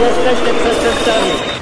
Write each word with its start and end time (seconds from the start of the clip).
Jesteście 0.00 0.54
przestępcami. 0.54 1.53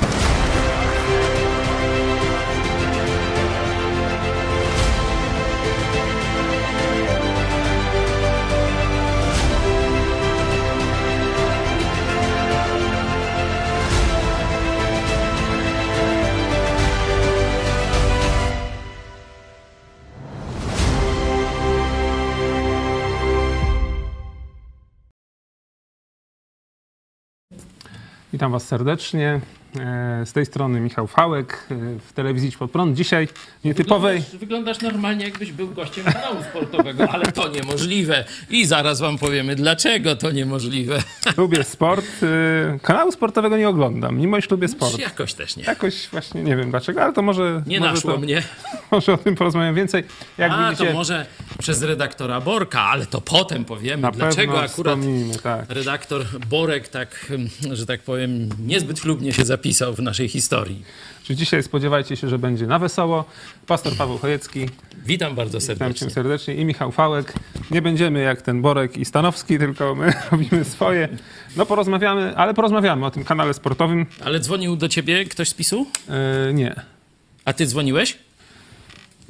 Witam 28.42 28.52
Was 28.52 28.66
serdecznie. 28.66 29.40
E, 29.80 30.26
Z 30.26 30.32
tej 30.32 30.46
strony 30.46 30.80
Michał 30.80 31.06
Fałek 31.06 31.66
e, 31.70 31.74
w 32.08 32.12
telewizji 32.12 32.52
Pod 32.58 32.70
Prąd. 32.70 32.96
Dzisiaj 32.96 33.28
nietypowej. 33.64 34.14
Wyglądasz, 34.18 34.40
wyglądasz 34.40 34.80
normalnie, 34.80 35.24
jakbyś 35.24 35.52
był 35.52 35.68
gościem 35.68 36.04
kanału 36.04 36.42
sportowego, 36.50 37.10
ale 37.10 37.32
to 37.32 37.48
niemożliwe. 37.48 38.24
I 38.50 38.66
zaraz 38.66 39.00
wam 39.00 39.18
powiemy, 39.18 39.56
dlaczego 39.56 40.16
to 40.16 40.30
niemożliwe. 40.30 41.02
Lubię 41.36 41.64
sport. 41.64 42.06
E, 42.22 42.78
Kanału 42.78 43.12
sportowego 43.12 43.56
nie 43.56 43.68
oglądam, 43.68 44.16
mimo 44.18 44.38
iż 44.38 44.50
lubię 44.50 44.68
sport. 44.68 44.98
Jakoś 44.98 45.34
też 45.34 45.56
nie. 45.56 45.64
Jakoś 45.64 46.08
właśnie 46.08 46.42
nie 46.42 46.56
wiem 46.56 46.70
dlaczego, 46.70 47.02
ale 47.02 47.12
to 47.12 47.22
może. 47.22 47.62
Nie 47.66 47.80
może 47.80 47.92
naszło 47.92 48.12
to, 48.12 48.18
mnie. 48.18 48.42
Może 48.90 49.12
o 49.12 49.18
tym 49.18 49.34
porozmawiam 49.34 49.74
więcej. 49.74 50.04
Jak 50.38 50.52
A, 50.52 50.70
widzicie, 50.70 50.88
to 50.88 50.92
może 50.94 51.26
przez 51.58 51.82
redaktora 51.82 52.40
Borka, 52.40 52.80
ale 52.80 53.06
to 53.06 53.20
potem 53.20 53.64
powiemy, 53.64 54.02
na 54.02 54.10
dlaczego 54.10 54.60
akurat 54.60 54.98
tak. 55.42 55.70
redaktor 55.70 56.24
Borek 56.50 56.88
tak, 56.88 57.14
hmm, 57.14 57.48
że 57.72 57.86
tak 57.86 58.02
powiem, 58.02 58.48
niezbyt 58.66 59.00
chlubnie 59.00 59.32
się 59.32 59.44
zapisał 59.44 59.61
w 59.96 59.98
naszej 60.02 60.28
historii. 60.28 60.84
Czy 61.24 61.36
dzisiaj 61.36 61.62
spodziewajcie 61.62 62.16
się, 62.16 62.28
że 62.28 62.38
będzie 62.38 62.66
na 62.66 62.78
wesoło. 62.78 63.24
Pastor 63.66 63.96
Paweł 63.96 64.18
Chojecki, 64.18 64.68
Witam 65.06 65.34
bardzo 65.34 65.58
witam 65.58 65.66
serdecznie. 65.76 66.08
cię 66.08 66.14
serdecznie 66.14 66.54
i 66.54 66.64
Michał 66.64 66.92
Fałek. 66.92 67.32
Nie 67.70 67.82
będziemy 67.82 68.20
jak 68.20 68.42
ten 68.42 68.62
Borek 68.62 68.96
i 68.96 69.04
Stanowski, 69.04 69.58
tylko 69.58 69.94
my 69.94 70.12
robimy 70.32 70.64
swoje. 70.64 71.08
No 71.56 71.66
porozmawiamy, 71.66 72.36
ale 72.36 72.54
porozmawiamy 72.54 73.06
o 73.06 73.10
tym 73.10 73.24
kanale 73.24 73.54
sportowym. 73.54 74.06
Ale 74.24 74.40
dzwonił 74.40 74.76
do 74.76 74.88
ciebie 74.88 75.24
ktoś 75.24 75.48
z 75.48 75.54
PiSu? 75.54 75.86
E, 76.48 76.52
nie. 76.52 76.74
A 77.44 77.52
ty 77.52 77.66
dzwoniłeś? 77.66 78.18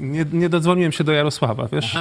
Nie, 0.03 0.25
nie 0.33 0.48
dodzwoniłem 0.48 0.92
się 0.92 1.05
do 1.05 1.12
Jarosława, 1.12 1.69
wiesz? 1.72 1.95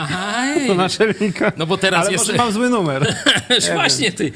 Do 0.68 0.76
naczelnika. 0.84 1.52
No 1.58 1.66
bo 1.66 1.78
teraz 1.78 2.02
Ale 2.02 2.12
jest- 2.12 2.26
może 2.28 2.38
mam 2.38 2.52
zły 2.52 2.70
numer. 2.70 3.16
Właśnie 3.74 4.12
ty. 4.12 4.32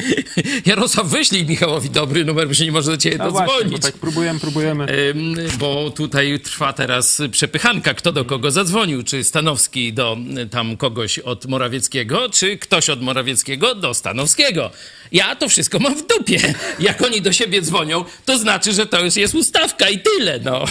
Jarosław, 0.66 1.08
wyślij 1.08 1.46
Michałowi 1.46 1.90
dobry 1.90 2.26
numer, 2.26 2.48
bo 2.48 2.54
się 2.54 2.66
nie 2.66 2.72
może 2.72 2.92
do 2.92 2.98
ciebie 2.98 3.18
No 3.18 3.32
właśnie, 3.32 3.54
dodzwonić. 3.54 3.82
tak 3.82 3.94
próbujemy, 3.94 4.40
próbujemy. 4.40 4.86
Ym, 5.10 5.36
Bo 5.60 5.92
tutaj 5.92 6.40
trwa 6.40 6.74
teraz 6.74 7.22
przepychanka, 7.32 7.94
kto 7.94 8.12
do 8.12 8.26
kogo 8.26 8.52
zadzwonił. 8.52 9.04
Czy 9.04 9.24
Stanowski 9.24 9.94
do 9.94 10.18
tam 10.52 10.78
kogoś 10.78 11.20
od 11.20 11.46
Morawieckiego, 11.46 12.30
czy 12.30 12.58
ktoś 12.58 12.90
od 12.90 13.02
Morawieckiego 13.02 13.76
do 13.76 13.94
Stanowskiego. 13.94 14.72
Ja 15.12 15.36
to 15.36 15.50
wszystko 15.50 15.80
mam 15.80 15.96
w 15.96 16.08
dupie. 16.08 16.40
Jak 16.80 17.02
oni 17.02 17.22
do 17.22 17.32
siebie 17.34 17.62
dzwonią, 17.62 18.06
to 18.26 18.38
znaczy, 18.38 18.74
że 18.74 18.86
to 18.86 19.06
już 19.06 19.16
jest 19.16 19.36
ustawka 19.36 19.90
i 19.90 20.00
tyle, 20.00 20.40
no. 20.44 20.66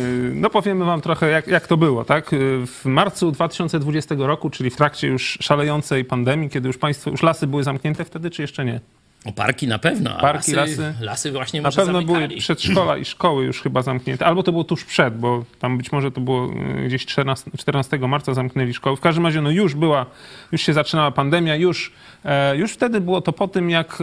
Y, 0.00 0.30
No 0.34 0.50
powiemy 0.50 0.84
wam 0.84 1.00
trochę, 1.00 1.30
jak, 1.30 1.46
jak 1.46 1.66
to 1.66 1.76
było, 1.76 2.04
tak? 2.04 2.32
Y, 2.32 2.66
W 2.66 2.84
marcu 2.84 3.30
2020 3.32 4.14
roku, 4.18 4.50
czyli 4.50 4.70
w 4.70 4.76
trakcie 4.76 5.08
już 5.08 5.38
szalejącej 5.40 6.04
pandemii, 6.04 6.50
kiedy 6.50 6.66
już 6.66 6.78
państwo, 6.78 7.10
już 7.10 7.22
lasy 7.22 7.46
były 7.46 7.64
zamknięte 7.64 8.04
wtedy, 8.04 8.30
czy 8.30 8.42
jeszcze 8.42 8.64
nie? 8.64 8.80
O, 9.24 9.32
parki 9.32 9.66
na 9.66 9.78
pewno, 9.78 10.16
a 10.16 10.20
Parki, 10.20 10.52
lasy, 10.52 10.76
lasy. 10.82 10.94
lasy 11.04 11.32
właśnie 11.32 11.62
Na 11.62 11.70
pewno 11.70 11.92
zamykali. 11.92 12.26
były 12.28 12.38
przedszkola 12.40 12.96
i 13.02 13.04
szkoły 13.04 13.44
już 13.44 13.60
chyba 13.62 13.82
zamknięte, 13.82 14.26
albo 14.26 14.42
to 14.42 14.52
było 14.52 14.64
tuż 14.64 14.84
przed, 14.84 15.18
bo 15.18 15.44
tam 15.58 15.78
być 15.78 15.92
może 15.92 16.10
to 16.10 16.20
było 16.20 16.50
y, 16.80 16.86
gdzieś 16.86 17.06
14, 17.06 17.50
14 17.58 17.98
marca 17.98 18.34
zamknęli 18.34 18.74
szkoły. 18.74 18.96
W 18.96 19.00
każdym 19.00 19.26
razie 19.26 19.40
no 19.40 19.50
już 19.50 19.74
była, 19.74 20.06
już 20.52 20.60
się 20.62 20.72
zaczynała 20.72 21.10
pandemia, 21.10 21.56
już, 21.56 21.92
e, 22.24 22.56
już 22.56 22.72
wtedy 22.72 23.00
było 23.00 23.20
to 23.20 23.32
po 23.32 23.48
tym, 23.48 23.70
jak, 23.70 23.98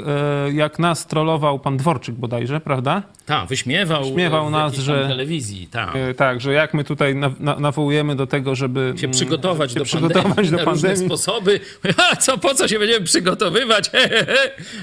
e, 0.47 0.51
jak 0.53 0.79
nas 0.79 1.07
trollował 1.07 1.59
pan 1.59 1.77
Dworczyk 1.77 2.15
bodajże, 2.15 2.59
prawda? 2.59 3.03
Tak, 3.25 3.47
wyśmiewał, 3.47 4.03
Wyśmiewał 4.03 4.47
w 4.47 4.51
nas, 4.51 4.75
że- 4.75 5.07
telewizji, 5.07 5.67
tak. 5.67 5.95
E, 5.95 6.13
Tak, 6.13 6.41
że 6.41 6.53
jak 6.53 6.73
my 6.73 6.83
tutaj 6.83 7.15
na, 7.15 7.31
na, 7.39 7.55
nawołujemy 7.59 8.15
do 8.15 8.27
tego, 8.27 8.55
żeby 8.55 8.93
się 8.95 9.05
mm, 9.05 9.11
przygotować, 9.11 9.71
się 9.71 9.79
do, 9.79 9.85
przygotować 9.85 10.23
pandemii, 10.35 10.51
do 10.51 10.57
na 10.57 10.63
różne 10.63 10.87
pandemii. 10.87 11.05
sposoby. 11.07 11.59
A 12.11 12.15
co, 12.15 12.37
po 12.37 12.53
co 12.53 12.67
się 12.67 12.79
będziemy 12.79 13.05
przygotowywać? 13.05 13.91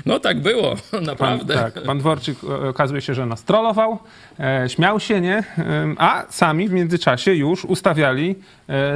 No 0.07 0.21
tak 0.21 0.28
było, 0.37 0.77
Pan, 0.91 1.05
naprawdę. 1.05 1.55
tak, 1.55 1.83
pan 1.83 1.99
Dworczyk 1.99 2.39
e, 2.45 2.69
okazuje 2.69 3.01
się, 3.01 3.15
że 3.15 3.27
nas 3.27 3.45
trollował, 3.45 3.99
e, 4.41 4.69
śmiał 4.69 5.01
się, 5.01 5.21
nie? 5.21 5.37
E, 5.37 5.45
A 5.99 6.25
sami 6.29 6.69
w 6.69 6.73
międzyczasie 6.73 7.35
już 7.35 7.65
ustawiali 7.65 8.35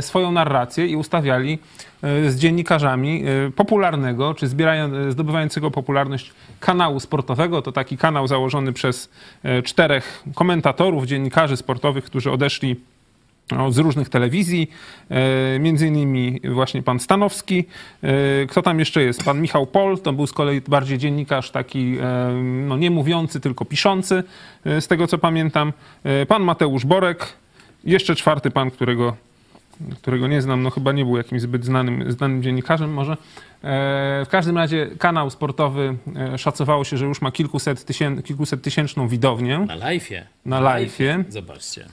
swoją 0.00 0.32
narrację 0.32 0.86
i 0.86 0.96
ustawiali 0.96 1.58
z 2.28 2.36
dziennikarzami 2.36 3.24
popularnego, 3.56 4.34
czy 4.34 4.46
zdobywającego 5.08 5.70
popularność 5.70 6.32
kanału 6.60 7.00
sportowego. 7.00 7.62
To 7.62 7.72
taki 7.72 7.96
kanał 7.96 8.26
założony 8.26 8.72
przez 8.72 9.10
czterech 9.64 10.22
komentatorów, 10.34 11.06
dziennikarzy 11.06 11.56
sportowych, 11.56 12.04
którzy 12.04 12.30
odeszli 12.30 12.76
z 13.70 13.78
różnych 13.78 14.08
telewizji, 14.08 14.70
e, 15.10 15.58
między 15.58 15.86
innymi 15.86 16.40
właśnie 16.50 16.82
pan 16.82 17.00
Stanowski. 17.00 17.64
E, 18.02 18.46
Kto 18.46 18.62
tam 18.62 18.78
jeszcze 18.78 19.02
jest? 19.02 19.24
Pan 19.24 19.40
Michał 19.40 19.66
Pol, 19.66 19.98
to 19.98 20.12
był 20.12 20.26
z 20.26 20.32
kolei 20.32 20.60
bardziej 20.60 20.98
dziennikarz 20.98 21.50
taki 21.50 21.96
e, 22.00 22.32
no, 22.42 22.76
nie 22.76 22.90
mówiący, 22.90 23.40
tylko 23.40 23.64
piszący, 23.64 24.22
z 24.64 24.86
tego 24.86 25.06
co 25.06 25.18
pamiętam. 25.18 25.72
Pan 26.28 26.42
Mateusz 26.42 26.84
Borek, 26.84 27.32
jeszcze 27.84 28.14
czwarty 28.14 28.50
pan, 28.50 28.70
którego, 28.70 29.16
którego 29.96 30.26
nie 30.26 30.42
znam, 30.42 30.62
no 30.62 30.70
chyba 30.70 30.92
nie 30.92 31.04
był 31.04 31.16
jakimś 31.16 31.40
zbyt 31.42 31.64
znanym, 31.64 32.12
znanym 32.12 32.42
dziennikarzem 32.42 32.92
może. 32.94 33.12
E, 33.12 33.16
W 34.24 34.28
każdym 34.30 34.56
razie 34.58 34.86
kanał 34.98 35.30
sportowy 35.30 35.96
e, 36.16 36.38
szacowało 36.38 36.84
się, 36.84 36.96
że 36.96 37.06
już 37.06 37.20
ma 37.22 37.32
kilkuset, 37.32 37.84
tysię, 37.84 38.22
kilkuset 38.24 38.62
tysięczną 38.62 39.08
widownię. 39.08 39.58
Na 39.58 39.76
live'ie. 39.76 40.22
Na 40.46 40.60
live'ie. 40.60 41.24
Zobaczcie. 41.28 41.86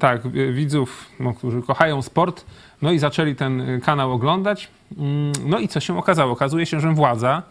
Tak, 0.00 0.26
y, 0.26 0.52
widzów, 0.52 1.06
no, 1.20 1.34
którzy 1.34 1.62
kochają 1.62 2.02
sport, 2.02 2.44
no 2.82 2.92
i 2.92 2.98
zaczęli 2.98 3.34
ten 3.34 3.80
kanał 3.84 4.12
oglądać. 4.12 4.68
Ym, 4.98 5.32
No 5.46 5.58
i 5.58 5.68
co 5.68 5.80
się 5.80 5.98
okazało? 5.98 6.32
Okazuje 6.32 6.66
się, 6.66 6.80
że 6.80 6.92
władza 6.94 7.42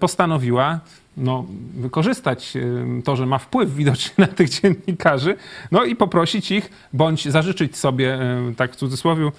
postanowiła 0.00 0.80
no, 1.20 1.46
wykorzystać 1.74 2.56
y, 2.56 3.02
to, 3.04 3.16
że 3.16 3.26
ma 3.26 3.38
wpływ 3.38 3.74
widocznie 3.74 4.12
na 4.18 4.26
tych 4.26 4.48
dziennikarzy, 4.48 5.36
no 5.72 5.84
i 5.84 5.96
poprosić 5.96 6.50
ich, 6.50 6.70
bądź 6.92 7.28
zażyczyć 7.28 7.76
sobie, 7.76 8.18
y, 8.50 8.54
tak 8.54 8.72
w 8.72 8.76
cudzysłowie, 8.76 9.30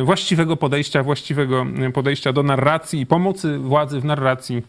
y, 0.00 0.04
właściwego 0.04 0.56
podejścia, 0.56 1.02
właściwego 1.02 1.66
podejścia 1.94 2.32
do 2.32 2.42
narracji 2.42 3.00
i 3.00 3.06
pomocy 3.06 3.58
władzy 3.58 4.00
w 4.00 4.04
narracji 4.04 4.62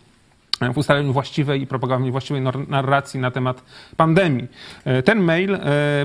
w 0.74 0.78
ustaleniu 0.78 1.14
właściwej 1.14 1.62
i 1.62 1.68
propagowanie 1.68 2.12
właściwej 2.12 2.42
nar- 2.42 2.68
narracji 2.68 3.20
na 3.20 3.32
temat 3.32 3.64
pandemii. 3.98 4.48
E, 4.86 5.04
Ten 5.04 5.20
mail 5.20 5.56
e, 5.56 5.60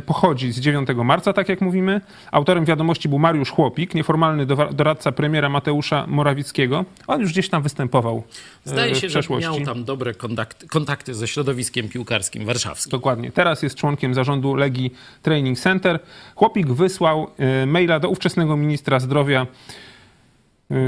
pochodzi 0.06 0.52
z 0.52 0.60
9 0.60 0.88
marca, 1.04 1.32
tak 1.32 1.48
jak 1.48 1.60
mówimy. 1.60 2.00
Autorem 2.32 2.64
wiadomości 2.64 3.08
był 3.08 3.18
Mariusz 3.18 3.50
Chłopik, 3.50 3.94
nieformalny 3.94 4.46
doradca 4.72 5.12
premiera 5.12 5.48
Mateusza 5.48 6.04
Morawieckiego. 6.08 6.84
On 7.06 7.20
już 7.20 7.30
gdzieś 7.32 7.48
tam 7.48 7.62
występował 7.62 8.22
e, 8.66 8.70
Zdaje 8.70 8.94
w 8.94 8.98
się, 8.98 9.08
że 9.08 9.18
przeszłości. 9.18 9.50
miał 9.50 9.60
tam 9.60 9.84
dobre 9.84 10.14
kontakty, 10.14 10.68
kontakty 10.68 11.14
ze 11.14 11.28
środowiskiem 11.28 11.88
piłkarskim 11.88 12.44
warszawskim. 12.46 12.90
Dokładnie. 12.90 13.32
Teraz 13.32 13.62
jest 13.62 13.76
członkiem 13.76 14.14
zarządu 14.14 14.54
Legii 14.54 14.94
Training 15.22 15.58
Center. 15.58 15.98
Chłopik 16.34 16.66
wysłał 16.66 17.26
maila 17.66 18.00
do 18.00 18.08
ówczesnego 18.08 18.56
ministra 18.56 19.00
zdrowia, 19.00 19.46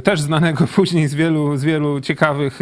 też 0.05 0.21
znanego 0.21 0.67
później 0.77 1.09
z 1.09 1.15
wielu, 1.15 1.57
z 1.57 1.65
wielu 1.65 2.01
ciekawych, 2.01 2.59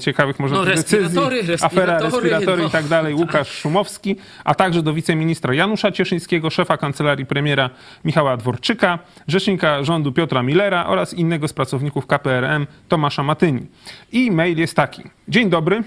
ciekawych 0.00 0.38
może 0.38 0.54
No, 0.54 0.64
decyzji, 0.64 0.98
respiratory, 0.98 1.38
afera 1.40 1.98
respiratory, 1.98 2.30
respiratory 2.30 2.62
no. 2.62 2.68
i 2.68 2.70
tak 2.70 2.86
dalej, 2.86 3.14
Łukasz 3.14 3.50
Szumowski, 3.50 4.16
a 4.44 4.54
także 4.54 4.82
do 4.82 4.92
wiceministra 4.94 5.54
Janusza 5.54 5.92
Cieszyńskiego, 5.92 6.50
szefa 6.50 6.76
kancelarii 6.76 7.26
premiera 7.26 7.70
Michała 8.04 8.36
Dworczyka, 8.36 8.98
rzecznika 9.28 9.84
rządu 9.84 10.12
Piotra 10.12 10.42
Millera 10.42 10.86
oraz 10.86 11.14
innego 11.14 11.48
z 11.48 11.52
pracowników 11.52 12.06
KPRM 12.06 12.66
Tomasza 12.88 13.22
Matyni. 13.22 13.66
I 14.12 14.30
mail 14.30 14.58
jest 14.58 14.74
taki. 14.74 15.02
Dzień 15.28 15.50
dobry. 15.50 15.82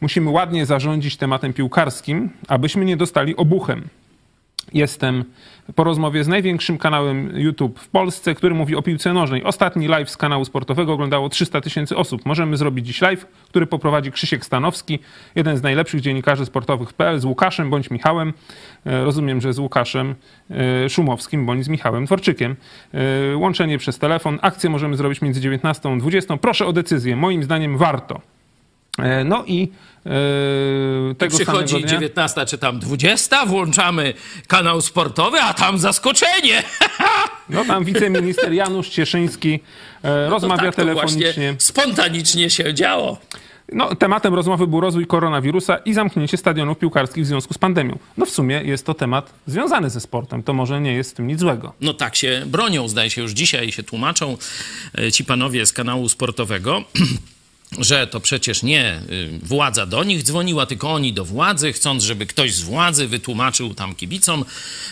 Musimy 0.00 0.30
ładnie 0.30 0.66
zarządzić 0.66 1.16
tematem 1.16 1.52
piłkarskim, 1.52 2.30
abyśmy 2.48 2.84
nie 2.84 2.96
dostali 2.96 3.36
obuchem. 3.36 3.88
Jestem 4.74 5.24
po 5.74 5.84
rozmowie 5.84 6.24
z 6.24 6.28
największym 6.28 6.78
kanałem 6.78 7.30
YouTube 7.34 7.78
w 7.80 7.88
Polsce, 7.88 8.34
który 8.34 8.54
mówi 8.54 8.76
o 8.76 8.82
piłce 8.82 9.12
nożnej. 9.12 9.44
Ostatni 9.44 9.88
live 9.88 10.10
z 10.10 10.16
kanału 10.16 10.44
sportowego 10.44 10.92
oglądało 10.92 11.28
300 11.28 11.60
tysięcy 11.60 11.96
osób. 11.96 12.26
Możemy 12.26 12.56
zrobić 12.56 12.86
dziś 12.86 13.00
live, 13.00 13.26
który 13.48 13.66
poprowadzi 13.66 14.12
Krzysiek 14.12 14.44
Stanowski, 14.44 14.98
jeden 15.34 15.56
z 15.56 15.62
najlepszych 15.62 16.00
dziennikarzy 16.00 16.46
sportowych 16.46 16.92
PL, 16.92 17.20
z 17.20 17.24
Łukaszem 17.24 17.70
bądź 17.70 17.90
Michałem. 17.90 18.32
E, 18.86 19.04
Rozumiem, 19.04 19.40
że 19.40 19.52
z 19.52 19.58
Łukaszem 19.58 20.14
e, 20.50 20.88
Szumowskim 20.88 21.46
bądź 21.46 21.64
z 21.64 21.68
Michałem 21.68 22.04
Dworczykiem. 22.04 22.56
E, 22.94 23.36
Łączenie 23.36 23.78
przez 23.78 23.98
telefon. 23.98 24.38
Akcję 24.42 24.70
możemy 24.70 24.96
zrobić 24.96 25.22
między 25.22 25.40
19 25.40 25.92
a 25.92 25.96
20. 25.96 26.36
Proszę 26.36 26.66
o 26.66 26.72
decyzję. 26.72 27.16
Moim 27.16 27.42
zdaniem 27.42 27.78
warto. 27.78 28.35
E, 28.98 29.24
No 29.24 29.44
i 29.46 29.68
e, 30.06 31.14
tego 31.14 31.36
Przychodzi 31.36 31.68
samego 31.68 31.86
dnia... 31.88 31.98
19 31.98 32.46
czy 32.46 32.58
tam 32.58 32.78
20, 32.78 33.46
włączamy 33.46 34.14
kanał 34.46 34.80
sportowy, 34.80 35.40
a 35.40 35.54
tam 35.54 35.78
zaskoczenie. 35.78 36.62
No 37.48 37.64
tam 37.64 37.84
wiceminister 37.84 38.52
Janusz 38.52 38.88
Cieszyński 38.88 39.60
e, 40.02 40.28
rozmawia 40.28 40.64
tak 40.64 40.74
telefonicznie. 40.74 41.54
spontanicznie 41.58 42.50
się 42.50 42.74
działo. 42.74 43.18
No, 43.72 43.94
tematem 43.94 44.34
rozmowy 44.34 44.66
był 44.66 44.80
rozwój 44.80 45.06
koronawirusa 45.06 45.76
i 45.76 45.94
zamknięcie 45.94 46.36
stadionów 46.36 46.78
piłkarskich 46.78 47.24
w 47.24 47.26
związku 47.26 47.54
z 47.54 47.58
pandemią. 47.58 47.98
No 48.16 48.26
w 48.26 48.30
sumie 48.30 48.62
jest 48.64 48.86
to 48.86 48.94
temat 48.94 49.32
związany 49.46 49.90
ze 49.90 50.00
sportem. 50.00 50.42
To 50.42 50.52
może 50.52 50.80
nie 50.80 50.92
jest 50.92 51.10
w 51.10 51.14
tym 51.14 51.26
nic 51.26 51.40
złego. 51.40 51.72
No 51.80 51.94
tak 51.94 52.16
się 52.16 52.42
bronią, 52.46 52.88
zdaje 52.88 53.10
się, 53.10 53.22
już 53.22 53.32
dzisiaj 53.32 53.72
się 53.72 53.82
tłumaczą 53.82 54.36
ci 55.12 55.24
panowie 55.24 55.66
z 55.66 55.72
kanału 55.72 56.08
sportowego. 56.08 56.82
Że 57.78 58.06
to 58.06 58.20
przecież 58.20 58.62
nie 58.62 59.00
y, 59.10 59.38
władza 59.42 59.86
do 59.86 60.04
nich 60.04 60.22
dzwoniła, 60.22 60.66
tylko 60.66 60.92
oni 60.92 61.12
do 61.12 61.24
władzy, 61.24 61.72
chcąc, 61.72 62.04
żeby 62.04 62.26
ktoś 62.26 62.54
z 62.54 62.60
władzy 62.60 63.08
wytłumaczył 63.08 63.74
tam 63.74 63.94
kibicom, 63.94 64.44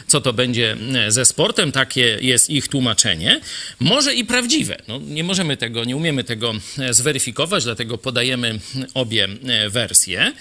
co 0.07 0.21
to 0.21 0.33
będzie 0.33 0.77
e, 0.95 1.13
ze 1.13 1.25
sportem. 1.25 1.73
Takie 1.73 2.19
jest 2.21 2.51
ich 2.51 2.69
tłumaczenie. 2.69 3.41
Może 3.81 4.15
i 4.15 4.25
prawdziwe. 4.25 4.77
No, 4.89 4.99
nie 4.99 5.25
możemy 5.25 5.57
tego, 5.57 5.85
nie 5.85 5.97
umiemy 5.97 6.25
tego 6.25 6.53
e, 6.79 6.95
zweryfikować, 6.95 7.65
dlatego 7.65 7.99
podajemy 7.99 8.61
obie 8.95 9.29
wersje. 9.71 10.33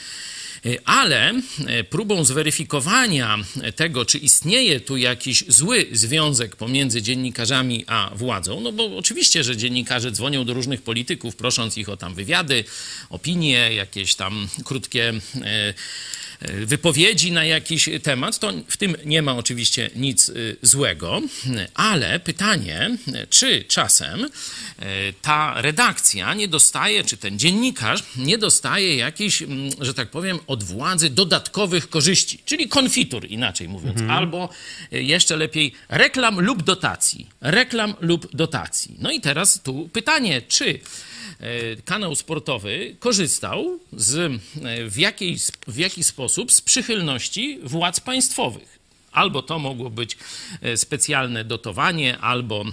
Ale 0.85 1.33
e, 1.67 1.83
próbą 1.83 2.25
zweryfikowania 2.25 3.37
tego, 3.75 4.05
czy 4.05 4.17
istnieje 4.17 4.79
tu 4.79 4.97
jakiś 4.97 5.43
zły 5.47 5.87
związek 5.91 6.55
pomiędzy 6.55 7.01
dziennikarzami 7.01 7.83
a 7.87 8.11
władzą, 8.15 8.61
no 8.61 8.71
bo 8.71 8.97
oczywiście, 8.97 9.43
że 9.43 9.57
dziennikarze 9.57 10.11
dzwonią 10.11 10.45
do 10.45 10.53
różnych 10.53 10.81
polityków, 10.81 11.35
prosząc 11.35 11.77
ich 11.77 11.89
o 11.89 11.97
tam 11.97 12.13
wywiady, 12.13 12.63
opinie, 13.09 13.73
jakieś 13.73 14.15
tam 14.15 14.47
krótkie 14.65 15.13
e, 15.41 15.73
wypowiedzi 16.51 17.31
na 17.31 17.45
jakiś 17.45 17.89
temat, 18.03 18.39
to 18.39 18.53
w 18.67 18.77
tym 18.77 18.95
nie 19.05 19.21
ma 19.21 19.35
oczywiście 19.35 19.89
nic 19.95 20.29
y, 20.29 20.57
złego, 20.61 21.21
ale 21.73 22.19
pytanie, 22.19 22.97
czy 23.29 23.63
czasem 23.63 24.25
y, 24.25 24.29
ta 25.21 25.61
redakcja 25.61 26.33
nie 26.33 26.47
dostaje, 26.47 27.03
czy 27.03 27.17
ten 27.17 27.39
dziennikarz 27.39 28.03
nie 28.17 28.37
dostaje 28.37 28.95
jakichś, 28.95 29.43
że 29.81 29.93
tak 29.93 30.09
powiem, 30.09 30.39
od 30.47 30.63
władzy 30.63 31.09
dodatkowych 31.09 31.89
korzyści, 31.89 32.39
czyli 32.45 32.67
konfitur, 32.67 33.25
inaczej 33.25 33.69
mówiąc, 33.69 34.01
albo 34.09 34.49
y, 34.93 35.03
jeszcze 35.03 35.37
lepiej 35.37 35.73
reklam 35.89 36.39
lub 36.39 36.63
dotacji. 36.63 37.27
Reklam 37.41 37.93
lub 38.01 38.35
dotacji. 38.35 38.95
No 38.99 39.11
i 39.11 39.21
teraz 39.21 39.61
tu 39.61 39.89
pytanie, 39.93 40.41
czy 40.41 40.65
e, 40.69 40.79
kanał 41.85 42.15
sportowy 42.15 42.95
korzystał 42.99 43.79
z, 43.93 44.15
e, 44.15 44.39
w, 44.89 44.97
jakiej, 44.97 45.37
w 45.67 45.77
jaki 45.77 46.03
sposób 46.03 46.51
z 46.51 46.61
przychylności 46.61 47.59
władz 47.63 47.99
państwowych. 47.99 48.79
Albo 49.11 49.41
to 49.41 49.59
mogło 49.59 49.89
być 49.89 50.17
e, 50.61 50.77
specjalne 50.77 51.43
dotowanie, 51.43 52.17
albo 52.17 52.61
e, 52.61 52.65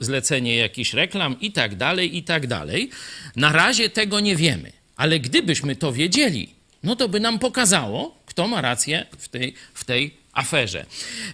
zlecenie 0.00 0.56
jakichś 0.56 0.92
reklam 0.92 1.40
i 1.40 1.52
tak 1.52 1.76
dalej, 1.76 2.16
i 2.16 2.22
tak 2.22 2.46
dalej. 2.46 2.90
Na 3.36 3.52
razie 3.52 3.90
tego 3.90 4.20
nie 4.20 4.36
wiemy, 4.36 4.72
ale 4.96 5.20
gdybyśmy 5.20 5.76
to 5.76 5.92
wiedzieli, 5.92 6.48
no 6.82 6.96
to 6.96 7.08
by 7.08 7.20
nam 7.20 7.38
pokazało, 7.38 8.18
kto 8.26 8.48
ma 8.48 8.60
rację 8.60 9.06
w 9.18 9.28
tej, 9.28 9.54
w 9.74 9.84
tej 9.84 10.23
aferze. 10.34 10.86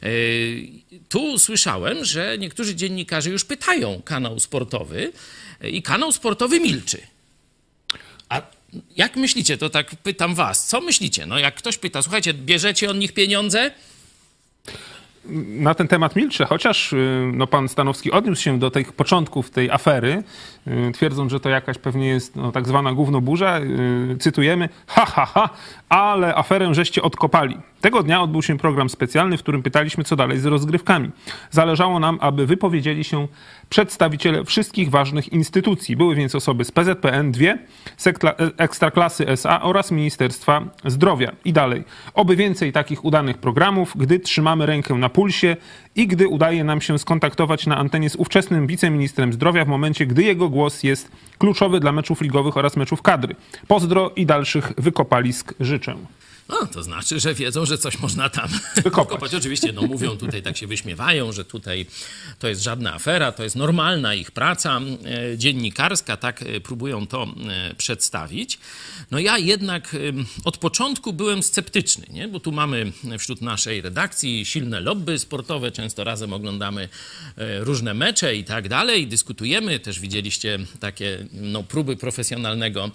Yy, 0.03 1.01
Tu 1.09 1.39
słyszałem, 1.39 2.05
że 2.05 2.39
niektórzy 2.39 2.75
dziennikarze 2.75 3.31
już 3.31 3.45
pytają 3.45 4.03
kanał 4.05 4.41
sportowy 4.41 5.13
yy, 5.61 5.71
i 5.71 5.83
kanał 5.83 6.13
sportowy 6.13 6.61
milczy. 6.61 7.01
A 8.29 8.43
jak 8.97 9.17
myślicie, 9.17 9.59
to 9.59 9.71
tak 9.71 9.97
pytam 9.97 10.35
was, 10.35 10.67
co 10.67 10.81
myślicie? 10.81 11.27
No 11.27 11.39
jak 11.39 11.55
ktoś 11.55 11.79
pyta, 11.79 12.03
słuchajcie, 12.03 12.35
bierzecie 12.35 12.91
od 12.91 12.97
nich 12.97 13.13
pieniądze? 13.13 13.71
Na 15.49 15.75
ten 15.75 15.89
temat 15.89 16.17
milczę, 16.17 16.45
chociaż 16.45 16.93
y, 16.93 17.31
no, 17.35 17.47
pan 17.47 17.69
Stanowski 17.69 18.13
odniósł 18.13 18.43
się 18.43 18.59
do 18.59 18.71
tych 18.71 18.93
początków 18.93 19.51
tej 19.51 19.71
afery, 19.71 20.23
y, 20.67 20.93
twierdząc, 20.93 21.33
że 21.33 21.41
to 21.41 21.49
jakaś 21.49 21.79
pewnie 21.79 22.09
jest 22.09 22.37
no, 22.37 22.53
tak 22.53 22.69
zwana 22.69 22.93
gównoburza. 22.93 23.61
Y, 23.61 24.17
Cytujemy, 24.19 24.69
ha, 24.87 25.07
ha, 25.07 25.27
ha, 25.27 25.51
ale 25.89 26.35
aferę 26.35 26.75
żeście 26.75 27.03
odkopali. 27.03 27.57
Tego 27.81 28.03
dnia 28.03 28.23
odbył 28.23 28.43
się 28.43 28.59
program 28.59 28.89
specjalny, 28.89 29.37
w 29.37 29.43
którym 29.43 29.63
pytaliśmy, 29.63 30.05
co 30.05 30.17
dalej 30.17 30.39
z 30.39 30.47
rozgrywkami. 30.47 31.11
Zależało 31.51 32.01
nam, 32.01 32.19
aby 32.21 32.47
wypowiedzieli 32.47 33.05
się 33.05 33.29
przedstawiciele 33.71 34.45
wszystkich 34.45 34.91
ważnych 34.91 35.33
instytucji. 35.33 35.97
Były 35.97 36.15
więc 36.15 36.35
osoby 36.35 36.65
z 36.65 36.71
PZPN 36.71 37.33
2, 37.33 37.55
Sekla- 37.99 38.35
e, 38.39 38.51
Ekstraklasy 38.57 39.29
SA 39.29 39.63
oraz 39.63 39.91
Ministerstwa 39.91 40.63
Zdrowia. 40.85 41.33
I 41.45 41.53
dalej. 41.53 41.85
Oby 42.15 42.37
więcej 42.37 42.73
takich 42.73 43.05
udanych 43.05 43.39
programów, 43.39 43.93
gdy 43.97 44.21
trzymamy 44.21 44.67
rękę 44.67 44.95
na 44.95 45.09
pulsie 45.09 45.57
i 45.97 46.07
gdy 46.07 46.29
udaje 46.29 46.65
nam 46.65 46.81
się 46.81 46.99
skontaktować 46.99 47.67
na 47.67 47.77
antenie 47.77 48.11
z 48.11 48.17
ówczesnym 48.17 48.67
wiceministrem 48.67 49.33
zdrowia 49.33 49.65
w 49.65 49.69
momencie, 49.69 50.07
gdy 50.07 50.23
jego 50.23 50.49
głos 50.49 50.83
jest 50.83 51.11
kluczowy 51.39 51.81
dla 51.81 51.93
meczów 51.93 52.21
ligowych 52.21 52.57
oraz 52.57 52.77
meczów 52.77 53.03
kadry. 53.03 53.37
Pozdro 53.69 54.11
i 54.17 54.27
dalszych 54.27 54.73
wykopalisk 54.79 55.55
życzę. 55.61 55.97
No, 56.51 56.67
to 56.67 56.83
znaczy, 56.83 57.21
że 57.21 57.35
wiedzą, 57.35 57.67
że 57.67 57.79
coś 57.79 57.99
można 57.99 58.29
tam 58.29 58.49
Wykopać. 58.85 59.35
Oczywiście, 59.35 59.73
no 59.73 59.83
mówią 59.83 60.17
tutaj, 60.17 60.43
tak 60.43 60.57
się 60.57 60.67
wyśmiewają, 60.67 61.33
że 61.33 61.45
tutaj 61.45 61.87
to 62.39 62.49
jest 62.49 62.63
żadna 62.63 62.95
afera, 62.95 63.33
to 63.33 63.43
jest 63.43 63.57
normalna 63.57 64.15
ich 64.15 64.31
praca 64.31 64.81
e, 65.05 65.39
dziennikarska, 65.39 66.17
tak 66.17 66.43
e, 66.43 66.61
próbują 66.61 67.07
to 67.07 67.23
e, 67.23 67.75
przedstawić. 67.75 68.59
No 69.11 69.19
ja 69.19 69.39
jednak 69.39 69.97
od 70.45 70.59
początku 70.59 71.13
byłem 71.13 71.43
sceptyczny, 71.43 72.07
nie? 72.11 72.29
bo 72.29 72.41
tu 72.41 72.53
mamy 72.53 72.93
wśród 73.19 73.43
naszej 73.43 73.81
redakcji 73.81 74.45
silne 74.45 74.81
lobby 74.81 75.19
sportowe, 75.19 75.73
często 75.73 76.05
razem 76.05 76.33
oglądamy 76.33 76.89
różne 77.61 77.95
mecze 77.95 78.37
i 78.37 78.45
tak 78.45 78.69
dalej, 78.69 79.07
dyskutujemy, 79.07 79.81
też 79.81 80.01
widzieliście 80.01 80.59
takie 80.81 81.27
no, 81.33 81.63
próby 81.63 81.97
profesjonalnego 81.97 82.91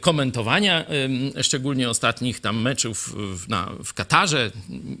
komentowania, 0.00 0.84
szczególnie 1.42 1.90
ostatnich 1.90 2.40
tam 2.40 2.60
meczów 2.60 2.77
w, 2.86 3.48
na, 3.48 3.70
w 3.84 3.94
Katarze 3.94 4.50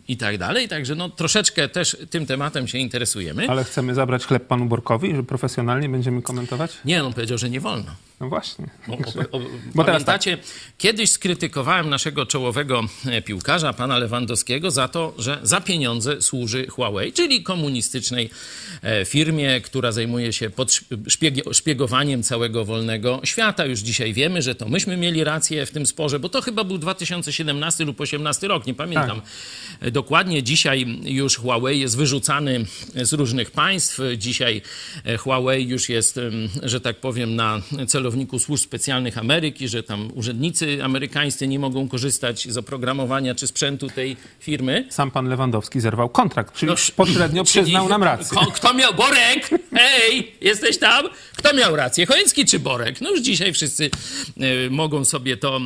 i 0.08 0.16
tak 0.16 0.38
dalej, 0.38 0.68
także 0.68 0.94
no, 0.94 1.08
troszeczkę 1.08 1.68
też 1.68 1.96
tym 2.10 2.26
tematem 2.26 2.68
się 2.68 2.78
interesujemy. 2.78 3.50
Ale 3.50 3.64
chcemy 3.64 3.94
zabrać 3.94 4.24
chleb 4.24 4.46
panu 4.46 4.66
Borkowi, 4.66 5.16
że 5.16 5.22
profesjonalnie 5.22 5.88
będziemy 5.88 6.22
komentować? 6.22 6.72
Nie, 6.84 7.04
on 7.04 7.12
powiedział, 7.12 7.38
że 7.38 7.50
nie 7.50 7.60
wolno. 7.60 7.94
No 8.20 8.28
właśnie. 8.28 8.66
Bo, 8.86 8.94
o, 8.94 8.98
o, 9.38 9.40
Bo 9.74 9.84
tak. 9.84 9.92
pamiętacie, 9.92 10.38
kiedyś 10.78 11.10
skrytykowałem 11.10 11.90
naszego 11.90 12.26
czołowego 12.26 12.84
e, 13.06 13.22
piłkarza, 13.22 13.72
pana 13.72 13.98
Lewandowskiego, 13.98 14.70
za 14.70 14.88
to, 14.88 15.14
że 15.18 15.38
za 15.42 15.60
pieniądze 15.60 16.22
służy 16.22 16.66
Huawei, 16.66 17.12
czyli 17.12 17.42
komunistycznej 17.42 18.30
e, 18.82 19.04
firmie, 19.04 19.60
która 19.60 19.92
zajmuje 19.92 20.32
się 20.32 20.50
podszpieg- 20.50 21.54
szpiegowaniem 21.54 22.22
całego 22.22 22.64
wolnego 22.64 23.20
świata. 23.24 23.64
Już 23.66 23.80
dzisiaj 23.80 24.12
wiemy, 24.12 24.42
że 24.42 24.54
to 24.54 24.68
myśmy 24.68 24.96
mieli 24.96 25.24
rację 25.24 25.66
w 25.66 25.70
tym 25.70 25.86
sporze, 25.86 26.18
bo 26.18 26.28
to 26.28 26.42
chyba 26.42 26.64
był 26.64 26.78
2017 26.78 27.67
lub 27.84 27.96
2018 27.96 28.48
rok, 28.48 28.66
nie 28.66 28.74
pamiętam 28.74 29.22
e, 29.80 29.90
dokładnie. 29.90 30.42
Dzisiaj 30.42 30.86
już 31.04 31.36
Huawei 31.36 31.80
jest 31.80 31.96
wyrzucany 31.96 32.64
z 32.94 33.12
różnych 33.12 33.50
państw. 33.50 34.00
Dzisiaj 34.16 34.62
e, 35.04 35.16
Huawei 35.16 35.68
już 35.68 35.88
jest, 35.88 36.20
że 36.62 36.80
tak 36.80 36.96
powiem, 37.00 37.36
na 37.36 37.60
celowniku 37.86 38.38
służb 38.38 38.62
specjalnych 38.64 39.18
Ameryki, 39.18 39.68
że 39.68 39.82
tam 39.82 40.10
urzędnicy 40.14 40.84
amerykańscy 40.84 41.48
nie 41.48 41.58
mogą 41.58 41.88
korzystać 41.88 42.48
z 42.52 42.56
oprogramowania 42.58 43.34
czy 43.34 43.46
sprzętu 43.46 43.88
tej 43.88 44.16
firmy. 44.40 44.86
Sam 44.90 45.10
pan 45.10 45.28
Lewandowski 45.28 45.80
zerwał 45.80 46.08
kontrakt, 46.08 46.54
czyli 46.56 46.70
No, 46.72 46.76
pośrednio 46.96 47.44
czyli- 47.44 47.62
przyznał 47.64 47.88
nam 47.88 48.02
rację. 48.02 48.38
Kto 48.54 48.74
miał... 48.74 48.94
Borek! 48.94 49.50
Ej, 49.72 50.32
jesteś 50.40 50.78
tam? 50.78 51.06
Kto 51.36 51.54
miał 51.54 51.76
rację? 51.76 52.06
Chojecki 52.06 52.44
czy 52.44 52.58
Borek? 52.58 53.00
No 53.00 53.10
już 53.10 53.20
dzisiaj 53.20 53.52
wszyscy 53.52 53.90
e, 54.40 54.70
mogą 54.70 55.04
sobie 55.04 55.36
to, 55.36 55.56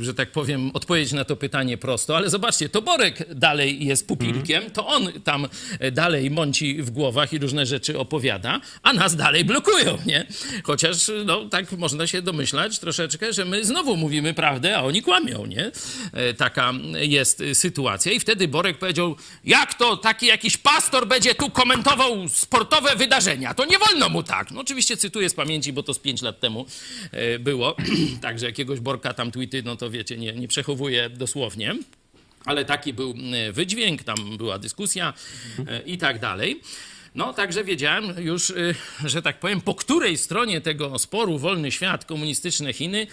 e, 0.00 0.04
że 0.04 0.14
tak 0.14 0.32
powiem, 0.32 0.70
odpowiedzieć 0.74 1.12
na 1.12 1.24
to 1.28 1.36
pytanie 1.36 1.78
prosto, 1.78 2.16
ale 2.16 2.30
zobaczcie, 2.30 2.68
to 2.68 2.82
Borek 2.82 3.34
dalej 3.34 3.86
jest 3.86 4.06
pupilkiem, 4.06 4.70
to 4.70 4.86
on 4.86 5.12
tam 5.24 5.48
e, 5.80 5.90
dalej 5.90 6.30
mąci 6.30 6.82
w 6.82 6.90
głowach 6.90 7.32
i 7.32 7.38
różne 7.38 7.66
rzeczy 7.66 7.98
opowiada, 7.98 8.60
a 8.82 8.92
nas 8.92 9.16
dalej 9.16 9.44
blokują, 9.44 9.98
nie? 10.06 10.26
Chociaż, 10.64 11.10
no, 11.24 11.44
tak 11.44 11.72
można 11.72 12.06
się 12.06 12.22
domyślać 12.22 12.78
troszeczkę, 12.78 13.32
że 13.32 13.44
my 13.44 13.64
znowu 13.64 13.96
mówimy 13.96 14.34
prawdę, 14.34 14.76
a 14.76 14.82
oni 14.82 15.02
kłamią, 15.02 15.46
nie? 15.46 15.70
E, 16.12 16.34
Taka 16.34 16.72
jest 16.94 17.42
sytuacja. 17.52 18.12
I 18.12 18.20
wtedy 18.20 18.48
Borek 18.48 18.78
powiedział, 18.78 19.16
jak 19.44 19.74
to 19.74 19.96
taki 19.96 20.26
jakiś 20.26 20.56
pastor 20.56 21.06
będzie 21.08 21.34
tu 21.34 21.50
komentował 21.50 22.28
sportowe 22.28 22.96
wydarzenia? 22.96 23.54
To 23.54 23.64
nie 23.64 23.78
wolno 23.78 24.08
mu 24.08 24.22
tak. 24.22 24.50
No 24.50 24.60
oczywiście 24.60 24.96
cytuję 24.96 25.30
z 25.30 25.34
pamięci, 25.34 25.72
bo 25.72 25.82
to 25.82 25.94
z 25.94 25.98
pięć 25.98 26.22
lat 26.22 26.40
temu 26.40 26.66
e, 27.12 27.38
było. 27.38 27.76
Także 28.22 28.46
jakiegoś 28.46 28.80
Borka 28.80 29.14
tam 29.14 29.30
tweety, 29.30 29.62
no 29.62 29.76
to 29.76 29.90
wiecie, 29.90 30.16
nie, 30.16 30.32
nie 30.32 30.48
przechowuję 30.48 31.10
dosłownie. 31.18 31.76
Ale 32.44 32.64
taki 32.64 32.92
był 32.92 33.14
e, 33.32 33.52
wydźwięk, 33.52 34.02
tam 34.02 34.36
była 34.36 34.58
dyskusja 34.58 35.14
e, 35.68 35.82
i 35.82 35.98
tak 35.98 36.18
dalej. 36.18 36.60
No, 37.14 37.32
także 37.32 37.64
wiedziałem 37.64 38.14
już, 38.18 38.50
y, 38.50 38.74
że 39.04 39.22
tak 39.22 39.40
powiem, 39.40 39.60
po 39.60 39.74
której 39.74 40.18
stronie 40.18 40.60
tego 40.60 40.98
sporu 40.98 41.38
wolny 41.38 41.72
świat, 41.72 42.04
komunistyczne 42.04 42.72
Chiny, 42.72 43.06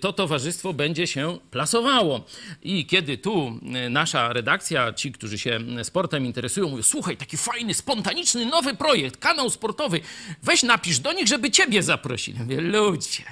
to 0.00 0.12
towarzystwo 0.12 0.72
będzie 0.72 1.06
się 1.06 1.38
plasowało. 1.50 2.24
I 2.62 2.86
kiedy 2.86 3.18
tu 3.18 3.60
nasza 3.90 4.32
redakcja, 4.32 4.92
ci, 4.92 5.12
którzy 5.12 5.38
się 5.38 5.60
sportem 5.82 6.26
interesują, 6.26 6.68
mówią, 6.68 6.82
słuchaj, 6.82 7.16
taki 7.16 7.36
fajny, 7.36 7.74
spontaniczny, 7.74 8.46
nowy 8.46 8.74
projekt, 8.74 9.16
kanał 9.16 9.50
sportowy, 9.50 10.00
weź 10.42 10.62
napisz 10.62 10.98
do 10.98 11.12
nich, 11.12 11.28
żeby 11.28 11.50
ciebie 11.50 11.82
zaprosili. 11.82 12.38
Mówię, 12.38 12.60
ludzie, 12.60 13.24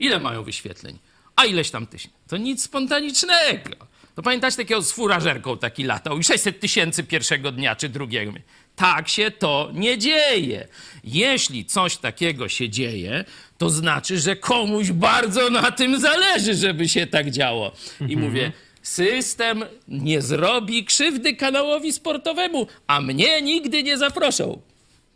ile 0.00 0.20
mają 0.20 0.42
wyświetleń? 0.42 0.98
A 1.38 1.44
ileś 1.44 1.70
tam 1.70 1.86
tysięcy? 1.86 2.16
To 2.28 2.36
nic 2.36 2.62
spontanicznego. 2.62 3.70
To 4.14 4.22
pamiętacie 4.22 4.56
takiego 4.56 4.82
z 4.82 4.92
furażerką 4.92 5.58
taki 5.58 5.84
latał 5.84 6.18
i 6.18 6.24
600 6.24 6.60
tysięcy 6.60 7.04
pierwszego 7.04 7.52
dnia 7.52 7.76
czy 7.76 7.88
drugiego. 7.88 8.32
Tak 8.76 9.08
się 9.08 9.30
to 9.30 9.70
nie 9.74 9.98
dzieje. 9.98 10.68
Jeśli 11.04 11.64
coś 11.64 11.96
takiego 11.96 12.48
się 12.48 12.68
dzieje, 12.68 13.24
to 13.58 13.70
znaczy, 13.70 14.18
że 14.18 14.36
komuś 14.36 14.90
bardzo 14.90 15.50
na 15.50 15.70
tym 15.70 16.00
zależy, 16.00 16.54
żeby 16.54 16.88
się 16.88 17.06
tak 17.06 17.30
działo. 17.30 17.72
I 18.08 18.16
mówię, 18.16 18.52
system 18.82 19.64
nie 19.88 20.22
zrobi 20.22 20.84
krzywdy 20.84 21.36
kanałowi 21.36 21.92
sportowemu, 21.92 22.66
a 22.86 23.00
mnie 23.00 23.42
nigdy 23.42 23.82
nie 23.82 23.98
zaproszą. 23.98 24.60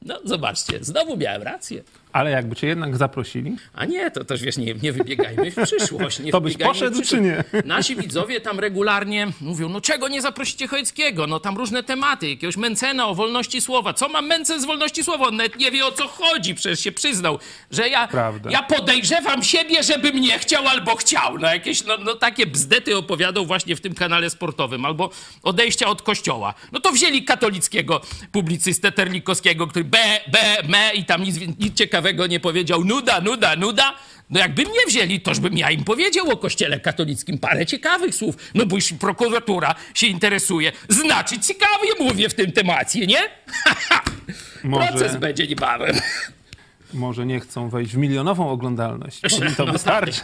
No, 0.02 0.20
zobaczcie, 0.24 0.78
znowu 0.80 1.16
miałem 1.16 1.42
rację. 1.42 1.82
Ale 2.12 2.30
jakby 2.30 2.56
cię 2.56 2.66
jednak 2.66 2.96
zaprosili, 2.96 3.56
A 3.74 3.84
nie, 3.84 4.10
to 4.10 4.24
też 4.24 4.42
wiesz, 4.42 4.56
nie, 4.56 4.74
nie 4.74 4.92
wybiegajmy 4.92 5.50
w 5.50 5.56
przyszłość. 5.64 6.18
Nie 6.18 6.32
To 6.32 6.40
byś 6.40 6.56
poszedł, 6.56 7.02
czy 7.02 7.20
nie? 7.20 7.44
Nasi 7.64 7.96
widzowie 7.96 8.40
tam 8.40 8.60
regularnie 8.60 9.28
mówią, 9.40 9.68
no 9.68 9.80
czego 9.80 10.08
nie 10.08 10.22
zaprosicie 10.22 10.66
Chojeckiego? 10.66 11.26
No 11.26 11.40
tam 11.40 11.56
różne 11.56 11.82
tematy, 11.82 12.30
jakiegoś 12.30 12.56
Mencena 12.56 13.06
o 13.08 13.14
wolności 13.14 13.60
słowa. 13.60 13.94
Co 13.94 14.08
ma 14.08 14.22
Mencen 14.22 14.60
z 14.60 14.64
wolności 14.64 15.04
słowa? 15.04 15.26
On 15.26 15.36
nawet 15.36 15.56
nie 15.56 15.70
wie 15.70 15.86
o 15.86 15.92
co 15.92 16.08
chodzi, 16.08 16.54
przecież 16.54 16.80
się 16.80 16.92
przyznał, 16.92 17.38
że 17.70 17.88
ja, 17.88 18.08
Prawda. 18.08 18.50
ja 18.50 18.62
podejrzewam 18.62 19.42
siebie, 19.42 19.82
żebym 19.82 20.20
nie 20.20 20.38
chciał 20.38 20.68
albo 20.68 20.96
chciał. 20.96 21.38
No 21.38 21.48
jakieś 21.48 21.84
no, 21.84 21.96
no, 21.96 22.14
takie 22.14 22.46
bzdety 22.46 22.96
opowiadał 22.96 23.46
właśnie 23.46 23.76
w 23.76 23.80
tym 23.80 23.94
kanale 23.94 24.30
sportowym. 24.30 24.84
Albo 24.84 25.10
odejścia 25.42 25.86
od 25.86 26.02
kościoła. 26.02 26.54
No 26.72 26.80
to 26.80 26.92
wzięli 26.92 27.24
katolickiego 27.24 28.00
publicystę 28.32 28.92
Terlikowskiego, 28.92 29.66
który 29.66 29.84
be, 29.84 30.20
be, 30.32 30.68
me 30.68 30.94
i 30.94 31.04
tam 31.04 31.22
nic, 31.22 31.36
nic 31.58 31.74
ciekawego 31.74 32.01
nie 32.28 32.40
powiedział. 32.40 32.84
Nuda, 32.84 33.20
nuda, 33.20 33.56
nuda. 33.56 33.94
No 34.30 34.40
jakby 34.40 34.62
mnie 34.62 34.86
wzięli, 34.88 35.20
toż 35.20 35.40
bym 35.40 35.58
ja 35.58 35.70
im 35.70 35.84
powiedział 35.84 36.30
o 36.30 36.36
kościele 36.36 36.80
katolickim 36.80 37.38
parę 37.38 37.66
ciekawych 37.66 38.14
słów. 38.14 38.36
No 38.54 38.66
bo 38.66 38.76
jeśli 38.76 38.98
prokuratura 38.98 39.74
się 39.94 40.06
interesuje, 40.06 40.72
znaczy 40.88 41.40
ciekawie 41.40 41.88
mówię 42.00 42.28
w 42.28 42.34
tym 42.34 42.52
temacie, 42.52 43.06
nie? 43.06 43.20
Może- 44.64 44.88
Proces 44.88 45.16
będzie 45.16 45.46
niebawem. 45.46 45.96
Może 46.94 47.26
nie 47.26 47.40
chcą 47.40 47.68
wejść 47.68 47.94
w 47.94 47.98
milionową 47.98 48.50
oglądalność. 48.50 49.20
To 49.56 49.66
wystarczy. 49.66 50.20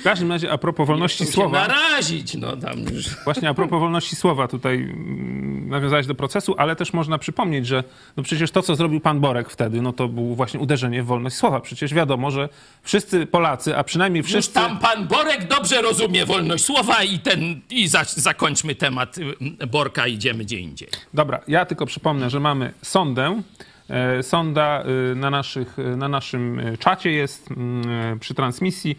W 0.00 0.02
każdym 0.02 0.32
razie, 0.32 0.52
a 0.52 0.58
propos 0.58 0.86
wolności 0.86 1.26
się 1.26 1.32
słowa, 1.32 1.68
narazić, 1.68 2.34
no 2.34 2.56
tam 2.56 2.80
już. 2.80 3.24
właśnie 3.24 3.48
a 3.48 3.54
propos 3.54 3.80
wolności 3.80 4.16
słowa, 4.16 4.48
tutaj 4.48 4.76
mm, 4.76 5.68
nawiązałeś 5.68 6.06
do 6.06 6.14
procesu, 6.14 6.54
ale 6.58 6.76
też 6.76 6.92
można 6.92 7.18
przypomnieć, 7.18 7.66
że 7.66 7.84
no 8.16 8.22
przecież 8.22 8.50
to, 8.50 8.62
co 8.62 8.76
zrobił 8.76 9.00
pan 9.00 9.20
Borek 9.20 9.50
wtedy, 9.50 9.82
no 9.82 9.92
to 9.92 10.08
było 10.08 10.34
właśnie 10.34 10.60
uderzenie 10.60 11.02
w 11.02 11.06
wolność 11.06 11.36
słowa. 11.36 11.60
Przecież 11.60 11.94
wiadomo, 11.94 12.30
że 12.30 12.48
wszyscy 12.82 13.26
Polacy, 13.26 13.76
a 13.76 13.84
przynajmniej 13.84 14.20
Już 14.20 14.30
wszyscy... 14.30 14.54
tam 14.54 14.78
pan 14.78 15.06
Borek 15.06 15.48
dobrze 15.48 15.82
rozumie 15.82 16.26
wolność 16.26 16.64
słowa 16.64 17.02
i 17.02 17.18
ten, 17.18 17.60
i 17.70 17.88
za, 17.88 18.04
zakończmy 18.04 18.74
temat 18.74 19.18
y, 19.18 19.66
Borka, 19.66 20.06
idziemy 20.06 20.44
gdzie 20.44 20.58
indziej. 20.58 20.88
Dobra, 21.14 21.40
ja 21.48 21.64
tylko 21.64 21.86
przypomnę, 21.86 22.30
że 22.30 22.40
mamy 22.40 22.72
sondę. 22.82 23.42
E, 23.88 24.22
Sonda 24.22 24.82
e, 24.82 25.14
na, 25.14 25.30
naszych, 25.30 25.78
e, 25.78 25.82
na 25.96 26.08
naszym 26.08 26.60
czacie 26.78 27.10
jest 27.10 27.50
mm, 27.50 28.18
przy 28.18 28.34
transmisji. 28.34 28.98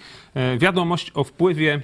Wiadomość 0.58 1.12
o 1.14 1.24
wpływie 1.24 1.82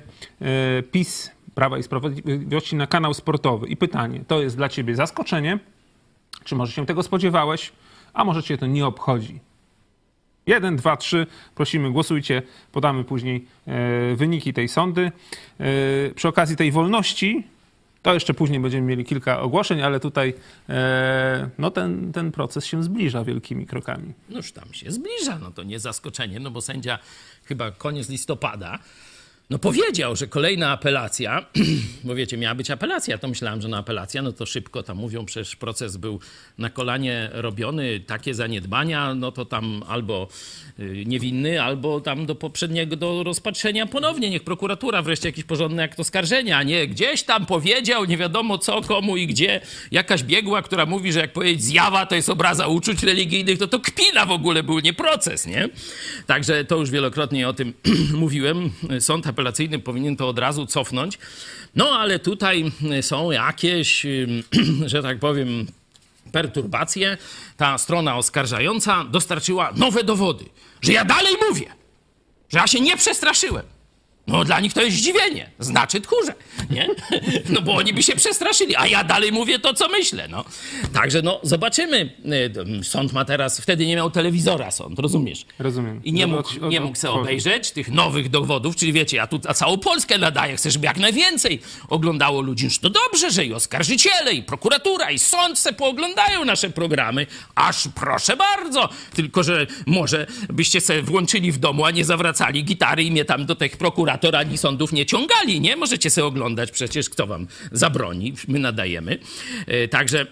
PiS 0.92 1.32
Prawa 1.56 1.78
i 1.78 1.84
Sprawiedliwości 1.84 2.76
na 2.76 2.88
kanał 2.88 3.14
sportowy. 3.14 3.68
I 3.68 3.78
pytanie, 3.78 4.24
to 4.28 4.42
jest 4.42 4.58
dla 4.58 4.70
ciebie 4.70 4.96
zaskoczenie? 4.96 5.60
Czy 6.44 6.56
może 6.56 6.72
się 6.72 6.86
tego 6.86 7.04
spodziewałeś? 7.04 7.72
A 8.14 8.24
może 8.24 8.44
cię 8.44 8.58
to 8.58 8.66
nie 8.66 8.86
obchodzi? 8.86 9.40
Jeden, 10.48 10.76
dwa, 10.76 10.98
trzy. 10.98 11.28
Prosimy, 11.56 11.92
głosujcie. 11.92 12.42
Podamy 12.72 13.04
później 13.04 13.46
wyniki 14.16 14.54
tej 14.54 14.68
sądy. 14.68 15.12
Przy 16.16 16.28
okazji 16.28 16.56
tej 16.56 16.72
wolności, 16.72 17.48
to 18.04 18.14
jeszcze 18.14 18.34
później 18.34 18.60
będziemy 18.60 18.88
mieli 18.88 19.06
kilka 19.06 19.40
ogłoszeń, 19.40 19.82
ale 19.82 20.00
tutaj 20.00 20.34
e, 20.70 21.50
no 21.58 21.72
ten, 21.72 22.12
ten 22.12 22.32
proces 22.32 22.66
się 22.66 22.84
zbliża 22.84 23.24
wielkimi 23.24 23.66
krokami. 23.66 24.14
Noż 24.30 24.52
tam 24.52 24.74
się 24.74 24.92
zbliża, 24.92 25.40
no 25.42 25.52
to 25.52 25.64
nie 25.64 25.80
zaskoczenie, 25.80 26.40
no 26.40 26.52
bo 26.52 26.62
sędzia 26.62 27.00
chyba 27.46 27.72
koniec 27.72 28.10
listopada 28.10 28.80
no 29.54 29.60
powiedział, 29.60 30.16
że 30.16 30.28
kolejna 30.28 30.72
apelacja, 30.72 31.46
bo 32.04 32.16
wiecie, 32.16 32.38
miała 32.38 32.56
być 32.56 32.72
apelacja, 32.72 33.18
to 33.18 33.28
myślałem, 33.28 33.62
że 33.62 33.68
na 33.68 33.78
apelacja, 33.78 34.22
no 34.22 34.32
to 34.32 34.46
szybko 34.46 34.84
tam 34.84 34.98
mówią, 34.98 35.26
przecież 35.26 35.56
proces 35.56 35.98
był 35.98 36.20
na 36.58 36.70
kolanie 36.70 37.30
robiony, 37.34 38.00
takie 38.00 38.34
zaniedbania, 38.34 39.16
no 39.16 39.32
to 39.32 39.46
tam 39.46 39.84
albo 39.88 40.28
y, 40.80 41.04
niewinny, 41.06 41.64
albo 41.64 42.02
tam 42.02 42.26
do 42.26 42.36
poprzedniego, 42.36 42.96
do 42.96 43.24
rozpatrzenia 43.24 43.86
ponownie, 43.86 44.30
niech 44.30 44.44
prokuratura 44.44 45.02
wreszcie 45.02 45.30
jakiś 45.30 45.44
porządny 45.44 45.84
akt 45.84 46.00
oskarżenia, 46.00 46.58
a 46.58 46.64
nie 46.64 46.88
gdzieś 46.88 47.24
tam 47.24 47.46
powiedział, 47.46 48.06
nie 48.06 48.18
wiadomo 48.18 48.58
co, 48.58 48.82
komu 48.82 49.18
i 49.18 49.28
gdzie, 49.28 49.62
jakaś 49.92 50.24
biegła, 50.24 50.62
która 50.62 50.86
mówi, 50.86 51.12
że 51.12 51.20
jak 51.20 51.34
powiedzieć 51.34 51.64
zjawa 51.64 52.06
to 52.06 52.16
jest 52.16 52.30
obraza 52.30 52.68
uczuć 52.68 53.04
religijnych, 53.04 53.60
to 53.60 53.68
to 53.68 53.80
kpina 53.80 54.26
w 54.26 54.32
ogóle 54.32 54.64
był, 54.64 54.80
nie 54.80 54.94
proces, 54.94 55.48
nie? 55.48 55.70
Także 56.28 56.66
to 56.66 56.76
już 56.76 56.90
wielokrotnie 56.90 57.50
o 57.50 57.54
tym 57.54 57.74
mówiłem. 58.14 58.72
Sąd 59.00 59.28
apelacyjny 59.28 59.43
powinien 59.80 60.16
to 60.16 60.28
od 60.28 60.40
razu 60.40 60.66
cofnąć. 60.66 61.20
No 61.76 61.90
ale 61.90 62.20
tutaj 62.20 62.72
są 63.02 63.32
jakieś, 63.32 64.06
ym, 64.06 64.44
że 64.92 65.04
tak 65.04 65.20
powiem, 65.20 65.68
perturbacje. 66.32 67.18
Ta 67.58 67.78
strona 67.78 68.18
oskarżająca 68.18 69.04
dostarczyła 69.04 69.72
nowe 69.76 70.04
dowody, 70.04 70.46
że 70.82 70.94
ja 70.94 71.06
dalej 71.06 71.36
mówię, 71.50 71.66
że 72.50 72.60
ja 72.60 72.68
się 72.68 72.80
nie 72.80 72.98
przestraszyłem. 72.98 73.73
No 74.28 74.44
dla 74.44 74.60
nich 74.60 74.74
to 74.74 74.82
jest 74.82 74.98
zdziwienie, 74.98 75.50
znaczy 75.60 76.02
tchórze, 76.02 76.34
nie? 76.70 76.88
No 77.50 77.62
bo 77.62 77.76
oni 77.76 77.94
by 77.94 78.04
się 78.04 78.16
przestraszyli, 78.16 78.76
a 78.76 78.88
ja 78.88 79.04
dalej 79.04 79.32
mówię 79.32 79.60
to, 79.60 79.74
co 79.74 79.90
myślę, 79.90 80.28
no. 80.28 80.46
Także 80.94 81.22
no, 81.22 81.40
zobaczymy. 81.44 82.14
Y, 82.82 82.84
Sąd 82.84 83.14
ma 83.14 83.26
teraz, 83.26 83.60
wtedy 83.60 83.86
nie 83.86 83.96
miał 83.96 84.12
telewizora 84.12 84.72
sąd, 84.72 85.00
rozumiesz? 85.00 85.46
Rozumiem. 85.60 86.02
I 86.04 86.14
nie 86.14 86.28
mógł, 86.28 86.68
nie 86.70 86.82
mógł 86.82 86.98
sobie 86.98 87.14
obejrzeć 87.14 87.72
tych 87.72 87.92
nowych 87.92 88.30
dowodów, 88.30 88.76
czyli 88.76 88.94
wiecie, 88.94 89.18
ja 89.18 89.28
tu 89.28 89.40
na 89.44 89.54
całą 89.54 89.78
Polskę 89.78 90.18
nadaję, 90.18 90.56
chcę, 90.56 90.72
żeby 90.72 90.86
jak 90.86 90.98
najwięcej 90.98 91.62
oglądało 91.90 92.42
ludzi. 92.42 92.70
To 92.82 92.90
dobrze, 92.90 93.32
że 93.32 93.46
i 93.46 93.54
oskarżyciele, 93.54 94.34
i 94.34 94.44
prokuratura, 94.44 95.12
i 95.12 95.20
sąd 95.20 95.60
se 95.60 95.74
pooglądają 95.74 96.46
nasze 96.46 96.70
programy, 96.70 97.28
aż 97.56 97.88
proszę 97.96 98.38
bardzo. 98.38 98.90
Tylko, 99.14 99.44
że 99.44 99.68
może 99.86 100.28
byście 100.50 100.82
se 100.82 101.02
włączyli 101.02 101.52
w 101.52 101.58
domu, 101.58 101.86
a 101.86 101.92
nie 101.92 102.06
zawracali 102.06 102.64
gitary 102.64 103.04
i 103.04 103.12
mnie 103.12 103.26
tam 103.26 103.46
do 103.46 103.56
tych 103.56 103.78
prokurator 104.18 104.36
ani 104.36 104.58
sądów 104.58 104.94
nie 104.94 105.06
ciągali, 105.06 105.62
nie? 105.62 105.76
Możecie 105.76 106.10
se 106.10 106.26
oglądać 106.26 106.72
przecież, 106.72 107.10
kto 107.10 107.28
wam 107.28 107.48
zabroni, 107.72 108.34
my 108.48 108.60
nadajemy. 108.60 109.20
E, 109.68 109.88
Także... 109.88 110.26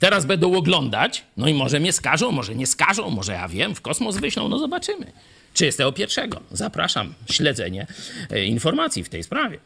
Teraz 0.00 0.26
będą 0.26 0.56
oglądać, 0.56 1.24
no 1.36 1.48
i 1.48 1.54
może 1.54 1.80
mnie 1.80 1.92
skażą, 1.92 2.32
może 2.32 2.54
nie 2.54 2.66
skażą, 2.66 3.10
może 3.10 3.32
ja 3.32 3.48
wiem, 3.48 3.74
w 3.74 3.80
kosmos 3.80 4.16
wyślą, 4.16 4.48
no 4.48 4.58
zobaczymy. 4.58 5.12
31. 5.54 6.30
Zapraszam, 6.52 7.14
śledzenie 7.30 7.86
e, 8.30 8.44
informacji 8.44 9.04
w 9.04 9.08
tej 9.08 9.22
sprawie. 9.22 9.58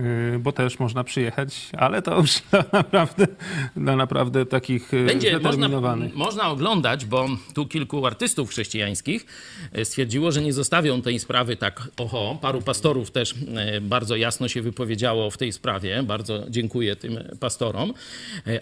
Y, 0.00 0.38
bo 0.38 0.52
też 0.52 0.78
można 0.78 1.04
przyjechać, 1.04 1.70
ale 1.78 2.02
to 2.02 2.20
już 2.20 2.32
dla 2.50 2.64
naprawdę, 2.72 3.26
dla 3.76 3.96
naprawdę 3.96 4.46
takich 4.46 4.94
y, 4.94 5.06
Będzie 5.06 5.32
można, 5.32 5.50
zdeterminowanych. 5.52 6.14
można 6.14 6.48
oglądać, 6.50 7.04
bo 7.04 7.28
tu 7.54 7.66
kilku 7.66 8.06
artystów 8.06 8.50
chrześcijańskich 8.50 9.26
e, 9.72 9.84
stwierdziło, 9.84 10.32
że 10.32 10.42
nie 10.42 10.52
zostawią 10.52 11.02
tej 11.02 11.18
sprawy 11.18 11.56
tak 11.56 11.88
oho. 11.96 12.38
Paru 12.40 12.62
pastorów 12.62 13.10
też 13.10 13.34
bardzo 13.80 14.16
jasno 14.16 14.48
się 14.48 14.62
wypowiedziało 14.62 15.30
w 15.30 15.36
tej 15.38 15.52
sprawie. 15.52 16.02
Bardzo 16.02 16.44
dziękuję 16.50 16.96
tym 16.96 17.18
pastorom. 17.40 17.94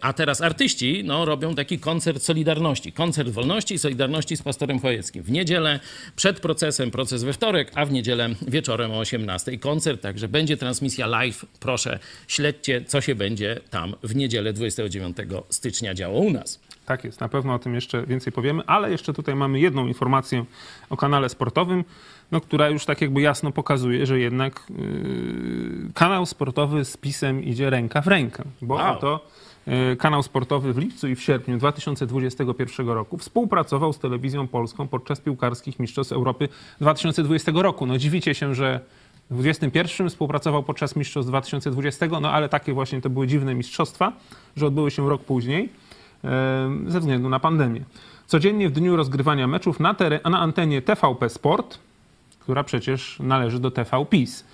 A 0.00 0.12
teraz 0.12 0.40
artyści 0.40 1.02
no, 1.04 1.24
robią 1.24 1.54
taki 1.54 1.78
koncert 1.78 2.22
Solidarności. 2.22 2.92
Koncert 2.92 3.28
wolności 3.28 3.74
i 3.74 3.78
Solidarności 3.78 4.36
z 4.36 4.42
pastorem 4.42 4.80
Chojeckim. 4.80 5.22
W 5.22 5.30
niedzielę 5.30 5.80
przed 6.16 6.40
procesem, 6.40 6.90
proces 6.90 7.24
we 7.24 7.32
wtorek, 7.32 7.72
a 7.74 7.86
w 7.86 7.92
niedzielę 7.92 8.28
wieczorem 8.48 8.90
o 8.92 8.98
18 8.98 9.58
koncert. 9.58 10.02
Także 10.02 10.28
będzie 10.28 10.56
transmisja 10.56 11.06
live. 11.06 11.23
Proszę, 11.60 11.98
śledźcie, 12.28 12.84
co 12.86 13.00
się 13.00 13.14
będzie 13.14 13.60
tam 13.70 13.94
w 14.02 14.16
niedzielę 14.16 14.52
29 14.52 15.16
stycznia 15.50 15.94
działo 15.94 16.20
u 16.20 16.30
nas. 16.30 16.60
Tak 16.86 17.04
jest, 17.04 17.20
na 17.20 17.28
pewno 17.28 17.54
o 17.54 17.58
tym 17.58 17.74
jeszcze 17.74 18.06
więcej 18.06 18.32
powiemy, 18.32 18.62
ale 18.66 18.90
jeszcze 18.90 19.12
tutaj 19.12 19.34
mamy 19.34 19.60
jedną 19.60 19.86
informację 19.86 20.44
o 20.90 20.96
kanale 20.96 21.28
sportowym, 21.28 21.84
no, 22.32 22.40
która 22.40 22.68
już 22.68 22.84
tak 22.84 23.00
jakby 23.00 23.20
jasno 23.20 23.52
pokazuje, 23.52 24.06
że 24.06 24.18
jednak 24.18 24.66
yy, 24.70 25.92
kanał 25.94 26.26
sportowy 26.26 26.84
z 26.84 26.96
pisem 26.96 27.44
idzie 27.44 27.70
ręka 27.70 28.02
w 28.02 28.06
rękę, 28.06 28.42
bo 28.62 28.74
Wow. 28.74 28.92
oto 28.96 29.26
yy, 29.66 29.96
kanał 29.96 30.22
sportowy 30.22 30.72
w 30.72 30.78
lipcu 30.78 31.08
i 31.08 31.14
w 31.14 31.22
sierpniu 31.22 31.58
2021 31.58 32.88
roku 32.88 33.18
współpracował 33.18 33.92
z 33.92 33.98
telewizją 33.98 34.48
polską 34.48 34.88
podczas 34.88 35.20
piłkarskich 35.20 35.78
Mistrzostw 35.78 36.12
Europy 36.12 36.48
2020 36.80 37.52
roku. 37.54 37.86
No 37.86 37.98
dziwicie 37.98 38.34
się, 38.34 38.54
że 38.54 38.80
w 39.30 39.34
2021 39.34 40.08
współpracował 40.08 40.62
podczas 40.62 40.96
Mistrzostw 40.96 41.28
2020, 41.28 42.06
no 42.20 42.30
ale 42.30 42.48
takie 42.48 42.72
właśnie 42.72 43.00
to 43.00 43.10
były 43.10 43.26
dziwne 43.26 43.54
mistrzostwa, 43.54 44.12
że 44.56 44.66
odbyły 44.66 44.90
się 44.90 45.08
rok 45.08 45.24
później 45.24 45.68
ze 46.86 47.00
względu 47.00 47.28
na 47.28 47.40
pandemię. 47.40 47.80
Codziennie 48.26 48.68
w 48.68 48.72
dniu 48.72 48.96
rozgrywania 48.96 49.46
meczów 49.46 49.80
na, 49.80 49.94
na 50.30 50.40
antenie 50.40 50.82
TVP 50.82 51.28
Sport, 51.28 51.78
która 52.40 52.64
przecież 52.64 53.18
należy 53.20 53.58
do 53.60 53.70
TV 53.70 54.06
PiS, 54.10 54.44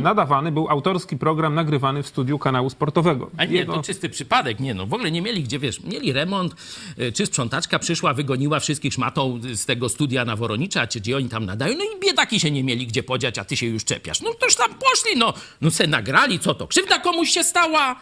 nadawany 0.00 0.52
był 0.52 0.68
autorski 0.68 1.16
program 1.16 1.54
nagrywany 1.54 2.02
w 2.02 2.06
studiu 2.06 2.38
kanału 2.38 2.70
sportowego. 2.70 3.30
A 3.36 3.44
nie, 3.44 3.66
to 3.66 3.82
czysty 3.82 4.08
przypadek, 4.08 4.60
nie 4.60 4.74
no. 4.74 4.86
W 4.86 4.94
ogóle 4.94 5.10
nie 5.10 5.22
mieli 5.22 5.42
gdzie, 5.42 5.58
wiesz, 5.58 5.82
mieli 5.82 6.12
remont, 6.12 6.54
y, 6.98 7.12
czy 7.12 7.26
sprzątaczka 7.26 7.78
przyszła, 7.78 8.14
wygoniła 8.14 8.60
wszystkich 8.60 8.92
szmatą 8.92 9.40
z 9.54 9.66
tego 9.66 9.88
studia 9.88 10.24
na 10.24 10.36
Woronicza, 10.36 10.86
czy 10.86 11.00
gdzie 11.00 11.16
oni 11.16 11.28
tam 11.28 11.46
nadają, 11.46 11.78
no 11.78 11.84
i 11.84 12.00
biedaki 12.00 12.40
się 12.40 12.50
nie 12.50 12.64
mieli 12.64 12.86
gdzie 12.86 13.02
podziać, 13.02 13.38
a 13.38 13.44
ty 13.44 13.56
się 13.56 13.66
już 13.66 13.84
czepiasz. 13.84 14.20
No 14.20 14.34
toż 14.34 14.54
tam 14.54 14.70
poszli, 14.74 15.18
no. 15.18 15.34
No 15.60 15.70
se 15.70 15.86
nagrali, 15.86 16.38
co 16.38 16.54
to? 16.54 16.66
Krzywda 16.66 16.98
komuś 16.98 17.30
się 17.30 17.44
stała? 17.44 17.96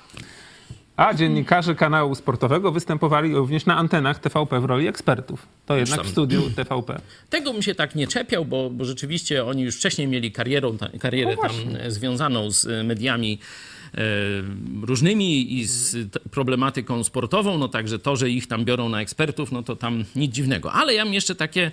A 0.98 1.14
dziennikarze 1.14 1.74
kanału 1.74 2.14
sportowego 2.14 2.72
występowali 2.72 3.34
również 3.34 3.66
na 3.66 3.76
antenach 3.76 4.18
TVP 4.18 4.60
w 4.60 4.64
roli 4.64 4.86
ekspertów. 4.86 5.46
To 5.66 5.76
jednak 5.76 6.02
w 6.02 6.08
studiu 6.08 6.50
TVP. 6.50 7.00
Tego 7.30 7.52
bym 7.52 7.62
się 7.62 7.74
tak 7.74 7.94
nie 7.94 8.06
czepiał, 8.06 8.44
bo, 8.44 8.70
bo 8.70 8.84
rzeczywiście 8.84 9.44
oni 9.44 9.62
już 9.62 9.76
wcześniej 9.76 10.08
mieli 10.08 10.32
karierą, 10.32 10.78
ta, 10.78 10.88
karierę 11.00 11.36
No 11.36 11.48
tam 11.48 11.76
e, 11.76 11.90
związaną 11.90 12.50
z 12.50 12.66
e, 12.66 12.84
mediami 12.84 13.38
e, 13.94 13.98
różnymi 14.82 15.58
i 15.58 15.64
z 15.64 16.12
t- 16.12 16.20
problematyką 16.30 17.04
sportową, 17.04 17.58
no 17.58 17.68
także 17.68 17.98
to, 17.98 18.16
że 18.16 18.30
ich 18.30 18.46
tam 18.46 18.64
biorą 18.64 18.88
na 18.88 19.00
ekspertów, 19.00 19.52
no 19.52 19.62
to 19.62 19.76
tam 19.76 20.04
nic 20.16 20.34
dziwnego. 20.34 20.72
Ale 20.72 20.94
ja 20.94 21.04
bym 21.04 21.14
jeszcze 21.14 21.34
takie 21.34 21.70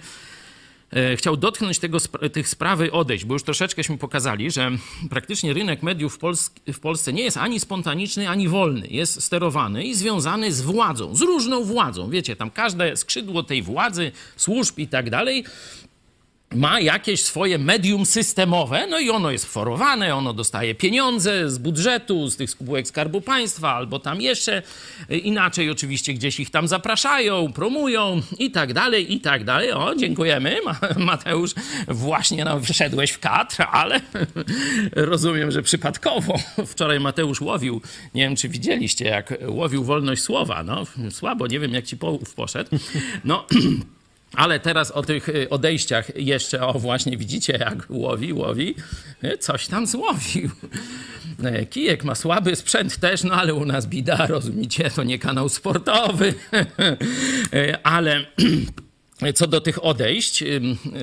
chciał 1.15 1.37
dotknąć 1.37 1.79
tego, 1.79 1.97
tych 2.33 2.47
sprawy 2.47 2.91
odejść, 2.91 3.25
bo 3.25 3.33
już 3.33 3.43
troszeczkęśmy 3.43 3.97
pokazali, 3.97 4.51
że 4.51 4.71
praktycznie 5.09 5.53
rynek 5.53 5.83
mediów 5.83 6.17
w, 6.17 6.19
w 6.73 6.79
Polsce 6.79 7.13
nie 7.13 7.23
jest 7.23 7.37
ani 7.37 7.59
spontaniczny, 7.59 8.29
ani 8.29 8.47
wolny. 8.47 8.87
Jest 8.87 9.23
sterowany 9.23 9.83
i 9.83 9.95
związany 9.95 10.53
z 10.53 10.61
władzą, 10.61 11.15
z 11.15 11.21
różną 11.21 11.63
władzą. 11.63 12.09
Wiecie, 12.09 12.35
tam 12.35 12.51
każde 12.51 12.97
skrzydło 12.97 13.43
tej 13.43 13.61
władzy, 13.61 14.11
służb 14.35 14.79
i 14.79 14.87
tak 14.87 15.09
dalej 15.09 15.45
ma 16.51 16.79
jakieś 16.79 17.23
swoje 17.23 17.57
medium 17.57 18.05
systemowe, 18.05 18.87
no 18.87 18.99
i 18.99 19.09
ono 19.09 19.31
jest 19.31 19.45
forowane, 19.45 20.15
ono 20.15 20.33
dostaje 20.33 20.75
pieniądze 20.75 21.49
z 21.51 21.57
budżetu, 21.57 22.29
z 22.29 22.37
tych 22.37 22.49
spółek 22.49 22.87
Skarbu 22.87 23.21
Państwa, 23.21 23.73
albo 23.73 23.99
tam 23.99 24.21
jeszcze 24.21 24.61
y, 25.11 25.17
inaczej 25.17 25.69
oczywiście 25.69 26.13
gdzieś 26.13 26.39
ich 26.39 26.49
tam 26.49 26.67
zapraszają, 26.67 27.53
promują 27.53 28.21
i 28.39 28.51
tak 28.51 28.73
dalej, 28.73 29.13
i 29.13 29.19
tak 29.19 29.43
dalej. 29.43 29.71
O, 29.71 29.95
dziękujemy, 29.95 30.57
Ma- 30.65 30.79
Mateusz, 30.97 31.51
właśnie 31.87 32.45
no, 32.45 32.59
wszedłeś 32.59 33.11
w 33.11 33.19
kadr, 33.19 33.55
ale 33.71 34.01
rozumiem, 35.11 35.51
że 35.51 35.63
przypadkowo. 35.63 36.39
Wczoraj 36.65 36.99
Mateusz 36.99 37.41
łowił, 37.41 37.81
nie 38.13 38.23
wiem 38.23 38.35
czy 38.35 38.49
widzieliście, 38.49 39.05
jak 39.05 39.33
łowił 39.47 39.83
wolność 39.83 40.21
słowa, 40.21 40.63
no 40.63 40.83
słabo, 41.11 41.47
nie 41.47 41.59
wiem 41.59 41.73
jak 41.73 41.85
ci 41.85 41.97
połów 41.97 42.33
poszedł. 42.33 42.69
No... 43.23 43.45
Ale 44.33 44.59
teraz 44.59 44.91
o 44.91 45.03
tych 45.03 45.29
y, 45.29 45.49
odejściach 45.49 46.15
jeszcze, 46.15 46.67
o 46.67 46.79
właśnie 46.79 47.17
widzicie, 47.17 47.53
jak 47.53 47.85
łowi, 47.89 48.33
łowi, 48.33 48.75
y, 49.23 49.37
coś 49.37 49.67
tam 49.67 49.87
złowił. 49.87 50.49
E, 51.43 51.65
Kijek 51.65 52.03
ma 52.03 52.15
słaby 52.15 52.55
sprzęt 52.55 52.97
też, 52.97 53.23
no 53.23 53.33
ale 53.33 53.53
u 53.53 53.65
nas 53.65 53.87
bida, 53.87 54.27
rozumiecie, 54.27 54.89
to 54.89 55.03
nie 55.03 55.19
kanał 55.19 55.49
sportowy. 55.49 56.33
Ale 57.83 58.25
co 59.35 59.47
do 59.47 59.61
tych 59.61 59.85
odejść, 59.85 60.43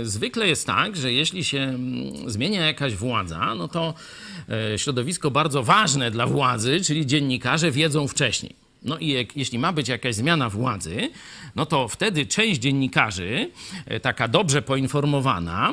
zwykle 0.03 0.49
jest 0.49 0.67
tak, 0.67 0.97
że 0.97 1.13
jeśli 1.13 1.45
się 1.45 1.59
ym, 1.59 2.31
zmienia 2.31 2.67
jakaś 2.67 2.95
władza, 2.95 3.55
no 3.55 3.69
to 3.69 3.95
środowisko 4.77 5.31
bardzo 5.31 5.63
ważne 5.63 6.11
dla 6.11 6.27
władzy, 6.27 6.81
czyli 6.81 7.07
dziennikarze, 7.07 7.71
wiedzą 7.71 8.09
wcześniej. 8.09 8.62
No 8.85 8.99
i 8.99 9.09
jak, 9.09 9.37
jeśli 9.37 9.59
ma 9.59 9.73
być 9.73 9.89
jakaś 9.89 10.15
zmiana 10.15 10.49
władzy, 10.51 11.11
no 11.57 11.67
to 11.67 11.89
wtedy 11.89 12.27
część 12.27 12.61
dziennikarzy, 12.61 13.51
e, 13.87 14.01
taka 14.01 14.29
dobrze 14.29 14.63
poinformowana, 14.63 15.73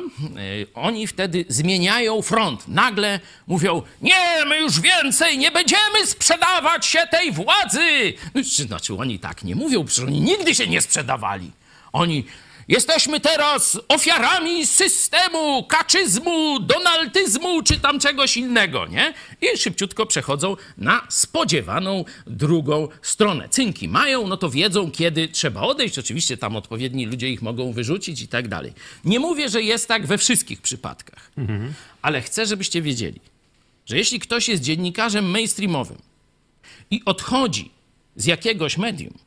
oni 0.74 1.06
wtedy 1.06 1.44
zmieniają 1.48 2.22
front. 2.22 2.68
Nagle 2.68 3.20
mówią, 3.46 3.82
nie, 4.02 4.44
my 4.46 4.58
już 4.60 4.80
więcej 4.80 5.38
nie 5.38 5.50
będziemy 5.50 6.06
sprzedawać 6.06 6.86
się 6.86 6.98
tej 7.10 7.32
władzy. 7.32 8.12
No, 8.34 8.42
czy- 8.44 8.62
Znaczy 8.62 8.94
oni 8.96 9.18
tak 9.18 9.44
nie 9.44 9.54
mówią, 9.56 9.84
przecież 9.84 10.04
oni 10.04 10.20
nigdy 10.20 10.54
się 10.54 10.66
nie 10.66 10.80
sprzedawali. 10.80 11.50
Oni 11.92 12.24
Jesteśmy 12.70 13.20
teraz 13.20 13.78
ofiarami 13.88 14.66
systemu, 14.66 15.64
kaczyzmu, 15.64 16.60
donaltyzmu 16.60 17.62
czy 17.62 17.80
tam 17.80 18.00
czegoś 18.00 18.36
innego, 18.36 18.86
nie? 18.86 19.14
I 19.42 19.58
szybciutko 19.58 20.06
przechodzą 20.06 20.56
na 20.78 21.06
spodziewaną 21.08 22.04
drugą 22.26 22.88
stronę. 23.02 23.48
Cynki 23.48 23.88
mają, 23.88 24.26
no 24.26 24.36
to 24.36 24.50
wiedzą, 24.50 24.90
kiedy 24.90 25.28
trzeba 25.28 25.60
odejść. 25.60 25.98
Oczywiście 25.98 26.36
tam 26.36 26.56
odpowiedni 26.56 27.06
ludzie 27.06 27.28
ich 27.28 27.42
mogą 27.42 27.72
wyrzucić 27.72 28.22
i 28.22 28.28
tak 28.28 28.48
dalej. 28.48 28.72
Nie 29.04 29.20
mówię, 29.20 29.48
że 29.48 29.62
jest 29.62 29.88
tak 29.88 30.06
we 30.06 30.18
wszystkich 30.18 30.60
przypadkach, 30.60 31.30
ale 32.02 32.22
chcę, 32.22 32.46
żebyście 32.46 32.82
wiedzieli, 32.82 33.20
że 33.86 33.96
jeśli 33.96 34.20
ktoś 34.20 34.48
jest 34.48 34.62
dziennikarzem 34.62 35.30
mainstreamowym 35.30 35.98
i 36.90 37.02
odchodzi 37.04 37.70
z 38.16 38.26
jakiegoś 38.26 38.76
medium, 38.76 39.18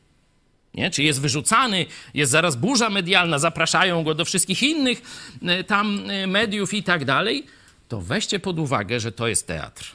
nie? 0.75 0.91
Czy 0.91 1.03
jest 1.03 1.21
wyrzucany, 1.21 1.85
jest 2.13 2.31
zaraz 2.31 2.55
burza 2.55 2.89
medialna, 2.89 3.39
zapraszają 3.39 4.03
go 4.03 4.15
do 4.15 4.25
wszystkich 4.25 4.63
innych 4.63 5.01
e, 5.41 5.63
tam 5.63 6.09
e, 6.09 6.27
mediów 6.27 6.73
i 6.73 6.83
tak 6.83 7.05
dalej, 7.05 7.45
to 7.87 8.01
weźcie 8.01 8.39
pod 8.39 8.59
uwagę, 8.59 8.99
że 8.99 9.11
to 9.11 9.27
jest 9.27 9.47
teatr. 9.47 9.91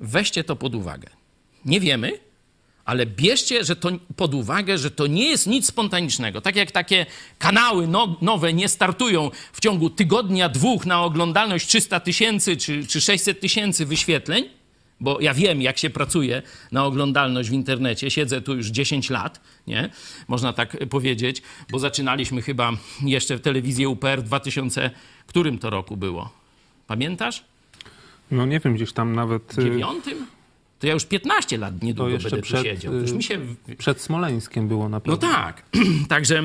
Weźcie 0.00 0.44
to 0.44 0.56
pod 0.56 0.74
uwagę. 0.74 1.08
Nie 1.64 1.80
wiemy, 1.80 2.18
ale 2.84 3.06
bierzcie 3.06 3.64
że 3.64 3.76
to 3.76 3.90
pod 4.16 4.34
uwagę, 4.34 4.78
że 4.78 4.90
to 4.90 5.06
nie 5.06 5.28
jest 5.28 5.46
nic 5.46 5.66
spontanicznego. 5.66 6.40
Tak 6.40 6.56
jak 6.56 6.70
takie 6.70 7.06
kanały 7.38 7.86
no, 7.86 8.16
nowe 8.20 8.52
nie 8.52 8.68
startują 8.68 9.30
w 9.52 9.60
ciągu 9.60 9.90
tygodnia, 9.90 10.48
dwóch 10.48 10.86
na 10.86 11.02
oglądalność 11.02 11.66
300 11.66 12.00
tysięcy 12.00 12.56
czy, 12.56 12.86
czy 12.86 13.00
600 13.00 13.40
tysięcy 13.40 13.86
wyświetleń, 13.86 14.59
bo 15.00 15.20
ja 15.20 15.34
wiem, 15.34 15.62
jak 15.62 15.78
się 15.78 15.90
pracuje 15.90 16.42
na 16.72 16.84
oglądalność 16.84 17.50
w 17.50 17.52
internecie. 17.52 18.10
Siedzę 18.10 18.40
tu 18.40 18.56
już 18.56 18.66
10 18.66 19.10
lat, 19.10 19.40
nie? 19.66 19.90
Można 20.28 20.52
tak 20.52 20.76
powiedzieć, 20.90 21.42
bo 21.70 21.78
zaczynaliśmy 21.78 22.42
chyba 22.42 22.72
jeszcze 23.02 23.36
w 23.36 23.40
telewizji 23.40 23.86
UPR 23.86 24.20
w 24.20 24.22
2000, 24.22 24.90
którym 25.26 25.58
to 25.58 25.70
roku 25.70 25.96
było? 25.96 26.30
Pamiętasz? 26.86 27.44
No 28.30 28.46
nie 28.46 28.60
wiem, 28.60 28.74
gdzieś 28.74 28.92
tam 28.92 29.14
nawet 29.14 29.58
y, 29.58 29.64
Dziewiątym? 29.64 30.26
To 30.78 30.86
ja 30.86 30.92
już 30.92 31.04
15 31.06 31.58
lat 31.58 31.74
to 31.80 31.86
niedługo 31.86 32.10
jeszcze 32.10 32.30
będę 32.30 32.42
tu 32.42 32.46
przed, 32.46 32.62
siedział. 32.64 32.92
To 32.92 32.98
już 32.98 33.12
mi 33.12 33.22
się... 33.22 33.38
y, 33.68 33.76
przed 33.76 34.00
Smoleńskiem 34.00 34.68
było 34.68 34.88
na 34.88 34.96
No 34.96 35.00
pewno. 35.00 35.16
tak, 35.16 35.62
także 36.08 36.42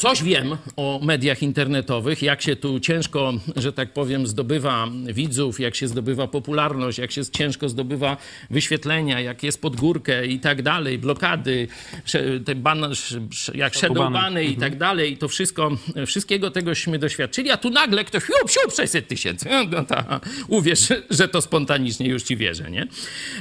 Coś 0.00 0.22
wiem 0.22 0.56
o 0.76 1.00
mediach 1.02 1.42
internetowych, 1.42 2.22
jak 2.22 2.42
się 2.42 2.56
tu 2.56 2.80
ciężko, 2.80 3.32
że 3.56 3.72
tak 3.72 3.92
powiem, 3.92 4.26
zdobywa 4.26 4.88
widzów, 5.12 5.60
jak 5.60 5.74
się 5.74 5.88
zdobywa 5.88 6.26
popularność, 6.26 6.98
jak 6.98 7.12
się 7.12 7.26
ciężko 7.26 7.68
zdobywa 7.68 8.16
wyświetlenia, 8.50 9.20
jak 9.20 9.42
jest 9.42 9.60
pod 9.60 9.76
górkę 9.76 10.26
i 10.26 10.40
tak 10.40 10.62
dalej, 10.62 10.98
blokady, 10.98 11.68
te 12.44 12.54
ban, 12.54 12.86
jak 13.54 13.74
shadowbany 13.74 14.44
i 14.44 14.56
tak 14.56 14.78
dalej. 14.78 15.12
I 15.12 15.16
to 15.16 15.28
wszystko, 15.28 15.70
wszystkiego 16.06 16.50
tegośmy 16.50 16.98
doświadczyli, 16.98 17.50
a 17.50 17.56
tu 17.56 17.70
nagle 17.70 18.04
ktoś, 18.04 18.22
siup, 18.22 18.50
siup, 18.50 18.74
600 18.76 19.08
tysięcy. 19.08 19.48
No 19.70 19.84
ta, 19.84 20.20
uwierz, 20.48 20.88
że 21.10 21.28
to 21.28 21.42
spontanicznie 21.42 22.08
już 22.08 22.22
ci 22.22 22.36
wierzę, 22.36 22.70
nie? 22.70 22.86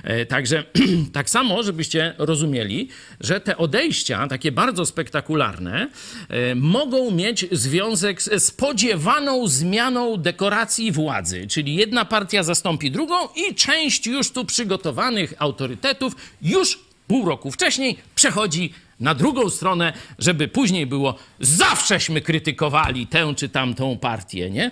E, 0.04 0.26
Także 0.26 0.63
tak 1.13 1.30
samo, 1.30 1.63
żebyście 1.63 2.13
rozumieli, 2.17 2.89
że 3.19 3.39
te 3.39 3.58
odejścia, 3.58 4.28
takie 4.28 4.52
bardzo 4.52 4.86
spektakularne, 4.86 5.89
e, 6.30 6.48
mogą 6.55 7.12
mieć 7.12 7.45
związek 7.51 8.21
z 8.21 8.43
spodziewaną 8.43 9.47
zmianą 9.47 10.17
dekoracji 10.17 10.91
władzy. 10.91 11.47
Czyli 11.47 11.75
jedna 11.75 12.05
partia 12.05 12.43
zastąpi 12.43 12.91
drugą 12.91 13.15
i 13.35 13.55
część 13.55 14.07
już 14.07 14.31
tu 14.31 14.45
przygotowanych 14.45 15.33
autorytetów 15.38 16.15
już 16.41 16.79
pół 17.07 17.25
roku 17.25 17.51
wcześniej 17.51 17.97
przechodzi 18.15 18.73
na 18.99 19.15
drugą 19.15 19.49
stronę, 19.49 19.93
żeby 20.19 20.47
później 20.47 20.85
było 20.85 21.15
zawsześmy 21.39 22.21
krytykowali 22.21 23.07
tę 23.07 23.33
czy 23.35 23.49
tamtą 23.49 23.97
partię, 23.97 24.49
nie? 24.49 24.71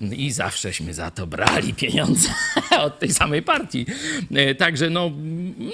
I 0.00 0.30
zawsześmy 0.30 0.94
za 0.94 1.10
to 1.10 1.26
brali 1.26 1.74
pieniądze 1.74 2.28
od 2.86 2.98
tej 2.98 3.12
samej 3.12 3.42
partii. 3.42 3.86
E, 4.34 4.54
Także 4.54 4.90
no, 4.90 5.10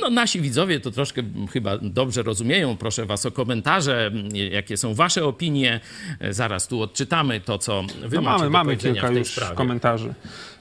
no, 0.00 0.10
nasi 0.10 0.40
widzowie 0.40 0.80
to 0.80 0.90
troszkę 0.90 1.22
chyba 1.52 1.78
dobrze 1.78 2.22
rozumieją. 2.22 2.76
Proszę 2.76 3.06
was 3.06 3.26
o 3.26 3.30
komentarze, 3.30 4.10
jakie 4.50 4.76
są 4.76 4.94
wasze 4.94 5.24
opinie. 5.24 5.80
E, 6.20 6.32
Zaraz 6.32 6.68
tu 6.68 6.82
odczytamy 6.82 7.40
to, 7.40 7.58
co 7.58 7.82
wy 8.02 8.16
No 8.16 8.22
mamy, 8.22 8.50
mamy 8.50 8.76
kilka 8.76 9.10
już 9.10 9.28
sprawie. 9.28 9.56
komentarzy. 9.56 10.14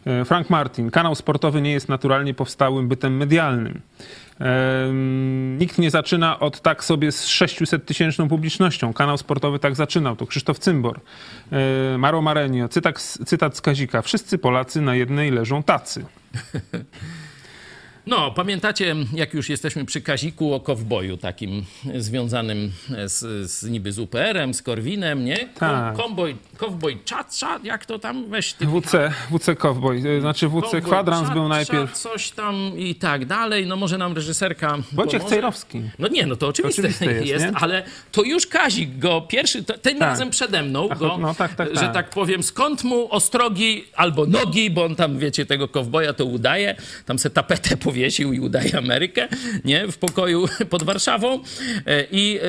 E, 0.06 0.26
Frank 0.26 0.50
Martin. 0.50 0.91
Kanał 0.91 1.15
sportowy 1.15 1.62
nie 1.62 1.71
jest 1.71 1.89
naturalnie 1.89 2.34
powstałym 2.34 2.88
bytem 2.88 3.17
medialnym. 3.17 3.82
Nikt 5.58 5.77
nie 5.77 5.91
zaczyna 5.91 6.39
od 6.39 6.62
tak 6.62 6.84
sobie 6.84 7.12
z 7.12 7.25
600 7.27 7.86
tysięczną 7.86 8.30
publicznością. 8.30 8.93
Kanał 8.93 9.17
sportowy 9.17 9.60
tak 9.60 9.75
zaczynał. 9.75 10.15
To 10.15 10.27
Krzysztof 10.27 10.60
Cymbor. 10.60 10.99
Maro 11.97 12.21
Marenio. 12.21 12.67
Cytat, 12.69 13.17
cytat 13.25 13.58
z 13.58 13.62
Kazika. 13.62 14.01
Wszyscy 14.01 14.38
Polacy 14.38 14.82
na 14.82 14.95
jednej 14.95 15.32
leżą 15.32 15.63
tacy. 15.63 16.06
No, 18.07 18.31
pamiętacie, 18.31 18.95
jak 19.13 19.33
już 19.33 19.49
jesteśmy 19.49 19.85
przy 19.85 20.01
Kaziku 20.01 20.53
o 20.53 20.59
kowboju 20.59 21.17
takim 21.17 21.65
związanym 21.95 22.71
z, 23.05 23.51
z 23.51 23.63
niby 23.63 23.91
z 23.91 23.99
UPR-em, 23.99 24.53
z 24.53 24.61
Korwinem, 24.61 25.25
nie? 25.25 25.37
Tak. 25.59 25.95
Kowboj, 25.95 26.35
kowboj 26.57 26.97
czacza, 27.05 27.59
jak 27.63 27.85
to 27.85 27.99
tam, 27.99 28.29
weź 28.29 28.53
ty 28.53 28.65
WC, 28.65 29.11
WC 29.31 29.55
Cowboy. 29.55 29.97
E, 30.17 30.21
Znaczy 30.21 30.47
WC 30.49 30.61
Cowboy 30.61 30.81
Kwadrans 30.81 31.29
był 31.29 31.35
czacza, 31.43 31.47
najpierw. 31.47 31.97
coś 31.97 32.31
tam 32.31 32.55
i 32.77 32.95
tak 32.95 33.25
dalej. 33.25 33.67
No 33.67 33.75
może 33.75 33.97
nam 33.97 34.13
reżyserka 34.13 34.77
Wojciech. 34.91 35.23
Cejrowski. 35.23 35.81
No 35.99 36.07
nie, 36.07 36.25
no 36.25 36.35
to 36.35 36.47
oczywiste, 36.47 36.81
oczywiste 36.81 37.05
jest, 37.13 37.27
jest, 37.27 37.45
ale 37.53 37.83
to 38.11 38.23
już 38.23 38.47
Kazik 38.47 38.97
go 38.99 39.21
pierwszy, 39.21 39.63
to, 39.63 39.77
tym 39.77 39.99
Tak. 39.99 40.09
razem 40.09 40.29
przede 40.29 40.63
mną 40.63 40.87
Ach, 40.91 40.97
go, 40.97 41.17
no 41.17 41.33
tak, 41.35 41.55
tak, 41.55 41.69
że 41.69 41.75
tak. 41.81 41.93
tak 41.93 42.09
powiem, 42.09 42.43
skąd 42.43 42.83
mu 42.83 43.13
ostrogi 43.13 43.83
albo 43.95 44.25
nogi, 44.25 44.69
bo 44.69 44.85
on 44.85 44.95
tam, 44.95 45.19
wiecie, 45.19 45.45
tego 45.45 45.67
kowboja 45.67 46.13
to 46.13 46.25
udaje, 46.25 46.75
tam 47.05 47.19
se 47.19 47.29
tapetę 47.29 47.77
powiesił 47.91 48.34
i 48.34 48.39
udaje 48.39 48.77
Amerykę, 48.77 49.27
nie, 49.65 49.88
w 49.88 49.97
pokoju 49.97 50.45
pod 50.69 50.84
Warszawą. 50.84 51.39
E, 51.86 52.06
i 52.12 52.39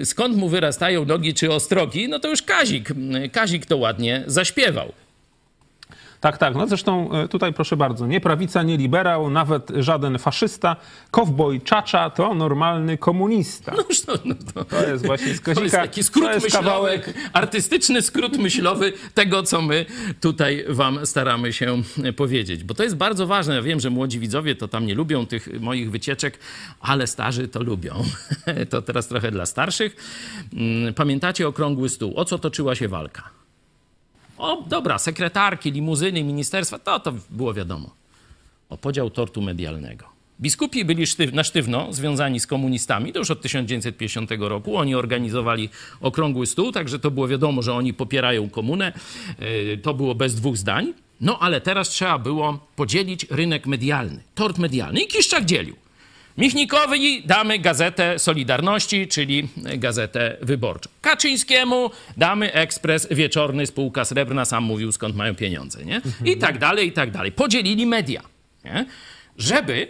e, 0.00 0.04
skąd 0.04 0.36
mu 0.36 0.48
wyrastają 0.48 1.04
nogi 1.04 1.34
czy 1.34 1.52
ostrogi, 1.52 2.08
no 2.08 2.18
to 2.18 2.28
już 2.28 2.42
Kazik, 2.42 2.88
Kazik 3.32 3.66
to 3.66 3.76
ładnie 3.76 4.24
zaśpiewał. 4.26 5.05
Tak, 6.20 6.38
tak. 6.38 6.54
No 6.54 6.66
zresztą 6.66 7.12
e, 7.12 7.28
tutaj 7.28 7.52
proszę 7.52 7.76
bardzo, 7.76 8.06
nie 8.06 8.20
prawica, 8.20 8.62
nie 8.62 8.76
liberał, 8.76 9.30
nawet 9.30 9.72
żaden 9.76 10.18
faszysta. 10.18 10.76
Kowboj 11.10 11.60
Czacza 11.60 12.10
to 12.10 12.34
normalny 12.34 12.98
komunista. 12.98 13.72
No, 13.76 13.84
no, 14.08 14.14
no, 14.24 14.34
to... 14.54 14.64
To 14.64 14.88
jest 14.88 15.06
właśnie 15.06 15.34
z 15.34 15.40
To 15.40 15.62
jest 15.62 15.74
taki 15.74 16.02
skrót 16.02 16.30
jest 16.30 16.44
myślowy, 16.44 16.64
kawałek 16.64 17.14
artystyczny 17.32 18.02
skrót 18.02 18.38
myślowy 18.38 18.92
tego, 19.14 19.42
co 19.42 19.62
my 19.62 19.86
tutaj 20.20 20.64
wam 20.68 21.06
staramy 21.06 21.52
się 21.52 21.82
powiedzieć. 22.16 22.64
Bo 22.64 22.74
to 22.74 22.82
jest 22.82 22.96
bardzo 22.96 23.26
ważne. 23.26 23.54
Ja 23.54 23.62
wiem, 23.62 23.80
że 23.80 23.90
młodzi 23.90 24.18
widzowie 24.18 24.54
to 24.54 24.68
tam 24.68 24.86
nie 24.86 24.94
lubią 24.94 25.26
tych 25.26 25.60
moich 25.60 25.90
wycieczek, 25.90 26.38
ale 26.80 27.06
starzy 27.06 27.48
to 27.48 27.62
lubią. 27.62 27.94
To 28.70 28.82
teraz 28.82 29.08
trochę 29.08 29.30
dla 29.30 29.46
starszych. 29.46 29.96
Mm, 30.52 30.94
Pamiętacie 30.94 31.48
okrągły 31.48 31.88
stół? 31.88 32.12
O 32.16 32.24
co 32.24 32.38
toczyła 32.38 32.74
się 32.74 32.88
walka? 32.88 33.45
O, 34.38 34.62
dobra, 34.68 34.98
sekretarki, 34.98 35.72
limuzyny, 35.72 36.24
ministerstwa, 36.24 36.78
to, 36.78 37.00
to 37.00 37.12
było 37.30 37.54
wiadomo. 37.54 37.90
O 38.68 38.76
podział 38.76 39.10
tortu 39.10 39.42
medialnego. 39.42 40.04
Biskupi 40.40 40.84
byli 40.84 41.06
sztyw, 41.06 41.32
na 41.32 41.44
sztywno 41.44 41.92
związani 41.92 42.40
z 42.40 42.46
komunistami, 42.46 43.12
to 43.12 43.18
już 43.18 43.30
od 43.30 43.42
1950 43.42 44.30
roku. 44.38 44.76
Oni 44.76 44.94
organizowali 44.94 45.68
okrągły 46.00 46.46
stół, 46.46 46.72
także 46.72 46.98
to 46.98 47.10
było 47.10 47.28
wiadomo, 47.28 47.62
że 47.62 47.74
oni 47.74 47.94
popierają 47.94 48.50
komunę. 48.50 48.92
Yy, 49.38 49.78
To 49.78 49.94
było 49.94 50.14
bez 50.14 50.34
dwóch 50.34 50.56
zdań. 50.56 50.92
No 51.20 51.38
ale 51.38 51.60
teraz 51.60 51.88
trzeba 51.88 52.18
było 52.18 52.58
podzielić 52.76 53.26
rynek 53.30 53.66
medialny, 53.66 54.22
tort 54.34 54.58
medialny. 54.58 55.00
I 55.00 55.06
Kiszczak 55.06 55.44
dzielił. 55.44 55.76
Michnikowi 56.38 57.22
damy 57.22 57.58
gazetę 57.58 58.18
Solidarności, 58.18 59.08
czyli 59.08 59.48
gazetę 59.56 60.36
wyborczą. 60.42 60.90
Kaczyńskiemu 61.00 61.90
damy 62.16 62.52
ekspres 62.52 63.08
wieczorny, 63.10 63.66
spółka 63.66 64.04
srebrna, 64.04 64.44
sam 64.44 64.64
mówił 64.64 64.92
skąd 64.92 65.16
mają 65.16 65.34
pieniądze, 65.34 65.84
nie? 65.84 66.00
I 66.24 66.36
tak 66.36 66.58
dalej, 66.58 66.88
i 66.88 66.92
tak 66.92 67.10
dalej. 67.10 67.32
Podzielili 67.32 67.86
media, 67.86 68.22
nie? 68.64 68.86
Żeby 69.38 69.88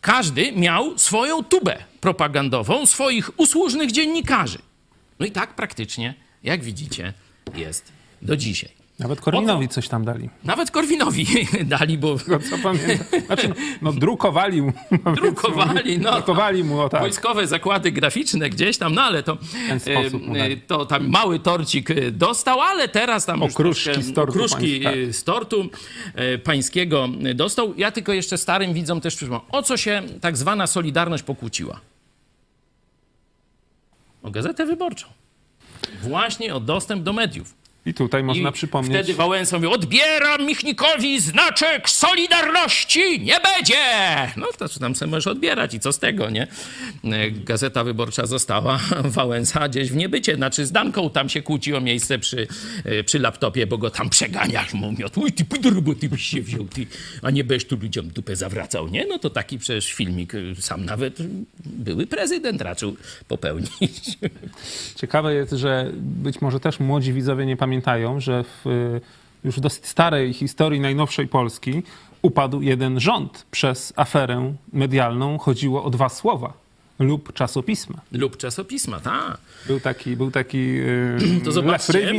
każdy 0.00 0.52
miał 0.52 0.98
swoją 0.98 1.44
tubę 1.44 1.76
propagandową, 2.00 2.86
swoich 2.86 3.40
usłużnych 3.40 3.92
dziennikarzy. 3.92 4.58
No 5.18 5.26
i 5.26 5.30
tak 5.30 5.54
praktycznie, 5.54 6.14
jak 6.42 6.64
widzicie, 6.64 7.12
jest 7.54 7.92
do 8.22 8.36
dzisiaj. 8.36 8.85
Nawet 8.98 9.20
Korwinowi 9.20 9.68
coś 9.68 9.88
tam 9.88 10.04
dali. 10.04 10.30
Nawet 10.44 10.70
Korwinowi 10.70 11.26
dali, 11.64 11.98
bo 11.98 12.16
No, 12.28 12.38
co 12.50 12.58
pamiętam. 12.62 13.20
Znaczy, 13.26 13.48
no, 13.48 13.54
no 13.82 13.92
drukowali 13.92 14.62
mu. 14.62 14.72
Drukowali, 15.16 15.98
no. 15.98 16.12
Drukowali 16.12 16.64
mu, 16.64 16.80
o 16.80 16.88
tak. 16.88 17.00
wojskowe 17.00 17.46
zakłady 17.46 17.92
graficzne 17.92 18.50
gdzieś 18.50 18.78
tam, 18.78 18.94
no 18.94 19.02
ale 19.02 19.22
to, 19.22 19.38
ten 19.68 19.80
sposób 19.80 20.22
e, 20.36 20.40
e, 20.40 20.56
to 20.56 20.86
tam 20.86 21.08
mały 21.08 21.38
torcik 21.38 21.90
e, 21.90 22.10
dostał, 22.10 22.60
ale 22.60 22.88
teraz 22.88 23.26
tam 23.26 23.40
już 23.40 23.52
Okruszki 23.52 23.84
troszkę 23.84 24.02
z 24.02 24.12
tortu 24.14 24.32
okruszki 24.32 24.80
pańs- 24.80 25.08
e, 25.08 25.12
z 25.12 25.24
tortu 25.24 25.68
e, 26.14 26.38
pańskiego 26.38 27.08
e, 27.24 27.34
dostał. 27.34 27.74
Ja 27.76 27.90
tylko 27.90 28.12
jeszcze 28.12 28.38
starym 28.38 28.74
widzom 28.74 29.00
też 29.00 29.16
przypomnę, 29.16 29.40
o 29.52 29.62
co 29.62 29.76
się 29.76 30.02
tak 30.20 30.36
zwana 30.36 30.66
Solidarność 30.66 31.22
pokłóciła? 31.22 31.80
O 34.22 34.30
Gazetę 34.30 34.66
Wyborczą. 34.66 35.06
Właśnie 36.02 36.54
o 36.54 36.60
dostęp 36.60 37.02
do 37.02 37.12
mediów. 37.12 37.54
I 37.86 37.94
tutaj 37.94 38.22
można 38.22 38.48
I 38.48 38.52
przypomnieć. 38.52 38.92
wtedy 38.96 39.14
Wałęsa 39.14 39.56
mówił, 39.56 39.72
odbieram 39.72 40.46
Michnikowi 40.46 41.20
znaczek 41.20 41.90
Solidarności, 41.90 43.20
nie 43.20 43.36
będzie! 43.40 43.74
No 44.36 44.46
to 44.58 44.68
tam 44.68 44.94
sobie 44.94 45.10
możesz 45.10 45.26
odbierać 45.26 45.74
i 45.74 45.80
co 45.80 45.92
z 45.92 45.98
tego, 45.98 46.30
nie? 46.30 46.46
Gazeta 47.44 47.84
Wyborcza 47.84 48.26
została, 48.26 48.80
Wałęsa 49.04 49.68
gdzieś 49.68 49.90
w 49.90 49.96
niebycie, 49.96 50.36
znaczy 50.36 50.66
z 50.66 50.72
Danką 50.72 51.10
tam 51.10 51.28
się 51.28 51.42
kłóci 51.42 51.74
o 51.74 51.80
miejsce 51.80 52.18
przy, 52.18 52.46
e, 52.84 53.04
przy 53.04 53.18
laptopie, 53.18 53.66
bo 53.66 53.78
go 53.78 53.90
tam 53.90 54.10
przeganiasz, 54.10 54.74
mu 54.74 54.92
miot, 54.92 55.18
uj, 55.18 55.32
ty 55.32 55.44
pójdź 55.44 55.62
do 55.62 55.70
roboty 55.70 56.08
byś 56.08 56.22
się 56.22 56.42
wziął, 56.42 56.64
ty, 56.64 56.86
a 57.22 57.30
nie 57.30 57.44
będziesz 57.44 57.68
tu 57.68 57.76
ludziom 57.76 58.08
dupę 58.08 58.36
zawracał, 58.36 58.88
nie? 58.88 59.06
No 59.06 59.18
to 59.18 59.30
taki 59.30 59.58
przecież 59.58 59.92
filmik, 59.92 60.34
e, 60.34 60.38
sam 60.58 60.84
nawet 60.84 61.18
były 61.64 62.06
prezydent 62.06 62.60
raczył 62.62 62.96
popełnić. 63.28 64.18
Ciekawe 65.00 65.34
jest, 65.34 65.52
że 65.52 65.90
być 65.96 66.40
może 66.40 66.60
też 66.60 66.80
młodzi 66.80 67.12
widzowie 67.12 67.46
nie 67.46 67.56
pamiętają, 67.56 67.75
że 68.18 68.44
w 68.44 68.66
y, 68.66 69.00
już 69.44 69.60
dosyć 69.60 69.86
starej 69.86 70.32
historii 70.32 70.80
najnowszej 70.80 71.28
Polski 71.28 71.82
upadł 72.22 72.62
jeden 72.62 73.00
rząd 73.00 73.46
przez 73.50 73.92
aferę 73.96 74.54
medialną. 74.72 75.38
Chodziło 75.38 75.84
o 75.84 75.90
dwa 75.90 76.08
słowa 76.08 76.66
lub 76.98 77.32
czasopisma. 77.32 78.00
Lub 78.12 78.36
czasopisma, 78.36 79.00
tak. 79.00 79.38
Był 79.66 79.80
taki, 79.80 80.16
był 80.16 80.30
taki 80.30 80.58
yy, 80.58 81.18
To 81.44 81.52
zobaczcie, 81.52 82.12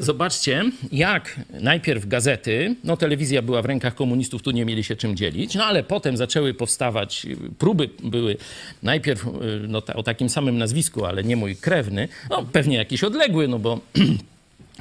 zobaczcie, 0.00 0.64
jak 0.92 1.40
najpierw 1.60 2.06
gazety, 2.06 2.76
no 2.84 2.96
telewizja 2.96 3.42
była 3.42 3.62
w 3.62 3.64
rękach 3.64 3.94
komunistów, 3.94 4.42
tu 4.42 4.50
nie 4.50 4.64
mieli 4.64 4.84
się 4.84 4.96
czym 4.96 5.16
dzielić, 5.16 5.54
no 5.54 5.64
ale 5.64 5.82
potem 5.82 6.16
zaczęły 6.16 6.54
powstawać, 6.54 7.26
próby 7.58 7.90
były 8.04 8.36
najpierw 8.82 9.26
y, 9.26 9.30
no, 9.68 9.80
ta, 9.80 9.94
o 9.94 10.02
takim 10.02 10.28
samym 10.28 10.58
nazwisku, 10.58 11.04
ale 11.04 11.24
nie 11.24 11.36
mój 11.36 11.56
krewny, 11.56 12.08
no 12.30 12.44
pewnie 12.52 12.76
jakiś 12.76 13.04
odległy, 13.04 13.48
no 13.48 13.58
bo 13.58 13.80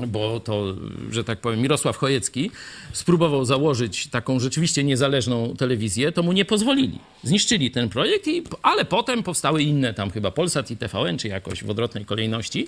bo 0.07 0.39
to, 0.39 0.75
że 1.11 1.23
tak 1.23 1.39
powiem, 1.39 1.61
Mirosław 1.61 1.97
Chojecki 1.97 2.51
spróbował 2.93 3.45
założyć 3.45 4.07
taką 4.07 4.39
rzeczywiście 4.39 4.83
niezależną 4.83 5.55
telewizję, 5.57 6.11
to 6.11 6.23
mu 6.23 6.33
nie 6.33 6.45
pozwolili. 6.45 6.99
Zniszczyli 7.23 7.71
ten 7.71 7.89
projekt, 7.89 8.27
i, 8.27 8.43
ale 8.61 8.85
potem 8.85 9.23
powstały 9.23 9.63
inne, 9.63 9.93
tam 9.93 10.11
chyba 10.11 10.31
Polsat 10.31 10.71
i 10.71 10.77
TVN, 10.77 11.17
czy 11.17 11.27
jakoś 11.27 11.63
w 11.63 11.69
odwrotnej 11.69 12.05
kolejności. 12.05 12.67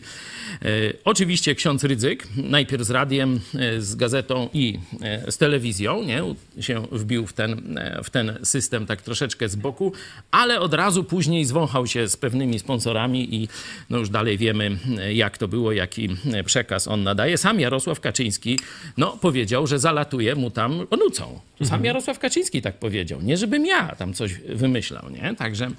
E, 0.62 0.68
oczywiście 1.06 1.56
ksiądz 1.56 1.84
Rydzyk, 1.84 2.28
najpierw 2.38 2.84
z 2.84 2.90
radiem, 2.90 3.40
e, 3.56 3.82
z 3.82 3.96
gazetą 3.96 4.50
i 4.54 4.80
e, 5.02 5.32
z 5.32 5.38
telewizją, 5.38 6.04
nie, 6.04 6.24
się 6.64 6.88
wbił 6.92 7.28
w 7.28 7.34
ten, 7.34 7.78
e, 7.78 8.04
w 8.04 8.10
ten 8.10 8.38
system 8.44 8.86
tak 8.86 9.02
troszeczkę 9.02 9.50
z 9.50 9.56
boku, 9.56 9.94
ale 10.32 10.60
od 10.60 10.74
razu 10.74 11.04
później 11.04 11.46
zwąchał 11.46 11.88
się 11.88 12.08
z 12.08 12.18
pewnymi 12.18 12.60
sponsorami 12.60 13.36
i 13.36 13.48
no 13.90 13.98
już 13.98 14.10
dalej 14.10 14.38
wiemy, 14.38 14.78
jak 15.14 15.38
to 15.38 15.48
było, 15.48 15.72
jaki 15.72 16.10
przekaz 16.46 16.88
on 16.88 17.04
nadaje. 17.20 17.38
Sam 17.38 17.60
Jarosław 17.60 18.00
Kaczyński 18.00 18.60
no, 18.98 19.18
powiedział, 19.22 19.68
że 19.68 19.80
zalatuje 19.80 20.36
mu 20.36 20.52
tam 20.52 20.88
onucą. 20.90 21.40
Sam 21.64 21.86
Jarosław 21.86 22.20
Kaczyński 22.20 22.62
tak 22.62 22.80
powiedział. 22.80 23.22
Nie 23.22 23.38
żebym 23.38 23.66
ja 23.66 23.96
tam 23.96 24.14
coś 24.14 24.34
wymyślał, 24.34 25.10
nie? 25.10 25.36
Także, 25.36 25.72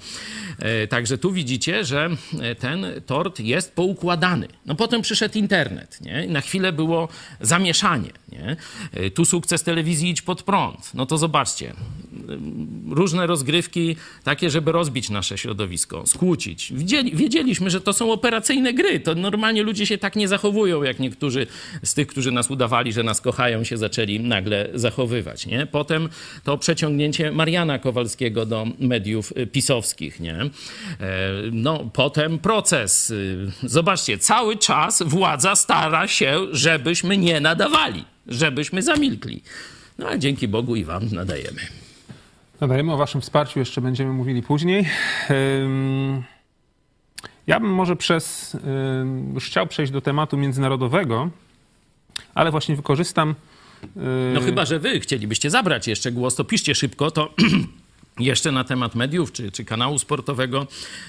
e, 0.59 0.87
także 0.87 1.17
tu 1.17 1.31
widzicie, 1.31 1.85
że 1.85 2.09
e, 2.41 2.55
ten 2.55 2.85
tort 3.05 3.39
jest 3.39 3.75
poukładany. 3.75 4.47
No 4.65 4.75
potem 4.75 5.01
przyszedł 5.01 5.37
internet, 5.37 6.01
nie? 6.01 6.27
Na 6.27 6.41
chwilę 6.41 6.71
było 6.71 7.07
zamieszanie, 7.41 8.11
nie? 8.31 8.55
E, 8.93 9.09
Tu 9.11 9.25
sukces 9.25 9.63
telewizji 9.63 10.09
Idź 10.09 10.21
Pod 10.21 10.43
Prąd. 10.43 10.93
No 10.93 11.05
to 11.05 11.17
zobaczcie, 11.17 11.73
różne 12.89 13.27
rozgrywki 13.27 13.95
takie, 14.23 14.49
żeby 14.49 14.71
rozbić 14.71 15.09
nasze 15.09 15.37
środowisko, 15.37 16.07
skłócić. 16.07 16.73
Wiedzieli, 16.73 17.15
wiedzieliśmy, 17.15 17.69
że 17.69 17.81
to 17.81 17.93
są 17.93 18.11
operacyjne 18.11 18.73
gry. 18.73 18.99
To 18.99 19.15
normalnie 19.15 19.63
ludzie 19.63 19.85
się 19.85 19.97
tak 19.97 20.15
nie 20.15 20.27
zachowują, 20.27 20.83
jak 20.83 20.99
niektórzy 20.99 21.30
z 21.83 21.93
tych, 21.93 22.07
którzy 22.07 22.31
nas 22.31 22.49
udawali, 22.51 22.93
że 22.93 23.03
nas 23.03 23.21
kochają, 23.21 23.63
się 23.63 23.77
zaczęli 23.77 24.19
nagle 24.19 24.69
zachowywać. 24.73 25.45
Nie? 25.45 25.65
Potem 25.65 26.09
to 26.43 26.57
przeciągnięcie 26.57 27.31
Mariana 27.31 27.79
Kowalskiego 27.79 28.45
do 28.45 28.67
mediów 28.79 29.33
y, 29.37 29.47
pisowskich. 29.47 30.19
Nie? 30.19 30.35
E, 30.35 30.49
No, 31.51 31.89
potem 31.93 32.39
proces. 32.39 33.09
Y, 33.09 33.51
Zobaczcie, 33.63 34.17
cały 34.17 34.57
czas 34.57 35.03
władza 35.05 35.55
stara 35.55 36.07
się, 36.07 36.47
żebyśmy 36.51 37.17
nie 37.17 37.41
nadawali, 37.41 38.05
żebyśmy 38.27 38.81
zamilkli. 38.81 39.43
No 39.97 40.07
ale 40.07 40.19
dzięki 40.19 40.47
Bogu 40.47 40.75
i 40.75 40.83
wam 40.83 41.03
nadajemy. 41.11 41.61
Nadajemy 42.61 42.93
o 42.93 42.97
waszym 42.97 43.21
wsparciu, 43.21 43.59
jeszcze 43.59 43.81
będziemy 43.81 44.13
mówili 44.13 44.43
później. 44.43 44.85
Ym, 45.29 46.23
Ja 47.51 47.59
bym 47.59 47.73
może 47.73 47.95
przez, 47.95 48.57
już 49.33 49.45
chciał 49.45 49.67
przejść 49.67 49.91
do 49.91 50.01
tematu 50.01 50.37
międzynarodowego, 50.37 51.29
ale 52.33 52.51
właśnie 52.51 52.75
wykorzystam... 52.75 53.35
y, 53.83 54.33
No 54.33 54.41
chyba, 54.41 54.65
że 54.65 54.79
wy 54.79 54.99
chcielibyście 54.99 55.49
zabrać 55.49 55.87
jeszcze 55.87 56.11
głos, 56.11 56.35
to 56.35 56.43
piszcie 56.43 56.75
szybko, 56.75 57.11
to 57.11 57.33
jeszcze 58.19 58.51
na 58.51 58.63
temat 58.63 58.95
mediów 58.95 59.31
czy, 59.31 59.51
czy 59.51 59.65
kanału 59.65 59.99
sportowego, 59.99 60.67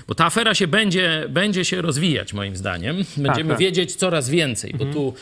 bo 0.09 0.15
ta 0.15 0.27
afera 0.27 0.55
się 0.55 0.67
będzie, 0.67 1.27
będzie 1.29 1.65
się 1.65 1.83
rozwijać 1.83 2.33
moim 2.33 2.57
zdaniem. 2.57 2.97
Będziemy 3.17 3.51
tak. 3.51 3.59
wiedzieć 3.59 3.95
coraz 3.95 4.29
więcej, 4.29 4.75
bo 4.79 4.85
tu 4.85 5.15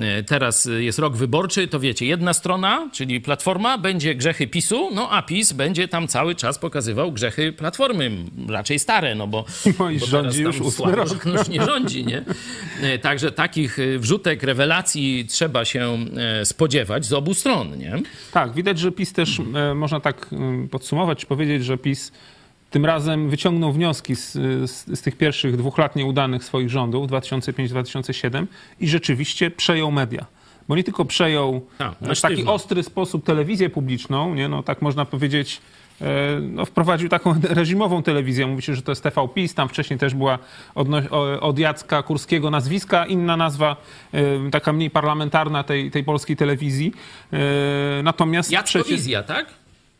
e, 0.00 0.22
teraz 0.22 0.68
jest 0.78 0.98
rok 0.98 1.16
wyborczy, 1.16 1.68
to 1.68 1.80
wiecie, 1.80 2.06
jedna 2.06 2.32
strona, 2.32 2.90
czyli 2.92 3.20
Platforma, 3.20 3.78
będzie 3.78 4.14
grzechy 4.14 4.46
PiSu, 4.46 4.90
no 4.94 5.10
a 5.10 5.22
PiS 5.22 5.52
będzie 5.52 5.88
tam 5.88 6.08
cały 6.08 6.34
czas 6.34 6.58
pokazywał 6.58 7.12
grzechy 7.12 7.52
Platformy, 7.52 8.10
raczej 8.48 8.78
stare, 8.78 9.14
no 9.14 9.26
bo, 9.26 9.44
No 9.78 9.90
i 9.90 9.98
bo 9.98 10.06
rządzi 10.06 10.42
już 10.42 10.60
ósmy 10.60 10.70
słabo, 10.70 10.96
rok. 10.96 11.26
już 11.38 11.48
nie 11.48 11.64
rządzi, 11.64 12.06
nie? 12.06 12.24
E, 12.82 12.98
Także 12.98 13.32
takich 13.32 13.78
e, 13.78 13.98
wrzutek, 13.98 14.42
rewelacji 14.42 15.26
trzeba 15.28 15.64
się 15.64 15.98
spodziewać 16.44 17.04
z 17.04 17.12
obu 17.12 17.34
stron, 17.34 17.78
nie? 17.78 18.02
Tak, 18.32 18.52
widać, 18.52 18.78
że 18.78 18.92
PiS 18.92 19.12
też, 19.12 19.40
można 19.74 20.00
tak 20.00 20.30
podsumować, 20.70 21.15
czy 21.16 21.26
powiedzieć, 21.26 21.64
że 21.64 21.78
PiS 21.78 22.12
tym 22.70 22.84
razem 22.84 23.30
wyciągnął 23.30 23.72
wnioski 23.72 24.16
z, 24.16 24.32
z, 24.70 24.98
z 24.98 25.02
tych 25.02 25.16
pierwszych 25.16 25.56
dwóch 25.56 25.78
lat 25.78 25.96
nieudanych 25.96 26.44
swoich 26.44 26.70
rządów, 26.70 27.06
2005-2007 27.10 28.46
i 28.80 28.88
rzeczywiście 28.88 29.50
przejął 29.50 29.92
media. 29.92 30.26
Bo 30.68 30.76
nie 30.76 30.84
tylko 30.84 31.04
przejął 31.04 31.66
Tak, 31.78 31.92
e, 32.02 32.14
w 32.14 32.20
taki 32.20 32.44
ostry 32.44 32.82
sposób 32.82 33.24
telewizję 33.24 33.70
publiczną, 33.70 34.34
nie, 34.34 34.48
no 34.48 34.62
tak 34.62 34.82
można 34.82 35.04
powiedzieć, 35.04 35.60
e, 36.00 36.06
no, 36.40 36.64
wprowadził 36.64 37.08
taką 37.08 37.34
reżimową 37.60 38.02
telewizję. 38.02 38.46
Mówi 38.46 38.62
się, 38.62 38.74
że 38.74 38.82
to 38.82 38.92
jest 38.92 39.02
TV 39.02 39.28
PiS, 39.34 39.54
tam 39.54 39.68
wcześniej 39.68 39.98
też 39.98 40.14
była 40.14 40.38
odno- 40.74 41.10
o- 41.10 41.40
od 41.40 41.58
Jacka 41.58 42.02
Kurskiego 42.02 42.50
nazwiska, 42.50 43.06
inna 43.06 43.36
nazwa, 43.36 43.76
e, 44.14 44.50
taka 44.50 44.72
mniej 44.72 44.90
parlamentarna 44.90 45.62
tej, 45.64 45.90
tej 45.90 46.04
polskiej 46.04 46.36
telewizji. 46.36 46.92
Natomiast 48.02 48.50
Jackowizja, 48.50 49.22
tak? 49.22 49.46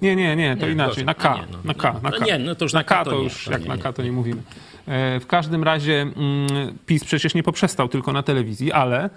Nie, 0.02 0.16
nie, 0.16 0.36
nie, 0.36 0.56
to 0.56 0.66
Nie, 0.66 0.72
inaczej. 0.72 0.88
gorzej. 0.88 1.04
Na 1.04 1.14
K, 1.14 1.34
nie, 1.34 1.42
no. 1.52 1.58
na 1.64 1.74
K, 1.74 1.92
na 2.02 2.10
No 2.10 2.18
K. 2.18 2.24
nie, 2.24 2.38
no 2.38 2.54
to 2.54 2.64
już 2.64 2.72
na 2.72 2.84
K 2.84 3.04
to 3.04 3.18
już, 3.22 3.46
jak 3.46 3.62
nie, 3.62 3.68
na. 3.68 3.76
K 3.76 3.92
to 3.92 4.02
nie 4.02 4.12
mówimy. 4.12 4.42
E, 4.88 5.20
W 5.20 5.26
każdym 5.26 5.64
razie 5.64 6.00
mm, 6.02 6.14
PiS 6.86 7.04
przecież 7.04 7.34
nie 7.34 7.42
poprzestał 7.42 7.88
tylko 7.88 8.12
na 8.12 8.22
telewizji, 8.22 8.72
ale 8.72 9.10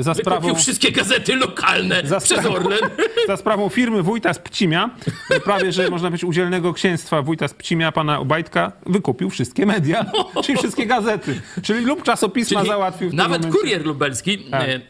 za 0.00 0.14
sprawą, 0.14 0.40
Wykupił 0.40 0.62
wszystkie 0.62 0.92
gazety 0.92 1.36
lokalne 1.36 2.02
Za 2.04 2.20
przez 2.20 2.38
sprawą- 2.40 2.54
Orlen. 2.54 2.78
za 3.28 3.36
sprawą 3.36 3.68
firmy 3.68 4.02
wójta 4.02 4.34
z 4.34 4.38
Pcimia, 4.38 4.90
e, 5.30 5.40
prawie 5.40 5.72
że 5.72 5.90
można 5.90 6.10
być 6.10 6.24
udzielnego 6.24 6.72
księstwa 6.72 7.22
wójta 7.22 7.48
z 7.48 7.54
Pcimia, 7.54 7.92
pana 7.92 8.18
Obajtka, 8.20 8.72
wykupił 8.86 9.30
wszystkie 9.30 9.66
media, 9.66 10.06
czyli 10.44 10.58
wszystkie 10.58 10.86
gazety. 10.86 11.40
Czyli 11.62 11.84
lub 11.84 12.02
czasopisma 12.02 12.60
Czyli 12.60 12.70
załatwił 12.70 13.10
Nawet 13.12 13.40
momencie. 13.42 13.58
kurier 13.60 13.86
lubelski. 13.86 14.38
Tak. 14.38 14.68
e, 14.68 14.80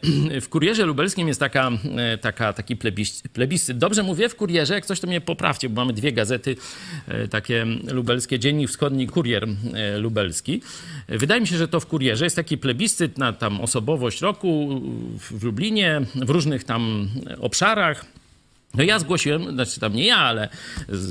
W 0.40 0.48
kurierze 0.48 0.86
lubelskim 0.86 1.28
jest 1.28 1.40
taka, 1.40 1.70
e, 1.96 2.18
taka, 2.18 2.52
taki 2.52 2.76
plebis- 2.76 3.28
plebiscyt. 3.32 3.78
Dobrze 3.78 4.02
mówię 4.02 4.28
w 4.28 4.36
kurierze, 4.36 4.74
jak 4.74 4.86
coś 4.86 5.00
to 5.00 5.06
mnie 5.06 5.20
poprawcie, 5.20 5.68
bo 5.68 5.80
mamy 5.80 5.92
dwie 5.92 6.12
gazety 6.12 6.56
e, 7.08 7.28
takie 7.28 7.66
lubelskie. 7.92 8.38
Dziennik 8.38 8.68
Wschodni, 8.70 9.06
Kurier 9.06 9.46
e, 9.74 9.98
Lubelski. 9.98 10.62
E, 11.08 11.18
Wydaje 11.18 11.40
mi 11.40 11.46
się, 11.46 11.56
że 11.56 11.68
to 11.68 11.80
w 11.80 11.86
kurierze 11.86 12.24
jest 12.24 12.36
taki 12.36 12.58
plebiscyt 12.58 13.18
na 13.18 13.32
tam 13.32 13.60
osobowość 13.60 14.20
roku 14.20 14.69
w 15.18 15.44
Lublinie, 15.44 16.00
w 16.14 16.30
różnych 16.30 16.64
tam 16.64 17.08
obszarach. 17.40 18.04
No 18.74 18.82
ja 18.82 18.98
zgłosiłem, 18.98 19.52
znaczy 19.52 19.80
tam 19.80 19.94
nie 19.94 20.06
ja, 20.06 20.16
ale 20.16 20.48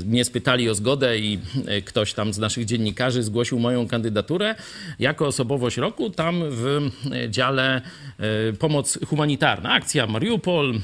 mnie 0.06 0.24
spytali 0.24 0.68
o 0.68 0.74
zgodę 0.74 1.18
i 1.18 1.38
e, 1.66 1.82
ktoś 1.82 2.12
tam 2.12 2.32
z 2.32 2.38
naszych 2.38 2.64
dziennikarzy 2.64 3.22
zgłosił 3.22 3.58
moją 3.58 3.88
kandydaturę 3.88 4.54
jako 4.98 5.26
osobowość 5.26 5.76
roku 5.76 6.10
tam 6.10 6.42
w 6.50 6.90
e, 7.12 7.30
dziale 7.30 7.82
e, 8.18 8.52
pomoc 8.52 8.98
humanitarna. 9.06 9.72
Akcja 9.72 10.06
Mariupol, 10.06 10.80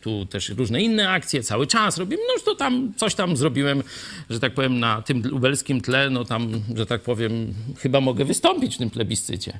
tu 0.00 0.26
też 0.26 0.48
różne 0.48 0.82
inne 0.82 1.10
akcje, 1.10 1.42
cały 1.42 1.66
czas 1.66 1.98
robimy, 1.98 2.22
no 2.28 2.42
to 2.44 2.54
tam 2.54 2.92
coś 2.96 3.14
tam 3.14 3.36
zrobiłem, 3.36 3.82
że 4.30 4.40
tak 4.40 4.54
powiem 4.54 4.80
na 4.80 5.02
tym 5.02 5.22
lubelskim 5.22 5.80
tle, 5.80 6.10
no 6.10 6.24
tam, 6.24 6.62
że 6.76 6.86
tak 6.86 7.00
powiem, 7.00 7.54
chyba 7.78 8.00
mogę 8.00 8.24
wystąpić 8.24 8.74
w 8.74 8.78
tym 8.78 8.90
plebiscycie. 8.90 9.58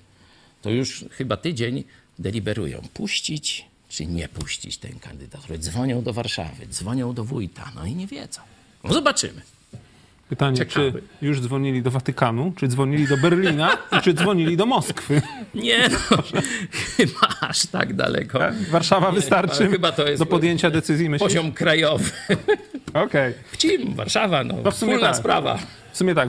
To 0.62 0.70
już 0.70 1.04
chyba 1.10 1.36
tydzień 1.36 1.84
deliberują, 2.20 2.82
puścić 2.94 3.70
czy 3.88 4.06
nie 4.06 4.28
puścić 4.28 4.78
tę 4.78 4.88
kandydaturę. 4.88 5.58
Dzwonią 5.58 6.02
do 6.02 6.12
Warszawy, 6.12 6.66
dzwonią 6.66 7.12
do 7.12 7.24
wójta, 7.24 7.72
no 7.74 7.86
i 7.86 7.94
nie 7.94 8.06
wiedzą. 8.06 8.40
No 8.84 8.92
zobaczymy. 8.92 9.42
Pytanie, 10.28 10.66
czy 10.66 10.92
już 11.22 11.40
dzwonili 11.40 11.82
do 11.82 11.90
Watykanu, 11.90 12.52
czy 12.56 12.68
dzwonili 12.68 13.08
do 13.08 13.16
Berlina, 13.16 13.78
czy 14.02 14.14
dzwonili 14.14 14.56
do 14.56 14.66
Moskwy. 14.66 15.22
Nie, 15.54 15.88
no, 15.88 16.22
chyba 16.96 17.28
aż 17.40 17.66
tak 17.66 17.94
daleko. 17.94 18.38
Tak? 18.38 18.54
Warszawa 18.62 19.12
wystarczy 19.12 19.62
ale 19.62 19.70
chyba 19.70 19.92
to 19.92 20.08
jest 20.08 20.22
do 20.22 20.26
podjęcia 20.26 20.70
decyzji, 20.70 21.08
myślisz? 21.10 21.28
Poziom 21.28 21.52
krajowy. 21.52 22.10
Okej. 22.94 23.34
Wcim, 23.52 23.94
Warszawa, 23.94 24.44
no, 24.44 24.54
No 24.64 24.70
wspólna 24.70 25.00
tak. 25.06 25.16
sprawa. 25.16 25.58
W 25.92 25.96
sumie 25.98 26.14
tak, 26.14 26.28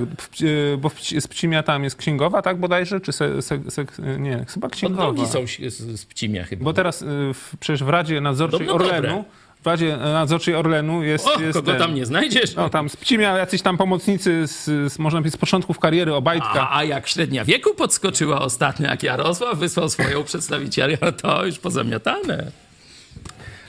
bo 0.78 0.92
z 1.20 1.28
Pcimia 1.28 1.64
tam 1.64 1.84
jest 1.84 1.96
księgowa, 1.96 2.42
tak 2.42 2.58
bodajże? 2.58 3.00
Czy 3.02 3.12
se, 3.12 3.42
se, 3.42 3.60
se, 3.70 3.86
nie, 4.20 4.46
chyba 4.54 4.70
księgowa. 4.70 5.04
nogi 5.04 5.28
są 5.28 5.46
z, 5.48 6.00
z 6.00 6.06
Pcimia 6.06 6.44
chyba. 6.44 6.64
Bo 6.64 6.74
teraz 6.74 7.02
y, 7.02 7.06
w, 7.34 7.52
przecież 7.60 7.84
w 7.84 7.90
Radzie 7.90 8.22
Nadzorczej 8.22 8.60
Podobno 8.60 8.78
dobre. 8.86 8.98
Orlenu, 8.98 9.26
w 9.64 9.68
Radzie 9.68 9.98
Nadzorczej 9.98 10.56
Orlenu 10.56 11.04
jest... 11.04 11.28
o, 11.28 11.42
jest 11.42 11.54
kogo 11.60 11.72
ten- 11.72 11.82
tam 11.82 11.96
nie 11.96 12.06
znajdziesz? 12.06 12.56
No 12.56 12.70
tam 12.70 12.90
z 12.90 12.96
Pcimia 12.98 13.38
jacyś 13.38 13.62
tam 13.62 13.78
pomocnicy, 13.78 14.48
z, 14.48 14.66
z, 14.94 15.00
można 15.00 15.20
powiedzieć, 15.20 15.34
z 15.34 15.38
początków 15.42 15.80
kariery 15.80 16.14
Obajtka. 16.14 16.70
A, 16.70 16.78
a 16.78 16.84
jak 16.84 17.08
średnia 17.08 17.46
wieku 17.46 17.74
podskoczyła 17.76 18.42
ostatnio, 18.42 18.88
jak 18.88 19.04
Jarosław 19.04 19.58
wysłał 19.58 19.90
swoją 19.90 20.24
przedstawicielkę, 20.24 21.12
to 21.12 21.46
już 21.46 21.60
pozamiatane. 21.60 22.52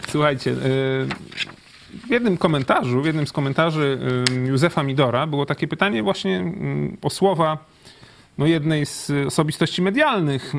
Słuchajcie, 0.09 0.51
y, 0.51 0.57
w 2.07 2.11
jednym 2.11 2.37
komentarzu, 2.37 3.03
w 3.03 3.07
jednym 3.07 3.27
z 3.27 3.33
komentarzy 3.33 3.99
y, 4.29 4.49
Józefa 4.49 4.83
Midora 4.83 5.27
było 5.27 5.47
takie 5.47 5.69
pytanie 5.69 6.03
właśnie 6.03 6.53
o 7.03 7.11
słowa 7.11 7.59
no, 8.39 8.47
jednej 8.47 8.87
z 8.87 9.11
osobistości 9.27 9.83
medialnych, 9.83 10.53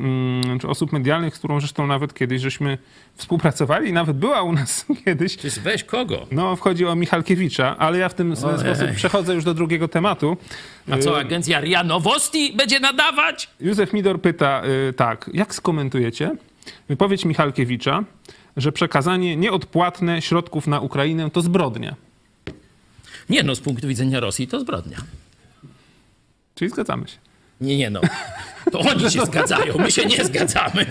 czy 0.61 0.67
osób 0.67 0.91
medialnych, 0.91 1.35
z 1.35 1.39
którą 1.39 1.59
zresztą 1.59 1.87
nawet 1.87 2.13
kiedyś 2.13 2.41
żeśmy 2.41 2.77
współpracowali 3.15 3.93
nawet 3.93 4.17
była 4.17 4.41
u 4.41 4.53
nas 4.53 4.85
kiedyś. 5.05 5.37
Czy 5.37 5.49
weź 5.49 5.83
kogo? 5.83 6.27
No, 6.31 6.55
wchodzi 6.55 6.85
o 6.85 6.95
Michalkiewicza, 6.95 7.77
ale 7.77 7.97
ja 7.97 8.09
w 8.09 8.13
ten 8.13 8.35
sposób 8.35 8.67
przechodzę 8.95 9.35
już 9.35 9.43
do 9.43 9.53
drugiego 9.53 9.87
tematu. 9.87 10.37
A 10.91 10.97
co, 10.97 11.19
agencja 11.19 11.59
RIA 11.59 11.83
Nowosti 11.83 12.53
będzie 12.53 12.79
nadawać? 12.79 13.49
Józef 13.59 13.93
Midor 13.93 14.21
pyta 14.21 14.61
y, 14.89 14.93
tak, 14.93 15.29
jak 15.33 15.55
skomentujecie 15.55 16.35
wypowiedź 16.89 17.25
Michalkiewicza, 17.25 18.03
że 18.57 18.71
przekazanie 18.71 19.35
nieodpłatne 19.35 20.21
środków 20.21 20.67
na 20.67 20.79
Ukrainę 20.79 21.31
to 21.31 21.41
zbrodnia. 21.41 21.95
Nie 23.29 23.43
no, 23.43 23.55
z 23.55 23.59
punktu 23.59 23.87
widzenia 23.87 24.19
Rosji 24.19 24.47
to 24.47 24.59
zbrodnia. 24.59 24.97
Czyli 26.55 26.71
zgadzamy 26.71 27.07
się. 27.07 27.17
Nie, 27.61 27.77
nie 27.77 27.89
no. 27.89 28.01
To 28.71 28.79
oni 28.79 29.11
się 29.11 29.25
zgadzają, 29.31 29.77
my 29.77 29.91
się 29.91 30.05
nie 30.05 30.25
zgadzamy. 30.25 30.85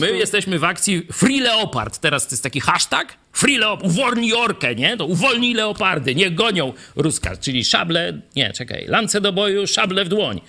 My 0.00 0.16
jesteśmy 0.16 0.58
w 0.58 0.64
akcji 0.64 1.06
Free 1.12 1.40
Leopard. 1.40 1.98
Teraz 1.98 2.26
to 2.26 2.32
jest 2.32 2.42
taki 2.42 2.60
hashtag. 2.60 3.14
Free 3.32 3.58
Leopard. 3.58 3.86
Uwolnij 3.86 4.32
orkę, 4.32 4.74
nie? 4.74 4.96
To 4.96 5.06
uwolnij 5.06 5.54
leopardy. 5.54 6.14
Niech 6.14 6.34
gonią 6.34 6.72
Ruska. 6.96 7.36
Czyli 7.36 7.64
szable, 7.64 8.20
nie, 8.36 8.52
czekaj. 8.52 8.84
Lance 8.88 9.20
do 9.20 9.32
boju, 9.32 9.66
szable 9.66 10.04
w 10.04 10.08
dłoń. 10.08 10.40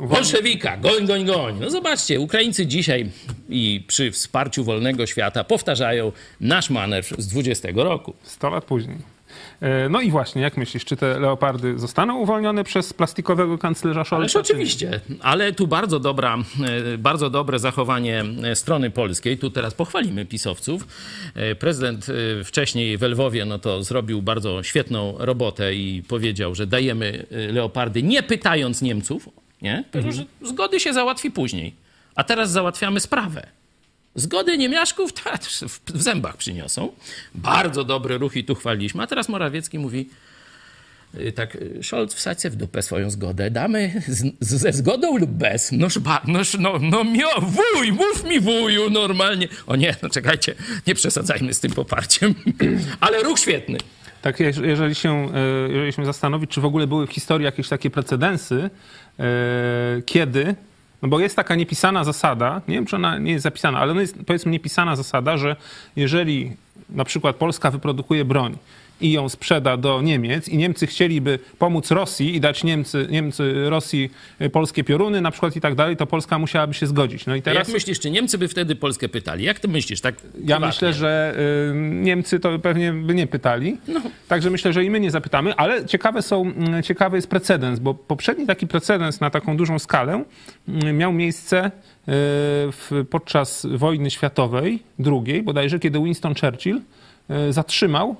Bolszewika, 0.00 0.76
goń, 0.76 1.06
goń, 1.06 1.24
goń. 1.24 1.56
No 1.60 1.70
zobaczcie, 1.70 2.20
Ukraińcy 2.20 2.66
dzisiaj 2.66 3.10
i 3.48 3.84
przy 3.86 4.10
wsparciu 4.10 4.64
wolnego 4.64 5.06
świata 5.06 5.44
powtarzają 5.44 6.12
nasz 6.40 6.70
manewr 6.70 7.22
z 7.22 7.26
20 7.26 7.68
roku. 7.74 8.14
100 8.22 8.50
lat 8.50 8.64
później. 8.64 8.96
E, 9.60 9.88
No 9.88 10.00
i 10.00 10.10
właśnie, 10.10 10.42
jak 10.42 10.56
myślisz, 10.56 10.84
czy 10.84 10.96
te 10.96 11.20
leopardy 11.20 11.78
zostaną 11.78 12.18
uwolnione 12.18 12.64
przez 12.64 12.92
plastikowego 12.92 13.58
kanclerza 13.58 14.04
Scholza? 14.04 14.20
Ależ 14.20 14.36
oczywiście, 14.36 15.00
ale 15.20 15.52
tu 15.52 15.66
bardzo 15.66 16.00
dobra, 16.00 16.38
e, 16.94 16.98
bardzo 16.98 17.30
dobre 17.30 17.58
zachowanie 17.58 18.24
e, 18.44 18.56
strony 18.56 18.90
polskiej. 18.90 19.38
Tu 19.38 19.50
teraz 19.50 19.74
pochwalimy 19.74 20.26
pisowców. 20.26 20.86
Prezydent 21.58 22.06
wcześniej 22.44 22.98
w 22.98 23.02
Lwowie 23.02 23.44
no 23.44 23.58
to 23.58 23.82
zrobił 23.82 24.22
bardzo 24.22 24.62
świetną 24.62 25.14
robotę 25.18 25.74
i 25.74 26.02
powiedział, 26.08 26.54
że 26.54 26.66
dajemy 26.66 27.26
leopardy 27.30 28.02
nie 28.02 28.22
pytając 28.22 28.82
Niemców, 28.82 29.28
nie? 29.62 29.84
Powiedział, 29.92 30.12
że 30.12 30.24
zgody 30.42 30.80
się 30.80 30.92
załatwi 30.92 31.30
później. 31.30 31.74
A 32.14 32.24
teraz 32.24 32.50
załatwiamy 32.50 33.00
sprawę. 33.00 33.46
Zgody 34.14 34.58
niemiaszków 34.58 35.12
w 35.86 36.02
zębach 36.02 36.36
przyniosą. 36.36 36.92
Bardzo 37.34 37.84
dobry 37.84 38.18
ruch 38.18 38.36
i 38.36 38.44
tu 38.44 38.54
chwaliliśmy. 38.54 39.02
A 39.02 39.06
teraz 39.06 39.28
Morawiecki 39.28 39.78
mówi, 39.78 40.08
Y, 41.14 41.32
tak, 41.32 41.56
y, 41.56 41.80
Scholz 41.82 42.14
wsadź 42.14 42.42
w 42.42 42.56
dupę 42.56 42.82
swoją 42.82 43.10
zgodę. 43.10 43.50
Damy 43.50 44.02
z, 44.06 44.34
z, 44.40 44.60
ze 44.60 44.72
zgodą 44.72 45.18
lub 45.18 45.30
bez. 45.30 45.72
Noż, 45.72 45.98
ba, 45.98 46.22
noż 46.26 46.54
no, 46.58 46.78
no 46.82 47.04
mio, 47.04 47.28
wuj, 47.40 47.92
mów 47.92 48.24
mi 48.24 48.40
wuju 48.40 48.90
normalnie. 48.90 49.48
O 49.66 49.76
nie, 49.76 49.96
no 50.02 50.08
czekajcie, 50.08 50.54
nie 50.86 50.94
przesadzajmy 50.94 51.54
z 51.54 51.60
tym 51.60 51.70
poparciem. 51.72 52.34
Ale 53.00 53.22
ruch 53.22 53.38
świetny. 53.38 53.78
Tak, 54.22 54.40
jeż- 54.40 54.64
jeżeli 54.64 54.94
się, 54.94 55.34
e, 55.34 55.68
jeżeli 55.72 55.92
się 55.92 56.04
zastanowić, 56.04 56.50
czy 56.50 56.60
w 56.60 56.64
ogóle 56.64 56.86
były 56.86 57.06
w 57.06 57.10
historii 57.10 57.44
jakieś 57.44 57.68
takie 57.68 57.90
precedensy, 57.90 58.70
kiedy, 60.06 60.54
no 61.02 61.08
bo 61.08 61.20
jest 61.20 61.36
taka 61.36 61.54
niepisana 61.54 62.04
zasada, 62.04 62.60
nie 62.68 62.74
wiem, 62.74 62.86
czy 62.86 62.96
ona 62.96 63.18
nie 63.18 63.32
jest 63.32 63.42
zapisana, 63.42 63.78
ale 63.78 63.94
no 63.94 64.00
jest 64.00 64.16
powiedzmy 64.26 64.52
niepisana 64.52 64.96
zasada, 64.96 65.36
że 65.36 65.56
jeżeli 65.96 66.52
na 66.90 67.04
przykład 67.04 67.36
Polska 67.36 67.70
wyprodukuje 67.70 68.24
broń 68.24 68.56
i 69.00 69.12
ją 69.12 69.28
sprzeda 69.28 69.76
do 69.76 70.02
Niemiec 70.02 70.48
i 70.48 70.56
Niemcy 70.56 70.86
chcieliby 70.86 71.38
pomóc 71.58 71.90
Rosji 71.90 72.34
i 72.36 72.40
dać 72.40 72.64
Niemcy, 72.64 73.06
Niemcy 73.10 73.70
Rosji 73.70 74.10
e, 74.38 74.50
polskie 74.50 74.84
pioruny 74.84 75.20
na 75.20 75.30
przykład 75.30 75.56
i 75.56 75.60
tak 75.60 75.74
dalej, 75.74 75.96
to 75.96 76.06
Polska 76.06 76.38
musiałaby 76.38 76.74
się 76.74 76.86
zgodzić. 76.86 77.26
No 77.26 77.34
i 77.34 77.42
teraz... 77.42 77.66
Jak 77.66 77.74
myślisz, 77.74 78.00
czy 78.00 78.10
Niemcy 78.10 78.38
by 78.38 78.48
wtedy 78.48 78.76
Polskę 78.76 79.08
pytali? 79.08 79.44
Jak 79.44 79.60
ty 79.60 79.68
myślisz? 79.68 80.00
Tak 80.00 80.14
Ja 80.14 80.20
prywatnie? 80.40 80.66
myślę, 80.66 80.92
że 80.92 81.34
y, 81.70 81.74
Niemcy 81.74 82.40
to 82.40 82.58
pewnie 82.58 82.92
by 82.92 83.14
nie 83.14 83.26
pytali. 83.26 83.76
No. 83.88 84.00
Także 84.28 84.50
myślę, 84.50 84.72
że 84.72 84.84
i 84.84 84.90
my 84.90 85.00
nie 85.00 85.10
zapytamy, 85.10 85.54
ale 85.54 85.86
ciekawe, 85.86 86.22
są, 86.22 86.42
mm, 86.42 86.82
ciekawy 86.82 87.16
jest 87.16 87.28
precedens, 87.28 87.78
bo 87.78 87.94
poprzedni 87.94 88.46
taki 88.46 88.66
precedens 88.66 89.20
na 89.20 89.30
taką 89.30 89.56
dużą 89.56 89.78
skalę 89.78 90.24
mm, 90.68 90.96
miał 90.96 91.12
miejsce 91.12 91.66
y, 91.66 91.70
w, 92.06 93.04
podczas 93.10 93.66
wojny 93.70 94.10
światowej, 94.10 94.82
drugiej 94.98 95.42
bodajże, 95.42 95.78
kiedy 95.78 95.98
Winston 95.98 96.34
Churchill 96.34 96.80
y, 97.48 97.52
zatrzymał 97.52 98.16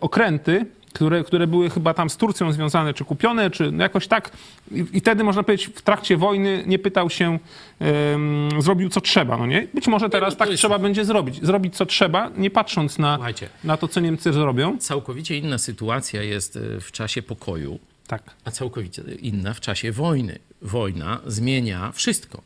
okręty, 0.00 0.66
które, 0.92 1.24
które 1.24 1.46
były 1.46 1.70
chyba 1.70 1.94
tam 1.94 2.10
z 2.10 2.16
Turcją 2.16 2.52
związane, 2.52 2.94
czy 2.94 3.04
kupione, 3.04 3.50
czy 3.50 3.72
no 3.72 3.82
jakoś 3.82 4.06
tak. 4.06 4.30
I, 4.70 4.84
I 4.92 5.00
wtedy, 5.00 5.24
można 5.24 5.42
powiedzieć, 5.42 5.66
w 5.74 5.82
trakcie 5.82 6.16
wojny 6.16 6.62
nie 6.66 6.78
pytał 6.78 7.10
się, 7.10 7.38
em, 7.80 8.48
zrobił 8.62 8.88
co 8.88 9.00
trzeba, 9.00 9.36
no 9.36 9.46
nie? 9.46 9.68
Być 9.74 9.86
może 9.88 10.08
teraz 10.10 10.34
no 10.34 10.38
tak 10.38 10.48
jest- 10.50 10.60
trzeba 10.60 10.78
będzie 10.78 11.04
zrobić. 11.04 11.44
Zrobić 11.46 11.76
co 11.76 11.86
trzeba, 11.86 12.30
nie 12.36 12.50
patrząc 12.50 12.98
na, 12.98 13.14
Słuchajcie. 13.14 13.48
na 13.64 13.76
to, 13.76 13.88
co 13.88 14.00
Niemcy 14.00 14.32
zrobią. 14.32 14.78
Całkowicie 14.78 15.36
inna 15.38 15.58
sytuacja 15.58 16.22
jest 16.22 16.56
y, 16.56 16.80
w 16.80 16.92
czasie 16.92 17.22
pokoju, 17.22 17.78
Tak. 18.06 18.22
a 18.44 18.50
całkowicie 18.50 19.02
inna 19.20 19.54
w 19.54 19.60
czasie 19.60 19.92
wojny. 19.92 20.38
Wojna 20.62 21.20
zmienia 21.26 21.92
wszystko. 21.92 22.42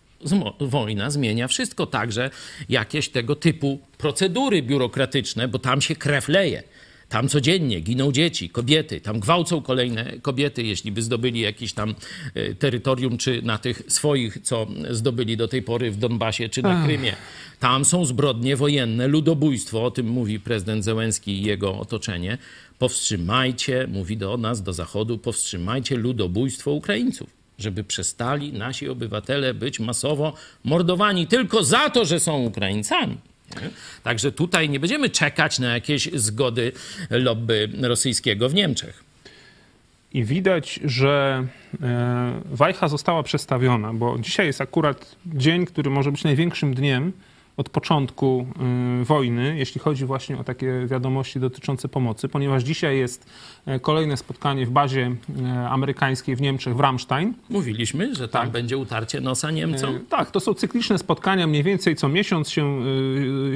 Wojna 0.61 1.11
zmienia 1.11 1.49
wszystko, 1.49 1.87
także 1.87 2.31
jakieś 2.69 3.09
tego 3.09 3.37
typu 3.37 3.79
procedury 3.99 4.63
biurokratyczne, 4.63 5.49
bo 5.49 5.59
tam 5.59 5.81
się 5.81 5.97
krew 5.97 6.29
leje. 6.29 6.63
Tam 7.13 7.29
codziennie 7.29 7.81
giną 7.81 8.13
dzieci, 8.13 8.49
kobiety, 8.49 9.01
tam 9.01 9.21
gwałcą 9.21 9.63
kolejne 9.63 10.13
kobiety, 10.23 10.63
jeśli 10.63 10.93
by 10.93 11.03
zdobyli 11.03 11.41
jakieś 11.41 11.73
tam 11.73 11.95
e, 12.35 12.55
terytorium, 12.55 13.19
czy 13.19 13.43
na 13.43 13.59
tych 13.59 13.83
swoich, 13.89 14.39
co 14.43 14.67
zdobyli 14.91 15.37
do 15.37 15.49
tej 15.49 15.63
pory 15.63 15.91
w 15.91 15.97
Donbasie, 15.97 16.49
czy 16.49 16.63
na 16.63 16.85
Krymie. 16.87 17.17
Tam 17.61 17.85
są 17.85 18.05
zbrodnie 18.05 18.57
wojenne, 18.57 19.09
ludobójstwo, 19.09 19.85
o 19.85 19.91
tym 19.91 20.07
mówi 20.09 20.41
prezydent 20.41 20.85
Zełenski 20.85 21.33
i 21.33 21.43
jego 21.43 21.79
otoczenie. 21.79 22.39
Powstrzymajcie, 22.79 23.87
mówi 23.87 24.17
do 24.17 24.37
nas, 24.37 24.63
do 24.63 24.73
Zachodu, 24.73 25.19
powstrzymajcie 25.19 25.97
ludobójstwo 25.97 26.71
Ukraińców, 26.71 27.31
żeby 27.59 27.85
przestali 27.85 28.53
nasi 28.53 28.89
obywatele 28.89 29.55
być 29.55 29.81
masowo 29.81 30.33
mordowani 30.65 31.27
tylko 31.27 31.65
za 31.65 31.91
to, 31.91 32.05
że 32.05 32.21
są 32.21 32.43
Ukraińcami. 32.43 33.32
Także 34.03 34.33
tutaj 34.33 34.69
nie 34.71 34.81
będziemy 34.81 35.11
czekać 35.11 35.59
na 35.59 35.75
jakieś 35.75 36.11
zgody 36.15 36.73
lobby 37.11 37.69
rosyjskiego 37.83 38.49
w 38.49 38.55
Niemczech. 38.55 39.05
I 40.15 40.25
widać, 40.25 40.81
że 40.85 41.47
e, 41.83 42.43
wajcha 42.45 42.89
została 42.89 43.23
przestawiona, 43.23 43.93
bo 43.93 44.19
dzisiaj 44.19 44.47
jest 44.47 44.61
akurat 44.61 45.17
dzień, 45.27 45.67
który 45.67 45.91
może 45.91 46.13
być 46.13 46.25
największym 46.25 46.75
dniem 46.75 47.13
od 47.57 47.69
początku 47.69 48.47
y, 49.03 49.05
wojny, 49.05 49.59
jeśli 49.59 49.81
chodzi 49.81 50.05
właśnie 50.05 50.39
o 50.39 50.45
takie 50.45 50.87
wiadomości 50.87 51.41
dotyczące 51.41 51.89
pomocy, 51.89 52.29
ponieważ 52.29 52.63
dzisiaj 52.63 52.99
jest 52.99 53.27
e, 53.62 53.62
kolejne 53.83 54.17
spotkanie 54.17 54.67
w 54.67 54.71
bazie 54.71 55.17
e, 55.43 55.69
amerykańskiej 55.69 56.37
w 56.37 56.41
Niemczech 56.41 56.77
w 56.77 56.81
Ramstein. 56.81 57.35
Mówiliśmy, 57.51 58.15
że 58.15 58.29
tam 58.29 58.51
będzie 58.51 58.77
utarcie 58.77 59.21
nosa 59.21 59.51
Niemcom. 59.51 59.97
E, 59.97 60.01
Tak, 60.01 60.31
to 60.31 60.41
są 60.41 60.55
cykliczne 60.55 60.99
spotkania, 60.99 61.47
mniej 61.47 61.63
więcej 61.63 61.97
co 61.97 62.09
miesiąc 62.09 62.51
się, 62.51 62.81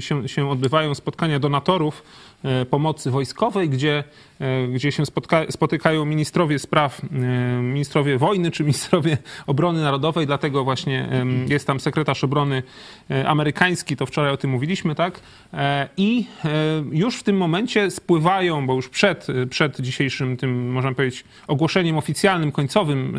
się, 0.01 0.29
się 0.29 0.51
odbywają 0.51 0.95
spotkania 0.95 1.39
donatorów 1.39 2.03
e, 2.45 2.67
pomocy 2.67 3.11
wojskowej, 3.11 3.69
gdzie, 3.69 4.05
e, 4.41 4.69
gdzie 4.69 4.93
się 4.93 5.07
spotka, 5.07 5.43
spotykają 5.51 6.05
ministrowie 6.05 6.59
spraw, 6.59 7.01
e, 7.05 7.63
ministrowie 7.63 8.19
wojny 8.19 8.51
czy 8.51 8.63
ministrowie 8.63 9.19
obrony 9.47 9.83
narodowej, 9.83 10.27
dlatego 10.27 10.65
właśnie 10.65 11.09
jest 11.49 11.67
tam 11.67 11.81
sekretarz 11.81 12.25
obrony 12.25 12.63
e, 13.11 13.29
amerykański, 13.29 13.97
to 13.97 14.07
wczoraj 14.07 14.33
o 14.33 14.37
tym 14.37 14.51
mówiliśmy, 14.51 14.95
tak? 14.95 15.21
E, 15.55 15.89
I 15.97 16.27
e, 16.45 16.49
już 16.93 17.17
w 17.17 17.23
tym 17.23 17.37
momencie 17.37 17.91
spływają, 17.91 18.67
bo 18.67 18.75
już 18.75 18.89
przed, 18.89 19.27
przed 19.51 19.81
dzisiejszym 19.81 19.96
tym, 20.39 20.71
można 20.73 20.95
powiedzieć, 20.95 21.25
ogłoszeniem 21.47 21.99
oficjalnym, 21.99 22.53
końcowym 22.53 23.17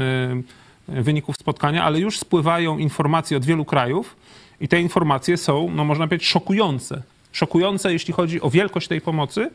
e, 0.89 1.01
wyników 1.01 1.35
spotkania, 1.35 1.83
ale 1.83 1.99
już 1.99 2.19
spływają 2.19 2.77
informacje 2.77 3.37
od 3.37 3.45
wielu 3.45 3.65
krajów 3.65 4.15
i 4.61 4.67
te 4.67 4.81
informacje 4.81 5.37
są, 5.37 5.71
no 5.71 5.85
można 5.85 6.07
powiedzieć, 6.07 6.27
szokujące. 6.27 7.01
Szokujące, 7.31 7.93
jeśli 7.93 8.13
chodzi 8.13 8.41
o 8.41 8.49
wielkość 8.49 8.87
tej 8.87 9.01
pomocy, 9.01 9.49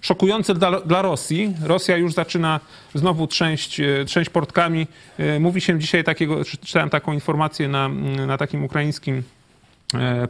szokujące 0.00 0.54
dla, 0.54 0.80
dla 0.80 1.02
Rosji. 1.02 1.54
Rosja 1.62 1.96
już 1.96 2.12
zaczyna 2.12 2.60
znowu 2.94 3.26
trzęść, 3.26 3.80
e, 3.80 4.04
trzęść 4.04 4.30
portkami. 4.30 4.86
E, 5.18 5.40
Mówi 5.40 5.60
się 5.60 5.78
dzisiaj 5.78 6.04
takiego, 6.04 6.44
czy- 6.44 6.56
czytałem 6.56 6.90
taką 6.90 7.12
informację 7.12 7.68
na, 7.68 7.88
na 8.26 8.38
takim 8.38 8.64
ukraińskim 8.64 9.22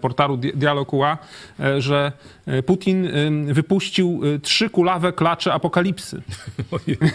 portalu 0.00 0.36
Di- 0.36 0.52
Dialog 0.56 0.92
UA, 0.92 1.18
e, 1.60 1.80
że 1.80 2.12
e, 2.46 2.62
Putin 2.62 3.06
e, 3.06 3.10
wypuścił 3.54 4.20
e, 4.34 4.38
trzy 4.38 4.70
kulawe 4.70 5.12
klacze 5.12 5.52
apokalipsy. 5.52 6.22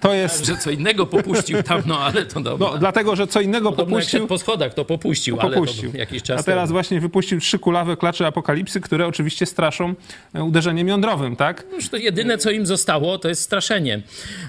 To 0.00 0.14
jest... 0.14 0.46
Że 0.46 0.56
co 0.56 0.70
innego 0.70 1.06
popuścił 1.06 1.62
tam, 1.62 1.82
no 1.86 1.98
ale 1.98 2.26
to 2.26 2.40
dobra. 2.40 2.68
No, 2.72 2.78
dlatego, 2.78 3.16
że 3.16 3.26
co 3.26 3.40
innego 3.40 3.70
Podobno 3.70 3.96
popuścił. 3.96 4.26
po 4.26 4.38
schodach, 4.38 4.74
to 4.74 4.84
popuścił, 4.84 5.36
popuścił. 5.36 5.82
ale 5.90 5.92
to 5.92 5.98
jakiś 5.98 6.22
czas 6.22 6.40
A 6.40 6.42
teraz 6.42 6.64
temu. 6.68 6.72
właśnie 6.72 7.00
wypuścił 7.00 7.40
trzy 7.40 7.58
kulawe 7.58 7.96
klacze 7.96 8.26
apokalipsy, 8.26 8.80
które 8.80 9.06
oczywiście 9.06 9.46
straszą 9.46 9.94
e, 10.34 10.44
uderzeniem 10.44 10.88
jądrowym, 10.88 11.36
tak? 11.36 11.64
Już 11.72 11.88
to 11.88 11.96
jedyne, 11.96 12.38
co 12.38 12.50
im 12.50 12.66
zostało, 12.66 13.18
to 13.18 13.28
jest 13.28 13.42
straszenie. 13.42 14.02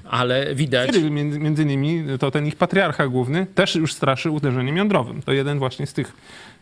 Ale 0.09 0.55
widać... 0.55 0.91
Kiryl 0.91 1.11
między, 1.11 1.39
między 1.39 1.63
innymi, 1.63 2.03
to 2.19 2.31
ten 2.31 2.47
ich 2.47 2.55
patriarcha 2.55 3.07
główny, 3.07 3.45
też 3.55 3.75
już 3.75 3.93
straszy 3.93 4.31
uderzeniem 4.31 4.77
jądrowym. 4.77 5.21
To 5.21 5.31
jeden 5.31 5.59
właśnie 5.59 5.87
z 5.87 5.93
tych, 5.93 6.13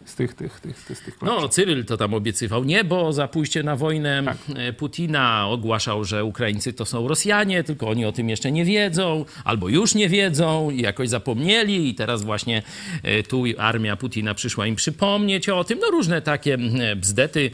z 0.06 0.16
tych, 0.16 0.34
tych, 0.34 0.60
tych, 0.60 0.84
tych, 0.86 1.00
tych 1.00 1.22
No, 1.22 1.50
Cyryl 1.50 1.86
to 1.86 1.98
tam 1.98 2.14
obiecywał 2.14 2.64
niebo 2.64 3.14
za 3.14 3.28
pójście 3.28 3.64
na 3.64 3.76
wojnę 3.76 4.24
Tak. 4.26 4.38
e, 4.56 4.74
Putina. 4.74 5.48
Ogłaszał, 5.48 6.04
że 6.04 6.24
Ukraińcy 6.24 6.74
to 6.74 6.86
są 6.86 7.08
Rosjanie, 7.08 7.64
tylko 7.64 7.90
oni 7.90 8.06
o 8.06 8.12
tym 8.12 8.30
jeszcze 8.30 8.52
nie 8.52 8.66
wiedzą, 8.66 9.26
albo 9.44 9.70
już 9.70 9.96
nie 9.96 10.10
wiedzą 10.10 10.70
i 10.70 10.82
jakoś 10.82 11.10
zapomnieli 11.10 11.90
i 11.90 11.96
teraz 11.96 12.24
właśnie 12.24 12.62
e, 13.04 13.24
tu 13.24 13.44
armia 13.58 13.96
Putina 13.96 14.34
przyszła 14.34 14.68
im 14.68 14.76
przypomnieć 14.76 15.50
o 15.50 15.64
tym. 15.64 15.80
No 15.80 15.92
różne 15.92 16.22
takie 16.22 16.58
e, 16.80 16.96
bzdety 16.96 17.52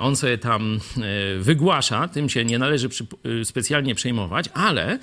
on 0.00 0.16
sobie 0.16 0.38
tam 0.38 0.80
wygłasza, 1.38 2.08
tym 2.08 2.28
się 2.28 2.44
nie 2.44 2.58
należy 2.58 2.88
przy, 2.88 3.06
specjalnie 3.44 3.94
przejmować, 3.94 4.48
ale 4.54 4.98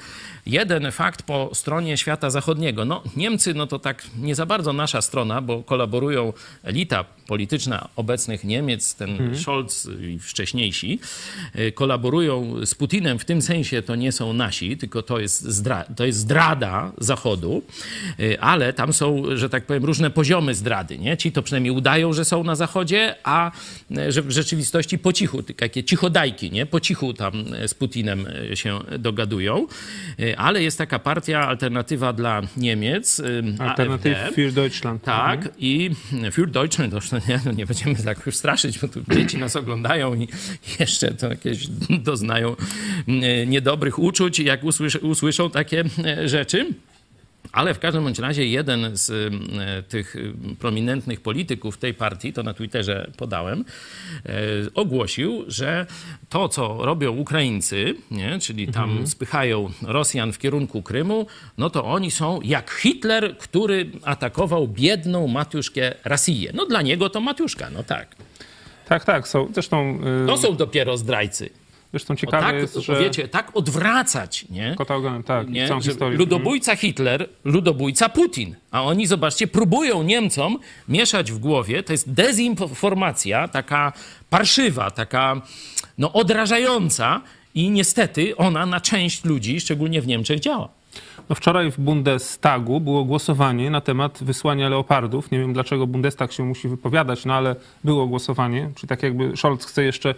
jeden 0.45 0.91
fakt 0.91 1.23
po 1.23 1.49
stronie 1.53 1.97
świata 1.97 2.29
zachodniego. 2.29 2.85
No 2.85 3.03
Niemcy, 3.15 3.53
no 3.53 3.67
to 3.67 3.79
tak 3.79 4.03
nie 4.17 4.35
za 4.35 4.45
bardzo 4.45 4.73
nasza 4.73 5.01
strona, 5.01 5.41
bo 5.41 5.63
kolaborują 5.63 6.33
elita 6.73 7.05
polityczna 7.27 7.89
obecnych 7.95 8.43
Niemiec, 8.43 8.95
ten 8.95 9.35
Scholz 9.35 9.89
i 10.01 10.19
wcześniejsi, 10.19 10.99
y, 11.59 11.71
kolaborują 11.71 12.65
z 12.65 12.75
Putinem 12.75 13.19
w 13.19 13.25
tym 13.25 13.41
sensie 13.41 13.81
to 13.81 13.95
nie 13.95 14.11
są 14.11 14.33
nasi, 14.33 14.77
tylko 14.77 15.01
to 15.01 15.19
jest, 15.19 15.41
zdra 15.41 15.83
to 15.95 16.05
jest 16.05 16.19
zdrada 16.19 16.91
Zachodu, 16.97 17.63
y, 18.19 18.39
ale 18.39 18.73
tam 18.73 18.93
są, 18.93 19.23
że 19.35 19.49
tak 19.49 19.65
powiem, 19.65 19.85
różne 19.85 20.09
poziomy 20.09 20.55
zdrady. 20.55 20.97
Nie? 20.97 21.17
Ci 21.17 21.31
to 21.31 21.41
przynajmniej 21.41 21.71
udają, 21.71 22.13
że 22.13 22.25
są 22.25 22.43
na 22.43 22.55
Zachodzie, 22.55 23.15
a 23.23 23.51
y, 23.91 24.11
że 24.11 24.21
w 24.21 24.31
rzeczywistości 24.31 24.97
po 24.97 25.13
cichu, 25.13 25.43
takie 25.43 25.83
cichodajki, 25.83 26.51
nie? 26.51 26.65
po 26.65 26.79
cichu 26.79 27.13
tam 27.13 27.33
z 27.67 27.73
Putinem 27.73 28.27
się 28.53 28.79
dogadują, 28.99 29.67
ale 30.37 30.63
jest 30.63 30.77
taka 30.77 30.99
partia, 30.99 31.47
alternatywa 31.47 32.13
dla 32.13 32.41
Niemiec, 32.57 33.21
Alternatyw 33.59 34.17
AfD. 34.17 34.35
für 34.35 34.51
Deutschland. 34.51 35.03
Tak, 35.03 35.49
i 35.57 35.91
für 36.31 36.47
Deutschland, 36.47 36.62
to 36.67 36.95
już 36.95 37.11
nie, 37.11 37.39
no 37.45 37.51
nie 37.51 37.65
będziemy 37.65 37.95
tak 37.95 38.25
już 38.25 38.35
straszyć, 38.35 38.79
bo 38.79 38.87
tu 38.87 39.01
dzieci 39.13 39.37
nas 39.37 39.55
oglądają 39.55 40.15
i 40.15 40.27
jeszcze 40.79 41.13
to 41.13 41.29
jakieś 41.29 41.67
doznają 41.89 42.55
e, 43.07 43.45
niedobrych 43.45 43.99
uczuć, 43.99 44.39
jak 44.39 44.63
usłysz, 44.63 44.95
usłyszą 44.95 45.49
takie 45.49 45.83
e, 46.05 46.29
rzeczy. 46.29 46.73
Ale 47.51 47.73
w 47.73 47.79
każdym 47.79 48.03
bądź 48.03 48.19
razie 48.19 48.45
jeden 48.47 48.97
z 48.97 49.09
e, 49.09 49.83
tych 49.83 50.15
e, 50.15 50.55
prominentnych 50.55 51.21
polityków 51.21 51.77
tej 51.77 51.93
partii, 51.93 52.33
to 52.33 52.43
na 52.43 52.53
Twitterze 52.53 53.11
podałem, 53.17 53.65
e, 54.25 54.31
ogłosił, 54.73 55.43
że 55.47 55.85
to, 56.29 56.49
co 56.49 56.77
robią 56.85 57.11
Ukraińcy, 57.11 57.95
nie, 58.11 58.39
czyli 58.39 58.67
tam 58.67 59.07
spychają 59.07 59.71
Rosjan 59.81 60.33
w 60.33 60.37
kierunku 60.37 60.81
Krymu, 60.81 61.27
no 61.57 61.69
to 61.69 61.85
oni 61.85 62.11
są 62.11 62.41
jak 62.41 62.71
Hitler, 62.71 63.37
który 63.37 63.91
atakował 64.03 64.67
biedną 64.67 65.27
Matiuszkę 65.27 65.93
Rosję. 66.05 66.51
No 66.53 66.65
dla 66.65 66.81
niego 66.81 67.09
to 67.09 67.21
Matiuszka, 67.21 67.69
no 67.69 67.83
tak. 67.83 68.15
Tak, 68.85 69.05
tak. 69.05 69.27
Są, 69.27 69.49
zresztą, 69.53 69.99
y, 70.23 70.27
To 70.27 70.37
są 70.37 70.55
dopiero 70.55 70.97
zdrajcy. 70.97 71.62
Zresztą 71.93 72.15
ciekawe 72.15 72.43
tak, 72.43 72.55
jest, 72.55 72.75
że... 72.75 72.99
wiecie, 72.99 73.27
tak 73.27 73.51
odwracać, 73.53 74.45
nie? 74.49 74.75
Kota 74.77 74.95
ogonem, 74.95 75.23
tak, 75.23 75.49
nie? 75.49 75.67
całą 75.67 75.81
Że 75.81 75.91
historię. 75.91 76.17
ludobójca 76.17 76.75
Hitler, 76.75 77.29
ludobójca 77.43 78.09
Putin. 78.09 78.55
A 78.71 78.83
oni, 78.83 79.07
zobaczcie, 79.07 79.47
próbują 79.47 80.03
Niemcom 80.03 80.59
mieszać 80.87 81.31
w 81.31 81.37
głowie, 81.37 81.83
to 81.83 81.93
jest 81.93 82.13
dezinformacja, 82.13 83.47
taka 83.47 83.93
parszywa, 84.29 84.91
taka 84.91 85.41
no, 85.97 86.13
odrażająca 86.13 87.21
i 87.55 87.69
niestety 87.69 88.37
ona 88.37 88.65
na 88.65 88.81
część 88.81 89.25
ludzi, 89.25 89.59
szczególnie 89.59 90.01
w 90.01 90.07
Niemczech, 90.07 90.39
działa. 90.39 90.69
No 91.29 91.35
wczoraj 91.35 91.71
w 91.71 91.79
Bundestagu 91.79 92.79
było 92.79 93.03
głosowanie 93.03 93.69
na 93.69 93.81
temat 93.81 94.23
wysłania 94.23 94.69
leopardów. 94.69 95.31
Nie 95.31 95.39
wiem, 95.39 95.53
dlaczego 95.53 95.87
Bundestag 95.87 96.31
się 96.31 96.43
musi 96.43 96.67
wypowiadać, 96.67 97.25
no 97.25 97.33
ale 97.33 97.55
było 97.83 98.07
głosowanie. 98.07 98.69
Czyli 98.75 98.87
tak 98.87 99.03
jakby 99.03 99.37
Scholz 99.37 99.65
chce 99.65 99.83
jeszcze 99.83 100.15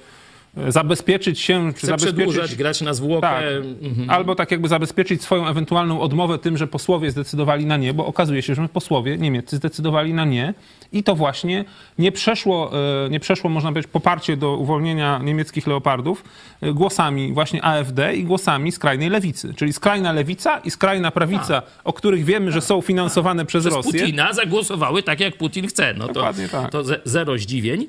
zabezpieczyć 0.67 1.39
się, 1.39 1.73
czy 1.73 1.77
Chce 1.77 1.87
zabezpieczyć... 1.87 2.55
grać 2.55 2.81
na 2.81 2.93
zwłokę. 2.93 3.21
Tak. 3.21 3.43
Mhm. 3.81 4.09
Albo 4.09 4.35
tak 4.35 4.51
jakby 4.51 4.67
zabezpieczyć 4.67 5.21
swoją 5.21 5.47
ewentualną 5.47 6.01
odmowę 6.01 6.39
tym, 6.39 6.57
że 6.57 6.67
posłowie 6.67 7.11
zdecydowali 7.11 7.65
na 7.65 7.77
nie, 7.77 7.93
bo 7.93 8.05
okazuje 8.05 8.41
się, 8.41 8.55
że 8.55 8.69
posłowie 8.69 9.17
niemieccy 9.17 9.55
zdecydowali 9.57 10.13
na 10.13 10.25
nie 10.25 10.53
i 10.91 11.03
to 11.03 11.15
właśnie 11.15 11.65
nie 11.99 12.11
przeszło, 12.11 12.71
e, 13.05 13.09
nie 13.09 13.19
przeszło 13.19 13.49
można 13.49 13.69
powiedzieć, 13.69 13.91
poparcie 13.91 14.37
do 14.37 14.57
uwolnienia 14.57 15.19
niemieckich 15.23 15.67
leopardów 15.67 16.23
e, 16.61 16.73
głosami 16.73 17.33
właśnie 17.33 17.63
AfD 17.63 18.15
i 18.15 18.23
głosami 18.23 18.71
skrajnej 18.71 19.09
lewicy. 19.09 19.53
Czyli 19.53 19.73
skrajna 19.73 20.11
lewica 20.11 20.57
i 20.57 20.71
skrajna 20.71 21.11
prawica, 21.11 21.61
o 21.83 21.93
których 21.93 22.25
wiemy, 22.25 22.51
że 22.51 22.61
są 22.61 22.81
finansowane 22.81 23.45
przez, 23.45 23.63
przez 23.63 23.75
Rosję. 23.75 23.99
Putina 23.99 24.33
zagłosowały 24.33 25.03
tak, 25.03 25.19
jak 25.19 25.37
Putin 25.37 25.67
chce. 25.67 25.93
No 25.97 26.07
to, 26.07 26.13
Dokładnie 26.13 26.49
tak. 26.49 26.71
to 26.71 26.83
ze- 26.83 26.99
zero 27.05 27.37
zdziwień. 27.37 27.87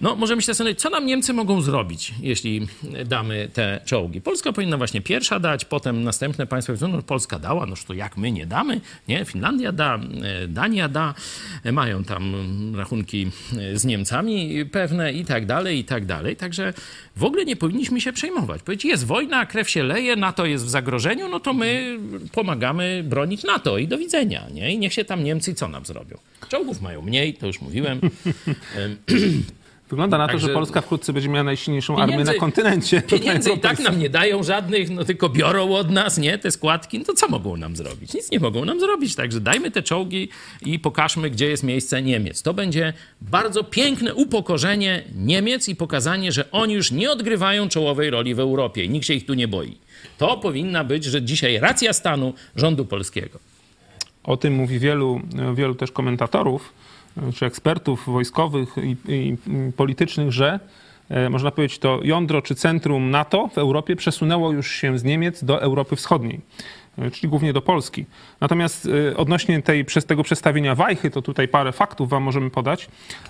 No, 0.00 0.16
możemy 0.16 0.42
się 0.42 0.46
zastanowić, 0.46 0.80
co 0.80 0.90
nam 0.90 1.06
Niemcy 1.06 1.32
mogą 1.32 1.60
zrobić, 1.60 2.05
jeśli 2.20 2.66
damy 3.06 3.48
te 3.52 3.80
czołgi. 3.84 4.20
Polska 4.20 4.52
powinna 4.52 4.76
właśnie 4.76 5.00
pierwsza 5.00 5.40
dać, 5.40 5.64
potem 5.64 6.04
następne 6.04 6.46
państwa 6.46 6.72
powiedzą, 6.72 6.88
no 6.88 7.02
Polska 7.02 7.38
dała, 7.38 7.66
noż 7.66 7.84
to 7.84 7.94
jak 7.94 8.16
my 8.16 8.32
nie 8.32 8.46
damy? 8.46 8.80
Nie, 9.08 9.24
Finlandia 9.24 9.72
da, 9.72 9.98
Dania 10.48 10.88
da, 10.88 11.14
mają 11.72 12.04
tam 12.04 12.34
rachunki 12.76 13.30
z 13.74 13.84
Niemcami 13.84 14.64
pewne 14.72 15.12
i 15.12 15.24
tak 15.24 15.46
dalej, 15.46 15.78
i 15.78 15.84
tak 15.84 16.06
dalej. 16.06 16.36
Także 16.36 16.72
w 17.16 17.24
ogóle 17.24 17.44
nie 17.44 17.56
powinniśmy 17.56 18.00
się 18.00 18.12
przejmować. 18.12 18.62
Powiedzieć, 18.62 18.84
jest 18.84 19.06
wojna, 19.06 19.46
krew 19.46 19.70
się 19.70 19.82
leje, 19.82 20.16
NATO 20.16 20.46
jest 20.46 20.64
w 20.64 20.68
zagrożeniu, 20.68 21.28
no 21.28 21.40
to 21.40 21.52
my 21.52 21.98
pomagamy 22.32 23.04
bronić 23.04 23.44
NATO 23.44 23.78
i 23.78 23.88
do 23.88 23.98
widzenia, 23.98 24.46
nie? 24.52 24.72
I 24.72 24.78
niech 24.78 24.92
się 24.92 25.04
tam 25.04 25.24
Niemcy 25.24 25.54
co 25.54 25.68
nam 25.68 25.86
zrobią. 25.86 26.18
Czołgów 26.48 26.80
mają 26.80 27.02
mniej, 27.02 27.34
to 27.34 27.46
już 27.46 27.60
mówiłem. 27.60 28.00
Wygląda 29.90 30.18
na 30.18 30.26
to, 30.26 30.32
Także- 30.32 30.46
że 30.46 30.54
Polska 30.54 30.80
wkrótce 30.80 31.12
będzie 31.12 31.28
miała 31.28 31.44
najsilniejszą 31.44 31.98
armię 31.98 32.12
Pieniędzy- 32.14 32.32
na 32.32 32.40
kontynencie. 32.40 33.02
Pieniędzy 33.10 33.50
i 33.50 33.58
tak 33.58 33.78
nam 33.78 33.98
nie 33.98 34.10
dają 34.10 34.42
żadnych, 34.42 34.90
no 34.90 35.04
tylko 35.04 35.28
biorą 35.28 35.74
od 35.74 35.90
nas, 35.90 36.18
nie, 36.18 36.38
te 36.38 36.50
składki, 36.50 36.98
no 36.98 37.04
to 37.04 37.14
co 37.14 37.28
mogą 37.28 37.56
nam 37.56 37.76
zrobić? 37.76 38.14
Nic 38.14 38.30
nie 38.30 38.40
mogą 38.40 38.64
nam 38.64 38.80
zrobić, 38.80 39.14
także 39.14 39.40
dajmy 39.40 39.70
te 39.70 39.82
czołgi 39.82 40.28
i 40.62 40.78
pokażmy, 40.78 41.30
gdzie 41.30 41.46
jest 41.46 41.62
miejsce 41.62 42.02
Niemiec. 42.02 42.42
To 42.42 42.54
będzie 42.54 42.92
bardzo 43.20 43.64
piękne 43.64 44.14
upokorzenie 44.14 45.02
Niemiec 45.16 45.68
i 45.68 45.76
pokazanie, 45.76 46.32
że 46.32 46.50
oni 46.50 46.74
już 46.74 46.90
nie 46.90 47.10
odgrywają 47.10 47.68
czołowej 47.68 48.10
roli 48.10 48.34
w 48.34 48.40
Europie 48.40 48.84
i 48.84 48.88
nikt 48.88 49.06
się 49.06 49.14
ich 49.14 49.26
tu 49.26 49.34
nie 49.34 49.48
boi. 49.48 49.76
To 50.18 50.36
powinna 50.36 50.84
być, 50.84 51.04
że 51.04 51.22
dzisiaj 51.22 51.58
racja 51.58 51.92
stanu 51.92 52.34
rządu 52.56 52.84
polskiego. 52.84 53.38
O 54.24 54.36
tym 54.36 54.54
mówi 54.54 54.78
wielu, 54.78 55.20
wielu 55.54 55.74
też 55.74 55.90
komentatorów, 55.90 56.72
czy 57.34 57.46
ekspertów 57.46 58.06
wojskowych 58.06 58.76
i, 58.82 58.96
i 59.08 59.36
politycznych, 59.76 60.32
że 60.32 60.60
e, 61.08 61.30
można 61.30 61.50
powiedzieć 61.50 61.78
to 61.78 62.00
jądro 62.02 62.42
czy 62.42 62.54
centrum 62.54 63.10
NATO 63.10 63.48
w 63.48 63.58
Europie 63.58 63.96
przesunęło 63.96 64.52
już 64.52 64.70
się 64.70 64.98
z 64.98 65.04
Niemiec 65.04 65.44
do 65.44 65.62
Europy 65.62 65.96
Wschodniej, 65.96 66.40
e, 66.98 67.10
czyli 67.10 67.28
głównie 67.28 67.52
do 67.52 67.62
Polski. 67.62 68.04
Natomiast 68.40 68.88
e, 69.12 69.16
odnośnie 69.16 69.62
tej, 69.62 69.84
przez 69.84 70.06
tego 70.06 70.22
przestawienia 70.22 70.74
wajchy, 70.74 71.10
to 71.10 71.22
tutaj 71.22 71.48
parę 71.48 71.72
faktów 71.72 72.08
wam 72.08 72.22
możemy 72.22 72.50
podać. 72.50 72.88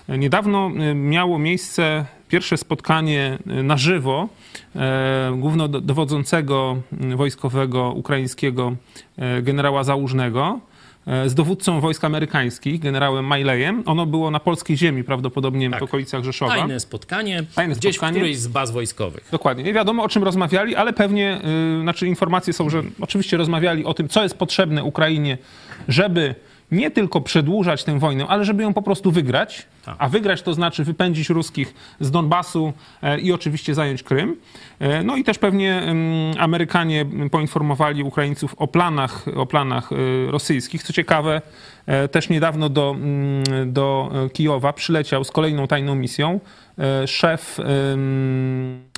Niedawno 0.09 0.69
miało 0.95 1.39
miejsce 1.39 2.05
pierwsze 2.27 2.57
spotkanie 2.57 3.37
na 3.45 3.77
żywo 3.77 4.29
głównodowodzącego 5.31 6.77
wojskowego 7.15 7.91
ukraińskiego 7.91 8.75
generała 9.41 9.83
Załużnego 9.83 10.59
z 11.25 11.33
dowódcą 11.33 11.79
wojsk 11.79 12.03
amerykańskich, 12.03 12.79
generałem 12.79 13.25
Mileyem. 13.25 13.83
Ono 13.85 14.05
było 14.05 14.31
na 14.31 14.39
polskiej 14.39 14.77
ziemi, 14.77 15.03
prawdopodobnie 15.03 15.69
Tak. 15.69 15.79
w 15.79 15.83
okolicach 15.83 16.23
Rzeszowa. 16.23 16.55
Tajne 16.55 16.79
spotkanie, 16.79 17.43
Tajne 17.55 17.75
gdzieś 17.75 17.95
spotkanie. 17.95 18.13
w 18.13 18.15
którejś 18.15 18.37
z 18.37 18.47
baz 18.47 18.71
wojskowych. 18.71 19.27
Dokładnie. 19.31 19.63
Nie 19.63 19.73
wiadomo, 19.73 20.03
o 20.03 20.09
czym 20.09 20.23
rozmawiali, 20.23 20.75
ale 20.75 20.93
pewnie, 20.93 21.41
yy, 21.77 21.81
znaczy 21.81 22.07
informacje 22.07 22.53
są, 22.53 22.69
że 22.69 22.83
oczywiście 23.01 23.37
rozmawiali 23.37 23.85
o 23.85 23.93
tym, 23.93 24.07
co 24.09 24.23
jest 24.23 24.37
potrzebne 24.37 24.83
Ukrainie, 24.83 25.37
żeby 25.87 26.35
nie 26.71 26.91
tylko 26.91 27.21
przedłużać 27.21 27.83
tę 27.83 27.99
wojnę, 27.99 28.27
ale 28.27 28.45
żeby 28.45 28.63
ją 28.63 28.73
po 28.73 28.81
prostu 28.81 29.11
wygrać. 29.11 29.65
Tak. 29.85 29.95
A 29.99 30.09
wygrać 30.09 30.41
to 30.41 30.53
znaczy 30.53 30.83
wypędzić 30.83 31.29
ruskich 31.29 31.73
z 31.99 32.11
Donbasu 32.11 32.73
e, 33.01 33.19
i 33.19 33.31
oczywiście 33.31 33.75
zająć 33.75 34.03
Krym. 34.03 34.35
E, 34.79 35.03
no 35.03 35.17
i 35.17 35.23
też 35.23 35.37
pewnie 35.37 35.93
Amerykanie 36.37 37.05
poinformowali 37.31 38.03
Ukraińców 38.03 38.55
o 38.57 38.67
planach, 38.67 39.25
o 39.35 39.45
planach 39.45 39.91
y, 39.91 40.27
rosyjskich. 40.31 40.83
Co 40.83 40.93
ciekawe, 40.93 41.41
e, 41.85 42.07
też 42.07 42.29
niedawno 42.29 42.69
do, 42.69 42.91
mm, 42.91 43.43
do 43.73 44.11
e, 44.25 44.29
Kijowa 44.29 44.73
przyleciał 44.73 45.23
z 45.23 45.31
kolejną 45.31 45.67
tajną 45.67 45.95
misją 45.95 46.39
e, 46.79 47.07
szef 47.07 47.59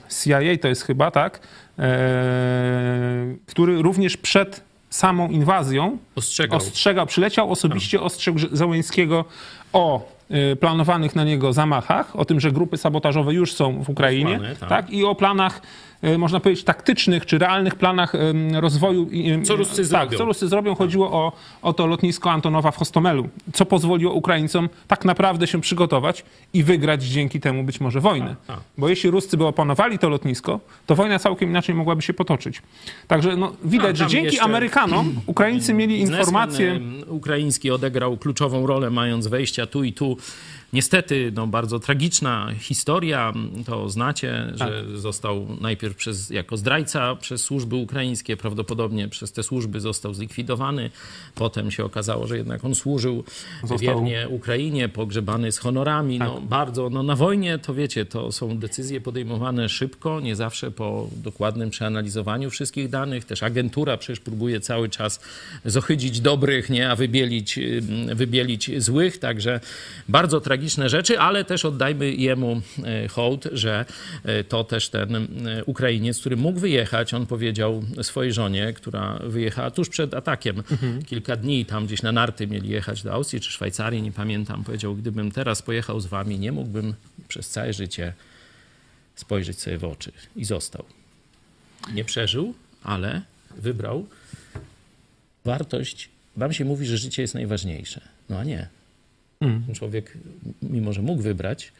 CIA, 0.10 0.58
to 0.62 0.68
jest 0.68 0.84
chyba, 0.84 1.12
tak, 1.12 1.40
e, 1.80 3.36
który 3.46 3.82
również 3.82 4.18
przed 4.18 4.69
samą 4.90 5.30
inwazją 5.30 5.98
Ostrzegał. 6.16 6.58
ostrzegał, 6.58 7.06
przyleciał 7.06 7.52
osobiście, 7.52 8.02
ostrzegł 8.02 8.40
Załęskiego 8.52 9.26
o 9.74 10.08
y, 10.32 10.56
planowanych 10.56 11.16
na 11.16 11.24
niego 11.24 11.54
zamachach, 11.54 12.16
o 12.16 12.26
tym, 12.26 12.40
że 12.40 12.52
grupy 12.52 12.78
sabotażowe 12.78 13.34
już 13.34 13.54
są 13.54 13.84
w 13.84 13.90
Ukrainie, 13.90 14.40
tak. 14.60 14.70
tak. 14.70 14.90
i 14.90 15.06
o 15.06 15.16
planach 15.16 15.62
można 16.18 16.40
powiedzieć, 16.40 16.66
taktycznych 16.66 17.26
czy 17.26 17.38
realnych 17.38 17.76
planach 17.76 18.14
rozwoju. 18.54 19.10
Co 19.44 19.56
Ruscy 19.56 19.76
tak, 19.76 19.86
zrobią. 19.86 20.18
Co 20.18 20.26
Ruscy 20.26 20.48
zrobią. 20.48 20.76
Chodziło 20.76 21.12
o, 21.12 21.32
o 21.62 21.74
to 21.74 21.88
lotnisko 21.88 22.32
Antonowa 22.32 22.72
w 22.72 22.78
Hostomelu, 22.78 23.30
co 23.54 23.66
pozwoliło 23.66 24.14
Ukraińcom 24.14 24.70
tak 24.88 25.06
naprawdę 25.06 25.48
się 25.48 25.62
przygotować 25.62 26.24
i 26.54 26.64
wygrać 26.64 27.04
dzięki 27.04 27.40
temu 27.40 27.64
być 27.64 27.80
może 27.80 28.02
wojnę. 28.02 28.36
A, 28.48 28.54
a. 28.54 28.58
Bo 28.78 28.90
jeśli 28.90 29.10
Ruscy 29.10 29.38
by 29.38 29.46
opanowali 29.46 30.00
to 30.00 30.10
lotnisko, 30.10 30.60
to 30.86 30.96
wojna 30.96 31.20
całkiem 31.20 31.50
inaczej 31.50 31.76
mogłaby 31.76 32.02
się 32.02 32.14
potoczyć. 32.14 32.62
Także 33.08 33.36
no, 33.36 33.52
widać, 33.64 33.96
A, 33.96 34.04
że 34.04 34.08
dzięki 34.08 34.40
Amerykanom 34.40 35.14
Ukraińcy 35.26 35.74
mieli 35.74 36.00
informacje... 36.00 36.80
Ukraiński 37.08 37.72
odegrał 37.72 38.18
kluczową 38.18 38.68
rolę, 38.68 38.90
mając 38.90 39.28
wejścia 39.28 39.68
tu 39.68 39.84
i 39.84 39.94
tu. 39.94 40.18
Niestety, 40.74 41.32
no, 41.36 41.48
bardzo 41.48 41.80
tragiczna 41.80 42.50
historia, 42.60 43.34
to 43.66 43.90
znacie, 43.90 44.46
że 44.52 44.84
Tak. 44.90 44.98
został 44.98 45.48
najpierw 45.62 45.96
przez, 45.96 46.30
jako 46.30 46.58
zdrajca 46.58 47.16
przez 47.16 47.42
służby 47.44 47.76
ukraińskie, 47.76 48.38
prawdopodobnie 48.38 49.08
przez 49.08 49.32
te 49.32 49.44
służby 49.44 49.80
został 49.82 50.14
zlikwidowany. 50.14 50.90
Potem 51.36 51.72
się 51.72 51.86
okazało, 51.86 52.28
że 52.28 52.38
jednak 52.38 52.66
on 52.66 52.76
służył 52.76 53.24
Został- 53.62 53.78
wiernie 53.80 54.28
Ukrainie, 54.30 54.90
pogrzebany 54.90 55.52
z 55.52 55.58
honorami. 55.58 56.20
No, 56.20 56.42
bardzo, 56.42 56.90
no, 56.90 57.04
na 57.04 57.16
wojnie 57.16 57.58
to 57.58 57.74
wiecie, 57.74 58.06
to 58.06 58.32
są 58.32 58.58
decyzje 58.58 59.02
podejmowane 59.02 59.70
szybko, 59.70 60.20
nie 60.20 60.36
zawsze 60.36 60.72
po 60.72 61.08
dokładnym 61.24 61.70
przeanalizowaniu 61.70 62.50
wszystkich 62.50 62.90
danych. 62.90 63.26
Też 63.26 63.44
agentura 63.44 63.98
przecież 63.98 64.20
próbuje 64.20 64.60
cały 64.60 64.90
czas 64.90 65.20
zohydzić 65.66 66.22
dobrych, 66.22 66.70
nie, 66.70 66.90
a 66.92 66.96
wybielić, 66.96 67.60
wybielić 68.16 68.84
złych. 68.84 69.18
Także 69.18 69.60
bardzo 70.10 70.42
tragiczne 70.60 70.90
rzeczy, 70.90 71.20
ale 71.20 71.46
też 71.46 71.66
oddajmy 71.66 72.14
jemu 72.14 72.62
e, 72.84 73.08
hołd, 73.08 73.48
że 73.52 73.86
e, 74.24 74.44
to 74.44 74.64
też 74.64 74.90
ten 74.90 75.16
e, 75.16 75.66
Ukrainiec, 75.66 76.20
który 76.20 76.38
mógł 76.38 76.60
wyjechać, 76.60 77.14
on 77.14 77.26
powiedział 77.26 77.84
swojej 78.02 78.34
żonie, 78.34 78.74
która 78.74 79.20
wyjechała 79.24 79.72
tuż 79.72 79.90
przed 79.90 80.14
atakiem, 80.14 80.64
kilka 81.08 81.36
dni 81.36 81.66
tam 81.66 81.86
gdzieś 81.86 82.02
na 82.02 82.12
narty 82.12 82.48
mieli 82.48 82.70
jechać 82.70 83.04
do 83.04 83.14
Austrii 83.14 83.42
czy 83.42 83.52
Szwajcarii, 83.52 84.02
nie 84.02 84.12
pamiętam, 84.12 84.64
powiedział, 84.64 84.96
gdybym 84.96 85.32
teraz 85.32 85.62
pojechał 85.62 86.00
z 86.00 86.06
wami, 86.06 86.40
nie 86.40 86.52
mógłbym 86.52 86.94
przez 87.28 87.50
całe 87.50 87.74
życie 87.74 88.14
spojrzeć 89.16 89.62
sobie 89.62 89.78
w 89.78 89.84
oczy. 89.84 90.12
I 90.36 90.46
został. 90.46 90.86
Nie 91.94 92.06
przeżył, 92.06 92.54
ale 92.84 93.22
wybrał 93.58 94.08
wartość. 95.46 96.10
Wam 96.38 96.54
się 96.54 96.66
mówi, 96.66 96.86
że 96.86 96.98
życie 96.98 97.22
jest 97.22 97.34
najważniejsze. 97.34 98.02
No 98.30 98.40
a 98.40 98.44
nie. 98.44 98.79
Ten 99.40 99.64
Człowiek, 99.76 100.18
mimo 100.62 100.94
że 100.94 101.02
mógł 101.02 101.22
wybrać 101.22 101.72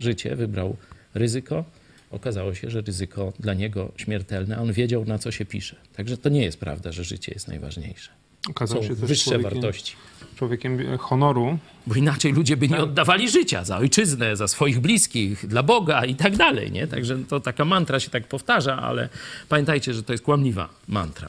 życie, 0.00 0.36
wybrał 0.36 0.76
ryzyko. 1.14 1.64
Okazało 2.10 2.54
się, 2.54 2.70
że 2.70 2.80
ryzyko 2.80 3.32
dla 3.40 3.54
niego 3.54 3.92
śmiertelne, 3.96 4.56
a 4.56 4.60
on 4.60 4.72
wiedział, 4.72 5.04
na 5.04 5.18
co 5.18 5.30
się 5.32 5.44
pisze. 5.44 5.76
Także 5.96 6.16
to 6.16 6.28
nie 6.28 6.42
jest 6.44 6.60
prawda, 6.60 6.92
że 6.92 7.04
życie 7.04 7.32
jest 7.32 7.48
najważniejsze. 7.48 8.10
Okazał 8.50 8.82
Są 8.82 8.88
się 8.88 8.96
też 8.96 9.08
wyższe 9.08 9.24
człowiekiem, 9.30 9.50
wartości. 9.60 9.96
człowiekiem 10.36 10.80
e, 10.94 10.98
honoru. 10.98 11.58
Bo 11.86 11.94
inaczej 11.94 12.32
ludzie 12.32 12.56
by 12.56 12.68
nie 12.68 12.78
oddawali 12.78 13.28
życia 13.30 13.64
za 13.64 13.78
ojczyznę, 13.78 14.36
za 14.36 14.48
swoich 14.48 14.80
bliskich, 14.80 15.46
dla 15.46 15.62
Boga 15.62 16.04
i 16.04 16.14
tak 16.14 16.36
dalej. 16.36 16.72
Nie? 16.72 16.86
Także 16.86 17.18
to 17.28 17.40
taka 17.40 17.64
mantra 17.64 18.00
się 18.00 18.10
tak 18.10 18.26
powtarza, 18.26 18.76
ale 18.76 19.08
pamiętajcie, 19.48 19.94
że 19.94 20.02
to 20.02 20.12
jest 20.12 20.24
kłamliwa 20.24 20.68
mantra. 20.88 21.28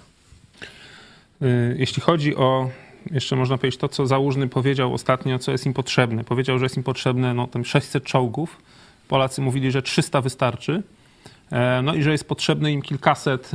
Y, 1.42 1.76
Jeśli 1.80 2.02
chodzi 2.02 2.36
o, 2.36 2.70
jeszcze 3.12 3.36
można 3.36 3.58
powiedzieć 3.58 3.80
to, 3.80 3.89
co 3.89 4.08
Załużny 4.08 4.47
powiedział 4.47 4.93
ostatnio, 4.93 5.39
co 5.39 5.51
jest 5.51 5.66
im 5.66 5.74
potrzebne. 5.74 6.24
Powiedział, 6.24 6.60
że 6.60 6.66
jest 6.66 6.78
im 6.78 6.84
potrzebne 6.84 7.34
no, 7.34 7.47
tam 7.47 7.66
600 7.66 8.03
czołgów. 8.03 8.62
Polacy 9.08 9.41
mówili, 9.41 9.72
że 9.72 9.82
300 9.82 10.22
wystarczy. 10.22 10.84
E, 11.52 11.82
No 11.82 11.96
i 11.96 12.04
że 12.04 12.12
jest 12.12 12.28
potrzebne 12.28 12.72
im 12.72 12.82
kilkaset 12.82 13.52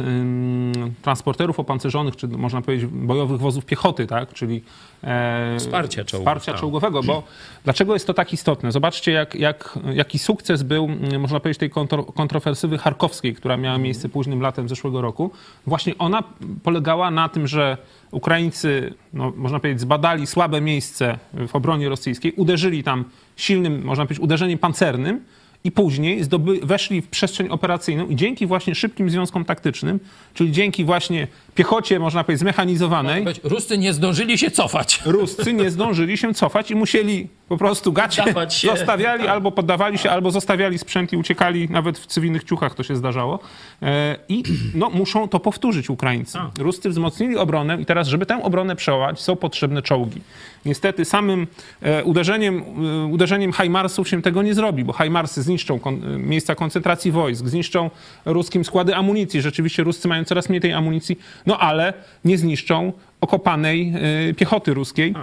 transporterów 1.03 1.61
opancerzonych, 1.61 2.17
czy 2.17 2.29
można 2.29 2.63
powiedzieć 2.63 2.87
bojowych 2.87 3.41
wozów 3.41 3.65
piechoty, 3.65 4.07
tak? 4.07 4.33
czyli 4.33 4.63
e, 5.05 5.57
Wsparcia 5.59 6.05
czołgów, 6.05 6.25
wsparcia 6.25 6.53
tak. 6.53 6.61
czołgowego. 6.61 7.03
Bo 7.03 7.23
dlaczego 7.65 7.93
jest 7.93 8.07
to 8.07 8.15
tak 8.15 8.33
istotne? 8.33 8.73
Zobaczcie, 8.73 9.13
jak, 9.13 9.35
jak, 9.35 9.79
jaki 9.93 10.19
sukces 10.19 10.63
był, 10.63 10.85
mm, 10.85 11.21
można 11.21 11.41
powiedzieć, 11.41 11.59
tej 11.59 11.71
kontro, 11.71 12.05
kontrofersywy 12.05 12.79
charkowskiej, 12.79 13.35
która 13.35 13.57
miała 13.57 13.79
miejsce 13.79 14.09
późnym 14.09 14.41
latem 14.41 14.69
zeszłego 14.69 15.01
roku. 15.01 15.31
Właśnie 15.67 15.99
ona 15.99 16.23
polegała 16.63 17.11
na 17.11 17.29
tym, 17.29 17.47
że 17.47 17.77
Ukraińcy, 18.11 18.95
no, 19.13 19.33
można 19.37 19.61
powiedzieć, 19.61 19.81
zbadali 19.81 20.27
słabe 20.27 20.61
miejsce 20.61 21.19
w 21.49 21.57
obronie 21.57 21.89
rosyjskiej, 21.89 22.33
uderzyli 22.33 22.83
tam 22.83 23.05
silnym, 23.37 23.83
można 23.85 24.05
powiedzieć, 24.05 24.25
uderzeniem 24.25 24.59
pancernym 24.59 25.25
i 25.65 25.73
później 25.73 26.25
zdoby, 26.25 26.61
weszli 26.63 27.03
w 27.03 27.09
przestrzeń 27.09 27.49
operacyjną 27.49 28.07
i 28.07 28.17
dzięki 28.17 28.47
właśnie 28.47 28.75
szybkim 28.75 29.11
związkom 29.11 29.45
taktycznym, 29.45 30.01
czyli 30.35 30.53
dzięki 30.53 30.85
właśnie 30.85 31.29
piechocie, 31.55 31.99
można 31.99 32.25
powiedzieć, 32.25 32.41
zmechanizowanej, 32.41 33.25
Ruscy 33.43 33.79
nie 33.79 33.93
zdążyli 33.93 34.39
się 34.39 34.51
cofać. 34.51 35.03
Ruscy 35.05 35.53
nie 35.53 35.71
zdążyli 35.71 36.17
się 36.17 36.35
cofać 36.35 36.71
i 36.71 36.75
musieli 36.75 37.29
po 37.51 37.57
prostu 37.57 37.93
gacie 37.93 38.23
zostawiali, 38.63 39.27
albo 39.29 39.53
poddawali 39.53 39.99
się, 39.99 40.11
albo 40.11 40.31
zostawiali 40.31 40.79
sprzęt 40.79 41.13
i 41.13 41.17
uciekali, 41.17 41.69
nawet 41.71 41.99
w 41.99 42.07
cywilnych 42.07 42.45
ciuchach 42.45 42.75
to 42.75 42.83
się 42.83 42.97
zdarzało. 42.97 43.39
E, 43.83 44.17
I 44.29 44.43
no, 44.75 44.91
muszą 44.91 45.29
to 45.29 45.41
powtórzyć 45.41 45.91
Ukraińcy. 45.91 46.39
Ruscy 46.59 46.91
wzmocnili 46.91 47.37
obronę 47.37 47.81
i 47.81 47.87
teraz, 47.87 48.09
żeby 48.09 48.27
tę 48.27 48.43
obronę 48.43 48.77
przełamać, 48.77 49.21
są 49.21 49.37
potrzebne 49.37 49.83
czołgi. 49.83 50.21
Niestety 50.65 51.05
samym 51.05 51.47
e, 51.83 52.05
uderzeniem, 52.05 52.63
e, 53.03 53.05
uderzeniem 53.05 53.53
Hajmarsów 53.53 54.09
się 54.09 54.23
tego 54.23 54.43
nie 54.43 54.55
zrobi, 54.55 54.85
bo 54.85 54.93
Hajmarsy 54.93 55.43
zniszczą 55.43 55.79
kon, 55.79 56.01
miejsca 56.19 56.55
koncentracji 56.55 57.13
wojsk, 57.13 57.47
zniszczą 57.47 57.91
ruskim 58.25 58.65
składy 58.65 58.97
amunicji. 58.97 59.43
Rzeczywiście 59.43 59.83
Ruscy 59.83 60.09
mają 60.09 60.25
coraz 60.25 60.49
mniej 60.49 60.61
tej 60.61 60.73
amunicji, 60.73 61.19
no 61.47 61.59
ale 61.59 61.93
nie 62.25 62.39
zniszczą 62.39 62.93
okopanej 63.21 63.93
piechoty 64.37 64.75
ruskiej. 64.75 65.15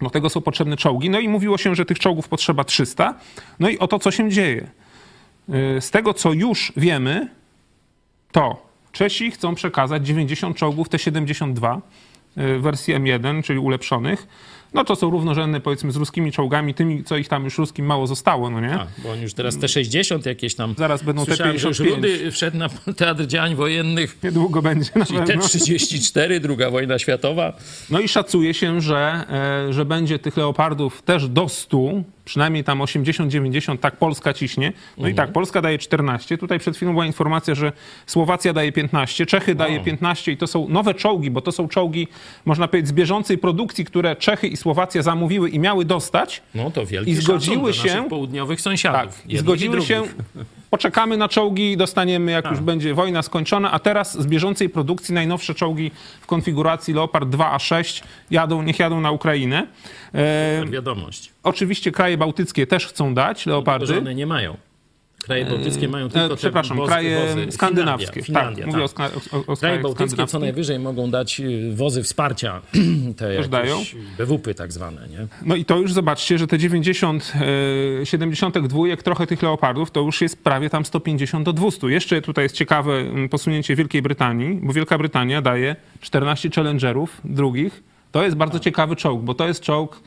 Do 0.00 0.10
tego 0.10 0.30
są 0.30 0.40
potrzebne 0.40 0.76
czołgi. 0.76 1.10
No 1.10 1.20
i 1.20 1.28
mówiło 1.28 1.58
się, 1.58 1.74
że 1.74 1.84
tych 1.84 1.98
czołgów 1.98 2.28
potrzeba 2.28 2.64
300. 2.64 3.14
No 3.60 3.68
i 3.68 3.78
oto 3.78 3.98
co 3.98 4.10
się 4.10 4.30
dzieje. 4.30 4.70
Y, 5.48 5.80
Z 5.80 5.90
tego, 5.90 6.14
co 6.14 6.32
już 6.32 6.72
wiemy, 6.76 7.28
to 8.32 8.66
Czesi 8.92 9.30
chcą 9.30 9.54
przekazać 9.54 10.06
90 10.06 10.56
czołgów 10.56 10.88
T-72 10.88 11.80
y, 12.38 12.58
wersji 12.58 12.94
M1, 12.94 13.42
czyli 13.42 13.58
ulepszonych. 13.58 14.26
No 14.76 14.84
to 14.84 14.96
są 14.96 15.10
równorzędne 15.10 15.60
powiedzmy 15.60 15.92
z 15.92 15.96
ruskimi 15.96 16.32
czołgami, 16.32 16.74
tymi, 16.74 17.04
co 17.04 17.16
ich 17.16 17.28
tam 17.28 17.44
już 17.44 17.58
ruskim 17.58 17.86
mało 17.86 18.06
zostało, 18.06 18.50
no 18.50 18.60
nie? 18.60 18.74
A, 18.74 18.86
bo 18.98 19.12
oni 19.12 19.22
już 19.22 19.34
teraz 19.34 19.58
te 19.58 19.68
60 19.68 20.26
jakieś 20.26 20.54
tam. 20.54 20.74
Zaraz 20.78 21.02
będą 21.02 21.24
te 21.24 21.26
Słyszałem, 21.26 21.58
że 21.58 21.68
już 21.68 21.78
55. 21.78 22.14
Rudy 22.20 22.32
wszedł 22.32 22.56
na 22.56 22.68
teatr 22.96 23.26
działań 23.26 23.54
wojennych. 23.54 24.18
Niedługo 24.22 24.62
będzie 24.62 24.90
na 24.94 25.04
Czyli 25.04 25.18
pewno. 25.18 25.42
T-34, 25.42 26.40
druga 26.40 26.70
wojna 26.70 26.98
światowa. 26.98 27.52
No 27.90 28.00
i 28.00 28.08
szacuje 28.08 28.54
się, 28.54 28.80
że, 28.80 29.24
e, 29.68 29.72
że 29.72 29.84
będzie 29.84 30.18
tych 30.18 30.36
leopardów 30.36 31.02
też 31.02 31.28
do 31.28 31.48
100, 31.48 31.78
przynajmniej 32.26 32.64
tam 32.64 32.78
80-90, 32.78 33.78
tak 33.78 33.96
Polska 33.96 34.32
ciśnie. 34.32 34.72
No 34.98 35.08
i 35.08 35.14
tak, 35.14 35.32
Polska 35.32 35.62
daje 35.62 35.78
14. 35.78 36.38
Tutaj 36.38 36.58
przed 36.58 36.76
chwilą 36.76 36.92
była 36.92 37.06
informacja, 37.06 37.54
że 37.54 37.72
Słowacja 38.06 38.52
daje 38.52 38.72
15, 38.72 39.26
Czechy 39.26 39.54
daje 39.54 39.80
15 39.80 40.32
i 40.32 40.36
to 40.36 40.46
są 40.46 40.68
nowe 40.68 40.94
czołgi, 40.94 41.30
bo 41.30 41.40
to 41.40 41.52
są 41.52 41.68
czołgi, 41.68 42.08
można 42.44 42.68
powiedzieć, 42.68 42.88
z 42.88 42.92
bieżącej 42.92 43.38
produkcji, 43.38 43.84
które 43.84 44.16
Czechy 44.16 44.46
i 44.48 44.56
Słowacja 44.56 45.02
zamówiły 45.02 45.50
i 45.50 45.58
miały 45.58 45.84
dostać. 45.84 46.42
No 46.54 46.70
to 46.70 46.86
wielki 46.86 47.10
I 47.10 47.14
zgodziły 47.14 47.72
się- 47.74 48.04
południowych 48.08 48.58
Tak, 48.58 48.62
sąsiadów. 48.64 49.14
i 49.18 49.22
jednych 49.22 49.40
zgodziły 49.40 49.72
drugich. 49.72 49.88
się, 49.88 50.02
poczekamy 50.76 51.16
na 51.16 51.28
czołgi, 51.28 51.76
dostaniemy 51.76 52.32
jak 52.32 52.42
Tak. 52.44 52.52
już 52.52 52.60
będzie 52.60 52.94
wojna 52.94 53.22
skończona, 53.22 53.72
a 53.72 53.78
teraz 53.78 54.20
z 54.22 54.26
bieżącej 54.26 54.68
produkcji 54.68 55.14
najnowsze 55.14 55.54
czołgi 55.54 55.90
w 56.20 56.26
konfiguracji 56.26 56.94
Leopard 56.94 57.28
2A6 57.28 58.02
jadą, 58.30 58.62
niech 58.62 58.78
jadą 58.78 59.00
na 59.00 59.10
Ukrainę. 59.10 59.66
E, 60.14 60.64
wiadomość. 60.70 61.32
oczywiście 61.42 61.92
kraje 61.92 62.18
bałtyckie 62.18 62.66
też 62.66 62.86
chcą 62.86 63.14
dać 63.14 63.46
Leopardy. 63.46 63.86
Żony 63.86 64.14
nie 64.14 64.26
mają. 64.26 64.56
Kraje 65.26 65.44
bałtyckie 65.44 65.88
mają 65.88 66.06
E, 66.06 66.10
tylko 66.10 66.28
te 66.28 66.36
przepraszam, 66.36 66.76
wozy, 66.76 66.88
kraje 66.92 67.26
wozy. 67.26 67.52
skandynawskie. 67.52 68.22
Finlandia, 68.22 68.64
tak, 68.64 68.72
mówię 68.74 68.84
o, 68.84 68.88
tak. 68.88 69.12
ska- 69.12 69.36
o, 69.36 69.52
o 69.52 69.56
Kraje 69.56 69.78
bałtyckie 69.78 70.26
co 70.26 70.38
najwyżej 70.38 70.78
mogą 70.78 71.10
dać 71.10 71.40
y, 71.40 71.72
wozy 71.74 72.02
wsparcia, 72.02 72.62
te 73.16 73.34
jakieś 73.34 73.48
dają. 73.48 73.76
BWP 74.18 74.54
tak 74.54 74.72
zwane, 74.72 75.08
nie? 75.08 75.26
No 75.44 75.54
i 75.54 75.64
to 75.64 75.78
już 75.78 75.92
zobaczcie, 75.92 76.38
że 76.38 76.46
te 76.46 76.58
90, 76.58 77.32
e, 78.02 78.06
72, 78.06 78.78
trochę 79.04 79.26
tych 79.26 79.42
leopardów, 79.42 79.90
to 79.90 80.00
już 80.00 80.20
jest 80.20 80.44
prawie 80.44 80.70
tam 80.70 80.84
150 80.84 81.44
do 81.44 81.52
200. 81.52 81.86
Jeszcze 81.88 82.22
tutaj 82.22 82.44
jest 82.44 82.54
ciekawe 82.54 83.04
posunięcie 83.30 83.76
Wielkiej 83.76 84.02
Brytanii, 84.02 84.60
bo 84.62 84.72
Wielka 84.72 84.98
Brytania 84.98 85.42
daje 85.42 85.76
14 86.00 86.50
Challengerów 86.50 87.20
drugich. 87.24 87.82
To 88.12 88.24
jest 88.24 88.36
bardzo 88.36 88.58
ciekawy 88.60 88.96
czołg, 88.96 89.22
bo 89.22 89.34
to 89.34 89.48
jest 89.48 89.60
czołg. 89.62 90.00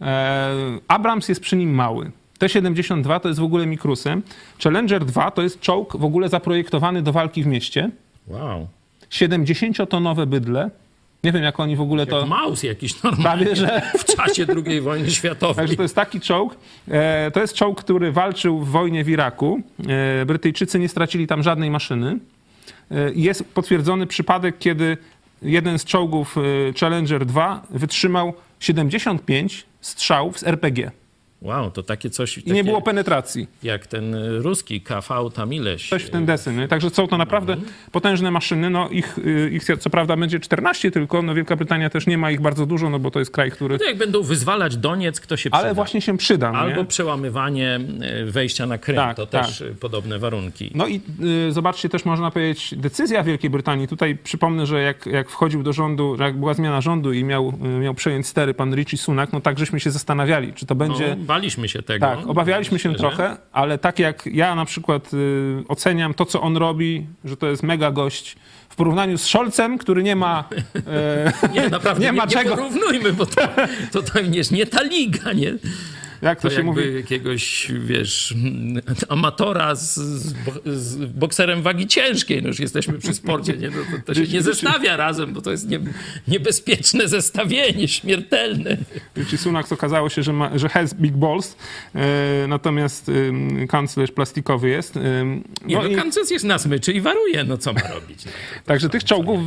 E, 0.00 0.50
Abrams 0.88 1.28
jest 1.28 1.40
przy 1.40 1.56
nim 1.56 1.74
mały. 1.74 2.10
T-72 2.48 3.20
to 3.20 3.28
jest 3.28 3.40
w 3.40 3.44
ogóle 3.44 3.66
mikrusem. 3.66 4.22
Challenger 4.62 5.04
2 5.04 5.30
to 5.30 5.42
jest 5.42 5.60
czołg 5.60 5.96
w 5.96 6.04
ogóle 6.04 6.28
zaprojektowany 6.28 7.02
do 7.02 7.12
walki 7.12 7.42
w 7.42 7.46
mieście. 7.46 7.90
Wow. 8.28 8.68
70-tonowe 9.10 10.26
bydle, 10.26 10.70
Nie 11.24 11.32
wiem, 11.32 11.42
jak 11.42 11.60
oni 11.60 11.76
w 11.76 11.80
ogóle 11.80 12.06
to... 12.06 12.26
Maus 12.26 12.62
jakiś 12.62 13.02
normalnie 13.02 13.24
Prawie, 13.46 13.56
że- 13.56 13.82
w 13.98 14.04
czasie 14.04 14.46
II 14.66 14.80
wojny 14.80 15.10
światowej. 15.10 15.56
Także 15.56 15.76
to 15.76 15.82
jest 15.82 15.94
taki 15.94 16.20
czołg. 16.20 16.56
E, 16.88 17.30
to 17.30 17.40
jest 17.40 17.54
czołg, 17.54 17.80
który 17.80 18.12
walczył 18.12 18.58
w 18.60 18.68
wojnie 18.68 19.04
w 19.04 19.08
Iraku. 19.08 19.62
E, 20.22 20.26
Brytyjczycy 20.26 20.78
nie 20.78 20.88
stracili 20.88 21.26
tam 21.26 21.42
żadnej 21.42 21.70
maszyny. 21.70 22.18
E, 22.90 23.12
jest 23.14 23.44
potwierdzony 23.54 24.06
przypadek, 24.06 24.58
kiedy 24.58 24.96
jeden 25.42 25.78
z 25.78 25.84
czołgów 25.84 26.36
Challenger 26.80 27.26
2 27.26 27.62
wytrzymał 27.70 28.34
75 28.60 29.66
strzałów 29.80 30.38
z 30.38 30.44
RPG 30.44 30.90
Wow, 31.42 31.70
to 31.70 31.82
takie 31.82 32.10
coś 32.10 32.38
i 32.38 32.42
takie 32.42 32.52
nie 32.52 32.64
było 32.64 32.82
penetracji. 32.82 33.48
jak 33.62 33.86
ten 33.86 34.14
y, 34.14 34.38
ruski 34.38 34.80
KV 34.80 35.30
tam 35.34 35.52
ileś. 35.52 35.88
Coś 35.88 36.02
w 36.02 36.10
ten 36.10 36.26
deseń. 36.26 36.56
nie? 36.56 36.68
Także 36.68 36.90
są 36.90 37.08
to 37.08 37.18
naprawdę 37.18 37.56
potężne 37.92 38.30
maszyny. 38.30 38.70
No 38.70 38.88
ich, 38.88 39.18
y, 39.18 39.50
ich 39.52 39.64
co 39.78 39.90
prawda 39.90 40.16
będzie 40.16 40.40
14 40.40 40.90
tylko, 40.90 41.22
no 41.22 41.34
Wielka 41.34 41.56
Brytania 41.56 41.90
też 41.90 42.06
nie 42.06 42.18
ma 42.18 42.30
ich 42.30 42.40
bardzo 42.40 42.66
dużo, 42.66 42.90
no 42.90 42.98
bo 42.98 43.10
to 43.10 43.18
jest 43.18 43.30
kraj, 43.30 43.50
który... 43.50 43.78
To 43.78 43.84
jak 43.84 43.96
będą 43.96 44.22
wyzwalać 44.22 44.76
Doniec, 44.76 45.20
kto 45.20 45.36
się 45.36 45.50
przyda. 45.50 45.64
Ale 45.64 45.74
właśnie 45.74 46.00
się 46.00 46.16
przyda. 46.16 46.52
no 46.52 46.58
Albo 46.58 46.80
nie? 46.80 46.84
przełamywanie 46.84 47.80
y, 48.20 48.30
wejścia 48.30 48.66
na 48.66 48.78
Krym. 48.78 48.96
Tak, 48.96 49.16
to 49.16 49.26
tak. 49.26 49.46
też 49.46 49.64
podobne 49.80 50.18
warunki. 50.18 50.70
No 50.74 50.86
i 50.86 51.00
y, 51.48 51.52
zobaczcie 51.52 51.88
też 51.88 52.04
można 52.04 52.30
powiedzieć 52.30 52.74
decyzja 52.76 53.22
Wielkiej 53.22 53.50
Brytanii. 53.50 53.88
Tutaj 53.88 54.16
przypomnę, 54.16 54.66
że 54.66 54.82
jak, 54.82 55.06
jak 55.06 55.30
wchodził 55.30 55.62
do 55.62 55.72
rządu, 55.72 56.16
jak 56.20 56.36
była 56.36 56.54
zmiana 56.54 56.80
rządu 56.80 57.12
i 57.12 57.24
miał, 57.24 57.52
miał 57.80 57.94
przejąć 57.94 58.26
stery 58.26 58.54
pan 58.54 58.74
Richie 58.74 58.98
Sunak, 58.98 59.32
no 59.32 59.40
tak 59.40 59.58
żeśmy 59.58 59.80
się 59.80 59.90
zastanawiali, 59.90 60.52
czy 60.52 60.66
to 60.66 60.74
będzie... 60.74 61.16
No, 61.18 61.33
baliśmy 61.34 61.68
się 61.68 61.82
tego. 61.82 62.06
Tak, 62.06 62.26
obawialiśmy 62.26 62.78
się 62.78 62.94
trochę, 62.94 63.36
ale 63.52 63.78
tak 63.78 63.98
jak 63.98 64.26
ja 64.26 64.54
na 64.54 64.64
przykład 64.64 65.14
y, 65.14 65.64
oceniam 65.68 66.14
to, 66.14 66.26
co 66.26 66.40
on 66.40 66.56
robi, 66.56 67.06
że 67.24 67.36
to 67.36 67.46
jest 67.46 67.62
mega 67.62 67.90
gość 67.90 68.36
w 68.68 68.76
porównaniu 68.76 69.18
z 69.18 69.22
Scholzem, 69.24 69.78
który 69.78 70.02
nie 70.02 70.16
ma... 70.16 70.44
y, 70.76 71.52
Nie, 71.54 71.68
naprawdę, 71.68 72.00
Nie 72.00 72.06
nie, 72.12 72.12
ma 72.12 72.24
nie, 72.24 72.30
czego. 72.30 72.56
porównujmy, 72.56 73.12
bo 73.12 73.26
to, 73.26 73.42
to, 73.92 74.02
to 74.02 74.20
jest 74.20 74.52
nie 74.52 74.66
ta 74.66 74.82
liga, 74.82 75.32
nie? 75.32 75.54
Jak 76.24 76.40
to, 76.40 76.48
To 76.48 76.54
się 76.54 76.56
jakby 76.62 76.70
mówi... 76.86 76.94
jakiegoś, 76.96 77.72
wiesz, 77.84 78.34
amatora 79.08 79.74
z, 79.74 79.94
z, 79.94 80.32
bo- 80.32 80.60
z 80.72 80.96
bokserem 80.96 81.62
wagi 81.62 81.86
ciężkiej. 81.86 82.42
No 82.42 82.48
już 82.48 82.60
jesteśmy 82.60 82.98
przy 82.98 83.14
sporcie, 83.14 83.52
nie? 83.52 83.68
No, 83.70 83.76
to, 83.90 84.02
to 84.06 84.14
się 84.14 84.32
nie 84.32 84.42
zestawia 84.42 84.96
razem, 84.96 85.32
bo 85.32 85.40
to 85.42 85.50
jest 85.50 85.68
nie, 85.68 85.80
niebezpieczne 86.28 87.08
zestawienie, 87.08 87.88
śmiertelne. 87.88 88.76
Richie 89.16 89.38
Sunak 89.38 89.72
okazało 89.72 90.08
się, 90.08 90.22
że, 90.22 90.32
ma, 90.32 90.58
że 90.58 90.68
has 90.68 90.94
big 90.94 91.12
balls, 91.12 91.56
y, 91.94 91.98
natomiast 92.48 93.08
y, 93.08 93.32
kanclerz 93.68 94.10
plastikowy 94.10 94.68
jest. 94.68 94.96
y, 94.96 95.00
Nie, 95.66 95.76
no, 95.76 95.86
i- 95.86 95.96
kanclerz 95.96 96.30
jest 96.30 96.44
na 96.44 96.58
smyczy 96.58 96.92
i 96.92 97.00
waruje, 97.00 97.44
no 97.44 97.58
co 97.58 97.72
ma 97.72 97.80
robić? 97.80 98.24
No, 98.24 98.32
Także 98.64 98.88
tych 98.88 99.04
czołgów, 99.04 99.40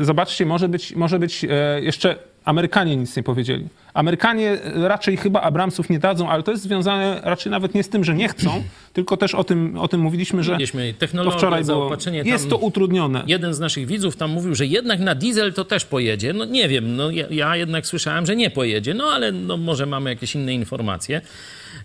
e, 0.00 0.04
zobaczcie, 0.04 0.46
może 0.46 0.68
być, 0.68 0.94
może 0.94 1.18
być 1.18 1.44
e, 1.44 1.80
jeszcze 1.82 2.16
Amerykanie 2.46 2.96
nic 2.96 3.16
nie 3.16 3.22
powiedzieli. 3.22 3.68
Amerykanie 3.94 4.50
e, 4.50 4.88
raczej 4.88 5.16
chyba 5.16 5.40
Abramsów 5.40 5.90
nie 5.90 5.98
dadzą, 5.98 6.28
ale 6.30 6.42
to 6.42 6.50
jest 6.50 6.62
związane 6.62 7.20
raczej 7.24 7.52
nawet 7.52 7.74
nie 7.74 7.82
z 7.82 7.88
tym, 7.88 8.04
że 8.04 8.14
nie 8.14 8.28
chcą, 8.28 8.62
tylko 8.92 9.16
też 9.16 9.34
o 9.34 9.44
tym, 9.44 9.78
o 9.78 9.88
tym 9.88 10.00
mówiliśmy, 10.00 10.42
że 10.42 10.52
Mieliśmy 10.52 10.92
to 10.94 11.00
technologię, 11.00 11.38
wczoraj 11.38 11.64
było. 11.64 11.90
Jest 12.24 12.50
to 12.50 12.56
utrudnione. 12.56 13.22
Jeden 13.26 13.54
z 13.54 13.60
naszych 13.60 13.86
widzów 13.86 14.16
tam 14.16 14.30
mówił, 14.30 14.54
że 14.54 14.66
jednak 14.66 15.00
na 15.00 15.14
diesel 15.14 15.52
to 15.52 15.64
też 15.64 15.84
pojedzie. 15.84 16.32
No 16.32 16.44
nie 16.44 16.68
wiem, 16.68 16.96
no 16.96 17.10
ja, 17.10 17.26
ja 17.30 17.56
jednak 17.56 17.86
słyszałem, 17.86 18.26
że 18.26 18.36
nie 18.36 18.50
pojedzie, 18.50 18.94
no 18.94 19.04
ale 19.04 19.32
no, 19.32 19.56
może 19.56 19.86
mamy 19.86 20.10
jakieś 20.10 20.34
inne 20.34 20.54
informacje. 20.54 21.20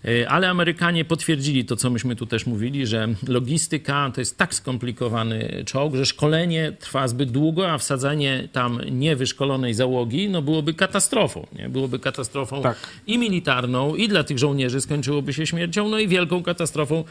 Y, 0.08 0.28
Ale 0.28 0.48
Amerykanie 0.48 1.04
potwierdzili 1.04 1.64
to, 1.64 1.76
co 1.76 1.90
myśmy 1.90 2.16
tu 2.16 2.26
też 2.26 2.46
mówili, 2.46 2.86
że 2.86 3.08
logistyka 3.28 4.10
to 4.14 4.20
jest 4.20 4.38
tak 4.38 4.54
skomplikowany 4.54 5.62
czołg, 5.66 5.94
że 5.94 6.06
szkolenie 6.06 6.72
trwa 6.80 7.08
zbyt 7.08 7.30
długo, 7.30 7.70
a 7.70 7.78
wsadzenie 7.78 8.48
tam 8.52 8.80
niewyszkolonej 8.90 9.74
załogi 9.74 10.28
no 10.28 10.42
byłoby 10.42 10.74
katastrofą. 10.74 11.46
Nie? 11.58 11.68
Byłoby 11.68 11.98
katastrofą 11.98 12.62
Tak. 12.62 12.76
i 13.06 13.18
militarną, 13.18 13.94
i 13.94 14.08
dla 14.08 14.24
tych 14.24 14.38
żołnierzy 14.38 14.80
skończyłoby 14.80 15.32
się 15.32 15.46
śmiercią, 15.46 15.88
no 15.88 15.98
i 15.98 16.08
wielką 16.08 16.42
katastrofą 16.42 17.04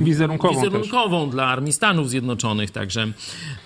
Wizerunkową, 0.00 0.54
też. 0.54 0.62
wizerunkową 0.62 1.30
dla 1.30 1.46
Armii 1.46 1.72
Stanów 1.72 2.10
Zjednoczonych. 2.10 2.70
Także, 2.70 3.06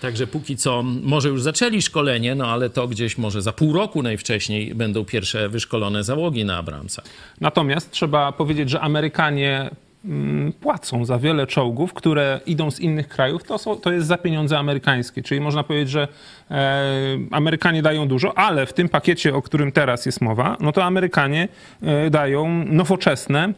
także 0.00 0.26
póki 0.26 0.56
co 0.56 0.82
może 0.82 1.28
już 1.28 1.42
zaczęli 1.42 1.82
szkolenie, 1.82 2.34
no 2.34 2.46
ale 2.46 2.70
to 2.70 2.88
gdzieś 2.88 3.18
może 3.18 3.42
za 3.42 3.52
pół 3.52 3.72
roku 3.72 4.02
najwcześniej 4.02 4.74
będą 4.74 5.04
pierwsze 5.04 5.48
wyszkolone 5.48 6.04
załogi 6.04 6.44
na 6.44 6.56
Abramsa. 6.56 7.02
Natomiast 7.40 7.90
trzeba 7.90 8.32
powiedzieć, 8.32 8.70
że 8.70 8.80
Amerykanie 8.80 9.70
mm, 10.04 10.52
płacą 10.52 11.04
za 11.04 11.18
wiele 11.18 11.46
czołgów, 11.46 11.94
które 11.94 12.40
idą 12.46 12.70
z 12.70 12.80
innych 12.80 13.08
krajów, 13.08 13.44
to, 13.44 13.58
są, 13.58 13.76
to 13.76 13.92
jest 13.92 14.06
za 14.06 14.18
pieniądze 14.18 14.58
amerykańskie. 14.58 15.22
Czyli 15.22 15.40
można 15.40 15.64
powiedzieć, 15.64 15.90
że 15.90 16.08
e, 16.50 16.82
Amerykanie 17.30 17.82
dają 17.82 18.08
dużo, 18.08 18.38
ale 18.38 18.66
w 18.66 18.72
tym 18.72 18.88
pakiecie, 18.88 19.34
o 19.34 19.42
którym 19.42 19.72
teraz 19.72 20.06
jest 20.06 20.20
mowa, 20.20 20.56
no 20.60 20.72
to 20.72 20.84
Amerykanie 20.84 21.48
e, 21.82 22.10
dają 22.10 22.64
nowoczesne 22.64 23.54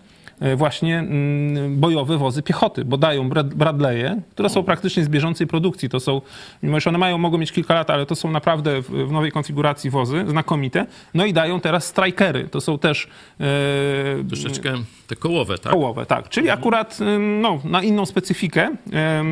właśnie 0.57 0.99
mm, 0.99 1.81
bojowe 1.81 2.19
wozy 2.19 2.43
piechoty, 2.43 2.85
bo 2.85 2.97
dają 2.97 3.29
Brad- 3.29 3.55
Bradley'e, 3.55 4.21
które 4.31 4.49
są 4.49 4.63
praktycznie 4.63 5.05
z 5.05 5.09
bieżącej 5.09 5.47
produkcji. 5.47 5.89
To 5.89 6.01
są, 6.01 6.21
mimo 6.63 6.81
że 6.81 6.91
one 6.91 6.99
mają, 6.99 7.19
mogą 7.19 7.39
mieć 7.39 7.53
kilka 7.53 7.75
lat, 7.75 7.91
ale 7.91 8.07
to 8.07 8.15
są 8.15 8.31
naprawdę 8.31 8.83
w, 8.83 9.13
nowej 9.13 9.33
konfiguracji 9.33 9.91
wozy, 9.91 10.25
znakomite. 10.29 10.87
No 11.15 11.25
i 11.27 11.33
dają 11.33 11.61
teraz 11.61 11.85
strikery. 11.87 12.49
To 12.51 12.61
są 12.61 12.79
też 12.79 13.09
e, 13.41 14.25
Troszeczkę 14.29 14.75
te 15.07 15.17
kołowe, 15.17 15.59
tak? 15.59 15.73
kołowe, 15.73 16.07
tak. 16.07 16.29
Czyli 16.29 16.51
akurat 16.51 16.99
ym, 17.01 17.41
no, 17.41 17.61
na 17.65 17.83
inną 17.83 18.07
specyfikę 18.07 18.71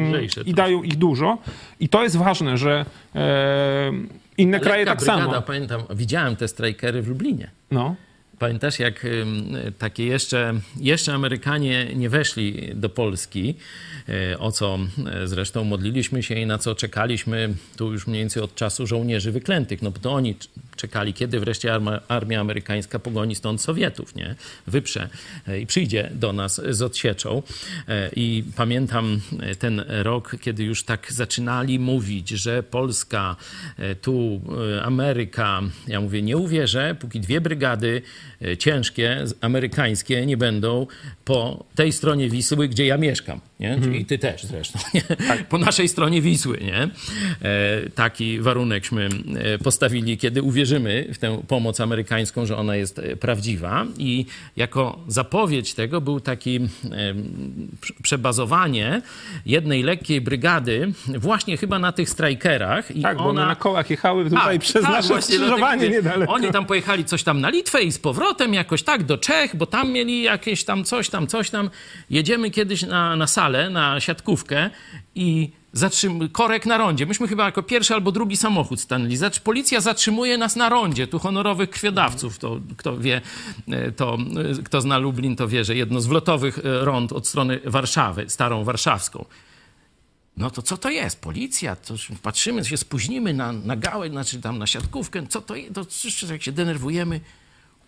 Lżejsze 0.08 0.40
i 0.46 0.54
dają 0.54 0.82
ich 0.82 0.96
dużo. 0.96 1.38
I 1.80 1.88
to 1.88 2.02
jest 2.02 2.16
ważne, 2.16 2.58
że 2.58 2.84
inne 4.38 4.60
kraje 4.60 4.84
Lekka 4.84 4.90
tak 4.90 4.98
brygada, 4.98 5.32
samo. 5.32 5.42
pamiętam, 5.42 5.80
widziałem 5.94 6.36
te 6.36 6.48
strajkery 6.48 7.02
w 7.02 7.08
Lublinie. 7.08 7.50
No. 7.70 7.94
Pamiętasz, 8.40 8.78
jak 8.78 9.06
takie 9.78 10.06
jeszcze, 10.06 10.54
jeszcze 10.76 11.14
Amerykanie 11.14 11.94
nie 11.94 12.08
weszli 12.08 12.70
do 12.74 12.88
Polski, 12.88 13.54
e, 14.08 14.38
o 14.38 14.52
co 14.52 14.78
e, 15.12 15.28
zresztą 15.28 15.64
modliliśmy 15.64 16.22
się 16.22 16.34
i 16.34 16.46
na 16.46 16.58
co 16.58 16.74
czekaliśmy 16.74 17.54
tu 17.76 17.92
już 17.92 18.06
mniej 18.06 18.22
więcej 18.22 18.42
od 18.42 18.54
czasu 18.54 18.86
żołnierzy 18.86 19.32
wyklętych, 19.32 19.82
no 19.82 19.90
bo 19.90 19.98
to 19.98 20.12
oni 20.12 20.36
czekali, 20.80 21.14
kiedy 21.14 21.40
wreszcie 21.40 21.74
arma, 21.74 22.00
armia 22.08 22.40
amerykańska 22.40 22.98
pogoni 22.98 23.34
stąd 23.34 23.60
Sowietów, 23.60 24.14
nie? 24.14 24.34
Wyprze 24.66 25.08
e, 25.48 25.60
i 25.60 25.66
przyjdzie 25.66 26.10
do 26.14 26.32
nas 26.32 26.60
z 26.68 26.82
odsieczą. 26.82 27.42
E, 27.88 28.10
I 28.16 28.44
pamiętam 28.56 29.20
e, 29.40 29.54
ten 29.54 29.84
rok, 29.88 30.36
kiedy 30.40 30.64
już 30.64 30.84
tak 30.84 31.12
zaczynali 31.12 31.78
mówić, 31.78 32.28
że 32.28 32.62
Polska, 32.62 33.36
tu 34.02 34.40
Ameryka, 34.82 35.60
ja 35.88 36.00
mówię, 36.00 36.22
nie 36.22 36.36
uwierzę, 36.36 36.96
póki 37.00 37.20
dwie 37.20 37.40
brygady 37.40 38.02
ciężkie, 38.58 39.24
amerykańskie 39.40 40.26
nie 40.26 40.36
będą 40.36 40.86
po 41.24 41.64
tej 41.74 41.92
stronie 41.92 42.30
Wisły, 42.30 42.68
gdzie 42.68 42.86
ja 42.86 42.96
mieszkam, 42.96 43.40
nie? 43.60 43.78
Czyli 43.82 44.04
ty 44.04 44.18
też 44.18 44.44
zresztą, 44.44 44.78
nie? 44.94 45.02
Po 45.48 45.58
naszej 45.58 45.88
stronie 45.88 46.22
Wisły, 46.22 46.58
nie? 46.60 46.82
E, 46.82 47.90
taki 47.94 48.40
warunekśmy 48.40 49.08
e, 49.36 49.58
postawili, 49.58 50.18
kiedy 50.18 50.42
uwierzymy 50.42 51.08
w 51.14 51.18
tę 51.18 51.42
pomoc 51.48 51.80
amerykańską, 51.80 52.46
że 52.46 52.56
ona 52.56 52.76
jest 52.76 52.98
e, 52.98 53.16
prawdziwa 53.16 53.86
i 53.98 54.26
jako 54.56 54.98
zapowiedź 55.08 55.74
tego 55.74 56.00
był 56.00 56.20
taki 56.20 56.60
przebazowanie 58.02 59.02
jednej 59.46 59.82
lekkiej 59.82 60.20
brygady 60.20 60.92
właśnie 61.06 61.56
chyba 61.56 61.78
na 61.78 61.92
tych 61.92 62.10
strajkerach 62.10 62.96
i 62.96 63.02
Tak, 63.02 63.16
bo 63.16 63.24
ona 63.24 63.40
one 63.40 63.48
na 63.48 63.56
kołach 63.56 63.90
jechały 63.90 64.24
tutaj 64.24 64.58
tak, 64.58 64.60
przez 64.60 64.82
tak, 64.82 64.92
nasze 64.92 65.22
skrzyżowanie 65.22 65.88
niedaleko. 65.88 66.32
Oni 66.32 66.50
tam 66.50 66.66
pojechali 66.66 67.04
coś 67.04 67.22
tam 67.22 67.40
na 67.40 67.50
Litwę 67.50 67.82
i 67.82 67.92
z 67.92 67.98
powrotem 67.98 68.54
jakoś 68.54 68.82
tak 68.82 69.02
do 69.02 69.18
Czech, 69.18 69.56
bo 69.56 69.66
tam 69.66 69.92
mieli 69.92 70.22
jakieś 70.22 70.64
tam 70.64 70.84
coś 70.84 71.10
tam, 71.10 71.26
coś 71.26 71.50
tam. 71.50 71.70
Jedziemy 72.10 72.50
kiedyś 72.50 72.82
na, 72.82 73.16
na 73.16 73.26
salę, 73.26 73.49
na 73.70 74.00
siatkówkę 74.00 74.70
i 75.14 75.50
zatrzym... 75.72 76.28
korek 76.28 76.66
na 76.66 76.78
rondzie. 76.78 77.06
Myśmy 77.06 77.28
chyba 77.28 77.44
jako 77.44 77.62
pierwszy 77.62 77.94
albo 77.94 78.12
drugi 78.12 78.36
samochód 78.36 78.80
stanęli. 78.80 79.16
Zatr- 79.16 79.40
Policja 79.40 79.80
zatrzymuje 79.80 80.38
nas 80.38 80.56
na 80.56 80.68
rondzie. 80.68 81.06
Tu 81.06 81.18
honorowych 81.18 81.70
krwiodawców. 81.70 82.38
To, 82.38 82.60
kto 82.76 82.98
wie, 82.98 83.20
e, 83.68 83.92
to, 83.92 84.18
e, 84.60 84.62
kto 84.62 84.80
zna 84.80 84.98
Lublin, 84.98 85.36
to 85.36 85.48
wie, 85.48 85.64
że 85.64 85.76
jedno 85.76 86.00
z 86.00 86.06
wlotowych 86.06 86.58
e, 86.58 86.84
rond 86.84 87.12
od 87.12 87.26
strony 87.26 87.60
Warszawy, 87.64 88.24
starą 88.28 88.64
warszawską. 88.64 89.24
No 90.36 90.50
to 90.50 90.62
co 90.62 90.76
to 90.76 90.90
jest? 90.90 91.20
Policja? 91.20 91.76
To 91.76 91.94
patrzymy, 92.22 92.64
się 92.64 92.76
spóźnimy 92.76 93.34
na, 93.34 93.52
na 93.52 93.76
gałę, 93.76 94.10
znaczy 94.10 94.40
tam 94.40 94.58
na 94.58 94.66
siatkówkę. 94.66 95.26
Co 95.26 95.40
to 95.40 95.56
jest? 95.56 95.74
To 95.74 96.32
jak 96.32 96.42
się 96.42 96.52
denerwujemy, 96.52 97.20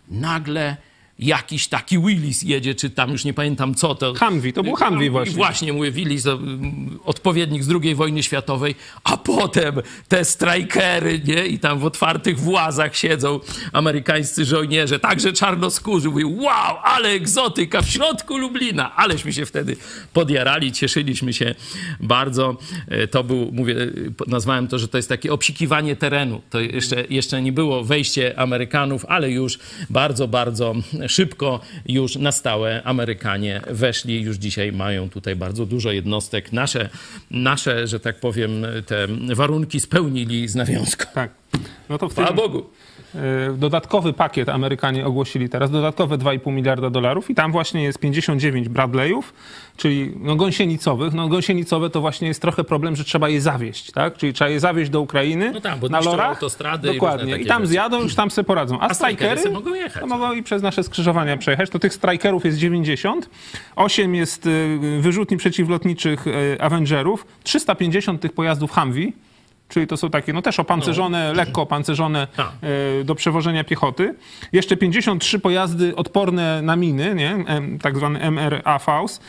nagle 0.08 0.76
jakiś 1.18 1.68
taki 1.68 1.98
Willis 1.98 2.42
jedzie, 2.42 2.74
czy 2.74 2.90
tam 2.90 3.10
już 3.10 3.24
nie 3.24 3.34
pamiętam 3.34 3.74
co 3.74 3.94
to. 3.94 4.14
Humvee, 4.14 4.52
to 4.52 4.62
był 4.62 4.76
Humvee 4.76 5.10
właśnie. 5.10 5.34
Właśnie, 5.34 5.72
mówię, 5.72 5.90
Willis, 5.90 6.26
mm, 6.26 6.98
odpowiednik 7.04 7.64
z 7.64 7.68
II 7.82 7.94
wojny 7.94 8.22
światowej, 8.22 8.74
a 9.04 9.16
potem 9.16 9.74
te 10.08 10.24
strajkery, 10.24 11.20
nie? 11.26 11.46
I 11.46 11.58
tam 11.58 11.78
w 11.78 11.84
otwartych 11.84 12.40
włazach 12.40 12.96
siedzą 12.96 13.40
amerykańscy 13.72 14.44
żołnierze, 14.44 14.98
także 14.98 15.32
czarnoskórzy. 15.32 16.08
Mówię, 16.08 16.26
wow, 16.26 16.76
ale 16.82 17.08
egzotyka 17.08 17.82
w 17.82 17.88
środku 17.88 18.38
Lublina. 18.38 18.96
Aleśmy 18.96 19.32
się 19.32 19.46
wtedy 19.46 19.76
podjarali, 20.12 20.72
cieszyliśmy 20.72 21.32
się 21.32 21.54
bardzo. 22.00 22.56
E, 22.88 23.06
To 23.08 23.24
był, 23.24 23.50
mówię, 23.52 23.74
nazwałem 24.26 24.68
to, 24.68 24.78
że 24.78 24.88
to 24.88 24.96
jest 24.96 25.08
takie 25.08 25.32
obsikiwanie 25.32 25.96
terenu. 25.96 26.40
To 26.50 26.60
jeszcze, 26.60 27.04
jeszcze 27.10 27.42
nie 27.42 27.52
było 27.52 27.84
wejście 27.84 28.38
Amerykanów, 28.38 29.04
ale 29.08 29.30
już 29.30 29.58
bardzo, 29.90 30.28
bardzo 30.28 30.74
szybko 31.12 31.60
już 31.86 32.16
na 32.16 32.32
stałe 32.32 32.82
Amerykanie 32.84 33.60
weszli. 33.70 34.22
Już 34.22 34.36
dzisiaj 34.36 34.72
mają 34.72 35.10
tutaj 35.10 35.36
bardzo 35.36 35.66
dużo 35.66 35.92
jednostek. 35.92 36.52
Nasze, 36.52 36.88
nasze 37.30 37.86
że 37.86 38.00
tak 38.00 38.20
powiem, 38.20 38.66
te 38.86 39.06
warunki 39.34 39.80
spełnili 39.80 40.48
z 40.48 40.54
nawiązką. 40.54 41.04
Tak. 41.14 41.30
No 41.88 41.98
to 41.98 42.08
w 42.08 42.14
tym, 42.14 42.24
Chwała 42.24 42.36
Bogu. 42.36 42.70
E, 43.14 43.18
dodatkowy 43.56 44.12
pakiet 44.12 44.48
Amerykanie 44.48 45.06
ogłosili 45.06 45.48
teraz, 45.48 45.70
dodatkowe 45.70 46.18
2,5 46.18 46.52
miliarda 46.52 46.90
dolarów 46.90 47.30
i 47.30 47.34
tam 47.34 47.52
właśnie 47.52 47.82
jest 47.82 47.98
59 47.98 48.68
Bradleyów, 48.68 49.34
czyli 49.76 50.12
no, 50.20 50.36
gąsienicowych. 50.36 51.12
No 51.14 51.28
gąsienicowe 51.28 51.90
to 51.90 52.00
właśnie 52.00 52.28
jest 52.28 52.42
trochę 52.42 52.64
problem, 52.64 52.96
że 52.96 53.04
trzeba 53.04 53.28
je 53.28 53.40
zawieźć, 53.40 53.90
tak? 53.92 54.16
Czyli 54.16 54.32
trzeba 54.32 54.48
je 54.50 54.60
zawieźć 54.60 54.90
do 54.90 55.00
Ukrainy 55.00 55.50
No 55.54 55.60
tak, 55.60 55.78
bo 55.78 55.88
na 55.88 56.00
lorach. 56.00 56.28
autostrady 56.28 56.88
i 56.88 56.94
Dokładnie. 56.94 57.32
takie 57.32 57.44
I 57.44 57.46
tam 57.46 57.62
rzeczy. 57.62 57.70
zjadą, 57.72 58.00
już 58.02 58.14
tam 58.14 58.30
sobie 58.30 58.46
poradzą. 58.46 58.80
A, 58.80 58.88
A 58.88 58.94
strajkery 58.94 59.50
mogą 59.50 59.74
jechać. 59.74 60.00
To 60.00 60.06
mogą 60.06 60.32
i 60.32 60.42
przez 60.42 60.62
nasze 60.62 60.82
skrzyżowania 60.82 61.36
przejechać. 61.36 61.70
To 61.70 61.78
tych 61.78 61.94
strajkerów 61.94 62.44
jest 62.44 62.58
90, 62.58 63.30
8 63.76 64.14
jest 64.14 64.46
y, 64.46 64.78
wyrzutni 65.00 65.36
przeciwlotniczych 65.36 66.26
y, 66.26 66.56
Avengerów, 66.60 67.26
350 67.42 68.20
tych 68.20 68.32
pojazdów 68.32 68.72
Humvee, 68.72 69.12
czyli 69.72 69.86
to 69.86 69.96
są 69.96 70.10
takie, 70.10 70.32
no 70.32 70.42
też 70.42 70.60
opancerzone, 70.60 71.32
lekko 71.32 71.62
opancerzone 71.62 72.26
Tak. 72.36 72.52
y, 73.00 73.04
do 73.04 73.14
przewożenia 73.14 73.64
piechoty. 73.64 74.14
Jeszcze 74.52 74.76
53 74.76 75.38
pojazdy 75.38 75.96
odporne 75.96 76.62
na 76.62 76.76
miny, 76.76 77.14
nie? 77.14 77.44
Tak 77.82 77.96
zwane 77.96 78.30
MRA 78.30 78.78
Faust, 78.78 79.22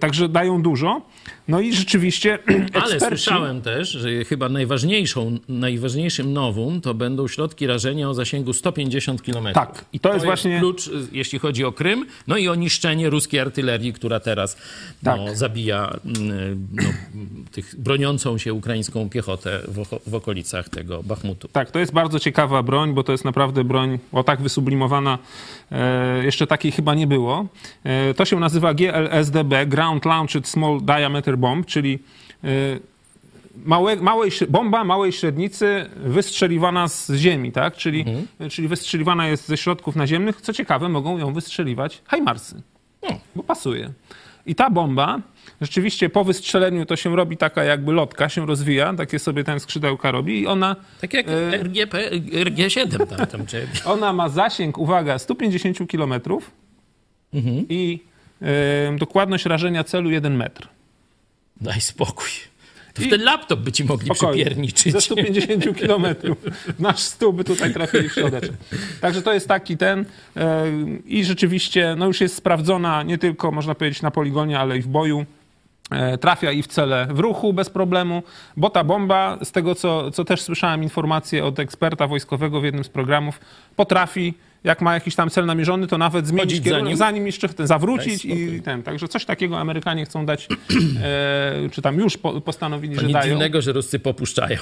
także 0.00 0.28
dają 0.28 0.62
dużo. 0.62 1.00
No 1.48 1.60
i 1.60 1.72
rzeczywiście 1.72 2.38
Ale 2.82 2.94
eksperci... 2.94 2.98
słyszałem 2.98 3.62
też, 3.62 3.90
że 3.90 4.24
chyba 4.24 4.48
najważniejszą, 4.48 5.38
najważniejszym 5.48 6.32
nowum 6.32 6.80
to 6.80 6.94
będą 6.94 7.28
środki 7.28 7.66
rażenia 7.66 8.08
o 8.08 8.14
zasięgu 8.14 8.52
150 8.52 9.22
km. 9.22 9.48
Tak, 9.54 9.84
i 9.92 10.00
to 10.00 10.12
jest 10.12 10.24
właśnie- 10.24 10.58
klucz, 10.58 10.90
jeśli 11.12 11.38
chodzi 11.38 11.64
o 11.64 11.72
Krym, 11.72 12.06
no 12.26 12.36
i 12.36 12.48
o 12.48 12.54
niszczenie 12.54 13.10
ruskiej 13.10 13.40
artylerii, 13.40 13.92
która 13.92 14.20
teraz 14.20 14.56
no, 15.02 15.24
Tak. 15.26 15.36
zabija 15.36 15.96
mm, 16.04 16.68
no, 16.72 16.82
tych 17.52 17.80
broniącą 17.80 18.38
się 18.38 18.54
ukraińską 18.54 19.10
piechotę 19.10 19.60
w, 19.68 20.10
w 20.10 20.14
okolicach 20.14 20.68
tego 20.68 21.02
Bachmutu. 21.02 21.48
Tak, 21.48 21.70
to 21.70 21.78
jest 21.78 21.92
bardzo 21.92 22.20
ciekawa 22.20 22.62
broń, 22.62 22.94
bo 22.94 23.02
to 23.02 23.12
jest 23.12 23.24
naprawdę 23.24 23.64
broń 23.64 23.98
o 24.12 24.24
tak 24.24 24.42
wysublimowana. 24.42 25.18
E, 25.72 26.24
jeszcze 26.24 26.46
takiej 26.46 26.72
chyba 26.72 26.94
nie 26.94 27.06
było. 27.06 27.46
E, 27.84 28.14
to 28.14 28.24
się 28.24 28.40
nazywa 28.40 28.74
GLSDB, 28.74 29.66
Ground 29.66 30.04
Launched 30.04 30.48
Small 30.48 30.80
Diameter 30.80 31.35
Bomb, 31.36 31.66
czyli 31.66 31.98
e, 32.44 32.48
małe, 33.64 33.96
małej, 33.96 34.30
bomba 34.48 34.84
małej 34.84 35.12
średnicy 35.12 35.90
wystrzeliwana 35.96 36.88
z 36.88 37.12
ziemi, 37.12 37.52
tak? 37.52 37.76
Czyli, 37.76 38.04
czyli 38.50 38.68
wystrzeliwana 38.68 39.28
jest 39.28 39.48
ze 39.48 39.56
środków 39.56 39.96
naziemnych. 39.96 40.40
Co 40.40 40.52
ciekawe, 40.52 40.88
mogą 40.88 41.18
ją 41.18 41.32
wystrzeliwać 41.32 42.02
Hajmarsy, 42.06 42.62
O. 43.02 43.18
bo 43.34 43.42
pasuje. 43.42 43.90
I 44.46 44.54
ta 44.54 44.70
bomba 44.70 45.20
rzeczywiście 45.60 46.08
po 46.08 46.24
wystrzeleniu 46.24 46.86
to 46.86 46.96
się 46.96 47.16
robi 47.16 47.36
taka 47.36 47.64
jakby 47.64 47.92
lotka, 47.92 48.28
się 48.28 48.46
rozwija, 48.46 48.94
takie 48.94 49.18
sobie 49.18 49.44
ten 49.44 49.60
skrzydełka 49.60 50.10
robi 50.10 50.40
i 50.40 50.46
ona 50.46 50.76
Tak 51.00 51.14
jak 51.14 51.28
E, 51.28 51.62
RGP, 51.62 52.10
RG7 52.30 53.06
tam, 53.06 53.26
tam 53.26 53.46
czy... 53.46 53.68
Ona 53.94 54.12
ma 54.12 54.28
zasięg, 54.28 54.78
uwaga, 54.78 55.18
150 55.18 55.78
km 55.90 56.14
i 57.68 58.00
e, 58.42 58.96
dokładność 58.98 59.44
rażenia 59.44 59.84
celu 59.84 60.10
1 60.10 60.36
metr. 60.36 60.68
Daj 61.60 61.80
spokój. 61.80 62.28
To 62.94 63.02
w 63.02 63.08
ten 63.08 63.22
laptop 63.22 63.60
by 63.60 63.72
ci 63.72 63.84
mogli 63.84 64.06
Spokojnie. 64.06 64.44
przypierniczyć. 64.44 64.92
Ze 64.92 65.00
150 65.00 65.64
km. 65.80 66.06
Nasz 66.78 66.98
stół 66.98 67.32
by 67.32 67.44
tutaj 67.44 67.72
trafili 67.72 68.08
w 68.08 68.12
środeczek. 68.12 68.52
Także 69.00 69.22
to 69.22 69.32
jest 69.32 69.48
taki 69.48 69.76
ten 69.76 70.04
e, 70.36 70.64
i 71.06 71.24
rzeczywiście 71.24 71.94
no 71.98 72.06
już 72.06 72.20
jest 72.20 72.34
sprawdzona 72.34 73.02
nie 73.02 73.18
tylko, 73.18 73.52
można 73.52 73.74
powiedzieć, 73.74 74.02
na 74.02 74.10
poligonie, 74.10 74.58
ale 74.58 74.78
i 74.78 74.82
w 74.82 74.86
boju. 74.86 75.26
E, 75.90 76.18
Trafia 76.18 76.52
i 76.52 76.62
w 76.62 76.66
cele 76.66 77.06
w 77.10 77.18
ruchu 77.18 77.52
bez 77.52 77.70
problemu, 77.70 78.22
bo 78.56 78.70
ta 78.70 78.84
bomba, 78.84 79.38
z 79.44 79.52
tego 79.52 79.74
co, 79.74 80.10
co 80.10 80.24
też 80.24 80.42
słyszałem 80.42 80.82
informację 80.82 81.44
od 81.44 81.58
eksperta 81.58 82.06
wojskowego 82.06 82.60
w 82.60 82.64
jednym 82.64 82.84
z 82.84 82.88
programów, 82.88 83.40
potrafi, 83.76 84.34
jak 84.64 84.80
ma 84.80 84.94
jakiś 84.94 85.14
tam 85.14 85.30
cel 85.30 85.46
namierzony, 85.46 85.86
to 85.86 85.98
nawet 85.98 86.26
zmienić 86.26 86.44
Chodzić 86.44 86.64
kierunek, 86.64 86.88
nim? 86.88 86.96
zanim 86.96 87.26
jeszcze 87.26 87.48
ten, 87.48 87.66
zawrócić 87.66 88.24
i 88.24 88.62
ten. 88.62 88.82
Także 88.82 89.08
coś 89.08 89.24
takiego 89.24 89.58
Amerykanie 89.58 90.04
chcą 90.04 90.26
dać, 90.26 90.48
e, 91.02 91.70
czy 91.72 91.82
tam 91.82 91.98
już 91.98 92.16
po, 92.16 92.40
postanowili, 92.40 92.94
To 92.94 93.00
że 93.00 93.06
nic 93.06 93.14
dają. 93.14 93.26
dziwnego, 93.28 93.62
że 93.62 93.72
Ruscy 93.72 93.98
popuszczają. 93.98 94.58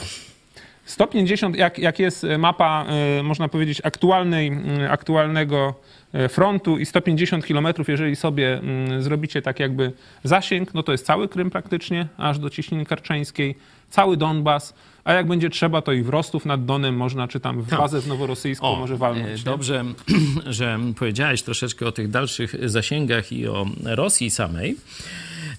150, 0.85 1.57
jak, 1.57 1.79
jak 1.79 1.99
jest 1.99 2.27
mapa, 2.39 2.87
e, 3.19 3.23
można 3.23 3.49
powiedzieć, 3.49 3.81
aktualnej, 3.85 4.49
mm, 4.49 4.91
aktualnego 4.93 5.75
e, 6.13 6.29
frontu 6.29 6.79
i 6.79 6.87
150 6.87 7.47
kilometrów, 7.47 7.89
jeżeli 7.89 8.17
sobie 8.17 8.59
mm, 8.59 9.03
zrobicie 9.03 9.43
tak 9.43 9.61
jakby 9.61 9.93
zasięg, 10.25 10.75
no 10.75 10.83
to 10.83 10.93
jest 10.93 11.07
cały 11.07 11.29
Krym 11.29 11.51
praktycznie, 11.51 12.07
aż 12.17 12.39
do 12.39 12.51
Cieśniny 12.51 12.87
Karczeńskiej, 12.87 13.55
cały 13.91 14.17
Donbas, 14.17 14.75
a 15.05 15.13
jak 15.13 15.27
będzie 15.27 15.51
trzeba, 15.51 15.83
to 15.83 15.93
i 15.93 16.03
w 16.03 16.09
Rostów 16.09 16.47
nad 16.47 16.65
Donem 16.65 16.97
można, 16.97 17.29
czy 17.29 17.41
tam 17.41 17.63
w 17.63 17.69
Tak. 17.69 17.79
bazę 17.79 18.01
w 18.01 18.07
Noworosyjsku 18.09 18.67
może 18.77 18.95
e, 18.95 18.97
walnąć. 18.97 19.39
nie? 19.39 19.45
Dobrze, 19.45 19.85
że 20.47 20.79
powiedziałeś 20.99 21.43
troszeczkę 21.43 21.87
o 21.87 21.93
tych 21.93 22.11
dalszych 22.11 22.71
zasięgach 22.71 23.33
i 23.33 23.47
o 23.49 23.67
Rosji 23.85 24.31
samej. 24.31 24.77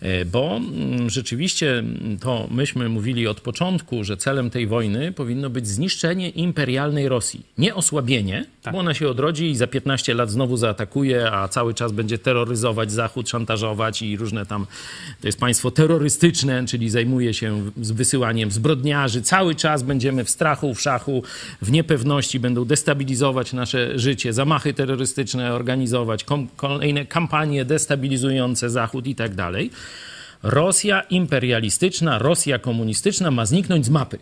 E, 0.06 0.26
Bo 0.26 0.58
mm, 0.58 1.10
rzeczywiście 1.10 1.84
to 2.22 2.48
myśmy 2.52 2.90
mówili 2.90 3.28
od 3.28 3.42
początku, 3.42 4.04
że 4.04 4.18
celem 4.18 4.50
tej 4.50 4.68
wojny 4.68 5.12
powinno 5.12 5.50
być 5.50 5.68
zniszczenie 5.68 6.30
imperialnej 6.30 7.10
Rosji. 7.10 7.42
Nie 7.58 7.76
osłabienie, 7.76 8.46
Tak. 8.64 8.74
bo 8.74 8.80
ona 8.80 8.94
się 8.94 9.10
odrodzi 9.10 9.50
i 9.50 9.56
za 9.56 9.68
15 9.68 10.14
lat 10.14 10.30
znowu 10.32 10.58
zaatakuje, 10.58 11.32
a 11.32 11.48
cały 11.48 11.74
czas 11.74 11.92
będzie 11.92 12.18
terroryzować 12.18 12.92
Zachód, 12.92 13.30
szantażować 13.30 14.02
i 14.02 14.18
różne 14.18 14.46
tam. 14.46 14.66
To 15.22 15.28
jest 15.28 15.40
państwo 15.40 15.72
terrorystyczne, 15.72 16.66
czyli 16.66 16.90
zajmuje 16.90 17.34
się 17.34 17.72
wysyłaniem 17.78 18.52
zbrodniarzy. 18.52 19.22
Cały 19.22 19.56
czas 19.56 19.84
będziemy 19.84 20.24
w 20.24 20.30
strachu, 20.30 20.74
w 20.74 20.82
szachu, 20.82 21.24
w 21.62 21.72
niepewności, 21.72 22.40
będą 22.40 22.66
destabilizować 22.66 23.54
nasze 23.54 24.00
życie, 24.00 24.34
zamachy 24.34 24.74
terrorystyczne 24.74 25.54
organizować, 25.54 26.24
kom- 26.24 26.48
kolejne 26.56 27.06
kampanie 27.06 27.66
destabilizujące 27.66 28.70
Zachód 28.70 29.08
i 29.08 29.16
tak 29.16 29.36
dalej. 29.36 29.70
Rosja 30.46 31.02
imperialistyczna, 31.02 32.20
Rosja 32.20 32.60
komunistyczna 32.60 33.32
ma 33.32 33.46
zniknąć 33.46 33.86
z 33.86 33.90
mapy. 33.90 34.20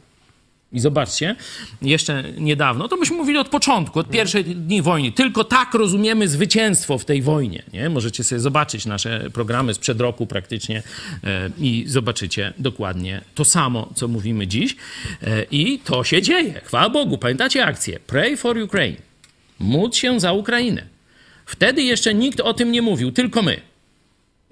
I 0.71 0.79
zobaczcie, 0.79 1.35
jeszcze 1.81 2.23
niedawno, 2.37 2.87
to 2.87 2.97
myśmy 2.97 3.17
mówili 3.17 3.37
od 3.37 3.49
początku, 3.49 3.99
od 3.99 4.09
pierwszych 4.09 4.65
dni 4.65 4.81
wojny. 4.81 5.11
Tylko 5.11 5.43
tak 5.43 5.73
rozumiemy 5.73 6.27
zwycięstwo 6.27 6.97
w 6.97 7.05
tej 7.05 7.21
wojnie. 7.21 7.63
Nie? 7.73 7.89
Możecie 7.89 8.23
sobie 8.23 8.39
zobaczyć 8.39 8.85
nasze 8.85 9.29
programy 9.33 9.73
sprzed 9.73 10.01
roku 10.01 10.25
praktycznie 10.27 10.83
e, 11.23 11.49
i 11.59 11.83
zobaczycie 11.87 12.53
dokładnie 12.57 13.21
to 13.35 13.45
samo, 13.45 13.89
co 13.95 14.07
mówimy 14.07 14.47
dziś. 14.47 14.75
E, 15.23 15.43
I 15.51 15.79
to 15.79 16.03
się 16.03 16.21
dzieje. 16.21 16.61
Chwała 16.63 16.89
Bogu. 16.89 17.17
Pamiętacie 17.17 17.65
akcję? 17.65 17.99
Pray 17.99 18.37
for 18.37 18.57
Ukraine. 18.57 18.97
Módl 19.59 19.95
się 19.95 20.19
za 20.19 20.33
Ukrainę. 20.33 20.83
Wtedy 21.45 21.83
jeszcze 21.83 22.13
nikt 22.13 22.39
o 22.39 22.53
tym 22.53 22.71
nie 22.71 22.81
mówił, 22.81 23.11
tylko 23.11 23.41
my. 23.41 23.72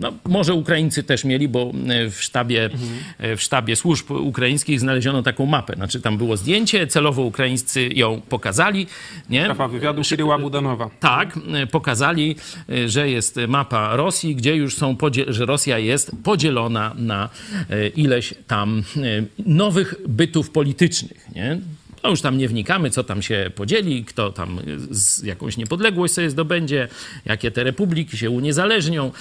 No, 0.01 0.13
może 0.25 0.53
Ukraińcy 0.53 1.03
też 1.03 1.23
mieli, 1.23 1.47
bo 1.47 1.71
e, 1.89 2.09
w 2.09 2.23
sztabie, 2.23 2.69
e, 3.17 3.35
w 3.35 3.41
sztabie 3.41 3.75
służb 3.75 4.11
ukraińskich 4.11 4.79
znaleziono 4.79 5.23
taką 5.23 5.45
mapę. 5.45 5.73
Znaczy 5.75 6.01
tam 6.01 6.17
było 6.17 6.37
zdjęcie, 6.37 6.87
celowo 6.87 7.21
Ukraińscy 7.21 7.89
ją 7.93 8.21
pokazali. 8.29 8.87
Nie? 9.29 9.45
Szefa 9.45 9.67
wywiadu 9.67 10.01
Kiryła 10.01 10.37
Budanowa. 10.37 10.89
Tak, 10.99 11.39
e, 11.53 11.67
pokazali, 11.67 12.35
e, 12.69 12.89
że 12.89 13.09
jest 13.09 13.39
mapa 13.47 13.95
Rosji, 13.95 14.35
gdzie 14.35 14.55
już 14.55 14.75
są, 14.75 14.97
że 15.27 15.45
Rosja 15.45 15.79
jest 15.79 16.11
podzielona 16.23 16.93
na 16.97 17.29
e, 17.69 17.87
ileś 17.87 18.33
tam 18.47 18.83
e, 18.97 19.01
nowych 19.45 19.95
bytów 20.07 20.49
politycznych. 20.49 21.27
Nie? 21.35 21.59
No 22.03 22.09
już 22.09 22.21
tam 22.21 22.37
nie 22.37 22.47
wnikamy, 22.47 22.89
co 22.89 23.03
tam 23.03 23.21
się 23.21 23.51
podzieli, 23.55 24.05
kto 24.05 24.31
tam 24.31 24.59
z 24.91 25.23
jakąś 25.23 25.57
niepodległość 25.57 26.13
sobie 26.13 26.29
zdobędzie, 26.29 26.87
jakie 27.25 27.51
te 27.51 27.63
republiki 27.63 28.17
się 28.17 28.29
uniezależnią. 28.29 29.11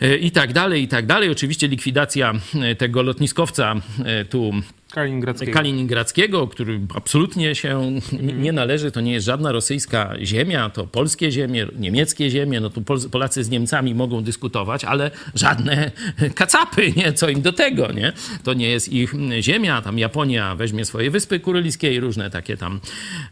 E, 0.00 0.16
I 0.16 0.30
tak 0.30 0.52
dalej, 0.52 0.82
i 0.82 0.88
tak 0.88 1.06
dalej. 1.06 1.30
Oczywiście 1.30 1.68
likwidacja 1.68 2.32
e, 2.62 2.74
tego 2.74 3.02
lotniskowca 3.02 3.74
e, 4.04 4.24
tu 4.24 4.52
Kaliningradzkiego. 4.94 5.52
Kaliningradzkiego, 5.52 6.46
który 6.46 6.80
absolutnie 6.94 7.54
się 7.54 7.92
nie 8.36 8.52
należy, 8.52 8.90
to 8.90 9.00
nie 9.00 9.12
jest 9.12 9.26
żadna 9.26 9.52
rosyjska 9.52 10.14
ziemia, 10.22 10.70
to 10.70 10.86
polskie 10.86 11.30
ziemie, 11.30 11.66
niemieckie 11.78 12.30
ziemie, 12.30 12.60
no 12.60 12.70
tu 12.70 12.82
Pol- 12.82 13.08
Polacy 13.10 13.44
z 13.44 13.50
Niemcami 13.50 13.94
mogą 13.94 14.22
dyskutować, 14.24 14.84
ale 14.84 15.10
żadne 15.34 15.90
kacapy, 16.34 16.92
nie, 16.96 17.12
co 17.12 17.28
im 17.28 17.42
do 17.42 17.52
tego, 17.52 17.92
nie? 17.92 18.12
To 18.44 18.54
nie 18.54 18.68
jest 18.68 18.88
ich 18.92 19.14
ziemia, 19.40 19.82
tam 19.82 19.98
Japonia 19.98 20.54
weźmie 20.54 20.84
swoje 20.84 21.10
wyspy 21.10 21.40
kurylickie 21.40 21.94
i 21.94 22.00
różne 22.00 22.30
takie 22.30 22.56
tam 22.56 22.80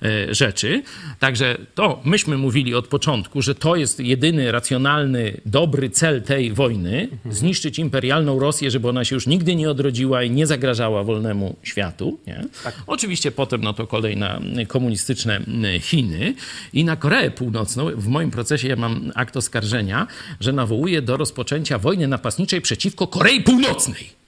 e, 0.03 0.35
rzeczy. 0.35 0.83
Także 1.19 1.59
to 1.75 2.01
myśmy 2.05 2.39
mówili 2.39 2.75
od 2.75 2.89
początku, 2.89 3.43
że 3.43 3.55
to 3.55 3.77
jest 3.77 4.01
jedyny 4.01 4.53
racjonalny, 4.53 5.41
dobry 5.47 5.91
cel 5.91 6.23
tej 6.23 6.53
wojny, 6.53 7.09
zniszczyć 7.31 7.79
imperialną 7.79 8.39
Rosję, 8.39 8.71
żeby 8.71 8.89
ona 8.89 9.05
się 9.05 9.15
już 9.17 9.27
nigdy 9.27 9.55
nie 9.55 9.71
odrodziła 9.71 10.23
i 10.23 10.31
nie 10.31 10.47
zagrażała 10.47 11.05
wolnemu 11.05 11.52
światu. 11.63 12.19
Nie? 12.27 12.45
Oczywiście 12.87 13.33
potem 13.33 13.61
no 13.61 13.73
to 13.73 13.87
kolejne 13.87 14.41
komunistyczne 14.69 15.41
Chiny 15.81 16.35
i 16.73 16.85
na 16.85 16.97
Koreę 16.97 17.31
Północną. 17.31 17.91
W 17.97 18.09
moim 18.09 18.31
procesie 18.31 18.69
ja 18.69 18.77
mam 18.77 19.13
akt 19.15 19.37
oskarżenia, 19.37 20.07
że 20.41 20.53
nawołuje 20.53 21.03
do 21.03 21.17
rozpoczęcia 21.17 21.79
wojny 21.79 22.09
napastniczej 22.09 22.61
przeciwko 22.61 23.07
Korei 23.07 23.41
Północnej. 23.41 24.23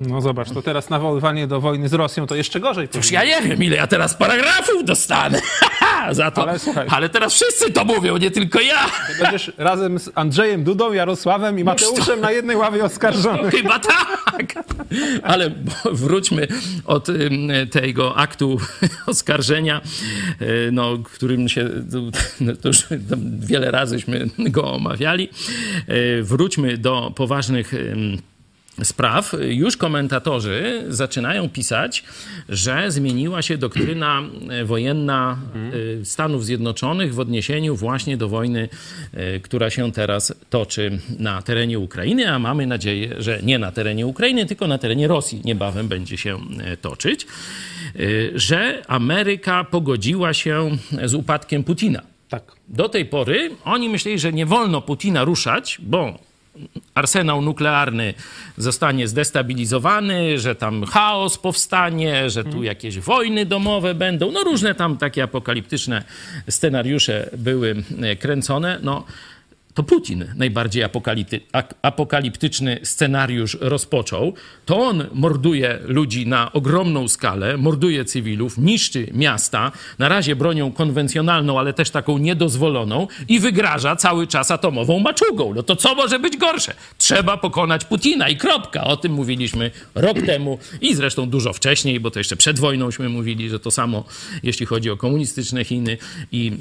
No 0.00 0.20
zobacz, 0.20 0.50
to 0.50 0.62
teraz 0.62 0.90
nawoływanie 0.90 1.46
do 1.46 1.60
wojny 1.60 1.88
z 1.88 1.92
Rosją 1.92 2.26
to 2.26 2.34
jeszcze 2.34 2.60
gorzej. 2.60 2.88
Już 2.94 3.10
ja 3.10 3.24
nie 3.24 3.48
wiem, 3.48 3.62
ile 3.62 3.76
ja 3.76 3.86
teraz 3.86 4.14
paragrafów 4.14 4.84
dostanę 4.84 5.40
za 6.10 6.30
to. 6.30 6.42
Ale 6.42 6.58
Ale, 6.90 7.08
teraz 7.08 7.34
wszyscy 7.34 7.72
to 7.72 7.84
mówią, 7.84 8.16
nie 8.16 8.30
tylko 8.30 8.60
ja. 8.60 8.86
Będziesz 9.22 9.52
razem 9.58 9.98
z 9.98 10.10
Andrzejem 10.14 10.64
Dudą, 10.64 10.92
Jarosławem 10.92 11.58
i 11.58 11.64
Mateuszem 11.64 12.20
na 12.20 12.30
jednej 12.30 12.56
ławie 12.56 12.84
oskarżonych. 12.84 13.54
Chyba 13.54 13.78
tak. 13.78 14.64
Ale 15.22 15.50
wróćmy 15.92 16.48
od 16.84 17.06
tego 17.70 18.16
aktu 18.16 18.58
oskarżenia, 19.06 19.80
y, 20.42 20.70
no, 20.72 20.98
którym 20.98 21.48
się, 21.48 21.68
no, 22.40 22.56
to 22.56 22.68
już 22.68 22.86
wiele 23.38 23.70
razyśmy 23.70 24.26
go 24.38 24.72
omawiali. 24.72 25.28
Y, 25.88 26.22
Wróćmy 26.22 26.78
do 26.78 27.12
poważnych 27.16 27.74
spraw, 28.82 29.34
już 29.48 29.76
komentatorzy 29.76 30.84
zaczynają 30.88 31.48
pisać, 31.48 32.04
że 32.48 32.90
zmieniła 32.90 33.42
się 33.42 33.58
doktryna 33.58 34.22
e, 34.50 34.64
wojenna 34.64 35.38
e, 36.00 36.04
Stanów 36.04 36.44
Zjednoczonych 36.44 37.14
w 37.14 37.20
odniesieniu 37.20 37.76
właśnie 37.76 38.16
do 38.16 38.28
wojny, 38.28 38.68
e, 39.12 39.40
która 39.40 39.70
się 39.70 39.92
teraz 39.92 40.34
toczy 40.50 40.98
na 41.18 41.42
terenie 41.42 41.78
Ukrainy, 41.78 42.30
a 42.30 42.38
mamy 42.38 42.66
nadzieję, 42.66 43.14
że 43.18 43.40
nie 43.42 43.58
na 43.58 43.72
terenie 43.72 44.06
Ukrainy, 44.06 44.46
tylko 44.46 44.66
na 44.66 44.78
terenie 44.78 45.08
Rosji 45.08 45.40
niebawem 45.44 45.88
będzie 45.88 46.18
się 46.18 46.38
toczyć, 46.80 47.26
że 48.34 48.82
Ameryka 48.86 49.64
pogodziła 49.64 50.34
się 50.34 50.70
z 51.04 51.14
upadkiem 51.14 51.64
Putina. 51.64 52.02
Tak. 52.28 52.52
Do 52.68 52.88
tej 52.88 53.04
pory 53.06 53.50
oni 53.64 53.88
myśleli, 53.88 54.18
że 54.18 54.32
nie 54.32 54.46
wolno 54.46 54.82
Putina 54.82 55.24
ruszać, 55.24 55.78
bo 55.82 56.18
arsenał 56.94 57.42
nuklearny 57.42 58.14
zostanie 58.56 59.08
zdestabilizowany, 59.08 60.38
że 60.38 60.54
tam 60.54 60.84
chaos 60.84 61.38
powstanie, 61.38 62.30
że 62.30 62.44
tu 62.44 62.62
jakieś 62.62 62.98
wojny 62.98 63.46
domowe 63.46 63.94
będą. 63.94 64.32
No 64.32 64.44
różne 64.44 64.74
tam 64.74 64.96
takie 64.96 65.22
apokaliptyczne 65.22 66.04
scenariusze 66.48 67.30
były 67.38 67.76
e, 68.02 68.16
kręcone. 68.16 68.78
No 68.82 69.04
to 69.78 69.82
Putin 69.82 70.24
najbardziej 70.36 70.84
apokaliptyczny 71.82 72.80
scenariusz 72.82 73.56
rozpoczął. 73.60 74.32
To 74.66 74.78
on 74.78 75.06
morduje 75.12 75.78
ludzi 75.84 76.26
na 76.26 76.52
ogromną 76.52 77.08
skalę, 77.08 77.56
morduje 77.56 78.04
cywilów, 78.04 78.58
niszczy 78.58 79.06
miasta, 79.12 79.72
na 79.98 80.08
razie 80.08 80.36
bronią 80.36 80.72
konwencjonalną, 80.72 81.58
ale 81.58 81.72
też 81.72 81.90
taką 81.90 82.18
niedozwoloną 82.18 83.06
i 83.28 83.40
wygraża 83.40 83.96
cały 83.96 84.26
czas 84.26 84.50
atomową 84.50 84.98
maczugą. 84.98 85.54
No 85.54 85.62
to 85.62 85.76
co 85.76 85.94
może 85.94 86.18
być 86.18 86.36
gorsze? 86.36 86.74
Trzeba 87.08 87.36
pokonać 87.36 87.84
Putina 87.84 88.28
i 88.28 88.36
kropka. 88.36 88.84
O 88.84 88.96
tym 88.96 89.12
mówiliśmy 89.12 89.70
rok 89.94 90.22
temu 90.26 90.58
i 90.80 90.94
zresztą 90.94 91.30
dużo 91.30 91.52
wcześniej, 91.52 92.00
bo 92.00 92.10
to 92.10 92.20
jeszcze 92.20 92.36
przed 92.36 92.58
wojnąśmy 92.58 93.08
mówili, 93.08 93.48
że 93.48 93.60
to 93.60 93.70
samo, 93.70 94.04
jeśli 94.42 94.66
chodzi 94.66 94.90
o 94.90 94.96
komunistyczne 94.96 95.64
Chiny 95.64 95.98
i 96.32 96.52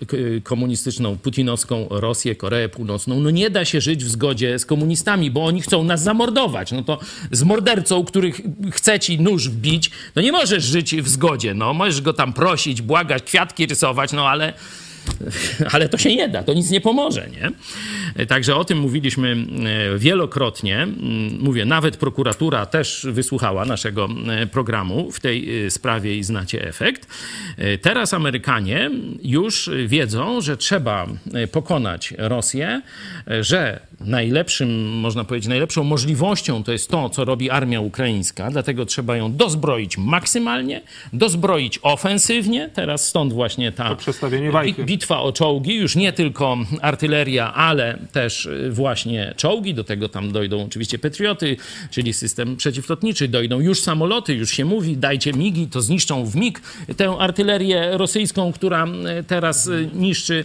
e, 0.00 0.06
k- 0.06 0.16
komunistyczną, 0.42 1.18
putinowską 1.18 1.86
Rosję, 1.90 2.34
Koreę 2.34 2.68
Północną. 2.68 3.20
No 3.20 3.30
nie 3.30 3.50
da 3.50 3.64
się 3.64 3.80
żyć 3.80 4.04
w 4.04 4.08
zgodzie 4.08 4.58
z 4.58 4.66
komunistami, 4.66 5.30
bo 5.30 5.44
oni 5.44 5.60
chcą 5.62 5.84
nas 5.84 6.02
zamordować. 6.02 6.72
No 6.72 6.82
to 6.82 6.98
z 7.30 7.42
mordercą, 7.42 8.04
których 8.04 8.40
chce 8.72 9.00
ci 9.00 9.20
nóż 9.20 9.48
wbić, 9.48 9.90
no 10.16 10.22
nie 10.22 10.32
możesz 10.32 10.64
żyć 10.64 10.96
w 10.96 11.08
zgodzie. 11.08 11.54
No 11.54 11.74
możesz 11.74 12.00
go 12.00 12.12
tam 12.12 12.32
prosić, 12.32 12.82
błagać, 12.82 13.22
kwiatki 13.22 13.66
rysować, 13.66 14.12
no 14.12 14.28
ale 14.28 14.52
ale 15.72 15.88
to 15.88 15.98
się 15.98 16.16
nie 16.16 16.28
da, 16.28 16.42
to 16.42 16.54
nic 16.54 16.70
nie 16.70 16.80
pomoże, 16.80 17.28
nie? 17.30 17.50
Także 18.26 18.56
o 18.56 18.64
tym 18.64 18.78
mówiliśmy 18.78 19.36
e, 19.94 19.98
wielokrotnie. 19.98 20.82
Mm, 20.82 21.40
Mówię, 21.40 21.64
nawet 21.64 21.96
prokuratura 21.96 22.66
też 22.66 23.06
wysłuchała 23.10 23.64
naszego 23.64 24.08
e, 24.28 24.46
programu 24.46 25.12
w 25.12 25.20
tej 25.20 25.66
e, 25.66 25.70
sprawie 25.70 26.16
i 26.16 26.24
znacie 26.24 26.68
efekt. 26.68 27.06
Teraz 27.82 28.14
Amerykanie 28.14 28.90
już 29.22 29.70
wiedzą, 29.86 30.40
że 30.40 30.56
trzeba 30.56 31.06
pokonać 31.52 32.14
Rosję, 32.18 32.82
że 33.40 33.80
najlepszym, 34.00 34.88
można 34.88 35.24
powiedzieć, 35.24 35.48
najlepszą 35.48 35.84
możliwością 35.84 36.64
to 36.64 36.72
jest 36.72 36.90
to, 36.90 37.10
co 37.10 37.24
robi 37.24 37.50
armia 37.50 37.80
ukraińska, 37.80 38.50
dlatego 38.50 38.86
trzeba 38.86 39.16
ją 39.16 39.32
dozbroić 39.32 39.98
maksymalnie, 39.98 40.82
dozbroić 41.12 41.78
ofensywnie. 41.82 42.70
Teraz 42.74 43.08
stąd 43.08 43.32
właśnie 43.32 43.72
ta 43.72 43.96
bitwa 44.78 45.20
o 45.20 45.32
czołgi, 45.32 45.74
już 45.74 45.96
nie 45.96 46.12
tylko 46.12 46.58
artyleria, 46.80 47.54
ale 47.54 47.98
też 48.12 48.46
y, 48.46 48.70
właśnie 48.70 49.34
czołgi. 49.36 49.74
Do 49.74 49.84
tego 49.84 50.08
tam 50.08 50.32
dojdą 50.32 50.64
oczywiście 50.64 50.98
Patrioty, 50.98 51.56
czyli 51.90 52.12
system 52.12 52.56
przeciwlotniczy, 52.56 53.28
dojdą 53.28 53.60
już 53.60 53.80
samoloty, 53.80 54.34
już 54.34 54.50
się 54.50 54.64
mówi, 54.64 54.96
dajcie 54.96 55.32
migi, 55.32 55.66
to 55.66 55.82
zniszczą 55.82 56.26
w 56.26 56.36
mig 56.36 56.60
tę 56.96 57.16
artylerię 57.18 57.90
rosyjską, 57.92 58.52
która 58.52 58.86
y, 58.86 59.24
teraz 59.24 59.66
y, 59.66 59.88
niszczy 59.94 60.44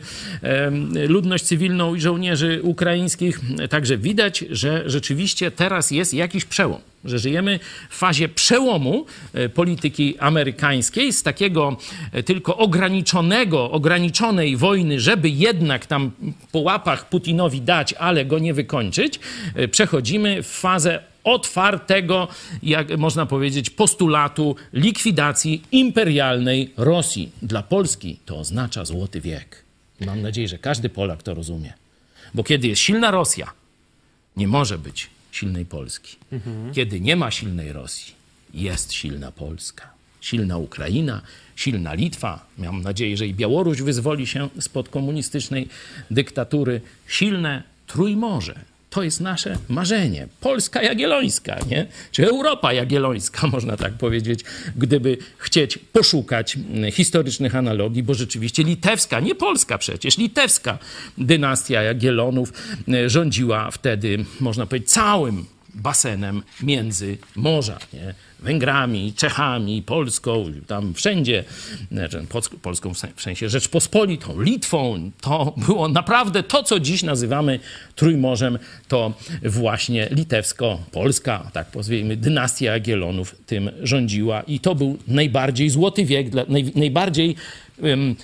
ludność 1.07 1.43
cywilną 1.43 1.95
i 1.95 2.01
żołnierzy 2.01 2.59
ukraińskich. 2.63 3.40
Także 3.69 3.97
widać, 3.97 4.45
że 4.49 4.89
rzeczywiście 4.89 5.51
teraz 5.51 5.91
jest 5.91 6.13
jakiś 6.13 6.45
przełom 6.45 6.81
że 7.05 7.19
żyjemy 7.19 7.59
w 7.89 7.97
fazie 7.97 8.29
przełomu 8.29 9.05
e, 9.33 9.49
polityki 9.49 10.19
amerykańskiej 10.19 11.13
z 11.13 11.23
takiego 11.23 11.77
e, 12.11 12.23
tylko 12.23 12.57
ograniczonego, 12.57 13.71
ograniczonej 13.71 14.57
wojny, 14.57 14.99
żeby 14.99 15.29
jednak 15.29 15.85
tam 15.85 16.11
po 16.51 16.59
łapach 16.59 17.09
Putinowi 17.09 17.61
dać, 17.61 17.93
ale 17.93 18.25
go 18.25 18.39
nie 18.39 18.53
wykończyć, 18.53 19.19
e, 19.55 19.67
przechodzimy 19.67 20.43
w 20.43 20.47
fazę 20.47 20.99
otwartego, 21.23 22.27
jak 22.63 22.97
można 22.97 23.25
powiedzieć, 23.25 23.69
postulatu 23.69 24.55
likwidacji 24.73 25.61
imperialnej 25.71 26.73
Rosji. 26.77 27.31
Dla 27.41 27.63
Polski 27.63 28.19
to 28.25 28.37
oznacza 28.37 28.85
złoty 28.85 29.21
wiek. 29.21 29.63
Mam 30.05 30.21
nadzieję, 30.21 30.47
że 30.47 30.57
każdy 30.57 30.89
Polak 30.89 31.23
to 31.23 31.33
rozumie. 31.33 31.73
Bo 32.33 32.43
kiedy 32.43 32.67
jest 32.67 32.81
silna 32.81 33.11
Rosja, 33.11 33.51
nie 34.37 34.47
może 34.47 34.77
być 34.77 35.09
silnej 35.31 35.65
Polski. 35.65 36.17
Kiedy 36.73 36.99
nie 37.01 37.15
ma 37.15 37.31
silnej 37.31 37.73
Rosji, 37.73 38.13
jest 38.53 38.93
silna 38.93 39.31
Polska, 39.31 39.89
silna 40.21 40.57
Ukraina, 40.57 41.21
silna 41.55 41.93
Litwa. 41.93 42.45
Mam 42.57 42.81
nadzieję, 42.81 43.17
że 43.17 43.27
i 43.27 43.33
Białoruś 43.33 43.81
wyzwoli 43.81 44.27
się 44.27 44.49
spod 44.59 44.89
komunistycznej 44.89 45.67
dyktatury. 46.11 46.81
Silne 47.07 47.63
Trójmorze. 47.87 48.59
To 48.91 49.03
jest 49.03 49.21
nasze 49.21 49.57
marzenie. 49.69 50.27
Polska 50.41 50.81
Jagiellońska, 50.81 51.57
nie? 51.69 51.87
Czy 52.11 52.29
Europa 52.29 52.73
Jagiellońska, 52.73 53.47
można 53.55 53.77
tak 53.77 53.93
powiedzieć, 53.93 54.43
gdyby 54.75 55.17
chcieć 55.37 55.77
poszukać 55.77 56.55
mm, 56.55 56.91
historycznych 56.91 57.55
analogii, 57.55 58.03
bo 58.03 58.13
rzeczywiście 58.13 58.63
litewska, 58.63 59.19
nie 59.19 59.35
polska 59.35 59.77
przecież, 59.77 60.17
litewska 60.17 60.77
dynastia 61.17 61.81
Jagiellonów 61.81 62.53
e, 62.93 63.09
rządziła 63.09 63.71
wtedy, 63.71 64.25
można 64.39 64.65
powiedzieć, 64.65 64.89
całym 64.89 65.45
basenem 65.73 66.43
między 66.63 67.17
morza, 67.35 67.79
nie? 67.93 68.13
Węgrami, 68.41 69.13
Czechami, 69.13 69.81
Polską, 69.81 70.45
tam 70.67 70.93
wszędzie, 70.93 71.43
znaczy 71.91 72.25
Polską, 72.61 72.93
w 72.93 72.97
sen- 72.97 73.11
w 73.15 73.21
sensie 73.21 73.49
Rzeczpospolitą, 73.49 74.41
Litwą, 74.41 75.11
to 75.21 75.53
było 75.67 75.87
naprawdę 75.87 76.43
to, 76.43 76.63
co 76.63 76.79
dziś 76.79 77.03
nazywamy 77.03 77.59
Trójmorzem, 77.95 78.59
to 78.87 79.13
właśnie 79.43 80.07
litewsko-polska, 80.11 81.49
tak 81.53 81.67
pozwijmy, 81.71 82.17
dynastia 82.17 82.71
Jagiellonów 82.71 83.35
tym 83.45 83.69
rządziła. 83.83 84.41
I 84.41 84.59
to 84.59 84.75
był 84.75 84.97
najbardziej 85.07 85.69
złoty 85.69 86.05
wiek, 86.05 86.29
dla, 86.29 86.43
naj, 86.47 86.71
najbardziej 86.75 87.35
em, 87.83 88.15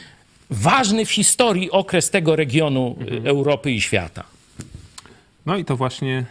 ważny 0.50 1.06
w 1.06 1.12
historii 1.12 1.72
okres 1.72 2.10
tego 2.10 2.36
regionu 2.36 2.96
y, 3.26 3.30
Europy 3.30 3.72
i 3.72 3.82
świata. 3.82 4.24
No 5.46 5.58
i 5.58 5.66
to 5.66 5.78
właśnie 5.78 6.26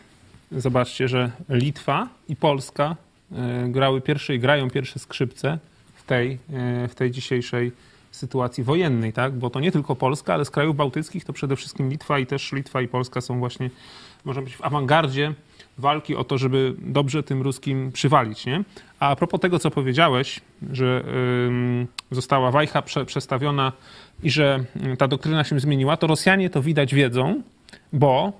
zobaczcie, 0.52 1.08
że 1.08 1.30
Litwa 1.48 2.08
i 2.28 2.36
Polska 2.36 2.96
e, 3.02 3.05
grały 3.68 4.00
pierwsze 4.00 4.34
i 4.34 4.38
grają 4.38 4.70
pierwsze 4.70 4.98
skrzypce 4.98 5.58
w 5.94 6.02
tej, 6.02 6.38
e, 6.52 6.88
w 6.88 6.94
tej 6.94 7.10
dzisiejszej 7.10 7.72
sytuacji 8.10 8.64
wojennej, 8.64 9.12
tak? 9.12 9.32
Bo 9.32 9.50
to 9.50 9.60
nie 9.60 9.72
tylko 9.72 9.96
Polska, 9.96 10.34
ale 10.34 10.44
z 10.44 10.50
krajów 10.50 10.76
bałtyckich 10.76 11.24
to 11.24 11.32
przede 11.32 11.56
wszystkim 11.56 11.90
Litwa 11.90 12.18
i 12.18 12.26
też 12.26 12.52
Litwa 12.52 12.80
i 12.82 12.88
Polska 12.88 13.20
są 13.20 13.38
właśnie, 13.38 13.70
można 14.24 14.42
być 14.42 14.56
w 14.56 14.64
awangardzie 14.64 15.34
walki 15.78 16.16
o 16.16 16.24
to, 16.24 16.38
żeby 16.38 16.74
dobrze 16.78 17.22
tym 17.22 17.42
ruskim 17.42 17.92
przywalić, 17.92 18.46
nie? 18.46 18.64
A 18.98 19.16
propos 19.16 19.40
tego, 19.40 19.58
co 19.58 19.70
powiedziałeś, 19.70 20.40
że 20.72 21.04
została 22.10 22.50
wajcha 22.50 22.82
prze, 22.82 23.04
przestawiona 23.04 23.72
i 24.22 24.30
że 24.30 24.64
ta 24.98 25.08
doktryna 25.08 25.44
się 25.44 25.60
zmieniła, 25.60 25.96
to 25.96 26.06
Rosjanie 26.06 26.50
to 26.50 26.62
widać 26.62 26.94
wiedzą, 26.94 27.42
bo 27.92 28.32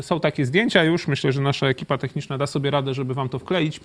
są 0.00 0.20
takie 0.20 0.46
zdjęcia 0.46 0.84
już, 0.84 1.08
myślę, 1.08 1.32
że 1.32 1.40
nasza 1.40 1.66
ekipa 1.66 1.98
techniczna 1.98 2.38
da 2.38 2.46
sobie 2.46 2.70
radę, 2.70 2.94
żeby 2.94 3.14
wam 3.14 3.28
to 3.28 3.38
wkleić, 3.38 3.80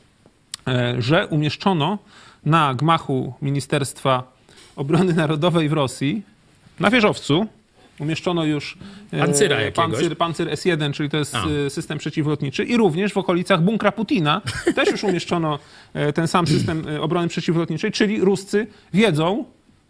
y, 0.68 1.02
że 1.02 1.28
umieszczono 1.28 1.98
na 2.46 2.74
gmachu 2.74 3.34
Ministerstwa 3.42 4.24
Obrony 4.76 5.14
Narodowej 5.14 5.70
w 5.70 5.74
Rosji, 5.74 6.22
na 6.80 6.90
wieżowcu, 6.90 7.48
umieszczono 8.00 8.46
już 8.46 8.78
e, 9.12 9.20
Pancyra 9.20 9.62
jakiegoś. 9.62 10.18
pancyr 10.18 10.48
S1, 10.48 10.94
czyli 10.94 11.10
to 11.10 11.18
jest 11.18 11.36
A. 11.36 11.46
e, 11.66 11.70
system 11.70 11.98
przeciwlotniczy 11.98 12.64
i 12.64 12.78
również 12.78 13.14
w 13.14 13.18
okolicach 13.18 13.62
bunkra 13.62 13.92
Putina 13.92 14.42
też 14.76 14.92
już 14.92 15.04
umieszczono 15.04 15.60
e, 15.94 16.14
ten 16.14 16.28
sam 16.28 16.48
system 16.48 16.84
e, 16.88 17.02
obrony 17.02 17.28
przeciwlotniczej, 17.28 17.92
czyli 17.92 18.22
Ruscy 18.22 18.68
wiedzą, 18.94 19.46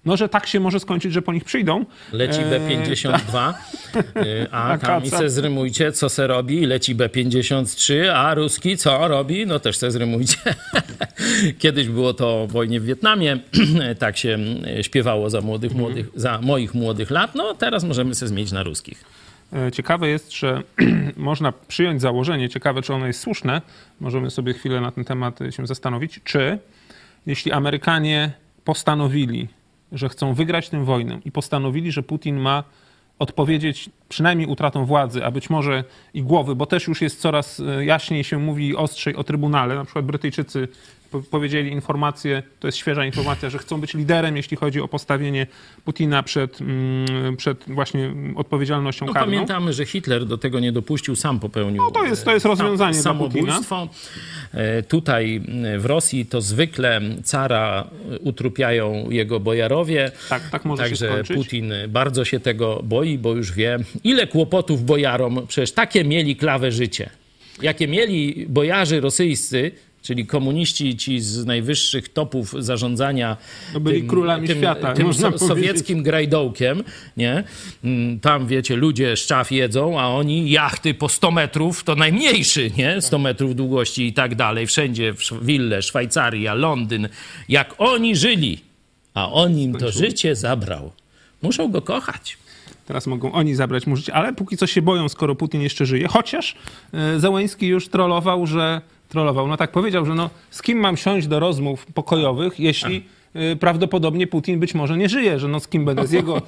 no, 0.08 0.18
że 0.18 0.30
tak 0.30 0.48
się 0.48 0.60
może 0.60 0.80
skończyć, 0.80 1.14
że 1.14 1.22
po 1.22 1.34
nich 1.34 1.44
przyjdą. 1.44 1.86
Leci 2.12 2.40
E, 2.40 2.46
B-52, 2.60 3.54
y, 4.18 4.48
a 4.52 4.68
Tak, 4.78 4.82
tam 4.82 5.04
i 5.04 5.10
se 5.10 5.30
zrymujcie, 5.30 5.92
co 5.92 6.10
se 6.10 6.28
robi. 6.28 6.66
Leci 6.66 6.96
B-53, 6.96 7.94
a 8.16 8.34
ruski 8.34 8.78
co 8.78 9.08
robi? 9.08 9.46
No 9.48 9.60
też 9.60 9.78
se 9.78 9.92
zrymujcie. 9.92 10.38
Kiedyś 11.60 11.88
było 11.88 12.14
to 12.14 12.44
o 12.44 12.48
wojnie 12.48 12.80
w 12.80 12.86
Wietnamie, 12.86 13.38
tak 14.00 14.18
się 14.18 14.38
y, 14.80 14.84
śpiewało 14.84 15.30
za, 15.30 15.42
młodych, 15.42 15.72
Mhm. 15.72 15.88
młodych, 15.90 16.10
za 16.16 16.40
moich 16.42 16.74
młodych 16.74 17.12
lat. 17.12 17.36
No 17.36 17.54
teraz 17.54 17.84
możemy 17.84 18.16
se 18.16 18.28
zmienić 18.28 18.52
na 18.52 18.64
ruskich. 18.64 19.04
E, 19.54 19.72
Ciekawe 19.72 20.08
jest, 20.08 20.34
że 20.34 20.62
można 21.18 21.54
przyjąć 21.68 22.02
założenie, 22.02 22.50
ciekawe 22.50 22.82
czy 22.82 22.94
ono 22.94 23.08
jest 23.08 23.20
słuszne, 23.20 23.62
możemy 24.00 24.30
sobie 24.32 24.54
chwilę 24.54 24.82
na 24.82 24.92
ten 24.92 25.06
temat 25.06 25.42
e, 25.42 25.52
się 25.52 25.68
zastanowić, 25.68 26.20
czy 26.24 26.60
jeśli 27.26 27.52
Amerykanie 27.52 28.32
postanowili, 28.64 29.48
że 29.92 30.10
chcą 30.10 30.34
wygrać 30.34 30.70
tę 30.70 30.86
wojnę 30.86 31.20
i 31.26 31.32
postanowili, 31.32 31.92
że 31.92 32.04
Putin 32.04 32.38
ma 32.38 32.64
odpowiedzieć 33.20 33.90
przynajmniej 34.10 34.48
utratą 34.48 34.86
władzy, 34.86 35.26
a 35.26 35.32
być 35.32 35.50
może 35.50 35.84
i 36.14 36.24
głowy, 36.24 36.56
bo 36.56 36.66
też 36.66 36.88
już 36.88 37.02
jest 37.02 37.20
coraz 37.20 37.60
e, 37.60 37.86
jaśniej 37.86 38.24
się 38.24 38.38
mówi 38.38 38.76
ostrzej 38.76 39.16
o 39.16 39.24
Trybunale. 39.24 39.76
Na 39.76 39.84
przykład 39.84 40.06
Brytyjczycy 40.06 40.68
powiedzieli 41.32 41.72
informację, 41.72 42.44
to 42.60 42.68
jest 42.68 42.78
świeża 42.78 43.06
informacja, 43.06 43.50
że 43.50 43.58
chcą 43.58 43.82
być 43.82 43.94
liderem, 43.94 44.38
jeśli 44.38 44.58
chodzi 44.58 44.82
o 44.82 44.88
postawienie 44.88 45.48
Putina 45.86 46.24
przed, 46.24 46.62
mm, 46.62 47.38
przed 47.38 47.64
właśnie 47.68 48.14
odpowiedzialnością 48.36 49.06
No, 49.06 49.14
karną. 49.14 49.32
pamiętamy, 49.32 49.74
że 49.74 49.86
Hitler 49.86 50.26
do 50.26 50.38
tego 50.38 50.60
nie 50.60 50.72
dopuścił, 50.72 51.16
sam 51.16 51.40
popełnił 51.40 51.84
No 51.84 51.92
to 51.92 52.06
jest- 52.06 52.26
to 52.26 52.34
jest 52.34 52.46
rozwiązanie 52.46 52.94
sam- 52.94 53.04
samobójstwo. 53.04 53.90
E, 54.54 54.84
Tutaj 54.84 55.42
w 55.78 55.86
Rosji 55.86 56.26
to 56.26 56.42
zwykle 56.42 57.02
cara 57.24 57.88
utrupiają 58.22 59.10
jego 59.10 59.40
bojarowie. 59.40 60.12
Tak, 60.30 60.50
tak 60.50 60.66
może 60.66 60.90
się 60.90 61.08
Także. 61.08 61.34
Putin 61.36 61.74
bardzo 61.88 62.26
się 62.26 62.40
tego 62.40 62.82
boi, 62.84 63.18
bo 63.18 63.36
już 63.36 63.52
wie, 63.52 63.80
ile 64.04 64.28
kłopotów 64.28 64.86
bojarom, 64.86 65.40
przecież 65.48 65.72
takie 65.72 66.04
mieli 66.04 66.36
klawę 66.36 66.72
życie. 66.72 67.10
Jakie 67.62 67.88
mieli 67.88 68.46
bojarzy 68.50 69.02
rosyjscy, 69.02 69.72
czyli 70.08 70.26
komuniści 70.26 70.98
ci 70.98 71.20
z 71.20 71.46
najwyższych 71.46 72.10
topów 72.10 72.56
zarządzania 72.60 73.38
To 73.74 73.80
byli 73.80 74.08
królami 74.08 74.48
świata, 74.48 74.94
tym 74.94 75.14
so, 75.14 75.38
sowieckim 75.38 76.04
grajdołkiem, 76.04 76.84
nie? 77.18 77.44
Mm, 77.84 78.20
Tam, 78.20 78.48
wiecie, 78.48 78.76
ludzie 78.76 79.18
szczaw 79.18 79.52
jedzą, 79.52 80.00
a 80.00 80.08
oni 80.08 80.52
jachty 80.52 80.94
po 80.94 81.10
100 81.10 81.32
metrów, 81.32 81.84
to 81.84 81.96
najmniejszy, 81.96 82.72
nie? 82.78 83.02
100 83.02 83.20
metrów 83.20 83.56
długości 83.56 84.08
i 84.08 84.14
tak 84.14 84.36
dalej. 84.36 84.68
Wszędzie, 84.68 85.14
w 85.14 85.46
Wille, 85.46 85.82
Szwajcaria, 85.82 86.54
Londyn. 86.54 87.10
Jak 87.50 87.76
oni 87.78 88.16
żyli, 88.16 88.60
a 89.14 89.32
on 89.32 89.60
im 89.60 89.76
to 89.76 89.92
życie 89.92 90.36
zabrał. 90.36 90.92
Muszą 91.42 91.72
go 91.72 91.82
kochać. 91.82 92.38
Teraz 92.86 93.08
mogą 93.08 93.32
oni 93.32 93.56
zabrać 93.56 93.88
mu 93.88 93.96
życie, 93.96 94.14
ale 94.14 94.34
póki 94.34 94.58
co 94.58 94.68
się 94.68 94.82
boją, 94.82 95.10
skoro 95.10 95.36
Putin 95.36 95.62
jeszcze 95.62 95.86
żyje. 95.86 96.08
Chociaż 96.08 96.56
e, 96.94 97.20
Zełęński 97.20 97.68
już 97.68 97.88
trollował, 97.88 98.48
że 98.48 98.82
trollował, 99.10 99.48
no 99.48 99.58
tak 99.58 99.72
powiedział, 99.72 100.06
że 100.06 100.16
no 100.16 100.30
z 100.52 100.62
kim 100.62 100.80
mam 100.80 100.98
siąść 100.98 101.28
do 101.28 101.40
rozmów 101.40 101.86
pokojowych, 101.86 102.60
jeśli 102.60 103.04
e, 103.34 103.56
prawdopodobnie 103.56 104.28
Putin 104.28 104.60
być 104.60 104.74
może 104.74 104.98
nie 104.98 105.10
żyje, 105.10 105.40
że 105.40 105.48
no 105.48 105.60
z 105.60 105.68
kim 105.68 105.86
będę, 105.86 106.08
z 106.08 106.12
jego, 106.12 106.42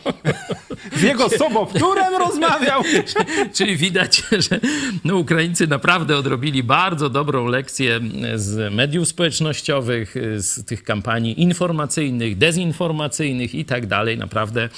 z 1.00 1.02
jego 1.02 1.30
sobowtórem 1.30 2.14
rozmawiał. 2.20 2.82
Czyli 3.56 3.78
widać, 3.78 4.24
że 4.32 4.60
no, 5.06 5.16
Ukraińcy 5.16 5.68
naprawdę 5.68 6.18
odrobili 6.18 6.64
bardzo 6.64 7.10
dobrą 7.10 7.48
lekcję 7.48 8.00
z 8.36 8.74
mediów 8.74 9.08
społecznościowych, 9.08 10.16
z 10.38 10.66
tych 10.66 10.84
kampanii 10.84 11.42
informacyjnych, 11.42 12.38
dezinformacyjnych 12.38 13.56
i 13.56 13.66
tak 13.66 13.88
dalej. 13.88 14.18
Naprawdę 14.18 14.70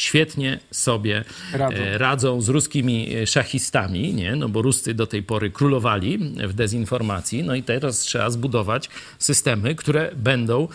świetnie 0.00 0.58
sobie 0.70 1.24
Radzą. 1.52 1.76
radzą, 1.76 1.98
radzą 1.98 2.40
z 2.40 2.48
ruskimi 2.48 3.14
e, 3.14 3.26
szachistami, 3.26 4.14
nie? 4.14 4.36
No 4.36 4.48
bo 4.48 4.62
Ruscy 4.62 4.94
do 4.94 5.06
tej 5.06 5.22
pory 5.22 5.50
królowali 5.50 6.18
w 6.48 6.52
dezinformacji, 6.52 7.42
no 7.44 7.54
i 7.54 7.62
teraz 7.62 7.98
trzeba 7.98 8.30
zbudować 8.30 8.88
systemy, 9.18 9.74
które 9.74 10.10
będą 10.16 10.68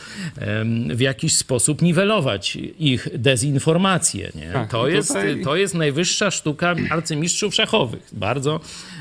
w 0.89 0.99
jakiś 0.99 1.35
sposób 1.35 1.81
niwelować 1.81 2.55
ich 2.79 3.07
dezinformację, 3.13 4.31
nie? 4.35 4.51
Tak, 4.53 4.71
to, 4.71 4.87
jest, 4.87 5.07
tutaj- 5.07 5.43
to 5.43 5.55
jest 5.55 5.73
najwyższa 5.73 6.31
sztuka 6.31 6.75
arcymistrzów 6.89 7.55
szachowych. 7.55 8.09
Bardzo, 8.13 8.59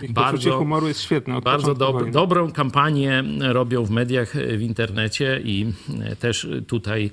bardzo, 0.08 0.58
humoru 0.58 0.88
jest 0.88 1.02
świetne. 1.02 1.40
Bardzo 1.40 1.74
dob 1.74 2.10
dobrą 2.10 2.52
kampanię 2.52 3.24
robią 3.40 3.84
w 3.84 3.90
mediach, 3.90 4.34
w 4.56 4.62
internecie 4.62 5.40
i 5.44 5.72
e, 6.02 6.16
też 6.16 6.46
tutaj 6.66 7.10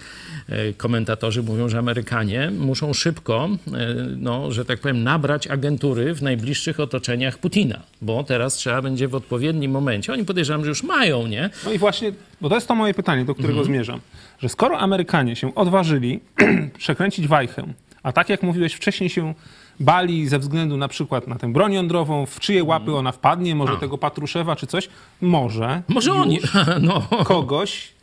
e, 0.49 0.73
komentatorzy 0.73 1.43
mówią, 1.43 1.69
że 1.69 1.79
Amerykanie 1.79 2.51
muszą 2.51 2.93
szybko, 3.01 3.49
e, 3.67 3.95
no, 4.17 4.51
że 4.51 4.65
tak 4.65 4.79
powiem, 4.79 5.03
nabrać 5.03 5.47
agentury 5.47 6.13
w 6.13 6.21
najbliższych 6.21 6.79
otoczeniach 6.79 7.37
Putina, 7.37 7.79
bo 8.01 8.23
teraz 8.23 8.53
trzeba 8.53 8.81
będzie 8.81 9.07
w 9.07 9.15
odpowiednim 9.15 9.71
momencie, 9.71 10.13
oni 10.13 10.25
podejrzewam, 10.25 10.63
że 10.63 10.69
już 10.69 10.83
mają, 10.83 11.27
nie? 11.27 11.49
No 11.65 11.71
i 11.71 11.77
właśnie, 11.77 12.11
bo 12.41 12.49
to 12.49 12.55
jest 12.55 12.67
to 12.67 12.75
moje 12.75 12.93
pytanie, 12.93 13.25
do 13.25 13.35
którego 13.35 13.63
zmierzam. 13.63 13.99
Że 14.39 14.49
skoro 14.49 14.79
Amerykanie 14.79 15.35
się 15.35 15.55
odważyli 15.55 16.19
przekręcić 16.77 17.27
wajchę, 17.27 17.63
a 18.03 18.11
tak 18.11 18.29
jak 18.29 18.43
mówiłeś, 18.43 18.73
wcześniej 18.73 19.09
się 19.09 19.33
bali 19.79 20.27
ze 20.27 20.39
względu 20.39 20.77
na 20.77 20.87
przykład 20.87 21.27
na 21.27 21.35
tę 21.35 21.53
broń 21.53 21.73
jądrową, 21.73 22.25
w 22.25 22.39
czyje 22.39 22.63
łapy 22.63 22.95
ona 22.95 23.11
wpadnie, 23.11 23.55
może 23.55 23.77
tego 23.77 23.97
Patruszewa 23.97 24.55
czy 24.55 24.67
coś, 24.67 24.89
może, 25.21 25.81
Może 25.87 26.13
oni, 26.13 26.39
no. 26.81 27.01
kogoś 27.23 27.93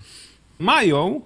mają 0.58 1.20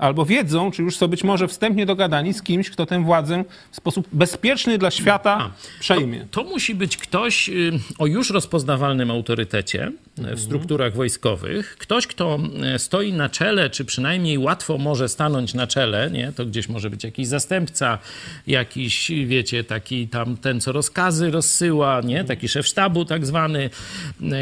albo 0.00 0.24
wiedzą, 0.26 0.70
czy 0.70 0.82
już 0.82 0.96
są 0.96 1.08
być 1.08 1.24
może 1.24 1.48
wstępnie 1.48 1.86
dogadani 1.86 2.34
z 2.34 2.42
kimś, 2.42 2.70
kto 2.70 2.86
tę 2.86 3.04
władzę 3.04 3.44
w 3.72 3.76
sposób 3.76 4.08
bezpieczny 4.12 4.78
dla 4.78 4.90
świata 4.90 5.50
przejmie. 5.80 6.26
To 6.30 6.44
musi 6.44 6.74
być 6.74 6.96
ktoś 6.96 7.48
y, 7.48 7.72
o 7.98 8.06
już 8.06 8.30
rozpoznawalnym 8.30 9.10
autorytecie 9.10 9.92
Mhm. 10.18 10.36
w 10.36 10.40
strukturach 10.40 10.94
wojskowych. 10.94 11.76
Ktoś, 11.78 12.06
kto 12.06 12.38
y, 12.74 12.78
stoi 12.78 13.12
na 13.12 13.28
czele, 13.28 13.70
czy 13.70 13.84
przynajmniej 13.84 14.38
łatwo 14.38 14.78
może 14.78 15.08
stanąć 15.08 15.54
na 15.54 15.66
czele, 15.66 16.10
nie? 16.10 16.32
To 16.32 16.46
gdzieś 16.46 16.68
może 16.68 16.90
być 16.90 17.04
jakiś 17.04 17.26
zastępca, 17.26 17.98
jakiś, 18.46 19.10
wiecie, 19.26 19.64
taki 19.64 20.08
tam 20.08 20.36
ten, 20.36 20.60
co 20.60 20.72
rozkazy 20.72 21.30
rozsyła, 21.30 21.88
Mhm. 21.96 22.06
nie? 22.08 22.24
Taki 22.24 22.48
szef 22.48 22.66
sztabu 22.66 23.04
tak 23.04 23.26
zwany. 23.26 23.70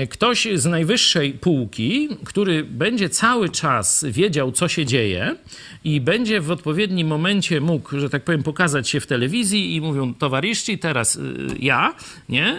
Y, 0.02 0.06
Ktoś 0.06 0.48
z 0.54 0.64
najwyższej 0.66 1.32
półki, 1.32 2.08
który 2.24 2.64
będzie 2.64 3.08
cały 3.08 3.48
czas 3.48 4.04
wiedział, 4.08 4.52
co 4.52 4.68
się 4.68 4.86
dzieje 4.86 5.36
i 5.84 6.00
będzie 6.00 6.40
w 6.40 6.50
odpowiednim 6.50 7.08
momencie 7.08 7.60
mógł, 7.60 7.98
że 7.98 8.10
tak 8.10 8.24
powiem, 8.24 8.42
pokazać 8.42 8.88
się 8.88 9.00
w 9.00 9.06
telewizji 9.06 9.74
i 9.74 9.80
mówią, 9.80 10.14
towarzyszy, 10.14 10.78
teraz 10.78 11.16
y, 11.16 11.36
ja, 11.58 11.94
nie, 12.28 12.58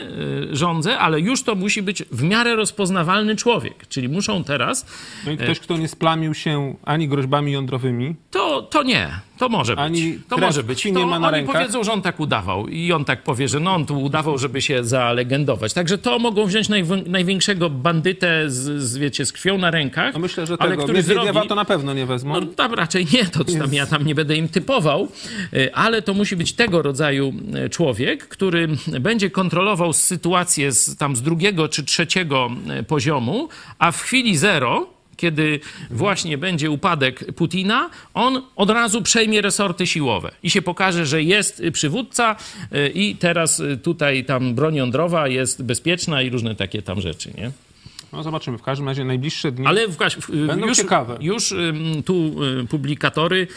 y, 0.51 0.55
rządzę, 0.55 0.97
ale 0.97 1.19
już 1.19 1.43
to 1.43 1.55
musi 1.55 1.81
być 1.81 2.03
w 2.11 2.23
miarę 2.23 2.55
rozpoznawalny 2.55 3.35
człowiek. 3.35 3.87
Czyli 3.87 4.09
muszą 4.09 4.43
teraz 4.43 4.85
No 5.25 5.31
i 5.31 5.37
ktoś, 5.37 5.59
kto 5.59 5.77
nie 5.77 5.87
splamił 5.87 6.33
się 6.33 6.75
ani 6.85 7.07
groźbami 7.07 7.51
jądrowymi, 7.51 8.15
to, 8.31 8.61
to 8.61 8.83
nie. 8.83 9.28
To 9.39 9.49
może 9.49 9.75
być. 9.75 9.85
Ani 9.85 10.19
to 10.29 10.35
krew 10.35 10.47
może 10.47 10.63
być. 10.63 10.83
To 10.83 10.89
nie 10.89 11.05
ma 11.05 11.19
na 11.19 11.27
oni 11.27 11.37
rękach? 11.37 11.55
powiedzą, 11.55 11.83
że 11.83 11.93
on 11.93 12.01
tak 12.01 12.19
udawał. 12.19 12.67
I 12.67 12.91
on 12.91 13.05
tak 13.05 13.23
powie, 13.23 13.47
że 13.47 13.59
no 13.59 13.73
on 13.73 13.85
tu 13.85 14.01
udawał, 14.01 14.37
żeby 14.37 14.61
się 14.61 14.83
zalegendować. 14.83 15.73
Także 15.73 15.97
to 15.97 16.19
mogą 16.19 16.45
wziąć 16.45 16.69
najw- 16.69 17.07
największego 17.07 17.69
bandytę 17.69 18.49
z, 18.49 18.83
z, 18.83 18.97
wiecie, 18.97 19.25
z 19.25 19.33
krwią 19.33 19.57
na 19.57 19.71
rękach. 19.71 20.13
No 20.13 20.19
myślę, 20.19 20.47
że 20.47 20.55
ale 20.59 20.71
tego 20.71 20.83
który 20.83 21.03
zrobi... 21.03 21.47
to 21.47 21.55
na 21.55 21.65
pewno 21.65 21.93
nie 21.93 22.05
wezmą. 22.05 22.41
No 22.41 22.47
tam 22.47 22.73
raczej 22.73 23.05
nie, 23.13 23.25
to 23.25 23.43
tam 23.43 23.73
ja 23.73 23.85
tam 23.85 24.05
nie 24.05 24.15
będę 24.15 24.35
im 24.35 24.49
typował, 24.49 25.07
y, 25.53 25.73
ale 25.73 26.01
to 26.01 26.13
musi 26.13 26.35
być 26.35 26.53
tego 26.53 26.81
rodzaju 26.81 27.33
y, 27.65 27.69
człowiek, 27.69 28.27
który 28.27 28.67
będzie 28.99 29.29
kontrolował 29.29 29.93
sytuację 29.93 30.71
z, 30.71 30.95
tam 30.95 31.15
z 31.15 31.21
drugiego 31.21 31.69
czy 31.69 31.83
trzeciego 31.83 32.49
y, 32.79 32.83
poziomu, 32.83 33.49
a 33.79 33.91
w 33.91 34.01
chwili 34.01 34.37
zero, 34.37 34.98
kiedy 35.19 35.59
właśnie 35.91 36.37
będzie 36.37 36.71
upadek 36.71 37.33
Putina, 37.33 37.89
on 38.13 38.41
od 38.55 38.69
razu 38.69 39.01
przejmie 39.01 39.41
resorty 39.41 39.87
siłowe 39.87 40.31
i 40.43 40.49
się 40.49 40.61
pokaże, 40.61 41.05
że 41.05 41.23
jest 41.23 41.63
przywódca 41.73 42.35
y, 42.73 42.89
i 42.89 43.15
teraz 43.15 43.59
y, 43.59 43.77
tutaj 43.77 44.25
tam 44.25 44.55
broń 44.55 44.75
jądrowa 44.75 45.27
jest 45.27 45.63
bezpieczna 45.63 46.21
i 46.21 46.29
różne 46.29 46.55
takie 46.55 46.81
tam 46.81 47.01
rzeczy, 47.01 47.31
nie? 47.37 47.51
No 48.13 48.23
zobaczymy. 48.23 48.57
W 48.57 48.61
każdym 48.61 48.87
razie 48.87 49.05
najbliższe 49.05 49.51
dni... 49.51 49.67
Ale 49.67 49.87
Będą 50.47 50.67
już, 50.67 50.77
ciekawe. 50.77 51.17
już 51.21 51.51
ym, 51.51 52.03
tu 52.05 52.43
y, 52.63 52.67
publikatory 52.67 53.47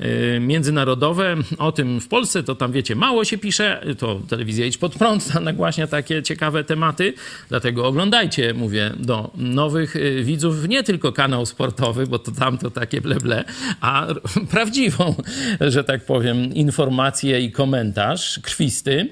y, 0.00 0.40
międzynarodowe 0.40 1.36
o 1.58 1.72
tym 1.72 2.00
w 2.00 2.08
Polsce, 2.08 2.42
to 2.42 2.54
tam 2.54 2.72
wiecie, 2.72 2.96
mało 2.96 3.24
się 3.24 3.38
pisze, 3.38 3.84
to 3.98 4.20
telewizja 4.28 4.66
Idź 4.66 4.78
Pod 4.78 4.94
Prąd 4.94 5.34
nagłaśnia 5.40 5.86
takie 5.86 6.22
ciekawe 6.22 6.64
tematy, 6.64 7.14
dlatego 7.48 7.86
oglądajcie, 7.86 8.54
mówię, 8.54 8.90
do 8.96 9.30
nowych 9.36 9.96
y, 9.96 10.24
widzów, 10.24 10.68
nie 10.68 10.82
tylko 10.82 11.12
kanał 11.12 11.46
sportowy, 11.46 12.06
bo 12.06 12.18
to 12.18 12.32
tam 12.32 12.58
to 12.58 12.70
takie 12.70 13.00
bleble, 13.00 13.44
a 13.80 14.06
prawdziwą, 14.52 15.14
że 15.60 15.84
tak 15.84 16.04
powiem, 16.04 16.54
informację 16.54 17.40
i 17.40 17.52
komentarz 17.52 18.40
krwisty, 18.42 19.08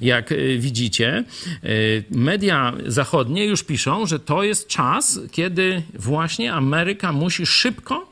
jak 0.00 0.32
y, 0.32 0.58
widzicie. 0.58 1.24
Y, 1.64 2.04
Media 2.10 2.72
zachodnie 2.86 3.44
już 3.44 3.62
piszą, 3.62 4.06
że 4.06 4.18
to 4.18 4.43
jest 4.44 4.68
czas, 4.68 5.20
kiedy 5.30 5.82
właśnie 5.94 6.54
Ameryka 6.54 7.12
musi 7.12 7.46
szybko 7.46 8.06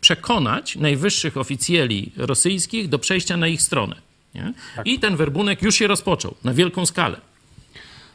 przekonać 0.00 0.76
najwyższych 0.76 1.36
oficjeli 1.36 2.12
rosyjskich 2.16 2.88
do 2.88 2.98
przejścia 2.98 3.36
na 3.36 3.46
ich 3.46 3.62
stronę. 3.62 3.96
Nie? 4.34 4.52
I 4.84 4.98
ten 4.98 5.16
werbunek 5.16 5.62
już 5.62 5.74
się 5.74 5.86
rozpoczął 5.86 6.34
na 6.44 6.54
wielką 6.54 6.86
skalę. 6.86 7.20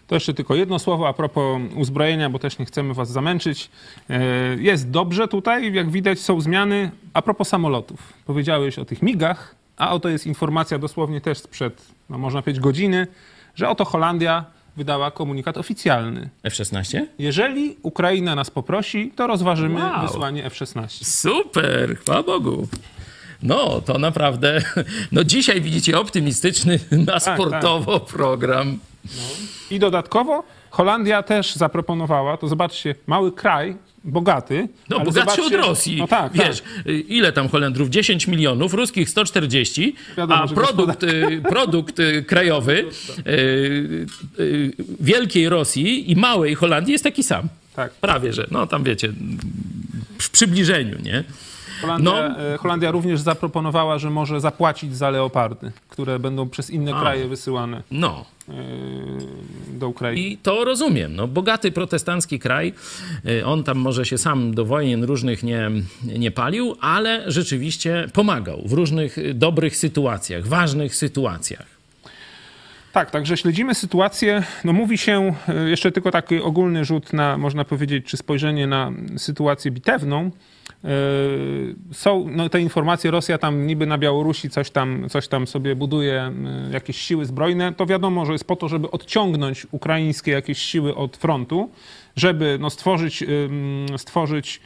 To 0.07 0.16
jeszcze 0.16 0.34
tylko 0.34 0.55
jedno 0.55 0.80
słowo 0.80 1.07
a 1.07 1.14
propos 1.14 1.62
uzbrojenia, 1.76 2.30
bo 2.30 2.39
też 2.39 2.59
nie 2.59 2.66
chcemy 2.66 2.93
was 2.93 3.12
zamęczyć. 3.12 3.70
E, 4.09 4.22
Jest 4.59 4.89
dobrze 4.89 5.28
tutaj, 5.28 5.74
jak 5.74 5.91
widać 5.91 6.20
są 6.20 6.41
zmiany. 6.41 6.91
A 7.14 7.22
propos 7.22 7.49
samolotów. 7.49 8.14
Powiedziałeś 8.26 8.80
o 8.80 8.86
tych 8.86 9.01
migach, 9.01 9.55
a 9.78 9.93
oto 9.93 10.09
jest 10.09 10.28
informacja 10.28 10.78
dosłownie 10.78 11.22
też 11.22 11.38
sprzed, 11.38 11.86
no 12.09 12.18
można 12.18 12.41
powiedzieć, 12.41 12.64
godziny, 12.64 13.07
że 13.55 13.70
oto 13.70 13.86
Holandia 13.86 14.45
wydała 14.78 15.11
komunikat 15.11 15.57
oficjalny. 15.57 16.30
F-16? 16.43 17.05
Jeżeli 17.19 17.78
Ukraina 17.84 18.36
nas 18.36 18.49
poprosi, 18.51 19.11
to 19.15 19.28
rozważymy 19.28 19.84
Wow. 19.84 20.07
wysłanie 20.07 20.45
F-16. 20.45 20.88
Super, 21.05 21.97
chwała 21.97 22.24
Bogu. 22.24 22.67
No, 23.43 23.82
to 23.82 23.97
naprawdę. 23.97 24.61
No, 25.11 25.24
dzisiaj 25.24 25.61
widzicie 25.61 25.99
optymistyczny 25.99 26.80
na 27.05 27.19
tak. 27.19 27.34
sportowo 27.36 27.99
program. 27.99 28.80
I 29.72 29.80
dodatkowo 29.80 30.43
Holandia 30.69 31.24
też 31.24 31.55
zaproponowała, 31.55 32.38
to 32.38 32.47
zobaczcie, 32.47 32.95
mały 33.07 33.32
kraj, 33.32 33.78
bogaty. 34.04 34.68
No, 34.89 34.95
ale 34.97 35.06
bogatszy 35.06 35.32
od 35.32 35.38
zobaczcie, 35.38 35.49
że- 35.49 35.58
Rosji. 35.70 35.97
No 35.97 36.08
tak, 36.08 36.34
Wiesz, 36.34 36.62
tak. 36.62 36.72
ile 37.08 37.32
tam 37.32 37.49
Holendrów? 37.49 37.89
10 37.89 38.28
milionów, 38.28 38.74
ruskich 38.74 39.10
140, 39.10 39.95
Wiadomo, 40.18 40.43
a 40.43 40.47
produkt, 40.47 41.04
y, 41.04 41.41
produkt 41.49 41.99
y, 41.99 42.24
krajowy 42.28 42.86
wielkiej 44.99 45.49
Rosji 45.49 46.12
i 46.12 46.16
małej 46.16 46.56
Holandii 46.56 46.91
jest 46.91 47.04
taki 47.04 47.24
sam. 47.24 47.47
Tak. 47.76 47.91
Prawie, 47.91 48.34
że. 48.34 48.47
No, 48.52 48.68
tam 48.68 48.84
wiecie, 48.84 49.14
w 50.20 50.30
przybliżeniu, 50.30 50.97
nie? 51.04 51.24
Holandia, 51.82 52.11
No. 52.29 52.53
e, 52.53 52.57
Holandia 52.57 52.91
również 52.91 53.21
zaproponowała, 53.21 53.99
że 53.99 54.09
może 54.09 54.41
zapłacić 54.41 54.95
za 54.95 55.09
leopardy, 55.09 55.71
które 55.89 56.19
będą 56.19 56.49
przez 56.49 56.69
inne 56.69 56.91
kraje 56.93 57.27
wysyłane 57.27 57.84
No. 57.91 58.25
e, 58.49 58.53
do 59.73 59.88
Ukrainy. 59.88 60.21
I 60.21 60.38
to 60.38 60.65
rozumiem. 60.65 61.15
No, 61.15 61.27
bogaty 61.27 61.71
protestancki 61.71 62.39
kraj, 62.39 62.73
y, 63.29 63.45
on 63.45 63.63
tam 63.63 63.77
może 63.77 64.05
się 64.05 64.17
sam 64.17 64.53
do 64.53 64.65
wojen 64.65 65.03
różnych 65.03 65.43
nie, 65.43 65.69
nie 66.03 66.32
palił, 66.32 66.75
ale 66.82 67.23
rzeczywiście 67.32 68.07
pomagał 68.13 68.61
w 68.65 68.73
różnych 68.73 69.17
dobrych 69.38 69.77
sytuacjach, 69.77 70.47
ważnych 70.47 70.95
sytuacjach. 70.95 71.65
Tak, 72.93 73.11
także 73.11 73.38
śledzimy 73.38 73.75
sytuację. 73.75 74.43
No 74.63 74.73
mówi 74.73 74.97
się, 74.97 75.34
e, 75.47 75.69
jeszcze 75.69 75.91
tylko 75.91 76.11
taki 76.11 76.41
ogólny 76.41 76.86
rzut 76.86 77.13
na, 77.13 77.38
można 77.38 77.65
powiedzieć, 77.65 78.05
czy 78.05 78.17
spojrzenie 78.17 78.67
na 78.67 78.91
sytuację 79.17 79.71
bitewną. 79.71 80.32
E, 80.84 80.88
Są 81.91 82.27
no, 82.32 82.49
te 82.49 82.61
informacje, 82.61 83.11
Rosja 83.11 83.38
tam 83.38 83.67
niby 83.67 83.86
na 83.86 83.97
Białorusi 83.97 84.49
coś 84.49 84.71
tam, 84.71 85.09
coś 85.09 85.27
tam 85.27 85.47
sobie 85.47 85.75
buduje, 85.75 86.21
e, 86.69 86.73
jakieś 86.73 86.97
siły 86.97 87.25
zbrojne. 87.25 87.73
To 87.73 87.86
wiadomo, 87.86 88.25
że 88.25 88.32
jest 88.32 88.45
po 88.45 88.55
to, 88.55 88.69
żeby 88.69 88.91
odciągnąć 88.91 89.67
ukraińskie 89.71 90.32
jakieś 90.32 90.57
siły 90.57 90.95
od 90.95 91.17
frontu, 91.17 91.69
żeby 92.15 92.57
no, 92.61 92.69
stworzyć, 92.69 93.23
ym, 93.23 93.86
stworzyć 93.97 94.61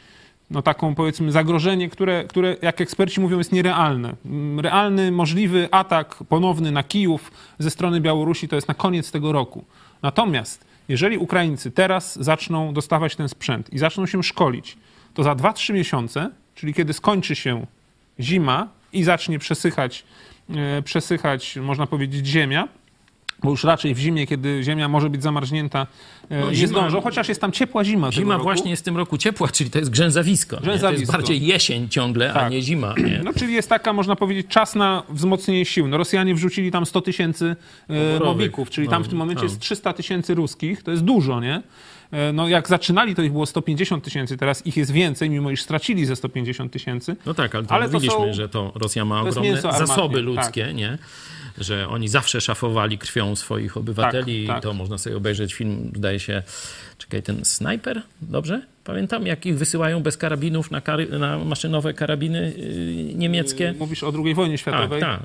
no, 0.50 0.62
taką 0.62 0.94
powiedzmy 0.94 1.32
zagrożenie, 1.32 1.88
które, 1.88 2.24
które, 2.24 2.56
jak 2.62 2.80
eksperci 2.80 3.20
mówią, 3.20 3.38
jest 3.38 3.52
nierealne. 3.52 4.14
Mm, 4.26 4.60
Realny, 4.60 5.12
możliwy 5.12 5.68
atak 5.70 6.16
ponowny 6.28 6.72
na 6.72 6.82
Kijów 6.82 7.32
ze 7.58 7.70
strony 7.70 8.00
Białorusi 8.00 8.48
to 8.48 8.56
jest 8.56 8.68
na 8.68 8.74
koniec 8.74 9.12
tego 9.12 9.32
roku. 9.32 9.64
Natomiast 10.02 10.64
jeżeli 10.88 11.18
Ukraińcy 11.18 11.70
teraz 11.70 12.18
zaczną 12.22 12.72
dostawać 12.74 13.16
ten 13.16 13.28
sprzęt 13.28 13.72
i 13.72 13.78
zaczną 13.78 14.06
się 14.06 14.22
szkolić, 14.22 14.76
to 15.16 15.22
za 15.22 15.34
2-3 15.34 15.72
miesiące, 15.74 16.30
czyli 16.54 16.74
kiedy 16.74 16.92
skończy 16.92 17.34
się 17.36 17.66
zima 18.20 18.68
i 18.92 19.02
zacznie 19.04 19.38
przesychać, 19.38 20.04
e, 20.56 20.82
przesychać, 20.82 21.56
można 21.56 21.86
powiedzieć, 21.86 22.26
ziemia, 22.26 22.68
bo 23.42 23.50
już 23.50 23.64
raczej 23.64 23.94
w 23.94 23.98
zimie, 23.98 24.26
kiedy 24.26 24.62
ziemia 24.62 24.88
może 24.88 25.10
być 25.10 25.22
zamarznięta, 25.22 25.86
e, 26.30 26.40
No, 26.40 26.50
nie 26.50 26.66
zdążą, 26.68 27.00
chociaż 27.00 27.28
jest 27.28 27.40
tam 27.40 27.52
ciepła 27.52 27.84
zima. 27.84 28.12
Zima 28.12 28.38
właśnie 28.38 28.70
jest 28.70 28.82
w 28.82 28.84
tym 28.84 28.96
roku 28.96 29.18
ciepła, 29.18 29.48
czyli 29.48 29.70
to 29.70 29.78
jest 29.78 29.90
grzęzawisko. 29.90 30.56
nie? 30.56 30.62
To 30.62 30.70
jest 30.70 30.82
Grzęzawisko. 30.84 31.12
bardziej 31.12 31.46
jesień 31.46 31.88
ciągle, 31.88 32.30
a 32.30 32.34
Tak. 32.34 32.52
nie 32.52 32.62
zima. 32.62 32.94
Nie? 33.04 33.20
No, 33.24 33.32
czyli 33.32 33.52
jest 33.54 33.68
taka, 33.68 33.92
można 33.92 34.16
powiedzieć, 34.16 34.46
czas 34.48 34.74
na 34.74 35.02
wzmocnienie 35.08 35.64
sił. 35.64 35.88
No, 35.88 35.96
Rosjanie 35.96 36.34
wrzucili 36.34 36.70
tam 36.70 36.86
100 36.86 37.00
tysięcy 37.00 37.56
e, 37.88 38.24
mobików, 38.24 38.70
czyli 38.70 38.88
tam 38.88 39.04
w 39.04 39.08
tym 39.08 39.18
momencie 39.18 39.42
No, 39.44 39.48
jest 39.48 39.60
300 39.60 39.92
tysięcy 39.92 40.34
ruskich. 40.34 40.82
To 40.82 40.90
jest 40.90 41.04
dużo, 41.04 41.40
nie? 41.40 41.62
E, 42.12 42.32
No, 42.32 42.48
jak 42.48 42.68
zaczynali, 42.68 43.14
to 43.14 43.22
ich 43.22 43.32
było 43.32 43.46
150 43.46 44.04
tysięcy, 44.04 44.36
teraz 44.36 44.66
ich 44.66 44.76
jest 44.76 44.90
więcej, 44.90 45.30
mimo 45.30 45.50
iż 45.50 45.62
stracili 45.62 46.06
ze 46.06 46.16
150 46.16 46.72
tysięcy. 46.72 47.16
No 47.26 47.34
tak, 47.34 47.54
ale 47.54 47.64
to 47.66 47.72
Ale 47.74 47.86
to 47.86 47.92
mówiliśmy, 47.92 48.20
są- 48.26 48.32
że 48.32 48.48
to 48.48 48.72
Rosja 48.74 49.04
ma 49.04 49.22
jest 49.22 49.38
ogromne 49.38 49.60
zasoby 49.62 50.14
tak. 50.14 50.24
ludzkie, 50.24 50.74
nie? 50.74 50.98
Że 51.58 51.88
oni 51.88 52.08
zawsze 52.08 52.40
szafowali 52.40 52.98
krwią 52.98 53.36
swoich 53.36 53.76
obywateli 53.76 54.46
Tak, 54.46 54.58
i 54.58 54.62
to 54.62 54.68
tak. 54.68 54.78
można 54.78 54.98
sobie 54.98 55.16
obejrzeć 55.16 55.54
film, 55.54 55.92
zdaje 55.96 56.20
się, 56.20 56.42
czekaj, 56.98 57.22
ten 57.22 57.44
snajper, 57.44 58.02
dobrze? 58.22 58.62
Pamiętam, 58.84 59.26
jak 59.26 59.46
ich 59.46 59.58
wysyłają 59.58 60.02
bez 60.02 60.16
karabinów 60.16 60.70
na, 60.70 60.80
kary, 60.80 61.06
na 61.18 61.38
maszynowe 61.38 61.94
karabiny 61.94 62.52
yy, 62.56 63.14
niemieckie? 63.14 63.74
Mówisz 63.78 64.02
o 64.02 64.12
II 64.24 64.34
wojnie 64.34 64.58
światowej. 64.58 65.00
tak. 65.00 65.20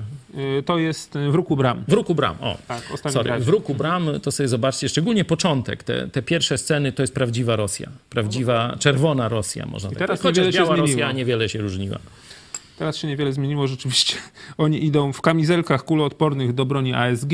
E, 0.58 0.62
To 0.62 0.78
jest 0.78 1.14
w 1.30 1.34
Ruku 1.34 1.56
Bram. 1.56 1.84
W 1.88 1.92
Ruku 1.92 2.14
Bram, 2.14 2.36
o. 2.40 2.58
Tak, 2.68 2.82
Sorry, 3.08 3.38
w 3.38 3.48
Ruku 3.48 3.74
Bram, 3.74 4.10
to 4.22 4.32
sobie 4.32 4.48
zobaczcie, 4.48 4.88
szczególnie 4.88 5.24
początek, 5.24 5.82
te, 5.84 6.08
te 6.08 6.22
pierwsze 6.22 6.58
sceny, 6.58 6.92
to 6.92 7.02
jest 7.02 7.14
prawdziwa 7.14 7.56
Rosja. 7.56 7.88
Prawdziwa, 8.10 8.76
czerwona 8.78 9.28
Rosja, 9.28 9.66
można 9.66 9.88
tak 9.90 9.98
teraz 9.98 10.20
powiedzieć. 10.20 10.44
Chociaż 10.44 10.64
biała. 10.64 10.76
Rosja 10.76 11.12
niewiele 11.12 11.48
się 11.48 11.58
różniła. 11.58 11.98
Teraz 12.82 12.96
się 12.96 13.08
niewiele 13.08 13.32
zmieniło, 13.32 13.66
rzeczywiście. 13.66 14.16
Oni 14.58 14.84
idą 14.84 15.12
w 15.12 15.20
kamizelkach 15.20 15.84
kuloodpornych 15.84 16.54
do 16.54 16.66
broni 16.66 16.94
ASG, 16.94 17.32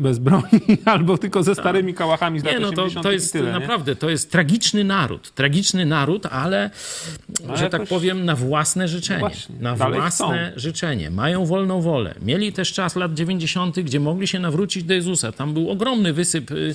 bez 0.00 0.18
broni, 0.18 0.60
albo 0.84 1.18
tylko 1.18 1.42
ze 1.42 1.54
starymi 1.54 1.94
kałachami 1.94 2.40
z 2.40 2.44
lat 2.44 2.52
Tak. 2.52 2.62
Nie, 2.62 2.66
no 2.66 2.72
to, 2.72 2.82
80. 2.82 3.02
to 3.02 3.12
jest 3.12 3.32
tyle, 3.32 3.52
nie? 3.52 3.58
naprawdę, 3.60 3.96
to 3.96 4.10
jest 4.10 4.30
tragiczny 4.30 4.84
naród. 4.84 5.30
Tragiczny 5.34 5.86
naród, 5.86 6.26
ale, 6.26 6.70
że 7.54 7.70
tak 7.70 7.86
powiem, 7.86 8.24
na 8.24 8.36
własne 8.36 8.88
życzenie. 8.88 9.20
właśnie, 9.20 9.54
na 9.60 9.76
własne 9.76 10.52
życzenie. 10.56 11.10
Mają 11.10 11.46
wolną 11.46 11.80
wolę. 11.80 12.14
Mieli 12.22 12.52
też 12.52 12.72
czas 12.72 12.96
lat 12.96 13.14
90., 13.14 13.80
gdzie 13.80 14.00
mogli 14.00 14.26
się 14.26 14.38
nawrócić 14.38 14.84
do 14.84 14.94
Jezusa. 14.94 15.32
Tam 15.32 15.54
był 15.54 15.70
ogromny 15.70 16.12
wysyp 16.12 16.50
y, 16.50 16.74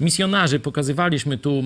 misjonarzy. 0.00 0.60
Pokazywaliśmy 0.60 1.38
tu 1.38 1.62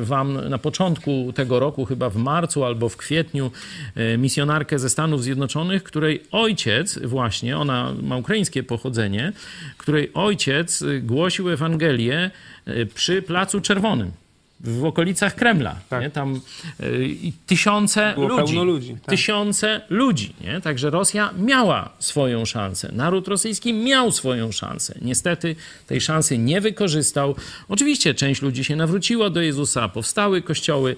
y, 0.00 0.04
wam 0.04 0.48
na 0.48 0.58
początku 0.58 1.32
tego 1.34 1.60
roku, 1.60 1.84
chyba 1.84 2.10
w 2.10 2.16
marcu 2.16 2.64
albo 2.64 2.88
w 2.88 2.96
kwietniu, 2.96 3.50
y, 3.96 4.18
misjonarkę 4.18 4.78
ze 4.78 4.90
Stanów 4.90 5.22
Zjednoczonych, 5.22 5.37
której 5.84 6.22
ojciec 6.32 6.98
właśnie, 6.98 7.58
ona 7.58 7.94
ma 8.02 8.16
ukraińskie 8.16 8.62
pochodzenie, 8.62 9.32
której 9.76 10.10
ojciec 10.14 10.82
y, 10.82 11.00
głosił 11.00 11.50
Ewangelię 11.50 12.30
y, 12.68 12.86
przy 12.86 13.22
Placu 13.22 13.60
Czerwonym. 13.60 14.12
W 14.60 14.84
okolicach 14.84 15.34
Kremla. 15.34 15.76
Tak. 15.88 16.02
Nie? 16.02 16.10
Tam 16.10 16.40
y, 16.80 17.16
tysiące 17.46 18.12
Było 18.14 18.28
ludzi. 18.28 18.56
ludzi, 18.56 18.94
tak. 18.94 19.10
Tysiące 19.10 19.80
ludzi. 19.88 20.32
Nie? 20.40 20.60
Także 20.60 20.90
Rosja 20.90 21.30
miała 21.38 21.90
swoją 21.98 22.44
szansę. 22.44 22.92
Naród 22.92 23.28
rosyjski 23.28 23.74
miał 23.74 24.12
swoją 24.12 24.52
szansę. 24.52 24.94
Niestety 25.02 25.56
tej 25.86 26.00
szansy 26.00 26.38
nie 26.38 26.60
wykorzystał. 26.60 27.34
Oczywiście 27.68 28.14
część 28.14 28.42
ludzi 28.42 28.64
się 28.64 28.76
nawróciła 28.76 29.30
do 29.30 29.40
Jezusa, 29.40 29.88
powstały 29.88 30.42
kościoły 30.42 30.96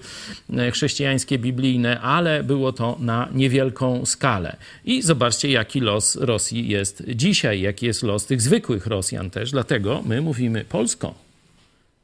e, 0.53 0.71
chrześcijańskie, 0.71 1.39
biblijne, 1.39 2.01
ale 2.01 2.43
było 2.43 2.73
to 2.73 2.97
na 2.99 3.29
niewielką 3.33 4.05
skalę. 4.05 4.55
I 4.85 5.01
zobaczcie, 5.01 5.51
jaki 5.51 5.79
los 5.79 6.15
Rosji 6.15 6.67
jest 6.67 7.03
dzisiaj, 7.15 7.61
jaki 7.61 7.85
jest 7.85 8.03
los 8.03 8.25
tych 8.25 8.41
zwykłych 8.41 8.87
Rosjan 8.87 9.29
też. 9.29 9.51
Dlatego 9.51 10.01
my 10.05 10.21
mówimy 10.21 10.65
Polsko. 10.65 11.30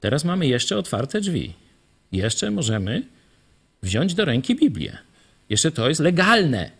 Teraz 0.07 0.23
mamy 0.23 0.47
jeszcze 0.47 0.77
otwarte 0.77 1.21
drzwi. 1.21 1.53
Jeszcze 2.11 2.51
możemy 2.51 3.03
wziąć 3.83 4.13
do 4.13 4.25
ręki 4.25 4.55
Biblię. 4.55 4.97
Jeszcze 5.49 5.71
to 5.71 5.89
jest 5.89 6.01
legalne. 6.01 6.71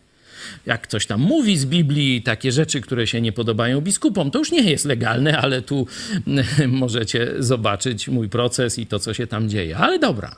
Jak 0.65 0.81
ktoś 0.81 1.05
tam 1.05 1.21
mówi 1.21 1.57
z 1.57 1.65
Biblii 1.65 2.21
takie 2.21 2.51
rzeczy, 2.51 2.81
które 2.81 3.07
się 3.07 3.21
nie 3.21 3.31
podobają 3.31 3.81
biskupom, 3.81 4.31
to 4.31 4.39
już 4.39 4.51
nie 4.51 4.71
jest 4.71 4.85
legalne, 4.85 5.37
ale 5.37 5.61
tu 5.61 5.87
możecie 6.67 7.33
zobaczyć 7.39 8.07
mój 8.07 8.29
proces 8.29 8.79
i 8.79 8.85
to, 8.85 8.99
co 8.99 9.13
się 9.13 9.27
tam 9.27 9.49
dzieje. 9.49 9.77
Ale 9.77 9.99
dobra. 9.99 10.35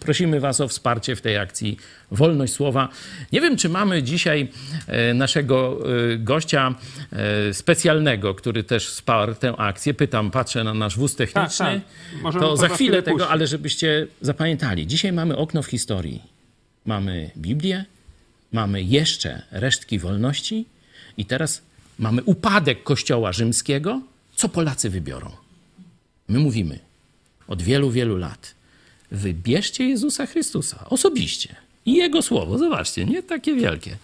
Prosimy 0.00 0.40
Was 0.40 0.60
o 0.60 0.68
wsparcie 0.68 1.16
w 1.16 1.20
tej 1.20 1.38
akcji 1.38 1.76
Wolność 2.10 2.52
Słowa. 2.52 2.88
Nie 3.32 3.40
wiem, 3.40 3.56
czy 3.56 3.68
mamy 3.68 4.02
dzisiaj 4.02 4.48
e, 4.86 5.14
naszego 5.14 5.78
e, 6.12 6.18
gościa 6.18 6.74
e, 7.12 7.54
specjalnego, 7.54 8.34
który 8.34 8.64
też 8.64 8.88
wsparł 8.88 9.34
tę 9.34 9.56
akcję. 9.56 9.94
Pytam, 9.94 10.30
patrzę 10.30 10.64
na 10.64 10.74
nasz 10.74 10.96
wóz 10.96 11.16
techniczny. 11.16 11.80
Tak, 12.22 12.32
tak. 12.32 12.40
To 12.40 12.56
za 12.56 12.68
chwilę 12.68 13.02
tego, 13.02 13.16
puścić. 13.16 13.32
ale 13.32 13.46
żebyście 13.46 14.06
zapamiętali. 14.20 14.86
Dzisiaj 14.86 15.12
mamy 15.12 15.36
okno 15.36 15.62
w 15.62 15.66
historii. 15.66 16.22
Mamy 16.86 17.30
Biblię, 17.36 17.84
mamy 18.52 18.82
jeszcze 18.82 19.42
resztki 19.50 19.98
wolności 19.98 20.66
i 21.16 21.24
teraz 21.24 21.62
mamy 21.98 22.22
upadek 22.22 22.82
Kościoła 22.82 23.32
rzymskiego. 23.32 24.02
Co 24.36 24.48
Polacy 24.48 24.90
wybiorą? 24.90 25.30
My 26.28 26.38
mówimy 26.38 26.78
od 27.48 27.62
wielu, 27.62 27.90
wielu 27.90 28.16
lat. 28.16 28.55
Wybierzcie 29.10 29.88
Jezusa 29.88 30.26
Chrystusa 30.26 30.84
osobiście 30.88 31.56
i 31.86 31.94
Jego 31.94 32.22
słowo. 32.22 32.58
Zobaczcie, 32.58 33.04
nie 33.04 33.22
takie 33.22 33.54
wielkie. 33.54 33.96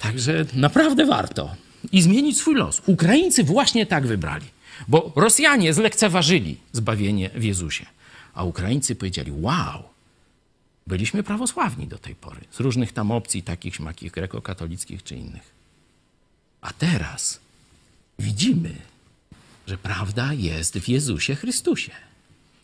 Także 0.00 0.44
naprawdę 0.54 1.06
warto 1.06 1.54
i 1.92 2.02
zmienić 2.02 2.38
swój 2.38 2.54
los. 2.54 2.82
Ukraińcy 2.86 3.44
właśnie 3.44 3.86
tak 3.86 4.06
wybrali, 4.06 4.46
bo 4.88 5.12
Rosjanie 5.16 5.74
zlekceważyli 5.74 6.56
zbawienie 6.72 7.30
w 7.34 7.44
Jezusie, 7.44 7.86
a 8.34 8.44
Ukraińcy 8.44 8.94
powiedzieli: 8.94 9.32
Wow, 9.32 9.82
byliśmy 10.86 11.22
prawosławni 11.22 11.86
do 11.86 11.98
tej 11.98 12.14
pory, 12.14 12.40
z 12.50 12.60
różnych 12.60 12.92
tam 12.92 13.10
opcji, 13.10 13.42
takich 13.42 13.74
śmakich 13.74 14.12
grekokatolickich 14.12 15.02
czy 15.02 15.16
innych. 15.16 15.60
A 16.60 16.72
teraz 16.72 17.40
widzimy, 18.18 18.74
że 19.66 19.78
prawda 19.78 20.32
jest 20.32 20.78
w 20.78 20.88
Jezusie 20.88 21.34
Chrystusie. 21.34 21.92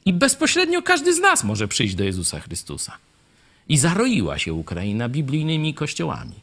I 0.07 0.13
bezpośrednio 0.13 0.83
każdy 0.83 1.15
z 1.15 1.19
nas 1.19 1.45
może 1.45 1.69
przyjść 1.69 1.95
do 1.95 2.05
Jezusa 2.05 2.41
Chrystusa. 2.41 2.93
I 3.69 3.79
zaroiła 3.79 4.39
się 4.39 4.53
Ukraina 4.53 5.09
biblijnymi 5.09 5.75
kościołami. 5.75 6.35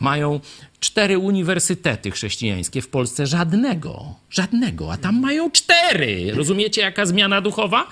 Mają 0.00 0.40
cztery 0.80 1.18
uniwersytety 1.18 2.10
chrześcijańskie, 2.10 2.82
w 2.82 2.88
Polsce 2.88 3.26
żadnego. 3.26 4.14
Żadnego, 4.30 4.92
a 4.92 4.96
tam 4.96 5.20
mają 5.20 5.50
cztery. 5.50 6.32
Rozumiecie, 6.34 6.80
jaka 6.80 7.06
zmiana 7.06 7.40
duchowa? 7.40 7.86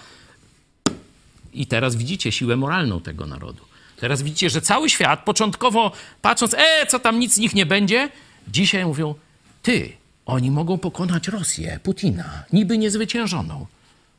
I 1.55 1.67
teraz 1.67 1.97
widzicie 1.97 2.33
siłę 2.33 2.57
moralną 2.57 3.01
tego 3.01 3.27
narodu. 3.27 3.63
Teraz 3.97 4.23
widzicie, 4.23 4.51
że 4.51 4.61
cały 4.61 4.91
świat, 4.91 5.25
początkowo 5.25 5.93
patrząc, 6.23 6.55
e, 6.55 6.87
co 6.89 6.99
tam 6.99 7.19
nic 7.19 7.35
z 7.35 7.39
nich 7.39 7.55
nie 7.55 7.67
będzie, 7.67 8.09
dzisiaj 8.49 8.85
mówią, 8.85 9.15
ty, 9.63 9.93
oni 10.27 10.51
mogą 10.51 10.79
pokonać 10.79 11.29
Rosję, 11.29 11.81
Putina, 11.83 12.45
niby 12.53 12.79
niezwyciężoną. 12.79 13.67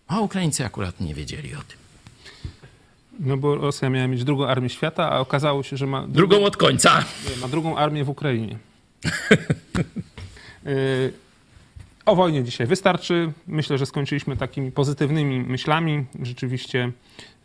A 0.08 0.20
Ukraińcy 0.20 0.66
akurat 0.66 1.02
nie 1.02 1.14
wiedzieli 1.14 1.56
o 1.56 1.58
tym. 1.58 1.78
No 3.20 3.38
bo 3.38 3.56
Rosja 3.56 3.90
miała 3.90 4.08
mieć 4.08 4.24
drugą 4.24 4.48
armię 4.48 4.70
świata, 4.70 5.12
a 5.12 5.20
okazało 5.20 5.64
się, 5.64 5.78
że 5.78 5.88
ma 5.88 6.08
Drugą 6.08 6.44
od 6.46 6.58
końca. 6.58 7.04
ma 7.42 7.48
drugą 7.48 7.78
armię 7.78 8.04
w 8.04 8.10
Ukrainie. 8.10 8.58
Y, 10.68 11.14
o 12.06 12.16
wojnie 12.16 12.44
dzisiaj 12.44 12.68
wystarczy. 12.68 13.32
Myślę, 13.48 13.78
że 13.78 13.86
skończyliśmy 13.86 14.38
takimi 14.38 14.72
pozytywnymi 14.72 15.40
myślami. 15.40 16.06
Rzeczywiście 16.22 16.92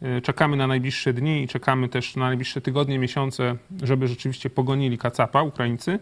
y, 0.02 0.20
czekamy 0.22 0.56
na 0.56 0.66
najbliższe 0.66 1.12
dni 1.12 1.42
i 1.42 1.48
czekamy 1.48 1.88
też 1.88 2.16
na 2.16 2.24
najbliższe 2.26 2.60
tygodnie, 2.60 2.98
miesiące, 2.98 3.56
żeby 3.82 4.08
rzeczywiście 4.08 4.50
pogonili 4.50 4.98
Kacapa, 4.98 5.42
Ukraińcy. 5.42 5.98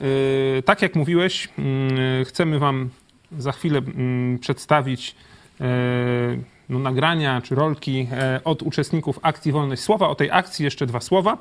Y, 0.00 0.62
Tak 0.66 0.82
jak 0.82 0.94
mówiłeś, 0.94 1.48
y, 2.20 2.24
chcemy 2.24 2.58
Wam 2.58 2.90
za 3.38 3.52
chwilę 3.52 3.78
mm, 3.78 4.38
przedstawić 4.38 5.10
e, 5.10 5.31
no, 6.68 6.78
nagrania 6.78 7.40
czy 7.40 7.54
rolki 7.54 8.08
e, 8.12 8.40
od 8.44 8.62
uczestników 8.62 9.18
akcji 9.22 9.52
Wolność 9.52 9.82
Słowa. 9.82 10.08
O 10.08 10.14
tej 10.14 10.30
akcji 10.30 10.64
jeszcze 10.64 10.86
dwa 10.86 11.00
słowa. 11.00 11.38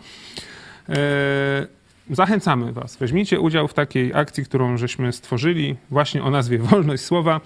E, 0.89 1.67
Zachęcamy 2.09 2.73
Was. 2.73 2.97
Weźmijcie 2.97 3.39
udział 3.39 3.67
w 3.67 3.73
takiej 3.73 4.13
akcji, 4.13 4.45
którą 4.45 4.77
żeśmy 4.77 5.13
stworzyli 5.13 5.75
właśnie 5.89 6.23
o 6.23 6.29
nazwie 6.29 6.57
Wolność 6.57 7.03
Słowa. 7.03 7.41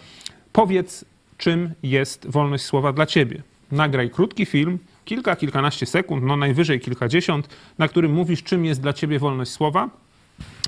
Powiedz, 0.53 1.05
czym 1.37 1.73
jest 1.83 2.27
wolność 2.29 2.63
słowa 2.63 2.93
dla 2.93 3.05
Ciebie. 3.05 3.41
Nagraj 3.71 4.09
krótki 4.09 4.45
film, 4.45 4.79
kilka, 5.05 5.35
kilkanaście 5.35 5.85
sekund, 5.85 6.23
no 6.23 6.37
najwyżej 6.37 6.79
kilkadziesiąt, 6.79 7.49
na 7.77 7.87
którym 7.87 8.13
mówisz, 8.13 8.43
czym 8.43 8.65
jest 8.65 8.81
dla 8.81 8.93
Ciebie 8.93 9.19
wolność 9.19 9.51
słowa. 9.51 9.89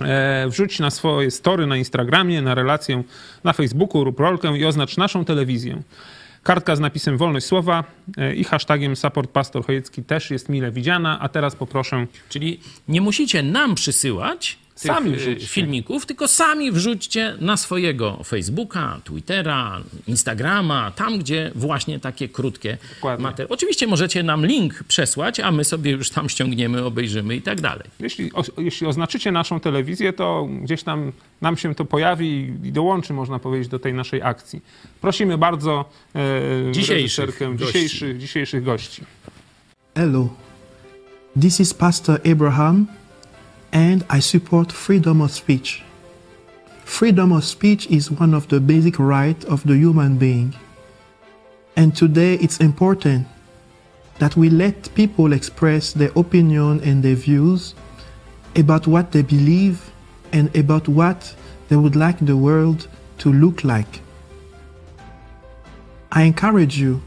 E, 0.02 0.48
wrzuć 0.50 0.80
na 0.80 0.90
swoje 0.90 1.32
story 1.32 1.68
na 1.68 1.78
Instagramie, 1.78 2.42
na 2.42 2.56
relację 2.56 3.04
na 3.44 3.54
Facebooku, 3.54 4.04
rób 4.04 4.20
rolkę 4.20 4.58
i 4.58 4.66
oznacz 4.66 4.98
naszą 4.98 5.26
telewizję. 5.26 5.82
Kartka 6.44 6.76
z 6.76 6.80
napisem 6.80 7.18
Wolność 7.18 7.46
Słowa 7.46 7.84
e, 8.18 8.36
i 8.36 8.44
hashtagiem 8.44 8.96
Support 8.96 9.32
Pastor 9.32 9.66
Chojecki 9.66 10.04
też 10.04 10.32
jest 10.32 10.50
mile 10.50 10.72
widziana, 10.72 11.20
a 11.20 11.30
teraz 11.30 11.56
poproszę 11.56 12.08
Czyli 12.30 12.60
nie 12.88 13.02
musicie 13.02 13.44
nam 13.44 13.76
przysyłać 13.76 14.58
Sami 14.78 15.12
wrzućcie. 15.16 15.48
filmików, 15.48 16.06
tylko 16.06 16.28
sami 16.28 16.72
wrzućcie 16.72 17.36
na 17.40 17.58
swojego 17.58 18.24
Facebooka, 18.24 19.00
Twittera, 19.04 19.82
Instagrama, 20.08 20.92
tam 20.92 21.20
gdzie 21.20 21.52
właśnie 21.56 22.00
takie 22.00 22.30
krótkie 22.30 22.78
materiały. 23.20 23.50
Oczywiście 23.50 23.88
możecie 23.88 24.24
nam 24.24 24.46
link 24.46 24.84
przesłać, 24.84 25.40
a 25.40 25.52
my 25.52 25.64
sobie 25.64 25.92
już 25.92 26.10
tam 26.10 26.30
ściągniemy, 26.30 26.86
obejrzymy 26.86 27.36
i 27.36 27.42
tak 27.42 27.62
dalej. 27.62 27.84
Jeśli, 28.00 28.34
o, 28.34 28.44
jeśli 28.58 28.88
oznaczycie 28.88 29.32
naszą 29.32 29.60
telewizję, 29.60 30.14
to 30.14 30.48
gdzieś 30.62 30.84
tam 30.84 31.12
nam 31.42 31.58
się 31.58 31.76
to 31.76 31.86
pojawi 31.86 32.54
i 32.64 32.72
dołączy, 32.72 33.14
można 33.14 33.40
powiedzieć, 33.40 33.68
do 33.68 33.80
tej 33.80 33.94
naszej 33.94 34.22
akcji. 34.22 34.62
Prosimy 35.02 35.38
bardzo 35.38 35.86
e, 36.16 36.72
Dzisiejszych 36.72 37.40
gości. 37.40 37.66
dzisiejszych, 37.66 38.18
dzisiejszych 38.18 38.64
gości. 38.64 39.02
Hello, 39.96 40.30
this 41.42 41.60
is 41.60 41.74
Pastor 41.74 42.20
Abraham, 42.32 42.88
and 43.72 44.06
I 44.10 44.20
support 44.20 44.72
freedom 44.72 45.22
of 45.22 45.32
speech. 45.32 45.84
Freedom 46.86 47.32
of 47.32 47.44
speech 47.44 47.88
is 47.88 48.10
one 48.10 48.34
of 48.34 48.48
the 48.48 48.60
basic 48.60 48.98
rights 48.98 49.46
of 49.46 49.64
the 49.66 49.76
human 49.76 50.18
being. 50.18 50.56
And 51.76 51.96
today 51.96 52.36
it's 52.36 52.60
important 52.60 53.28
that 54.20 54.36
we 54.36 54.50
let 54.50 54.94
people 54.96 55.34
express 55.34 55.94
their 55.94 56.12
opinion 56.16 56.82
and 56.82 57.04
their 57.04 57.16
views 57.16 57.76
about 58.56 58.88
what 58.88 59.12
they 59.12 59.22
believe 59.22 59.92
and 60.32 60.56
about 60.56 60.88
what 60.88 61.36
they 61.70 61.76
would 61.76 61.96
like 61.96 62.18
the 62.20 62.38
world 62.38 62.88
to 63.20 63.32
look 63.32 63.64
like. 63.64 64.02
I 66.12 66.24
encourage 66.24 66.80
you 66.80 67.02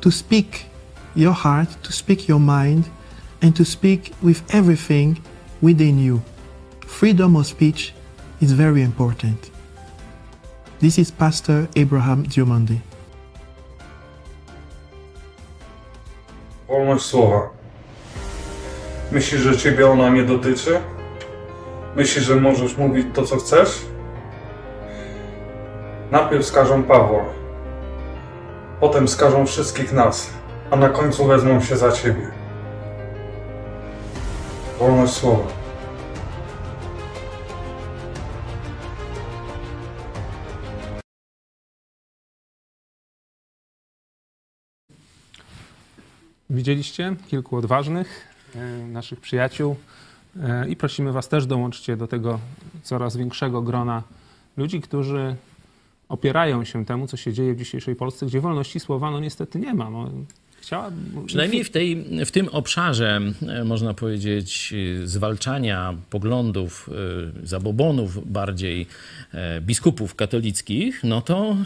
to 0.00 0.10
speak 0.10 0.66
your 1.14 1.32
heart, 1.32 1.68
to 1.84 1.92
speak 1.92 2.26
your 2.26 2.40
mind, 2.40 2.88
and 3.44 3.54
to 3.54 3.64
speak 3.64 4.12
with 4.22 4.42
everything 4.54 5.20
within 5.60 5.98
you. 5.98 6.22
Freedom 6.86 7.36
of 7.36 7.46
speech 7.46 7.92
is 8.40 8.52
very 8.52 8.80
important. 8.80 9.50
This 10.80 10.98
is 10.98 11.10
Pastor 11.10 11.68
Abraham 11.76 12.22
Diomande. 12.22 12.80
Wolność 16.68 17.04
słowa. 17.04 17.50
Myślisz, 19.12 19.40
że 19.40 19.56
ciebie 19.56 19.90
ona 19.90 20.08
nie 20.08 20.22
dotyczy? 20.22 20.80
Myślisz, 21.96 22.24
że 22.24 22.36
możesz 22.36 22.76
mówić 22.76 23.06
to, 23.14 23.22
co 23.22 23.36
chcesz? 23.36 23.82
Najpierw 26.10 26.46
skażą 26.46 26.82
Pawła, 26.82 27.24
potem 28.80 29.08
skażą 29.08 29.46
wszystkich 29.46 29.92
nas, 29.92 30.30
a 30.70 30.76
na 30.76 30.88
końcu 30.88 31.26
wezmą 31.26 31.60
się 31.60 31.76
za 31.76 31.92
ciebie. 31.92 32.33
wolność 34.84 35.12
słowa. 35.12 35.48
Widzieliście 46.50 47.16
kilku 47.28 47.56
odważnych 47.56 48.34
e, 48.54 48.86
naszych 48.86 49.20
przyjaciół 49.20 49.76
e, 50.42 50.68
i 50.68 50.76
prosimy 50.76 51.12
Was 51.12 51.28
też 51.28 51.46
dołączcie 51.46 51.96
do 51.96 52.06
tego 52.06 52.38
coraz 52.82 53.16
większego 53.16 53.62
grona 53.62 54.02
ludzi, 54.56 54.80
którzy 54.80 55.36
opierają 56.08 56.64
się 56.64 56.84
temu, 56.84 57.06
co 57.06 57.16
się 57.16 57.32
dzieje 57.32 57.54
w 57.54 57.58
dzisiejszej 57.58 57.96
Polsce, 57.96 58.26
gdzie 58.26 58.40
wolności 58.40 58.80
słowa 58.80 59.10
no 59.10 59.20
niestety 59.20 59.58
nie 59.58 59.74
ma. 59.74 59.90
No, 59.90 60.10
Przynajmniej 61.26 61.64
w, 61.64 61.70
tej, 61.70 62.04
w 62.26 62.30
tym 62.30 62.48
obszarze, 62.48 63.20
e, 63.48 63.64
można 63.64 63.94
powiedzieć, 63.94 64.74
e, 65.02 65.06
zwalczania 65.06 65.94
poglądów, 66.10 66.90
e, 67.42 67.46
zabobonów 67.46 68.32
bardziej 68.32 68.86
biskupów 69.60 70.14
katolickich, 70.14 71.04
no 71.04 71.20
to 71.22 71.56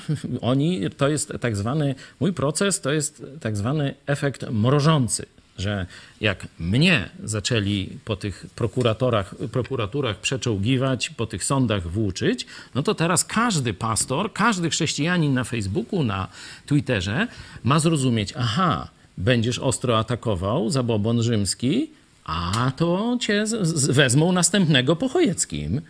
oni, 0.40 0.90
to 0.96 1.08
jest 1.08 1.32
tak 1.40 1.56
zwany, 1.56 1.94
mój 2.20 2.32
proces 2.32 2.80
to 2.80 2.92
jest 2.92 3.22
tak 3.40 3.56
zwany 3.56 3.94
efekt 4.06 4.50
mrożący. 4.50 5.26
Że 5.58 5.86
jak 6.20 6.46
mnie 6.58 7.10
zaczęli 7.24 7.98
po 8.04 8.16
tych 8.16 8.46
prokuratorach, 8.54 9.34
prokuraturach 9.52 10.20
przeczołgiwać, 10.20 11.10
po 11.10 11.26
tych 11.26 11.44
sądach 11.44 11.88
włóczyć, 11.88 12.46
no 12.74 12.82
to 12.82 12.94
teraz 12.94 13.24
każdy 13.24 13.74
pastor, 13.74 14.32
każdy 14.32 14.70
chrześcijanin 14.70 15.34
na 15.34 15.44
Facebooku, 15.44 16.04
na 16.04 16.28
Twitterze 16.66 17.26
ma 17.64 17.78
zrozumieć, 17.78 18.34
aha, 18.36 18.88
będziesz 19.18 19.58
ostro 19.58 19.98
atakował 19.98 20.70
zabobon 20.70 21.22
rzymski, 21.22 21.90
a 22.24 22.72
to 22.76 23.18
cię 23.20 23.44
wezmą 23.88 24.32
następnego 24.32 24.96
po 24.96 25.08
Chojeckim. 25.08 25.80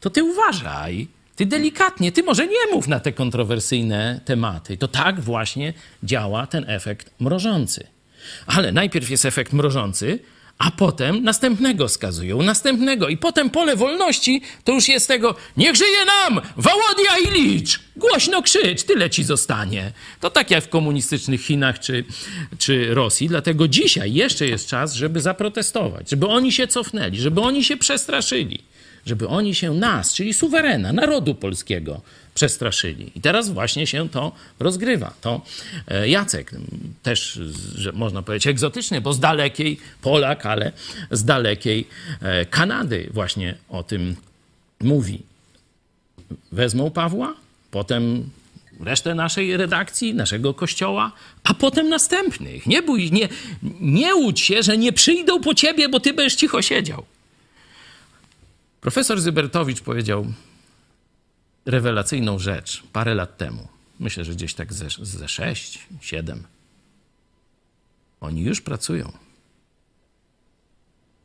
To 0.00 0.10
ty 0.10 0.24
uważaj, 0.24 1.08
ty 1.36 1.46
delikatnie, 1.46 2.12
ty 2.12 2.22
może 2.22 2.46
nie 2.46 2.72
mów 2.72 2.88
na 2.88 3.00
te 3.00 3.12
kontrowersyjne 3.12 4.20
tematy. 4.24 4.76
To 4.76 4.88
tak 4.88 5.20
właśnie 5.20 5.72
działa 6.02 6.46
ten 6.46 6.64
efekt 6.68 7.10
mrożący. 7.20 7.86
Ale 8.46 8.72
najpierw 8.72 9.10
jest 9.10 9.24
efekt 9.24 9.52
mrożący, 9.52 10.18
a 10.58 10.70
potem 10.70 11.24
następnego 11.24 11.88
skazują, 11.88 12.42
następnego. 12.42 13.08
I 13.08 13.16
potem 13.16 13.50
pole 13.50 13.76
wolności 13.76 14.42
to 14.64 14.72
już 14.72 14.88
jest 14.88 15.08
tego, 15.08 15.34
niech 15.56 15.76
żyje 15.76 16.04
nam, 16.04 16.40
Wałodia 16.56 17.18
i 17.24 17.30
licz! 17.30 17.80
Głośno 17.96 18.42
krzycz, 18.42 18.82
tyle 18.82 19.10
ci 19.10 19.24
zostanie. 19.24 19.92
To 20.20 20.30
tak 20.30 20.50
jak 20.50 20.64
w 20.64 20.68
komunistycznych 20.68 21.44
Chinach 21.44 21.78
czy, 21.78 22.04
czy 22.58 22.94
Rosji. 22.94 23.28
Dlatego 23.28 23.68
dzisiaj 23.68 24.14
jeszcze 24.14 24.46
jest 24.46 24.68
czas, 24.68 24.94
żeby 24.94 25.20
zaprotestować, 25.20 26.10
żeby 26.10 26.26
oni 26.26 26.52
się 26.52 26.66
cofnęli, 26.66 27.16
żeby 27.16 27.40
oni 27.40 27.64
się 27.64 27.76
przestraszyli, 27.76 28.60
żeby 29.06 29.28
oni 29.28 29.54
się 29.54 29.74
nas, 29.74 30.14
czyli 30.14 30.34
suwerena, 30.34 30.92
narodu 30.92 31.34
polskiego, 31.34 32.00
przestraszyli. 32.38 33.12
I 33.14 33.20
teraz 33.20 33.50
właśnie 33.50 33.86
się 33.86 34.08
to 34.08 34.32
rozgrywa. 34.60 35.14
To 35.20 35.42
e, 35.88 36.08
Jacek, 36.08 36.52
też, 37.02 37.40
że 37.74 37.92
można 37.92 38.22
powiedzieć, 38.22 38.46
egzotyczny, 38.46 39.00
bo 39.00 39.12
z 39.12 39.20
dalekiej, 39.20 39.78
Polak, 40.02 40.46
ale 40.46 40.72
z 41.10 41.24
dalekiej 41.24 41.88
e, 42.22 42.46
Kanady 42.46 43.10
właśnie 43.12 43.54
o 43.68 43.82
tym 43.82 44.16
mówi. 44.80 45.22
Wezmą 46.52 46.90
Pawła, 46.90 47.34
potem 47.70 48.30
resztę 48.80 49.14
naszej 49.14 49.56
redakcji, 49.56 50.14
naszego 50.14 50.54
kościoła, 50.54 51.12
a 51.44 51.54
potem 51.54 51.88
następnych. 51.88 52.66
Nie 52.66 52.82
bój, 52.82 53.12
nie, 53.12 53.28
nie 53.80 54.14
łudź 54.14 54.40
się, 54.40 54.62
że 54.62 54.78
nie 54.78 54.92
przyjdą 54.92 55.40
po 55.40 55.54
ciebie, 55.54 55.88
bo 55.88 56.00
ty 56.00 56.12
będziesz 56.12 56.34
cicho 56.34 56.62
siedział. 56.62 57.04
Profesor 58.80 59.20
Zybertowicz 59.20 59.80
powiedział 59.80 60.26
rewelacyjną 61.68 62.38
rzecz 62.38 62.82
parę 62.92 63.14
lat 63.14 63.36
temu. 63.36 63.68
Myślę, 64.00 64.24
że 64.24 64.32
gdzieś 64.32 64.54
tak 64.54 64.72
ze, 64.72 64.88
ze 65.02 65.28
6, 65.28 65.86
7. 66.00 66.42
Oni 68.20 68.42
już 68.42 68.60
pracują. 68.60 69.12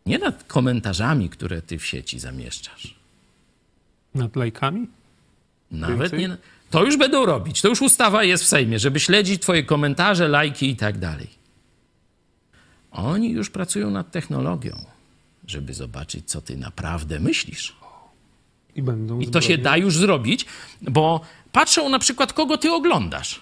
Nie 0.06 0.20
nad 0.20 0.44
komentarzami, 0.44 1.30
które 1.30 1.62
ty 1.62 1.80
w 1.80 1.86
sieci 1.86 2.20
zamieszczasz. 2.20 2.96
Nad 4.16 4.36
lajkami? 4.36 4.88
Nawet 5.72 6.12
Więcej? 6.12 6.20
nie. 6.20 6.38
To 6.70 6.84
już 6.84 6.98
będą 6.98 7.26
robić. 7.26 7.62
To 7.62 7.68
już 7.68 7.82
ustawa 7.82 8.24
jest 8.24 8.44
w 8.44 8.48
Sejmie, 8.48 8.80
żeby 8.80 9.00
śledzić 9.00 9.42
Twoje 9.42 9.64
komentarze, 9.64 10.28
lajki 10.28 10.70
i 10.70 10.76
tak 10.76 10.98
dalej. 10.98 11.30
Oni 12.92 13.32
już 13.32 13.50
pracują 13.50 13.92
nad 13.92 14.12
technologią, 14.12 14.86
żeby 15.48 15.74
zobaczyć, 15.74 16.30
co 16.30 16.42
Ty 16.42 16.58
naprawdę 16.58 17.20
myślisz. 17.20 17.76
I 18.76 18.82
będą 18.82 19.20
I 19.20 19.28
to 19.28 19.42
się 19.42 19.58
da 19.58 19.78
już 19.78 19.98
zrobić, 19.98 20.46
bo 20.82 21.22
patrzą 21.52 21.90
na 21.90 22.00
przykład, 22.00 22.34
kogo 22.34 22.58
Ty 22.58 22.72
oglądasz. 22.72 23.42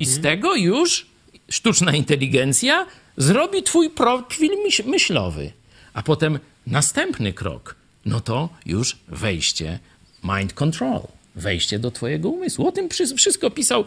I 0.00 0.06
z 0.06 0.20
tego 0.20 0.54
już 0.54 1.06
sztuczna 1.50 1.92
inteligencja 1.92 2.86
zrobi 3.16 3.62
Twój 3.62 3.90
profil 3.90 4.50
myśl- 4.66 4.86
myślowy. 4.86 5.52
A 5.94 6.02
potem 6.02 6.38
następny 6.66 7.32
krok, 7.32 7.74
no 8.04 8.20
to 8.20 8.48
już 8.66 8.96
wejście 9.08 9.78
mind 10.24 10.52
control. 10.52 11.00
Wejście 11.36 11.78
do 11.78 11.90
twojego 11.90 12.28
umysłu. 12.28 12.68
O 12.68 12.72
tym 12.72 12.88
wszystko 13.16 13.50
pisał 13.50 13.84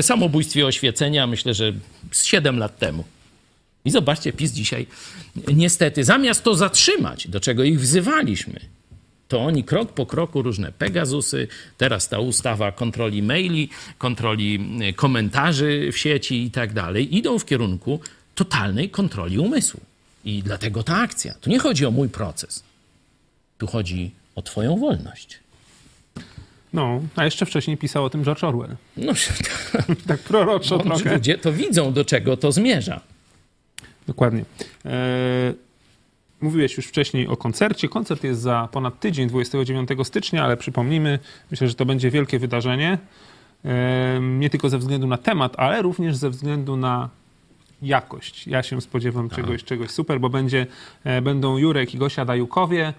samobójstwie 0.00 0.66
oświecenia, 0.66 1.26
myślę, 1.26 1.54
że 1.54 1.72
z 2.12 2.24
7 2.24 2.58
lat 2.58 2.78
temu. 2.78 3.04
I 3.84 3.90
zobaczcie, 3.90 4.32
PiS 4.32 4.52
dzisiaj 4.52 4.86
niestety 5.52 6.04
zamiast 6.04 6.42
to 6.44 6.54
zatrzymać, 6.54 7.28
do 7.28 7.40
czego 7.40 7.64
ich 7.64 7.80
wzywaliśmy, 7.80 8.60
to 9.32 9.40
oni 9.40 9.64
krok 9.64 9.92
po 9.92 10.06
kroku 10.06 10.42
różne 10.42 10.72
Pegazusy, 10.72 11.48
teraz 11.78 12.08
ta 12.08 12.18
ustawa 12.18 12.72
kontroli 12.72 13.22
maili, 13.22 13.68
kontroli 13.98 14.60
y, 14.88 14.92
komentarzy 14.92 15.90
w 15.92 15.98
sieci 15.98 16.42
i 16.42 16.50
tak 16.50 16.72
dalej, 16.72 17.16
idą 17.16 17.38
w 17.38 17.44
kierunku 17.44 18.00
totalnej 18.34 18.90
kontroli 18.90 19.38
umysłu. 19.38 19.80
I 20.24 20.42
dlatego 20.42 20.82
ta 20.82 20.96
akcja. 20.96 21.34
Tu 21.40 21.50
nie 21.50 21.58
chodzi 21.58 21.86
o 21.86 21.90
mój 21.90 22.08
proces. 22.08 22.62
Tu 23.58 23.66
chodzi 23.66 24.10
o 24.34 24.42
twoją 24.42 24.76
wolność. 24.76 25.38
No, 26.72 27.00
a 27.16 27.24
jeszcze 27.24 27.46
wcześniej 27.46 27.76
pisał 27.76 28.04
o 28.04 28.10
tym 28.10 28.24
George 28.24 28.44
Orwell. 28.44 28.76
No, 28.96 29.12
Tak 30.08 30.20
proroczo 30.20 30.76
mądrzy 30.78 31.02
trochę. 31.02 31.16
ludzie 31.16 31.38
to 31.38 31.52
widzą, 31.52 31.92
do 31.92 32.04
czego 32.04 32.36
to 32.36 32.52
zmierza. 32.52 33.00
Dokładnie. 34.06 34.44
E, 34.84 35.54
mówiłeś 36.42 36.76
już 36.76 36.86
wcześniej 36.86 37.28
o 37.28 37.36
koncercie. 37.36 37.88
Koncert 37.88 38.24
jest 38.24 38.40
za 38.40 38.68
ponad 38.72 39.00
tydzień, 39.00 39.28
29 39.28 39.90
stycznia, 40.02 40.44
ale 40.44 40.56
przypomnijmy, 40.56 41.18
myślę, 41.50 41.68
że 41.68 41.74
to 41.74 41.86
będzie 41.86 42.10
wielkie 42.10 42.38
wydarzenie. 42.38 42.98
Nie 44.20 44.50
tylko 44.50 44.68
ze 44.68 44.78
względu 44.78 45.06
na 45.06 45.18
temat, 45.18 45.54
ale 45.56 45.82
również 45.82 46.16
ze 46.16 46.30
względu 46.30 46.76
na 46.76 47.08
jakość. 47.82 48.46
Ja 48.46 48.62
się 48.62 48.80
spodziewam 48.80 49.28
czegoś, 49.30 49.64
czegoś 49.64 49.90
super, 49.90 50.20
bo 50.20 50.28
będzie, 50.28 50.66
e, 51.04 51.22
będą 51.22 51.58
Jurek 51.58 51.94
i 51.94 51.98
Gosia 51.98 52.24
Dajukowie, 52.24 52.94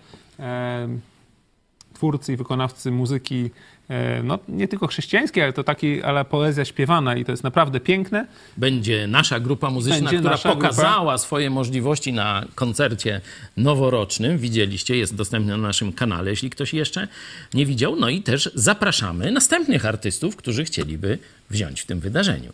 twórcy 2.03 2.33
i 2.33 2.35
wykonawcy 2.35 2.91
muzyki, 2.91 3.49
e, 3.89 4.23
no 4.23 4.39
nie 4.47 4.67
tylko 4.67 4.87
chrześcijańskiej, 4.87 5.43
ale 5.43 5.53
to 5.53 5.63
taki, 5.63 6.03
ale 6.03 6.25
poezja 6.25 6.65
śpiewana 6.65 7.15
i 7.15 7.25
to 7.25 7.31
jest 7.31 7.43
naprawdę 7.43 7.79
piękne. 7.79 8.27
Będzie 8.57 9.07
nasza 9.07 9.39
grupa 9.39 9.69
muzyczna, 9.69 9.97
Będzie 9.97 10.17
która 10.17 10.31
nasza 10.31 10.49
grupa. 10.49 10.67
pokazała 10.67 11.17
swoje 11.17 11.49
możliwości 11.49 12.13
na 12.13 12.45
koncercie 12.55 13.21
noworocznym. 13.57 14.37
Widzieliście, 14.37 14.97
jest 14.97 15.15
dostępny 15.15 15.51
na 15.51 15.57
naszym 15.57 15.93
kanale, 15.93 16.29
jeśli 16.29 16.49
ktoś 16.49 16.73
jeszcze 16.73 17.07
nie 17.53 17.65
widział. 17.65 17.95
No 17.95 18.09
i 18.09 18.21
też 18.21 18.51
zapraszamy 18.55 19.31
następnych 19.31 19.85
artystów, 19.85 20.35
którzy 20.35 20.65
chcieliby 20.65 21.17
wziąć 21.49 21.81
w 21.81 21.85
tym 21.85 21.99
wydarzeniu. 21.99 22.51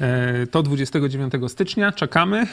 E, 0.00 0.46
To 0.46 0.62
29 0.62 1.32
stycznia, 1.48 1.92
czekamy. 1.92 2.38
E, 2.38 2.46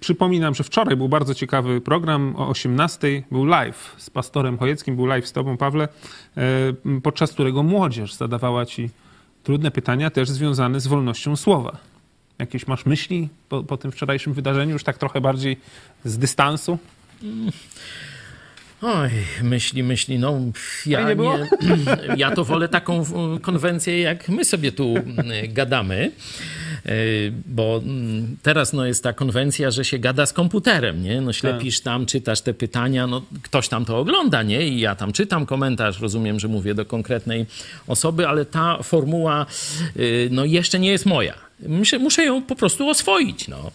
Przypominam, 0.00 0.54
że 0.54 0.64
wczoraj 0.64 0.96
był 0.96 1.08
bardzo 1.08 1.34
ciekawy 1.34 1.80
program 1.80 2.36
o 2.36 2.48
18. 2.48 3.22
Był 3.30 3.44
live 3.44 3.94
z 3.98 4.10
pastorem 4.10 4.58
Chojeckim, 4.58 4.96
był 4.96 5.06
live 5.06 5.26
z 5.26 5.32
tobą, 5.32 5.56
Pawle, 5.56 5.88
e, 6.36 6.40
podczas 7.02 7.32
którego 7.32 7.62
młodzież 7.62 8.14
zadawała 8.14 8.66
ci 8.66 8.90
trudne 9.44 9.70
pytania, 9.70 10.10
też 10.10 10.30
związane 10.30 10.80
z 10.80 10.86
wolnością 10.86 11.36
słowa. 11.36 11.76
Jakieś 12.38 12.66
masz 12.66 12.86
myśli 12.86 13.28
po, 13.48 13.62
po 13.62 13.76
tym 13.76 13.92
wczorajszym 13.92 14.32
wydarzeniu, 14.32 14.72
już 14.72 14.84
tak 14.84 14.98
trochę 14.98 15.20
bardziej 15.20 15.56
z 16.04 16.18
dystansu? 16.18 16.78
Oj, 18.82 19.10
myśli, 19.42 19.82
myśli, 19.82 20.18
no 20.18 20.40
ja, 20.86 21.16
było? 21.16 21.38
nie, 21.38 21.48
ja 22.16 22.30
to 22.30 22.44
wolę 22.44 22.68
taką 22.68 23.04
konwencję, 23.42 24.00
jak 24.00 24.28
my 24.28 24.44
sobie 24.44 24.72
tu 24.72 24.94
y, 24.96 25.48
gadamy, 25.48 26.10
bo 27.46 27.80
mm, 27.84 28.36
teraz 28.42 28.72
no, 28.72 28.86
jest 28.86 29.02
ta 29.02 29.12
konwencja, 29.12 29.70
że 29.70 29.84
się 29.84 29.98
gada 29.98 30.26
z 30.26 30.32
komputerem, 30.32 31.02
nie? 31.02 31.20
No 31.20 31.32
ślepisz 31.32 31.80
tam, 31.80 32.06
czytasz 32.06 32.40
te 32.40 32.54
pytania, 32.54 33.06
no 33.06 33.22
ktoś 33.42 33.68
tam 33.68 33.84
to 33.84 33.98
ogląda, 33.98 34.42
nie? 34.42 34.68
I 34.68 34.80
ja 34.80 34.94
tam 34.94 35.12
czytam 35.12 35.46
komentarz, 35.46 36.00
rozumiem, 36.00 36.40
że 36.40 36.48
mówię 36.48 36.74
do 36.74 36.84
konkretnej 36.84 37.46
osoby, 37.86 38.28
ale 38.28 38.44
ta 38.44 38.82
formuła 38.82 39.46
y, 39.96 40.28
no 40.32 40.44
jeszcze 40.44 40.78
nie 40.78 40.90
jest 40.90 41.06
moja. 41.06 41.34
Muszę, 41.66 41.98
muszę 41.98 42.24
ją 42.24 42.42
po 42.42 42.56
prostu 42.56 42.88
oswoić, 42.88 43.48
no. 43.48 43.70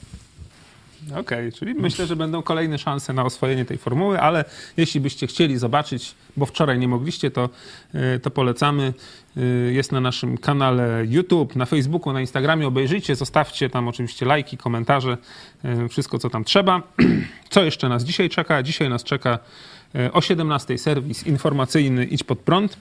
Okej, 1.20 1.52
czyli 1.52 1.74
myślę, 1.74 2.08
że 2.08 2.16
będą 2.16 2.42
kolejne 2.42 2.78
szanse 2.78 3.14
na 3.14 3.26
oswojenie 3.26 3.66
tej 3.66 3.78
formuły, 3.78 4.20
ale 4.20 4.46
jeśli 4.78 5.02
byście 5.02 5.28
chcieli 5.28 5.58
zobaczyć, 5.58 6.16
bo 6.38 6.46
wczoraj 6.46 6.80
nie 6.80 6.88
mogliście, 6.88 7.32
to, 7.32 7.50
y, 8.16 8.20
to 8.20 8.32
polecamy. 8.32 8.94
Y, 9.38 9.72
Jest 9.74 9.92
na 9.92 10.02
naszym 10.02 10.38
kanale 10.38 11.06
YouTube, 11.10 11.56
na 11.56 11.66
Facebooku, 11.66 12.14
na 12.14 12.22
Instagramie. 12.22 12.68
Obejrzyjcie, 12.68 13.16
zostawcie 13.16 13.70
tam 13.70 13.88
oczywiście 13.88 14.26
lajki, 14.26 14.58
komentarze, 14.58 15.18
y, 15.86 15.90
wszystko 15.90 16.20
co 16.20 16.30
tam 16.30 16.44
trzeba. 16.44 16.82
Co 17.50 17.64
jeszcze 17.64 17.90
nas 17.90 18.04
dzisiaj 18.04 18.30
czeka? 18.30 18.64
Dzisiaj 18.64 18.90
nas 18.90 19.04
czeka 19.04 19.40
o 20.14 20.22
17 20.22 20.78
serwis 20.78 21.28
informacyjny 21.28 22.06
Idź 22.06 22.24
Pod 22.24 22.40
Prąd. 22.40 22.78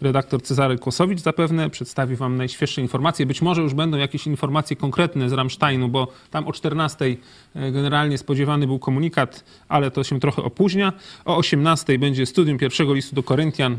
Redaktor 0.00 0.42
Cezary 0.42 0.78
Kłosowicz 0.78 1.20
zapewne 1.20 1.70
przedstawi 1.70 2.16
Wam 2.16 2.36
najświeższe 2.36 2.80
informacje. 2.80 3.26
Być 3.26 3.42
może 3.42 3.62
już 3.62 3.74
będą 3.74 3.98
jakieś 3.98 4.26
informacje 4.26 4.76
konkretne 4.76 5.30
z 5.30 5.32
Rammsteinu, 5.32 5.88
bo 5.88 6.08
tam 6.30 6.48
o 6.48 6.52
14 6.52 7.16
generalnie 7.54 8.18
spodziewany 8.18 8.66
był 8.66 8.78
komunikat, 8.78 9.44
ale 9.68 9.90
to 9.90 10.04
się 10.04 10.20
trochę 10.20 10.42
opóźnia. 10.42 10.92
O 11.24 11.36
18 11.36 11.98
będzie 11.98 12.26
studium 12.26 12.58
pierwszego 12.58 12.94
listu 12.94 13.14
do 13.14 13.22
Koryntian 13.22 13.78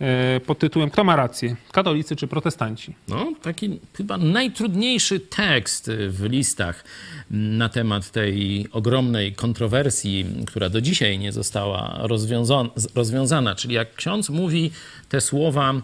e, 0.00 0.40
pod 0.40 0.58
tytułem 0.58 0.90
Kto 0.90 1.04
ma 1.04 1.16
rację? 1.16 1.56
Katolicy 1.72 2.16
czy 2.16 2.26
protestanci? 2.26 2.94
No, 3.08 3.32
taki 3.42 3.80
chyba 3.96 4.16
najtrudniejszy 4.16 5.20
tekst 5.20 5.90
w 6.08 6.24
listach 6.24 6.84
na 7.30 7.68
temat 7.68 8.10
tej 8.10 8.66
ogromnej 8.72 9.32
kontrowersji, 9.32 10.26
która 10.46 10.68
do 10.68 10.80
dzisiaj 10.80 11.18
nie 11.18 11.32
została 11.32 11.98
rozwiąza- 12.02 12.68
rozwiązana. 12.94 13.54
Czyli 13.54 13.74
jak 13.74 13.94
ksiądz 13.94 14.30
mówi 14.30 14.70
te 15.08 15.20
słowa 15.20 15.74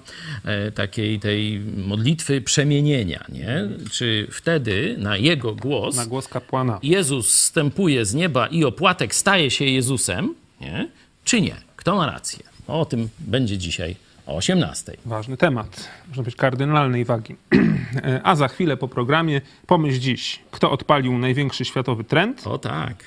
e, 0.44 0.70
takiej 0.70 1.20
tej 1.20 1.60
modlitwy 1.76 2.40
przemienienia, 2.40 3.24
nie? 3.28 3.68
Czy 3.90 4.26
wtedy 4.30 4.94
na 4.98 5.16
jego 5.16 5.54
głos 5.54 5.96
Na 5.96 6.06
głos 6.06 6.28
kapłana. 6.28 6.78
Jezus 6.82 7.30
zstępuje 7.30 8.04
z 8.04 8.14
nieba 8.14 8.46
i 8.46 8.64
opłatek 8.64 9.14
staje 9.14 9.50
się 9.50 9.64
Jezusem, 9.64 10.34
nie? 10.60 10.88
czy 11.24 11.40
nie? 11.40 11.56
Kto 11.76 11.96
ma 11.96 12.06
rację? 12.06 12.44
O 12.66 12.84
tym 12.84 13.08
będzie 13.18 13.58
dzisiaj 13.58 13.96
o 14.26 14.36
18. 14.36 14.92
Ważny 15.06 15.36
temat, 15.36 15.88
można 16.08 16.22
być 16.22 16.36
kardynalnej 16.36 17.04
wagi. 17.04 17.36
A 18.22 18.36
za 18.36 18.48
chwilę 18.48 18.76
po 18.76 18.88
programie 18.88 19.40
pomyśl 19.66 19.98
dziś, 20.00 20.40
kto 20.50 20.70
odpalił 20.70 21.18
największy 21.18 21.64
światowy 21.64 22.04
trend 22.04 22.46
O 22.46 22.58
tak. 22.58 23.04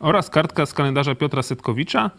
oraz 0.00 0.30
kartka 0.30 0.66
z 0.66 0.72
kalendarza 0.72 1.14
Piotra 1.14 1.42
Setkowicza. 1.42 2.10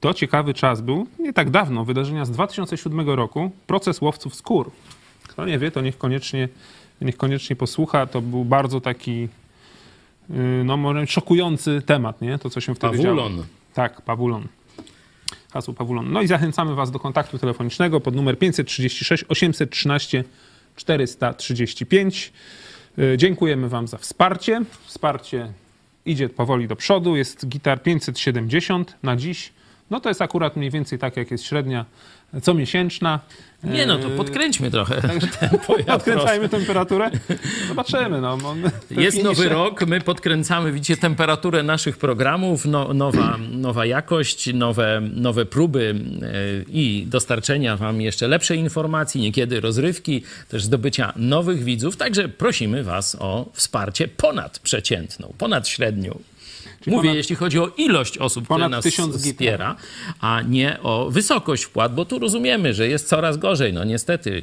To 0.00 0.14
ciekawy 0.14 0.54
czas 0.54 0.80
był, 0.80 1.06
nie 1.18 1.32
tak 1.32 1.50
dawno, 1.50 1.84
wydarzenia 1.84 2.24
z 2.24 2.30
2007 2.30 3.10
roku, 3.10 3.50
proces 3.66 4.00
łowców 4.00 4.34
skór. 4.34 4.70
Kto 5.28 5.46
nie 5.46 5.58
wie, 5.58 5.70
to 5.70 5.80
niech 5.80 5.98
koniecznie, 5.98 6.48
niech 7.00 7.16
koniecznie 7.16 7.56
posłucha. 7.56 8.06
To 8.06 8.20
był 8.20 8.44
bardzo 8.44 8.80
taki, 8.80 9.28
yy, 10.30 10.64
no 10.64 10.76
może 10.76 11.06
szokujący 11.06 11.82
temat, 11.86 12.22
nie? 12.22 12.38
To, 12.38 12.50
co 12.50 12.60
się 12.60 12.74
wtedy 12.74 12.98
działo. 12.98 13.16
Pawulon. 13.16 13.44
Tak, 13.74 14.02
Pawulon. 14.02 14.46
Hasło 15.52 15.74
Pawulon. 15.74 16.12
No 16.12 16.22
i 16.22 16.26
zachęcamy 16.26 16.74
Was 16.74 16.90
do 16.90 16.98
kontaktu 16.98 17.38
telefonicznego 17.38 18.00
pod 18.00 18.14
numer 18.14 18.38
536 18.38 19.24
813 19.28 20.24
435. 20.76 22.32
Yy, 22.96 23.16
Dziękujemy 23.16 23.68
Wam 23.68 23.88
za 23.88 23.98
wsparcie. 23.98 24.62
Wsparcie 24.84 25.52
idzie 26.06 26.28
powoli 26.28 26.68
do 26.68 26.76
przodu. 26.76 27.16
Jest 27.16 27.48
gitar 27.48 27.82
570 27.82 28.96
na 29.02 29.16
dziś. 29.16 29.52
No 29.90 30.00
to 30.00 30.08
jest 30.08 30.22
akurat 30.22 30.56
mniej 30.56 30.70
więcej 30.70 30.98
tak, 30.98 31.16
jak 31.16 31.30
jest 31.30 31.44
średnia 31.44 31.84
comiesięczna. 32.42 33.20
Nie 33.64 33.86
no, 33.86 33.98
to 33.98 34.08
Yy, 34.08 34.16
podkręćmy 34.16 34.70
trochę 34.70 35.02
tempo. 35.40 35.76
ja 35.86 35.94
Odkręcajmy 35.94 36.48
temperaturę. 36.48 37.10
Zobaczymy. 37.68 38.20
No. 38.20 38.38
Jest 38.90 39.22
nowy 39.22 39.48
rok, 39.48 39.86
my 39.86 40.00
podkręcamy, 40.00 40.72
widzicie, 40.72 40.96
temperaturę 40.96 41.62
naszych 41.62 41.96
programów, 41.96 42.64
no, 42.64 42.94
nowa, 42.94 43.38
nowa 43.50 43.86
jakość, 43.86 44.54
nowe, 44.54 45.02
nowe 45.14 45.46
próby 45.46 45.94
e, 46.22 46.70
i 46.72 47.06
dostarczenia 47.06 47.76
wam 47.76 48.00
jeszcze 48.00 48.28
lepszej 48.28 48.58
informacji, 48.58 49.20
niekiedy 49.20 49.60
rozrywki, 49.60 50.22
też 50.48 50.64
zdobycia 50.64 51.12
nowych 51.16 51.64
widzów, 51.64 51.96
także 51.96 52.28
prosimy 52.28 52.84
was 52.84 53.16
o 53.20 53.46
wsparcie 53.52 54.08
ponadprzeciętną, 54.08 55.32
ponad 55.38 55.68
średnią. 55.68 56.18
Mówię, 56.96 57.14
jeśli 57.14 57.36
chodzi 57.36 57.58
o 57.58 57.68
ilość 57.76 58.18
osób, 58.18 58.44
które 58.44 58.68
nas 58.68 58.86
wspiera, 59.18 59.76
a 60.20 60.42
nie 60.42 60.82
o 60.82 61.10
wysokość 61.10 61.64
wpłat, 61.64 61.94
bo 61.94 62.04
tu 62.04 62.18
rozumiemy, 62.18 62.74
że 62.74 62.88
jest 62.88 63.08
coraz 63.08 63.36
gorzej. 63.36 63.72
No 63.72 63.84
niestety 63.84 64.42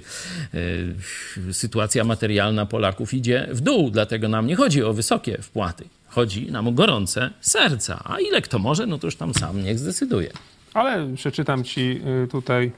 y, 0.54 1.54
sytuacja 1.54 2.04
materialna 2.04 2.66
Polaków 2.66 3.14
idzie 3.14 3.48
w 3.52 3.62
dół, 3.62 3.92
dlatego 3.92 4.28
nam 4.28 4.48
nie 4.48 4.56
chodzi 4.56 4.84
o 4.84 4.94
wysokie 4.94 5.38
wpłaty. 5.42 5.86
Chodzi 6.08 6.52
nam 6.52 6.68
o 6.68 6.72
gorące 6.72 7.30
serca. 7.42 8.02
A 8.04 8.20
ile 8.20 8.42
kto 8.42 8.60
może, 8.60 8.88
no 8.88 8.98
to 8.98 9.08
już 9.08 9.16
tam 9.16 9.34
sam 9.34 9.64
niech 9.64 9.80
zdecyduje. 9.80 10.30
Ale 10.74 11.08
przeczytam 11.16 11.64
Ci 11.64 12.02
y, 12.24 12.28
tutaj 12.28 12.72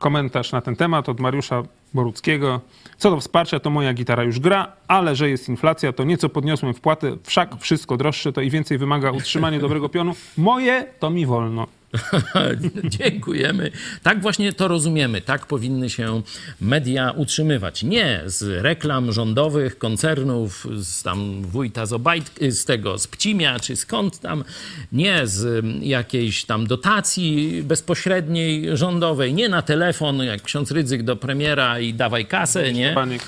komentarz 0.00 0.52
na 0.52 0.60
ten 0.60 0.76
temat 0.76 1.08
od 1.08 1.20
Mariusza 1.20 1.62
Boruckiego. 1.94 2.60
Co 2.96 3.10
do 3.10 3.20
wsparcia, 3.20 3.60
to 3.60 3.70
moja 3.70 3.94
gitara 3.94 4.22
już 4.22 4.40
gra, 4.40 4.72
ale 4.88 5.16
że 5.16 5.30
jest 5.30 5.48
inflacja, 5.48 5.92
to 5.92 6.04
nieco 6.04 6.28
podniosłem 6.28 6.74
wpłatę, 6.74 7.16
wszak 7.22 7.56
wszystko 7.60 7.96
droższe, 7.96 8.32
to 8.32 8.40
i 8.40 8.50
więcej 8.50 8.78
wymaga 8.78 9.10
utrzymanie 9.10 9.58
dobrego 9.58 9.88
pionu. 9.88 10.14
Moje 10.36 10.86
to 10.98 11.10
mi 11.10 11.26
wolno. 11.26 11.66
Dziękujemy. 12.98 13.70
Tak 14.02 14.22
właśnie 14.22 14.52
to 14.52 14.68
rozumiemy. 14.68 15.20
Tak 15.20 15.46
powinny 15.46 15.90
się 15.90 16.22
media 16.60 17.10
utrzymywać. 17.10 17.82
Nie 17.82 18.22
z 18.26 18.62
reklam 18.62 19.12
rządowych, 19.12 19.78
koncernów, 19.78 20.66
z 20.76 21.02
tam 21.02 21.42
wójta 21.42 21.86
z, 21.86 21.92
Obajt, 21.92 22.30
z 22.50 22.64
tego, 22.64 22.98
z 22.98 23.06
Pcimia, 23.06 23.60
czy 23.60 23.76
skąd 23.76 24.20
tam. 24.20 24.44
Nie 24.92 25.26
z 25.26 25.64
jakiejś 25.80 26.44
tam 26.44 26.66
dotacji 26.66 27.62
bezpośredniej 27.62 28.76
rządowej. 28.76 29.34
Nie 29.34 29.48
na 29.48 29.62
telefon, 29.62 30.18
jak 30.18 30.42
ksiądz 30.42 30.70
Rydzyk 30.70 31.02
do 31.02 31.16
premiera 31.16 31.80
i 31.80 31.94
dawaj 31.94 32.26
kasę, 32.26 32.72
nie? 32.72 32.92
baniek. 32.94 33.22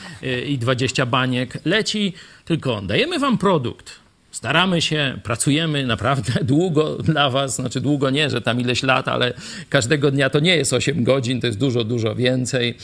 I 0.47 0.59
20 0.59 1.07
baniek 1.07 1.59
leci. 1.65 2.13
Tylko 2.45 2.83
dajemy 2.83 3.19
wam 3.19 3.39
produkt. 3.39 4.04
Staramy 4.35 4.83
się, 4.83 5.19
pracujemy 5.23 5.87
naprawdę 5.87 6.33
długo 6.55 6.97
dla 6.97 7.31
Was, 7.31 7.55
znaczy 7.55 7.81
długo 7.81 8.11
nie, 8.11 8.31
że 8.31 8.41
tam 8.41 8.61
ileś 8.61 8.83
lat, 8.83 9.09
ale 9.09 9.33
każdego 9.69 10.11
dnia 10.11 10.31
to 10.31 10.41
nie 10.41 10.57
jest 10.57 10.73
8 10.73 11.05
godzin, 11.05 11.41
to 11.41 11.47
jest 11.47 11.59
dużo, 11.59 11.85
dużo 11.85 12.15
więcej. 12.15 12.75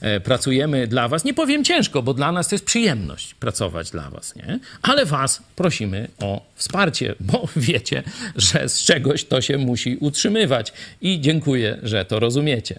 E, 0.00 0.20
Pracujemy 0.20 0.86
dla 0.86 1.08
Was. 1.08 1.24
Nie 1.24 1.34
powiem 1.34 1.64
ciężko, 1.64 2.02
bo 2.02 2.14
dla 2.14 2.32
nas 2.32 2.48
to 2.48 2.54
jest 2.54 2.64
przyjemność 2.64 3.34
pracować 3.34 3.90
dla 3.90 4.10
Was, 4.10 4.36
nie? 4.36 4.58
Ale 4.82 5.06
Was 5.06 5.42
prosimy 5.56 6.08
o 6.20 6.46
wsparcie, 6.54 7.14
bo 7.32 7.48
wiecie, 7.56 8.02
że 8.36 8.68
z 8.68 8.82
czegoś 8.84 9.24
to 9.24 9.40
się 9.40 9.58
musi 9.58 9.96
utrzymywać. 9.96 10.72
I 11.00 11.20
dziękuję, 11.20 11.78
że 11.82 12.04
to 12.04 12.20
rozumiecie. 12.20 12.78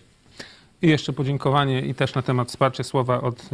I 0.82 0.88
jeszcze 0.88 1.14
podziękowanie 1.14 1.82
i 1.82 1.96
też 1.96 2.16
na 2.16 2.22
temat 2.22 2.48
wsparcia 2.48 2.84
słowa 2.84 3.22
od, 3.22 3.50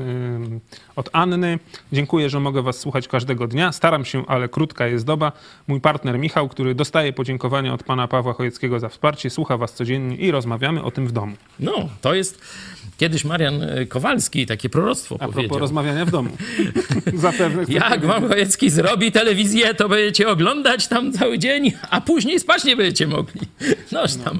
od 0.96 1.10
Anny. 1.14 1.60
Dziękuję, 1.92 2.30
że 2.30 2.40
mogę 2.40 2.62
Was 2.62 2.78
słuchać 2.78 3.08
każdego 3.08 3.48
dnia. 3.48 3.72
Staram 3.72 4.06
się, 4.06 4.26
ale 4.28 4.50
krótka 4.50 4.88
jest 4.88 5.06
doba. 5.06 5.32
Mój 5.68 5.82
partner 5.82 6.20
Michał, 6.20 6.50
który 6.50 6.76
dostaje 6.76 7.14
podziękowania 7.14 7.74
od 7.74 7.84
pana 7.84 8.08
Pawła 8.08 8.34
Chojeckiego 8.34 8.80
za 8.80 8.90
wsparcie, 8.90 9.30
słucha 9.30 9.58
Was 9.58 9.74
codziennie 9.74 10.16
i 10.16 10.32
rozmawiamy 10.32 10.84
o 10.84 10.92
tym 10.92 11.08
w 11.08 11.12
domu. 11.12 11.36
No, 11.60 11.90
to 12.02 12.14
jest... 12.14 12.42
Kiedyś 12.98 13.26
Marian 13.26 13.64
e, 13.64 13.86
Kowalski 13.86 14.46
takie 14.46 14.70
proroctwo 14.70 15.16
A 15.16 15.18
propos 15.18 15.36
powiedział. 15.36 15.60
rozmawiania 15.60 16.06
w 16.06 16.12
domu. 16.12 16.30
Zapewne. 17.14 17.64
Jak 17.68 18.06
wam 18.06 18.28
Chojecki 18.28 18.70
zrobi 18.70 19.12
telewizję, 19.12 19.74
to 19.74 19.90
będziecie 19.90 20.30
oglądać 20.30 20.88
tam 20.88 21.14
cały 21.14 21.40
dzień, 21.40 21.72
a 21.90 22.02
później 22.02 22.40
spać 22.40 22.64
nie 22.64 22.76
będziecie 22.76 23.08
mogli. 23.08 23.42
Noż 23.92 24.16
tam 24.16 24.40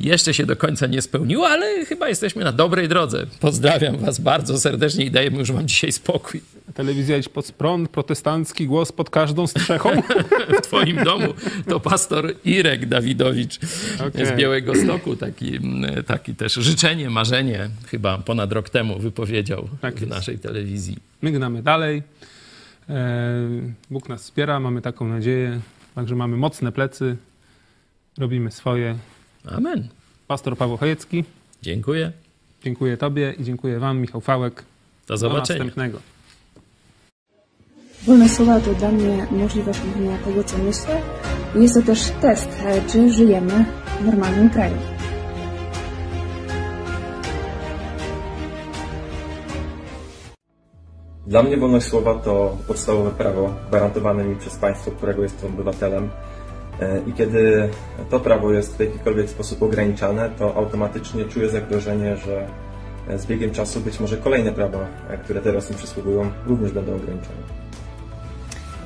jeszcze 0.00 0.34
się 0.34 0.46
do 0.46 0.56
końca 0.56 0.86
nie 0.86 1.02
spełniło, 1.02 1.48
ale 1.48 1.84
chyba 1.84 2.08
jesteśmy 2.08 2.44
na 2.44 2.52
dobrej 2.52 2.88
drodze. 2.88 3.26
Pozdrawiam 3.40 3.96
was 3.96 4.20
bardzo 4.20 4.58
serdecznie 4.60 5.04
i 5.04 5.10
dajemy 5.10 5.38
już 5.38 5.52
wam 5.52 5.68
dzisiaj 5.68 5.92
spokój. 5.92 6.40
Telewizja 6.74 7.16
idź 7.16 7.28
pod 7.28 7.52
prąd, 7.52 7.88
protestancki 7.88 8.66
głos 8.66 8.92
pod 8.92 9.10
każdą 9.10 9.46
strzechą. 9.46 9.90
W 10.58 10.60
twoim 10.60 11.04
domu 11.04 11.34
to 11.68 11.80
pastor 11.80 12.34
Irek 12.44 12.86
Dawidowicz 12.86 13.58
Okej. 14.08 14.26
z 14.26 14.32
Białego 14.32 14.74
Stoku. 14.74 15.16
Taki, 15.16 15.56
mm, 15.56 16.04
taki 16.04 16.34
też 16.34 16.54
życzenie, 16.54 17.10
marzenie 17.10 17.68
chyba 17.96 18.18
ponad 18.18 18.52
rok 18.52 18.70
temu 18.70 18.98
wypowiedział 18.98 19.68
Tak 19.80 19.94
w 19.94 20.00
jest. 20.00 20.10
naszej 20.12 20.38
telewizji. 20.38 20.96
My 21.22 21.32
gnamy 21.32 21.62
dalej. 21.62 22.02
E, 22.88 23.32
Bóg 23.90 24.08
nas 24.08 24.22
wspiera, 24.22 24.60
mamy 24.60 24.82
taką 24.82 25.08
nadzieję. 25.08 25.60
Także 25.94 26.14
mamy 26.16 26.36
mocne 26.36 26.72
plecy. 26.72 27.16
Robimy 28.18 28.50
swoje. 28.50 28.96
Amen. 29.46 29.88
Pastor 30.26 30.56
Paweł 30.56 30.76
Chojecki. 30.76 31.24
Dziękuję. 31.62 32.12
Dziękuję 32.64 32.96
Tobie 32.96 33.34
i 33.38 33.44
dziękuję 33.44 33.78
Wam, 33.78 33.98
Michał 34.00 34.20
Fałek. 34.20 34.54
Do 34.54 35.14
Do 35.14 35.18
zobaczenia. 35.18 35.58
następnego. 35.64 35.98
Wolne 38.06 38.28
słowa 38.28 38.60
to 38.60 38.74
dla 38.74 38.92
mnie 38.92 39.26
możliwość 39.30 39.80
mówienia 39.84 40.18
tego, 40.18 40.44
co 40.44 40.58
myślę. 40.58 41.02
Jest 41.54 41.74
to 41.74 41.82
też 41.82 42.00
test, 42.22 42.48
e, 42.64 42.88
czy 42.88 43.12
żyjemy 43.12 43.64
w 44.00 44.04
normalnym 44.04 44.50
kraju. 44.50 44.76
Dla 51.26 51.42
mnie 51.42 51.56
wolność 51.56 51.86
słowa 51.86 52.14
to 52.14 52.56
podstawowe 52.66 53.10
prawo 53.10 53.54
gwarantowane 53.68 54.24
mi 54.24 54.36
przez 54.36 54.56
państwo, 54.56 54.90
którego 54.90 55.22
jestem 55.22 55.52
obywatelem. 55.52 56.10
E, 56.80 57.00
I 57.06 57.12
kiedy 57.12 57.68
to 58.10 58.20
prawo 58.20 58.52
jest 58.52 58.76
w 58.76 58.80
jakikolwiek 58.80 59.30
sposób 59.30 59.62
ograniczane, 59.62 60.30
to 60.30 60.54
automatycznie 60.54 61.24
czuję 61.24 61.48
zagrożenie, 61.48 62.16
że 62.16 62.48
e, 63.08 63.18
z 63.18 63.26
biegiem 63.26 63.50
czasu 63.50 63.80
być 63.80 64.00
może 64.00 64.16
kolejne 64.16 64.52
prawa, 64.52 64.78
e, 65.08 65.18
które 65.18 65.40
teraz 65.40 65.70
mi 65.70 65.76
przysługują, 65.76 66.30
również 66.46 66.72
będą 66.72 66.94
ograniczone. 66.94 67.38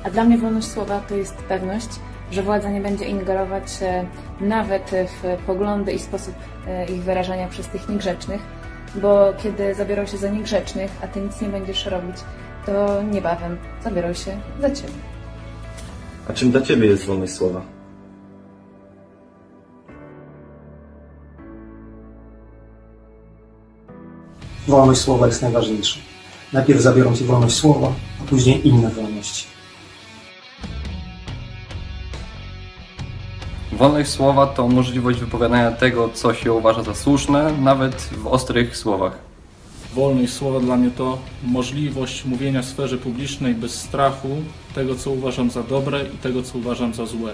A 0.03 0.09
dla 0.09 0.23
mnie 0.23 0.37
wolność 0.37 0.67
słowa 0.67 1.01
to 1.09 1.15
jest 1.15 1.35
pewność, 1.35 1.89
że 2.31 2.43
władza 2.43 2.69
nie 2.69 2.81
będzie 2.81 3.05
ingerować 3.05 3.67
nawet 4.39 4.91
w 4.91 5.45
poglądy 5.45 5.91
i 5.91 5.99
sposób 5.99 6.35
ich 6.95 7.03
wyrażania 7.03 7.47
przez 7.47 7.67
tych 7.67 7.89
niegrzecznych, 7.89 8.41
bo 8.95 9.33
kiedy 9.43 9.75
zabiorą 9.75 10.05
się 10.05 10.17
za 10.17 10.29
niegrzecznych, 10.29 10.91
a 11.03 11.07
ty 11.07 11.21
nic 11.21 11.41
nie 11.41 11.49
będziesz 11.49 11.85
robić, 11.85 12.15
to 12.65 13.03
niebawem 13.03 13.57
zabiorą 13.83 14.13
się 14.13 14.37
za 14.61 14.71
ciebie. 14.71 14.93
A 16.29 16.33
czym 16.33 16.51
dla 16.51 16.61
Ciebie 16.61 16.87
jest 16.87 17.05
wolność 17.05 17.33
słowa? 17.33 17.61
Wolność 24.67 25.01
słowa 25.01 25.27
jest 25.27 25.41
najważniejsza. 25.41 25.99
Najpierw 26.53 26.81
zabiorą 26.81 27.15
ci 27.15 27.23
wolność 27.23 27.55
słowa, 27.55 27.93
a 28.21 28.29
później 28.29 28.67
inne 28.67 28.89
wolności. 28.89 29.47
Wolność 33.81 34.09
słowa 34.09 34.47
to 34.47 34.67
możliwość 34.67 35.19
wypowiadania 35.19 35.71
tego, 35.71 36.09
co 36.13 36.33
się 36.33 36.53
uważa 36.53 36.83
za 36.83 36.95
słuszne, 36.95 37.53
nawet 37.61 37.95
w 37.95 38.27
ostrych 38.27 38.77
słowach. 38.77 39.19
Wolność 39.93 40.33
słowa 40.33 40.59
dla 40.59 40.77
mnie 40.77 40.91
to 40.91 41.17
możliwość 41.43 42.25
mówienia 42.25 42.61
w 42.61 42.65
sferze 42.65 42.97
publicznej 42.97 43.55
bez 43.55 43.73
strachu 43.79 44.29
tego, 44.75 44.95
co 44.95 45.11
uważam 45.11 45.51
za 45.51 45.63
dobre 45.63 46.03
i 46.13 46.17
tego, 46.17 46.43
co 46.43 46.57
uważam 46.57 46.93
za 46.93 47.05
złe. 47.05 47.33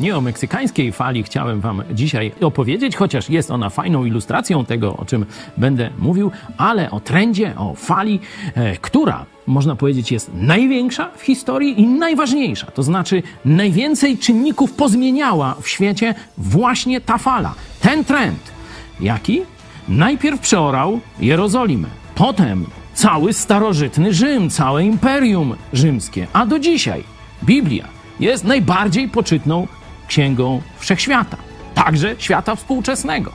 Nie 0.00 0.16
o 0.16 0.20
meksykańskiej 0.20 0.92
fali 0.92 1.22
chciałem 1.22 1.60
Wam 1.60 1.82
dzisiaj 1.92 2.32
opowiedzieć, 2.40 2.96
chociaż 2.96 3.30
jest 3.30 3.50
ona 3.50 3.70
fajną 3.70 4.04
ilustracją 4.04 4.64
tego, 4.64 4.96
o 4.96 5.04
czym 5.04 5.26
będę 5.56 5.90
mówił, 5.98 6.30
ale 6.56 6.90
o 6.90 7.00
trendzie, 7.00 7.54
o 7.56 7.74
fali, 7.74 8.20
e, 8.54 8.76
która 8.76 9.26
można 9.46 9.76
powiedzieć 9.76 10.12
jest 10.12 10.30
największa 10.34 11.10
w 11.16 11.22
historii 11.22 11.80
i 11.80 11.86
najważniejsza. 11.86 12.66
To 12.66 12.82
znaczy 12.82 13.22
najwięcej 13.44 14.18
czynników 14.18 14.72
pozmieniała 14.72 15.54
w 15.62 15.68
świecie 15.68 16.14
właśnie 16.38 17.00
ta 17.00 17.18
fala, 17.18 17.54
ten 17.80 18.04
trend. 18.04 18.52
Jaki? 19.00 19.42
Najpierw 19.88 20.40
przeorał 20.40 21.00
Jerozolimę, 21.20 21.88
potem 22.14 22.66
cały 22.94 23.32
starożytny 23.32 24.14
Rzym, 24.14 24.50
całe 24.50 24.84
imperium 24.84 25.54
rzymskie, 25.72 26.26
a 26.32 26.46
do 26.46 26.58
dzisiaj 26.58 27.04
Biblia 27.44 27.88
jest 28.20 28.44
najbardziej 28.44 29.08
poczytną 29.08 29.66
księgą 30.10 30.62
wszechświata, 30.78 31.36
także 31.74 32.14
świata 32.18 32.54
współczesnego. 32.56 33.32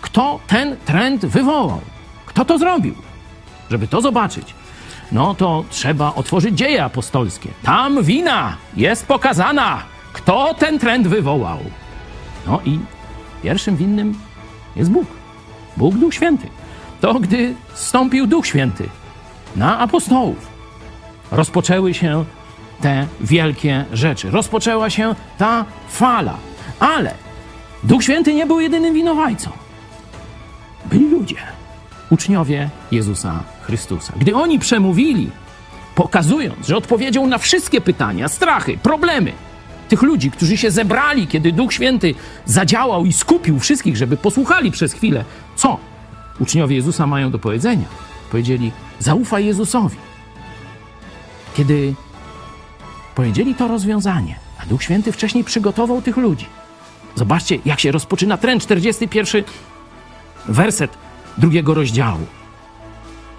Kto 0.00 0.40
ten 0.46 0.76
trend 0.84 1.26
wywołał? 1.26 1.80
Kto 2.26 2.44
to 2.44 2.58
zrobił? 2.58 2.94
Żeby 3.70 3.88
to 3.88 4.00
zobaczyć, 4.00 4.54
no 5.12 5.34
to 5.34 5.64
trzeba 5.70 6.14
otworzyć 6.14 6.58
dzieje 6.58 6.84
apostolskie. 6.84 7.48
Tam 7.62 8.02
wina 8.02 8.56
jest 8.76 9.06
pokazana, 9.06 9.82
kto 10.12 10.54
ten 10.54 10.78
trend 10.78 11.08
wywołał. 11.08 11.58
No 12.46 12.60
i 12.64 12.78
pierwszym 13.42 13.76
winnym 13.76 14.18
jest 14.76 14.90
Bóg. 14.90 15.06
Bóg 15.76 15.94
Duch 15.94 16.14
Święty. 16.14 16.46
To 17.00 17.14
gdy 17.14 17.54
stąpił 17.74 18.26
Duch 18.26 18.46
Święty 18.46 18.88
na 19.56 19.78
apostołów, 19.78 20.46
rozpoczęły 21.30 21.94
się 21.94 22.24
te 22.80 23.06
wielkie 23.20 23.84
rzeczy. 23.92 24.30
Rozpoczęła 24.30 24.90
się 24.90 25.14
ta 25.38 25.64
fala. 25.88 26.36
Ale 26.80 27.14
Duch 27.84 28.02
Święty 28.02 28.34
nie 28.34 28.46
był 28.46 28.60
jedynym 28.60 28.94
winowajcą. 28.94 29.50
Byli 30.86 31.10
ludzie, 31.10 31.36
uczniowie 32.10 32.70
Jezusa 32.92 33.42
Chrystusa. 33.62 34.12
Gdy 34.16 34.34
oni 34.34 34.58
przemówili, 34.58 35.30
pokazując, 35.94 36.66
że 36.66 36.76
odpowiedzią 36.76 37.26
na 37.26 37.38
wszystkie 37.38 37.80
pytania, 37.80 38.28
strachy, 38.28 38.78
problemy 38.78 39.32
tych 39.88 40.02
ludzi, 40.02 40.30
którzy 40.30 40.56
się 40.56 40.70
zebrali, 40.70 41.26
kiedy 41.26 41.52
Duch 41.52 41.72
Święty 41.72 42.14
zadziałał 42.44 43.04
i 43.04 43.12
skupił 43.12 43.58
wszystkich, 43.58 43.96
żeby 43.96 44.16
posłuchali 44.16 44.70
przez 44.70 44.92
chwilę, 44.92 45.24
co 45.56 45.78
uczniowie 46.40 46.76
Jezusa 46.76 47.06
mają 47.06 47.30
do 47.30 47.38
powiedzenia, 47.38 47.84
powiedzieli: 48.30 48.72
Zaufaj 48.98 49.46
Jezusowi. 49.46 49.96
Kiedy 51.54 51.94
powiedzieli 53.20 53.54
to 53.54 53.68
rozwiązanie, 53.68 54.36
a 54.62 54.66
Duch 54.66 54.82
Święty 54.82 55.12
wcześniej 55.12 55.44
przygotował 55.44 56.02
tych 56.02 56.16
ludzi. 56.16 56.46
Zobaczcie, 57.14 57.58
jak 57.64 57.80
się 57.80 57.92
rozpoczyna 57.92 58.36
trend, 58.36 58.62
41 58.62 59.44
werset 60.48 60.90
drugiego 61.38 61.74
rozdziału. 61.74 62.26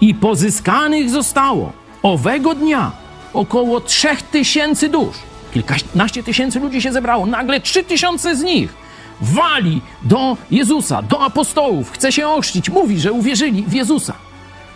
I 0.00 0.14
pozyskanych 0.14 1.10
zostało 1.10 1.72
owego 2.02 2.54
dnia 2.54 2.92
około 3.32 3.80
trzech 3.80 4.22
tysięcy 4.22 4.88
dusz. 4.88 5.16
Kilkanaście 5.54 6.22
tysięcy 6.22 6.60
ludzi 6.60 6.82
się 6.82 6.92
zebrało. 6.92 7.26
Nagle 7.26 7.60
trzy 7.60 7.84
tysiące 7.84 8.36
z 8.36 8.42
nich 8.42 8.74
wali 9.20 9.82
do 10.02 10.36
Jezusa, 10.50 11.02
do 11.02 11.20
apostołów, 11.20 11.90
chce 11.90 12.12
się 12.12 12.28
ochrzcić, 12.28 12.70
mówi, 12.70 13.00
że 13.00 13.12
uwierzyli 13.12 13.62
w 13.62 13.72
Jezusa. 13.72 14.14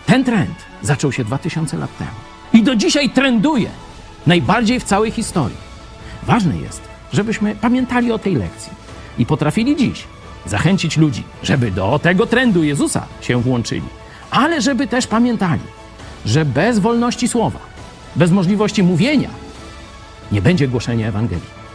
Ten 0.06 0.24
trend 0.24 0.64
zaczął 0.82 1.12
się 1.12 1.24
dwa 1.24 1.38
tysiące 1.38 1.76
lat 1.76 1.98
temu. 1.98 2.10
I 2.52 2.62
do 2.62 2.76
dzisiaj 2.76 3.10
trenduje 3.10 3.70
najbardziej 4.26 4.80
w 4.80 4.84
całej 4.84 5.10
historii. 5.10 5.56
Ważne 6.22 6.56
jest, 6.56 6.80
żebyśmy 7.12 7.54
pamiętali 7.54 8.12
o 8.12 8.18
tej 8.18 8.34
lekcji 8.34 8.72
i 9.18 9.26
potrafili 9.26 9.76
dziś 9.76 10.04
zachęcić 10.46 10.96
ludzi, 10.96 11.22
żeby 11.42 11.70
do 11.70 11.98
tego 11.98 12.26
trendu 12.26 12.64
Jezusa 12.64 13.06
się 13.20 13.42
włączyli, 13.42 13.88
ale 14.30 14.62
żeby 14.62 14.86
też 14.86 15.06
pamiętali, 15.06 15.62
że 16.26 16.44
bez 16.44 16.78
wolności 16.78 17.28
słowa, 17.28 17.58
bez 18.16 18.30
możliwości 18.30 18.82
mówienia, 18.82 19.30
nie 20.32 20.42
będzie 20.42 20.68
głoszenia 20.68 21.08
Ewangelii. 21.08 21.65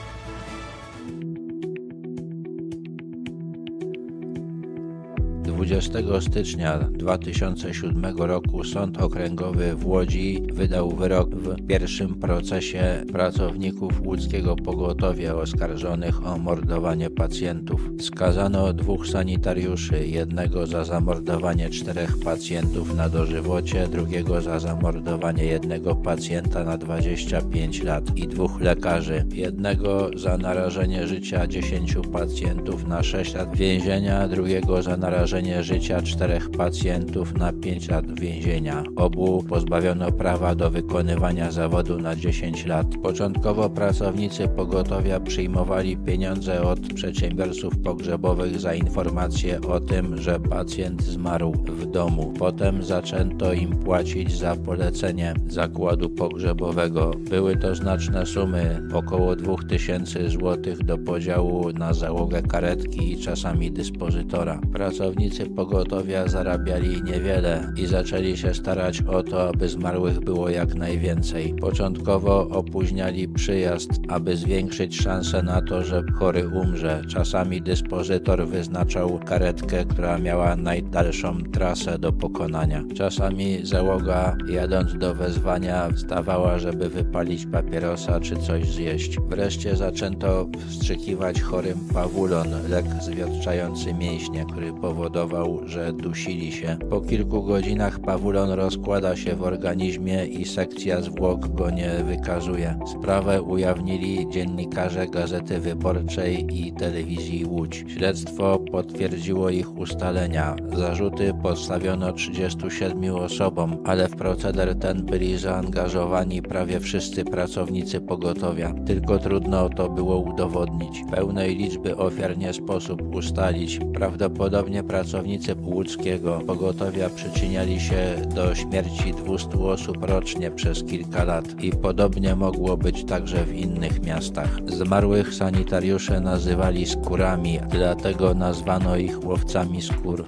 20 5.82 6.22
stycznia 6.22 6.78
2007 6.78 8.18
roku 8.18 8.64
Sąd 8.64 9.02
Okręgowy 9.02 9.76
w 9.76 9.88
Łodzi 9.88 10.42
wydał 10.54 10.90
wyrok 10.90 11.36
w 11.36 11.68
pierwszym 11.68 12.16
procesie 12.16 13.04
pracowników 13.12 14.02
łódzkiego 14.06 14.56
pogotowia 14.56 15.36
oskarżonych 15.36 16.28
o 16.28 16.38
mordowanie 16.38 17.10
pacjentów. 17.10 17.90
Skazano 18.00 18.74
dwóch 18.74 19.08
sanitariuszy, 19.08 20.08
jednego 20.08 20.68
za 20.68 20.86
zamordowanie 20.86 21.70
czterech 21.70 22.18
pacjentów 22.20 22.96
na 22.96 23.10
dożywocie, 23.10 23.88
drugiego 23.88 24.42
za 24.42 24.60
zamordowanie 24.60 25.46
jednego 25.46 25.96
pacjenta 25.96 26.64
na 26.64 26.78
25 26.78 27.84
lat 27.84 28.18
i 28.18 28.28
dwóch 28.28 28.62
lekarzy, 28.62 29.26
jednego 29.34 30.10
za 30.16 30.38
narażenie 30.38 31.08
życia 31.08 31.48
10 31.48 31.96
pacjentów 32.14 32.88
na 32.88 33.04
6 33.04 33.34
lat 33.34 33.56
więzienia, 33.56 34.28
drugiego 34.28 34.82
za 34.82 34.98
narażenie 34.98 35.64
życia 35.64 35.71
czterech 35.80 36.50
pacjentów 36.50 37.38
na 37.38 37.54
5 37.54 37.90
lat 37.90 38.20
więzienia. 38.20 38.84
Obu 38.96 39.44
pozbawiono 39.44 40.12
prawa 40.12 40.56
do 40.56 40.70
wykonywania 40.70 41.52
zawodu 41.52 42.00
na 42.00 42.16
10 42.16 42.66
lat. 42.66 42.88
Początkowo 43.04 43.70
pracownicy 43.70 44.48
pogotowia 44.48 45.20
przyjmowali 45.20 45.98
pieniądze 45.98 46.62
od 46.62 46.80
przedsiębiorców 46.80 47.78
pogrzebowych 47.78 48.60
za 48.60 48.74
informację 48.74 49.62
o 49.62 49.80
tym, 49.80 50.18
że 50.18 50.40
pacjent 50.40 51.04
zmarł 51.04 51.52
w 51.52 51.86
domu. 51.86 52.34
Potem 52.40 52.84
zaczęto 52.84 53.54
im 53.54 53.70
płacić 53.70 54.38
za 54.38 54.56
polecenie 54.56 55.34
zakładu 55.48 56.10
pogrzebowego. 56.10 57.12
Były 57.30 57.58
to 57.58 57.76
znaczne 57.76 58.26
sumy, 58.26 58.82
około 58.94 59.36
2000 59.36 60.30
zł 60.30 60.76
do 60.86 60.98
podziału 60.98 61.72
na 61.74 61.94
załogę 61.94 62.42
karetki 62.42 63.12
i 63.12 63.18
czasami 63.18 63.72
dyspozytora. 63.72 64.62
Pracownicy 64.74 65.46
pogotowia 65.62 66.28
zarabiali 66.28 67.04
niewiele 67.04 67.74
i 67.78 67.86
zaczęli 67.86 68.38
się 68.38 68.54
starać 68.54 69.02
o 69.02 69.24
to, 69.24 69.50
aby 69.50 69.70
zmarłych 69.70 70.20
było 70.20 70.50
jak 70.50 70.76
najwięcej. 70.76 71.54
Początkowo 71.54 72.48
opóźniali 72.50 73.28
przyjazd, 73.28 73.90
aby 74.08 74.38
zwiększyć 74.38 75.02
szanse 75.02 75.44
na 75.44 75.62
to, 75.62 75.84
że 75.84 76.04
chory 76.20 76.48
umrze. 76.48 77.02
Czasami 77.10 77.62
dyspozytor 77.62 78.48
wyznaczał 78.48 79.20
karetkę, 79.26 79.86
która 79.86 80.18
miała 80.18 80.56
najdalszą 80.56 81.38
trasę 81.44 82.00
do 82.00 82.12
pokonania. 82.12 82.84
Czasami 82.96 83.66
załoga, 83.66 84.38
jadąc 84.50 84.98
do 84.98 85.16
wezwania, 85.16 85.90
wstawała, 85.96 86.60
żeby 86.60 86.90
wypalić 86.90 87.46
papierosa 87.46 88.20
czy 88.20 88.38
coś 88.38 88.72
zjeść. 88.72 89.20
Wreszcie 89.20 89.76
zaczęto 89.76 90.48
wstrzykiwać 90.68 91.42
chorym 91.42 91.80
pawulon, 91.94 92.48
lek 92.70 92.86
zwiotczający 93.02 93.94
mięśnie, 93.94 94.46
który 94.46 94.74
powodował, 94.74 95.51
że 95.66 95.94
dusili 95.94 96.52
się. 96.52 96.78
Po 96.90 97.02
kilku 97.02 97.44
godzinach 97.44 98.00
pawulon 98.00 98.50
rozkłada 98.50 99.16
się 99.16 99.36
w 99.36 99.44
organizmie 99.44 100.26
i 100.26 100.46
sekcja 100.46 101.02
zwłok 101.02 101.48
go 101.48 101.70
nie 101.70 101.90
wykazuje. 102.04 102.80
Sprawę 102.86 103.42
ujawnili 103.42 104.30
dziennikarze 104.30 105.08
Gazety 105.08 105.60
Wyborczej 105.60 106.48
i 106.52 106.74
telewizji 106.74 107.46
Łódź. 107.46 107.86
Śledztwo 107.88 108.60
potwierdziło 108.72 109.50
ich 109.50 109.78
ustalenia. 109.78 110.56
Zarzuty 110.78 111.34
postawiono 111.44 112.14
37 112.14 113.16
osobom, 113.16 113.78
ale 113.86 114.08
w 114.08 114.16
proceder 114.16 114.76
ten 114.80 115.06
byli 115.06 115.38
zaangażowani 115.38 116.42
prawie 116.42 116.80
wszyscy 116.80 117.26
pracownicy 117.26 118.02
pogotowia. 118.02 118.74
Tylko 118.86 119.20
trudno 119.20 119.70
to 119.70 119.90
było 119.90 120.20
udowodnić. 120.20 121.02
Pełnej 121.12 121.56
liczby 121.56 121.98
ofiar 121.98 122.38
nie 122.38 122.54
sposób 122.54 123.16
ustalić. 123.16 123.80
Prawdopodobnie 123.94 124.84
pracownicy 124.84 125.31
łódzkiego 125.62 126.42
pogotowia 126.48 127.10
przyczyniali 127.10 127.80
się 127.80 128.16
do 128.36 128.56
śmierci 128.56 129.14
200 129.14 129.50
osób 129.50 130.04
rocznie 130.04 130.52
przez 130.52 130.84
kilka 130.84 131.24
lat 131.24 131.64
i 131.64 131.72
podobnie 131.72 132.36
mogło 132.36 132.78
być 132.78 133.06
także 133.06 133.46
w 133.46 133.54
innych 133.54 134.06
miastach. 134.06 134.58
Zmarłych 134.66 135.34
sanitariusze 135.34 136.20
nazywali 136.20 136.86
skórami, 136.86 137.60
dlatego 137.70 138.34
nazwano 138.34 138.98
ich 138.98 139.26
łowcami 139.26 139.82
skór. 139.82 140.26